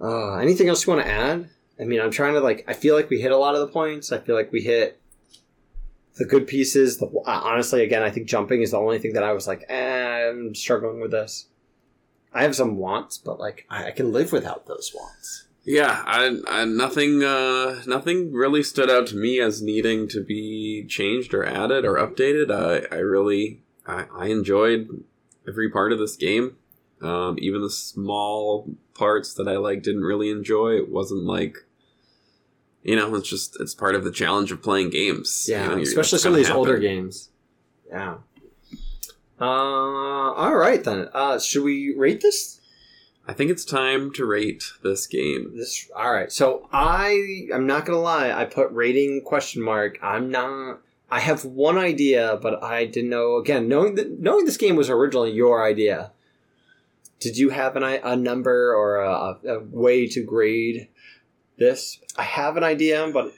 Uh, 0.00 0.36
anything 0.36 0.68
else 0.68 0.86
you 0.86 0.92
want 0.92 1.04
to 1.06 1.10
add? 1.10 1.48
I 1.80 1.84
mean, 1.84 2.00
I'm 2.00 2.10
trying 2.10 2.34
to 2.34 2.40
like. 2.40 2.64
I 2.68 2.72
feel 2.74 2.94
like 2.94 3.10
we 3.10 3.20
hit 3.20 3.32
a 3.32 3.36
lot 3.36 3.54
of 3.54 3.60
the 3.60 3.68
points. 3.68 4.12
I 4.12 4.18
feel 4.18 4.34
like 4.34 4.52
we 4.52 4.60
hit 4.62 5.00
the 6.18 6.24
good 6.24 6.46
pieces. 6.46 6.98
The, 6.98 7.06
uh, 7.06 7.22
honestly, 7.26 7.82
again, 7.82 8.02
I 8.02 8.10
think 8.10 8.26
jumping 8.28 8.62
is 8.62 8.70
the 8.72 8.78
only 8.78 8.98
thing 8.98 9.14
that 9.14 9.22
I 9.24 9.32
was 9.32 9.46
like, 9.46 9.64
eh, 9.68 10.28
I'm 10.30 10.54
struggling 10.54 11.00
with 11.00 11.10
this. 11.10 11.46
I 12.34 12.42
have 12.42 12.56
some 12.56 12.76
wants, 12.76 13.16
but 13.18 13.38
like 13.38 13.66
I, 13.70 13.86
I 13.86 13.90
can 13.92 14.12
live 14.12 14.32
without 14.32 14.66
those 14.66 14.92
wants. 14.94 15.46
yeah 15.64 16.02
I, 16.04 16.40
I 16.48 16.64
nothing 16.64 17.22
uh 17.24 17.82
nothing 17.86 18.32
really 18.32 18.62
stood 18.62 18.90
out 18.90 19.06
to 19.08 19.16
me 19.16 19.40
as 19.40 19.62
needing 19.62 20.08
to 20.08 20.22
be 20.22 20.84
changed 20.88 21.32
or 21.32 21.42
added 21.44 21.84
or 21.86 21.94
updated 21.94 22.50
i 22.50 22.94
i 22.94 22.98
really 22.98 23.62
i, 23.86 24.04
I 24.14 24.26
enjoyed 24.26 24.88
every 25.48 25.70
part 25.70 25.90
of 25.92 25.98
this 25.98 26.16
game 26.16 26.56
um 27.00 27.36
even 27.38 27.62
the 27.62 27.70
small 27.70 28.68
parts 28.94 29.32
that 29.34 29.48
i 29.48 29.56
like 29.56 29.82
didn't 29.82 30.02
really 30.04 30.28
enjoy 30.30 30.76
it 30.76 30.90
wasn't 30.90 31.24
like 31.24 31.56
you 32.82 32.96
know 32.96 33.14
it's 33.14 33.28
just 33.30 33.56
it's 33.58 33.74
part 33.74 33.94
of 33.94 34.04
the 34.04 34.12
challenge 34.12 34.52
of 34.52 34.60
playing 34.62 34.90
games 34.90 35.46
Yeah, 35.48 35.70
You 35.70 35.76
know, 35.76 35.82
especially 35.82 36.18
some 36.18 36.32
of 36.32 36.38
these 36.38 36.50
older 36.50 36.78
games. 36.78 37.30
Yeah. 37.88 38.16
Uh, 39.40 39.44
all 39.44 40.54
right 40.56 40.84
then. 40.84 41.08
Uh, 41.12 41.38
should 41.38 41.64
we 41.64 41.94
rate 41.96 42.20
this? 42.20 42.60
i 43.26 43.32
think 43.32 43.50
it's 43.50 43.64
time 43.64 44.12
to 44.12 44.26
rate 44.26 44.64
this 44.82 45.06
game 45.06 45.56
This. 45.56 45.90
All 45.96 46.12
right. 46.12 46.30
So 46.30 46.68
I, 46.72 47.48
I'm 47.52 47.66
not 47.66 47.86
gonna 47.86 48.00
lie. 48.00 48.32
I 48.32 48.44
put 48.44 48.70
rating 48.72 49.22
question 49.22 49.62
mark. 49.62 49.98
I'm 50.02 50.30
not. 50.30 50.80
I 51.10 51.20
have 51.20 51.44
one 51.44 51.78
idea, 51.78 52.38
but 52.40 52.62
I 52.62 52.86
didn't 52.86 53.10
know. 53.10 53.36
Again, 53.36 53.68
knowing 53.68 53.94
that 53.94 54.20
knowing 54.20 54.44
this 54.44 54.56
game 54.56 54.76
was 54.76 54.90
originally 54.90 55.32
your 55.32 55.64
idea. 55.64 56.12
Did 57.20 57.38
you 57.38 57.50
have 57.50 57.76
an 57.76 57.82
a 57.82 58.16
number 58.16 58.74
or 58.74 58.96
a, 58.96 59.38
a 59.46 59.60
way 59.60 60.06
to 60.08 60.22
grade 60.22 60.88
this? 61.56 61.98
I 62.18 62.24
have 62.24 62.56
an 62.56 62.64
idea, 62.64 63.08
but 63.12 63.32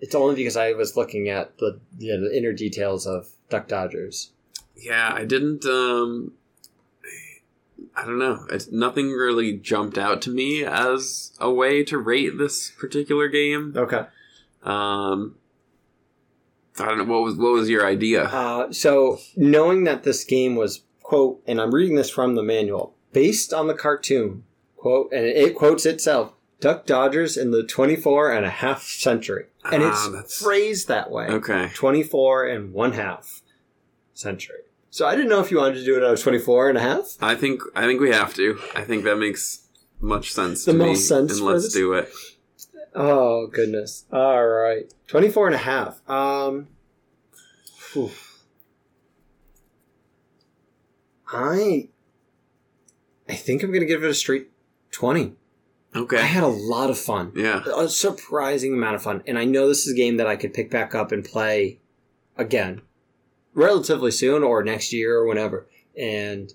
it's 0.00 0.14
only 0.14 0.34
because 0.34 0.56
I 0.56 0.72
was 0.72 0.96
looking 0.96 1.28
at 1.28 1.56
the 1.58 1.80
you 1.98 2.16
know, 2.16 2.28
the 2.28 2.36
inner 2.36 2.52
details 2.52 3.06
of 3.06 3.28
Duck 3.48 3.68
Dodgers. 3.68 4.32
Yeah 4.76 5.12
i 5.14 5.24
didn't 5.24 5.64
um 5.66 6.32
i 7.96 8.04
don't 8.04 8.18
know. 8.18 8.44
It's, 8.50 8.70
nothing 8.72 9.10
really 9.12 9.52
jumped 9.52 9.96
out 9.98 10.20
to 10.22 10.30
me 10.30 10.64
as 10.64 11.32
a 11.38 11.52
way 11.52 11.84
to 11.84 11.96
rate 11.98 12.38
this 12.38 12.70
particular 12.72 13.28
game. 13.28 13.72
Okay. 13.76 14.06
um 14.64 15.36
i 16.78 16.86
don't 16.86 16.98
know 16.98 17.04
what 17.04 17.22
was 17.22 17.36
what 17.36 17.52
was 17.52 17.68
your 17.70 17.86
idea? 17.86 18.24
Uh, 18.24 18.72
so 18.72 19.18
knowing 19.36 19.84
that 19.84 20.02
this 20.02 20.24
game 20.24 20.56
was 20.56 20.82
quote, 21.02 21.40
and 21.46 21.60
I'm 21.60 21.72
reading 21.72 21.94
this 21.96 22.10
from 22.10 22.34
the 22.34 22.42
manual, 22.42 22.94
based 23.12 23.52
on 23.54 23.68
the 23.68 23.74
cartoon 23.74 24.42
quote, 24.76 25.12
and 25.12 25.24
it 25.24 25.54
quotes 25.54 25.86
itself, 25.86 26.32
Duck 26.60 26.86
Dodgers 26.86 27.36
in 27.36 27.50
the 27.52 27.62
24 27.62 28.32
and 28.32 28.44
a 28.44 28.50
half 28.50 28.82
century, 28.82 29.46
and 29.70 29.82
Ah, 29.84 29.88
it's 29.90 30.08
that's- 30.08 30.42
phrased 30.42 30.88
that 30.88 31.10
way, 31.12 31.26
okay. 31.28 31.70
24 31.74 32.46
and 32.46 32.72
one 32.72 32.92
half 32.92 33.42
century. 34.14 34.60
So 34.90 35.06
I 35.06 35.14
didn't 35.16 35.28
know 35.28 35.40
if 35.40 35.50
you 35.50 35.58
wanted 35.58 35.74
to 35.76 35.84
do 35.84 35.96
it 35.96 36.04
out 36.04 36.14
of 36.14 36.22
24 36.22 36.68
and 36.70 36.78
a 36.78 36.80
half. 36.80 37.16
i 37.20 37.34
think 37.34 37.60
i 37.74 37.82
think 37.84 38.00
we 38.00 38.10
have 38.10 38.32
to 38.34 38.58
i 38.76 38.82
think 38.82 39.02
that 39.04 39.16
makes 39.18 39.66
much 40.00 40.32
sense 40.32 40.64
The 40.64 40.72
to 40.72 40.78
me 40.78 40.86
most 40.86 41.08
sense 41.08 41.32
and 41.32 41.40
let's 41.44 41.64
this? 41.64 41.72
do 41.74 41.92
it 41.94 42.08
Oh 42.96 43.48
goodness! 43.48 44.04
All 44.12 44.46
right, 44.46 44.84
24 45.08 45.46
and 45.48 45.54
a 45.56 45.58
half. 45.58 46.08
Um, 46.08 46.68
phew. 47.76 48.12
I, 51.32 51.88
I 53.28 53.34
think 53.34 53.64
I'm 53.64 53.72
gonna 53.72 53.84
give 53.84 54.04
it 54.04 54.10
a 54.10 54.14
straight 54.14 54.48
20. 54.92 55.32
Okay. 55.96 56.18
I 56.18 56.22
had 56.22 56.44
a 56.44 56.48
lot 56.48 56.88
of 56.90 56.96
fun. 56.96 57.32
Yeah. 57.34 57.64
A 57.76 57.88
surprising 57.88 58.74
amount 58.74 58.94
of 58.96 59.02
fun. 59.02 59.22
And 59.26 59.38
I 59.38 59.44
know 59.44 59.66
this 59.68 59.86
is 59.86 59.92
a 59.92 59.96
game 59.96 60.16
that 60.18 60.26
I 60.28 60.36
could 60.36 60.52
pick 60.54 60.70
back 60.70 60.94
up 60.94 61.10
and 61.12 61.24
play 61.24 61.78
again 62.36 62.82
relatively 63.54 64.10
soon 64.10 64.42
or 64.42 64.62
next 64.62 64.92
year 64.92 65.16
or 65.18 65.26
whenever. 65.26 65.66
And 65.98 66.52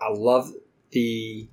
I 0.00 0.12
love 0.12 0.52
the 0.90 1.48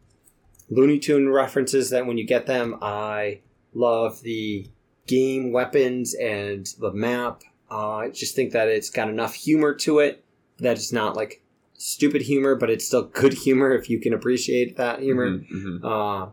Looney 0.69 0.99
Tune 0.99 1.30
references 1.30 1.90
that 1.91 2.06
when 2.06 2.18
you 2.18 2.26
get 2.26 2.45
them, 2.48 2.77
I 2.81 3.40
love 3.73 4.22
the 4.22 4.68
game 5.07 5.52
weapons 5.52 6.14
and 6.15 6.68
the 6.80 6.91
map. 6.91 7.44
Uh, 7.72 7.95
I 7.98 8.10
just 8.10 8.36
think 8.36 8.52
that 8.53 8.68
it's 8.68 8.90
got 8.90 9.10
enough 9.10 9.34
humor 9.36 9.73
to 9.76 9.99
it 9.99 10.23
that 10.60 10.76
it's 10.77 10.91
not 10.91 11.15
like 11.15 11.41
stupid 11.77 12.23
humor, 12.23 12.56
but 12.56 12.69
it's 12.69 12.86
still 12.86 13.03
good 13.03 13.34
humor 13.45 13.73
if 13.73 13.90
you 13.90 13.99
can 13.99 14.14
appreciate 14.14 14.77
that 14.77 14.99
humor. 15.02 15.30
Mhm, 15.30 15.52
mhm. 15.52 15.80
Uh, 15.84 16.30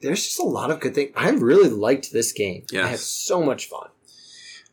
there's 0.00 0.24
just 0.24 0.38
a 0.38 0.44
lot 0.44 0.70
of 0.70 0.80
good 0.80 0.94
things. 0.94 1.12
I 1.16 1.30
really 1.30 1.68
liked 1.70 2.12
this 2.12 2.32
game. 2.32 2.64
I 2.84 2.88
had 2.88 2.98
so 3.00 3.42
much 3.42 3.68
fun. 3.68 3.88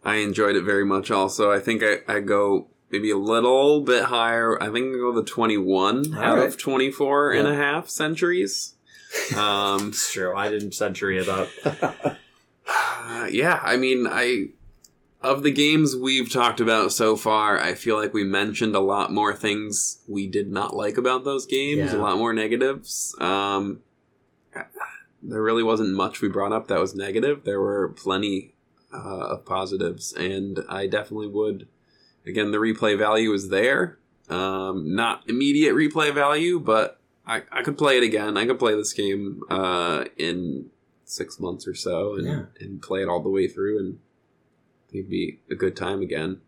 I 0.06 0.15
enjoyed 0.18 0.56
it 0.56 0.64
very 0.64 0.86
much 0.86 1.10
also. 1.11 1.52
I 1.52 1.60
think 1.60 1.82
I, 1.84 1.98
I 2.07 2.19
go 2.19 2.68
maybe 2.91 3.10
a 3.11 3.18
little 3.18 3.82
bit 3.82 4.06
higher. 4.06 4.61
I 4.61 4.69
think 4.72 4.95
I 4.95 4.99
go 4.99 5.11
the 5.11 5.23
21 5.23 6.14
All 6.15 6.22
out 6.23 6.38
right. 6.38 6.48
of 6.48 6.57
24 6.57 7.32
and 7.32 7.48
a 7.48 7.56
half 7.56 7.90
centuries. 7.90 8.72
Um, 9.38 9.90
It's 9.90 10.11
true. 10.11 10.36
I 10.36 10.49
didn't 10.49 10.73
century 10.73 11.18
it 11.18 11.30
up. 11.30 11.48
Uh, 12.68 13.27
yeah, 13.32 13.60
I 13.64 13.77
mean, 13.77 14.07
I 14.10 14.48
of 15.22 15.41
the 15.41 15.52
games 15.52 15.95
we've 15.95 16.30
talked 16.32 16.60
about 16.60 16.91
so 16.91 17.15
far, 17.15 17.57
I 17.60 17.76
feel 17.76 17.95
like 17.95 18.14
we 18.14 18.26
mentioned 18.26 18.76
a 18.76 18.80
lot 18.82 19.14
more 19.14 19.34
things 19.34 19.99
we 20.07 20.27
did 20.27 20.52
not 20.52 20.76
like 20.76 20.98
about 20.98 21.23
those 21.23 21.45
games, 21.45 21.94
Yeah. 21.94 21.98
a 21.98 22.02
lot 22.02 22.18
more 22.18 22.34
negatives. 22.34 23.15
Um, 23.22 23.80
there 25.23 25.41
really 25.41 25.64
wasn't 25.64 25.94
much 25.95 26.22
we 26.22 26.27
brought 26.27 26.52
up 26.52 26.68
that 26.68 26.80
was 26.82 26.94
negative. 26.94 27.44
There 27.45 27.61
were 27.61 27.90
plenty 27.90 28.53
uh, 28.94 29.28
of 29.28 29.45
positives, 29.45 30.14
and 30.14 30.60
I 30.70 30.88
definitely 30.88 31.28
would. 31.28 31.68
Again, 32.26 32.52
the 32.52 32.57
replay 32.57 32.98
value 32.98 33.32
is 33.34 33.49
there. 33.49 33.99
Um, 34.30 34.95
not 34.95 35.24
immediate 35.30 35.76
replay 35.76 36.14
value, 36.14 36.60
but 36.60 36.99
I, 37.28 37.44
I 37.52 37.62
could 37.62 37.78
play 37.78 37.98
it 37.98 38.03
again. 38.03 38.38
I 38.38 38.45
could 38.45 38.57
play 38.57 38.74
this 38.76 38.94
game 38.94 39.41
uh, 39.49 40.06
in 40.18 40.72
six 41.03 41.40
months 41.40 41.68
or 41.68 41.76
so 41.76 42.16
and, 42.16 42.26
Yeah. 42.26 42.45
and 42.60 42.82
play 42.82 43.02
it 43.03 43.10
all 43.10 43.22
the 43.22 43.30
way 43.30 43.48
through, 43.48 43.78
and 43.80 43.99
it'd 44.91 45.10
be 45.10 45.40
a 45.52 45.56
good 45.56 45.76
time 45.76 46.02
again. 46.02 46.41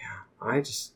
Yeah, 0.00 0.46
I 0.48 0.60
just, 0.60 0.92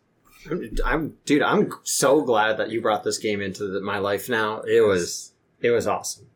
I'm, 0.50 0.70
I'm, 0.84 1.16
dude. 1.26 1.42
I'm 1.42 1.70
so 1.82 2.22
glad 2.22 2.56
that 2.56 2.70
you 2.70 2.80
brought 2.80 3.04
this 3.04 3.18
game 3.18 3.42
into 3.42 3.66
the, 3.66 3.80
my 3.82 3.98
life. 3.98 4.28
Now 4.30 4.60
it 4.62 4.80
was, 4.86 5.32
it 5.60 5.70
was 5.70 5.86
awesome. 5.86 6.26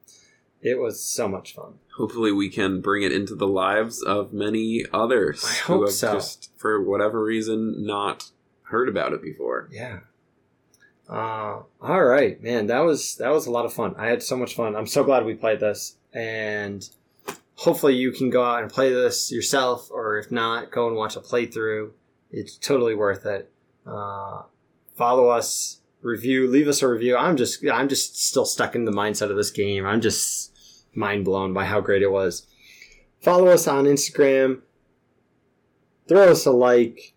It 0.60 0.78
was 0.78 1.00
so 1.00 1.28
much 1.28 1.54
fun. 1.54 1.74
Hopefully, 1.96 2.32
we 2.32 2.48
can 2.48 2.80
bring 2.80 3.02
it 3.02 3.12
into 3.12 3.34
the 3.34 3.46
lives 3.46 4.02
of 4.02 4.32
many 4.32 4.84
others 4.92 5.44
I 5.44 5.52
who 5.66 5.72
hope 5.74 5.86
have 5.86 5.94
so. 5.94 6.14
just, 6.14 6.50
for 6.56 6.82
whatever 6.82 7.22
reason, 7.22 7.86
not 7.86 8.30
heard 8.62 8.88
about 8.88 9.12
it 9.12 9.22
before. 9.22 9.68
Yeah. 9.70 10.00
Uh, 11.08 11.62
all 11.80 12.04
right, 12.04 12.42
man. 12.42 12.66
That 12.66 12.80
was 12.80 13.16
that 13.16 13.30
was 13.30 13.46
a 13.46 13.50
lot 13.50 13.64
of 13.64 13.72
fun. 13.72 13.94
I 13.96 14.08
had 14.08 14.22
so 14.22 14.36
much 14.36 14.54
fun. 14.54 14.76
I'm 14.76 14.86
so 14.86 15.04
glad 15.04 15.24
we 15.24 15.34
played 15.34 15.60
this, 15.60 15.96
and 16.12 16.88
hopefully 17.54 17.94
you 17.94 18.12
can 18.12 18.30
go 18.30 18.44
out 18.44 18.62
and 18.62 18.70
play 18.70 18.92
this 18.92 19.32
yourself, 19.32 19.90
or 19.90 20.18
if 20.18 20.30
not, 20.30 20.70
go 20.70 20.86
and 20.86 20.96
watch 20.96 21.16
a 21.16 21.20
playthrough. 21.20 21.90
It's 22.30 22.56
totally 22.56 22.94
worth 22.94 23.24
it. 23.24 23.50
Uh, 23.86 24.42
follow 24.96 25.28
us, 25.28 25.80
review, 26.02 26.48
leave 26.48 26.68
us 26.68 26.82
a 26.82 26.88
review. 26.88 27.16
I'm 27.16 27.36
just 27.36 27.64
I'm 27.66 27.88
just 27.88 28.20
still 28.22 28.44
stuck 28.44 28.74
in 28.74 28.84
the 28.84 28.92
mindset 28.92 29.30
of 29.30 29.36
this 29.36 29.50
game. 29.50 29.86
I'm 29.86 30.00
just 30.00 30.84
mind 30.94 31.24
blown 31.24 31.52
by 31.52 31.64
how 31.64 31.80
great 31.80 32.02
it 32.02 32.10
was. 32.10 32.46
Follow 33.20 33.48
us 33.48 33.66
on 33.66 33.84
Instagram. 33.84 34.62
Throw 36.08 36.30
us 36.30 36.46
a 36.46 36.52
like 36.52 37.14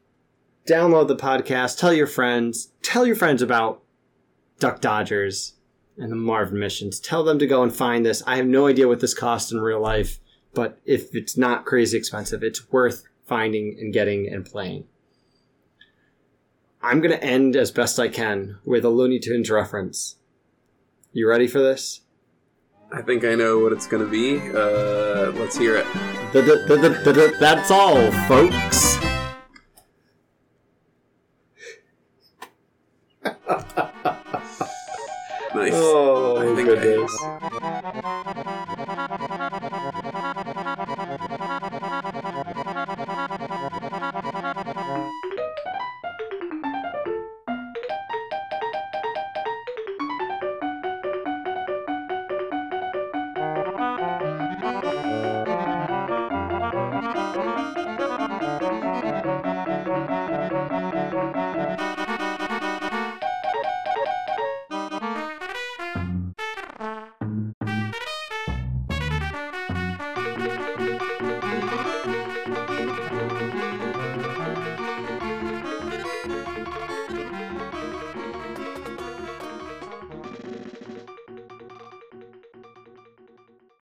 download 0.68 1.08
the 1.08 1.16
podcast, 1.16 1.78
tell 1.78 1.94
your 1.94 2.08
friends, 2.08 2.72
tell 2.82 3.06
your 3.06 3.16
friends 3.16 3.42
about 3.42 3.82
Duck 4.60 4.82
Dodgers 4.82 5.54
and 5.98 6.12
the 6.12 6.16
Marvin 6.16 6.60
missions. 6.60 7.00
Tell 7.00 7.24
them 7.24 7.40
to 7.40 7.48
go 7.48 7.64
and 7.64 7.74
find 7.74 8.06
this. 8.06 8.24
I 8.26 8.38
have 8.38 8.46
no 8.46 8.68
idea 8.68 8.88
what 8.88 9.00
this 9.00 9.14
costs 9.14 9.52
in 9.52 9.60
real 9.60 9.82
life, 9.82 10.20
but 10.54 10.80
if 10.86 11.14
it's 11.16 11.38
not 11.38 11.66
crazy 11.66 11.98
expensive, 11.98 12.44
it's 12.44 12.72
worth 12.72 13.04
finding 13.26 13.78
and 13.80 13.94
getting 13.94 14.28
and 14.28 14.46
playing. 14.46 14.86
I'm 16.84 17.00
going 17.00 17.12
to 17.12 17.24
end 17.24 17.56
as 17.56 17.72
best 17.72 18.00
I 18.00 18.08
can 18.08 18.58
with 18.66 18.84
a 18.86 18.90
Looney 18.90 19.20
Tunes 19.20 19.50
reference. 19.52 20.16
You 21.14 21.28
ready 21.30 21.48
for 21.48 21.60
this? 21.60 22.02
I 22.92 23.02
think 23.02 23.24
I 23.24 23.36
know 23.36 23.60
what 23.60 23.72
it's 23.72 23.88
going 23.88 24.04
to 24.04 24.10
be. 24.10 24.40
Uh, 24.40 25.32
let's 25.40 25.58
hear 25.58 25.78
it. 25.78 25.86
That's 27.40 27.72
all, 27.72 28.12
folks. 28.28 28.98
Nice. 35.54 35.74
Oh, 35.76 36.38
I 36.38 36.56
think 36.56 36.70
I- 36.70 36.76
goodness. 36.76 38.41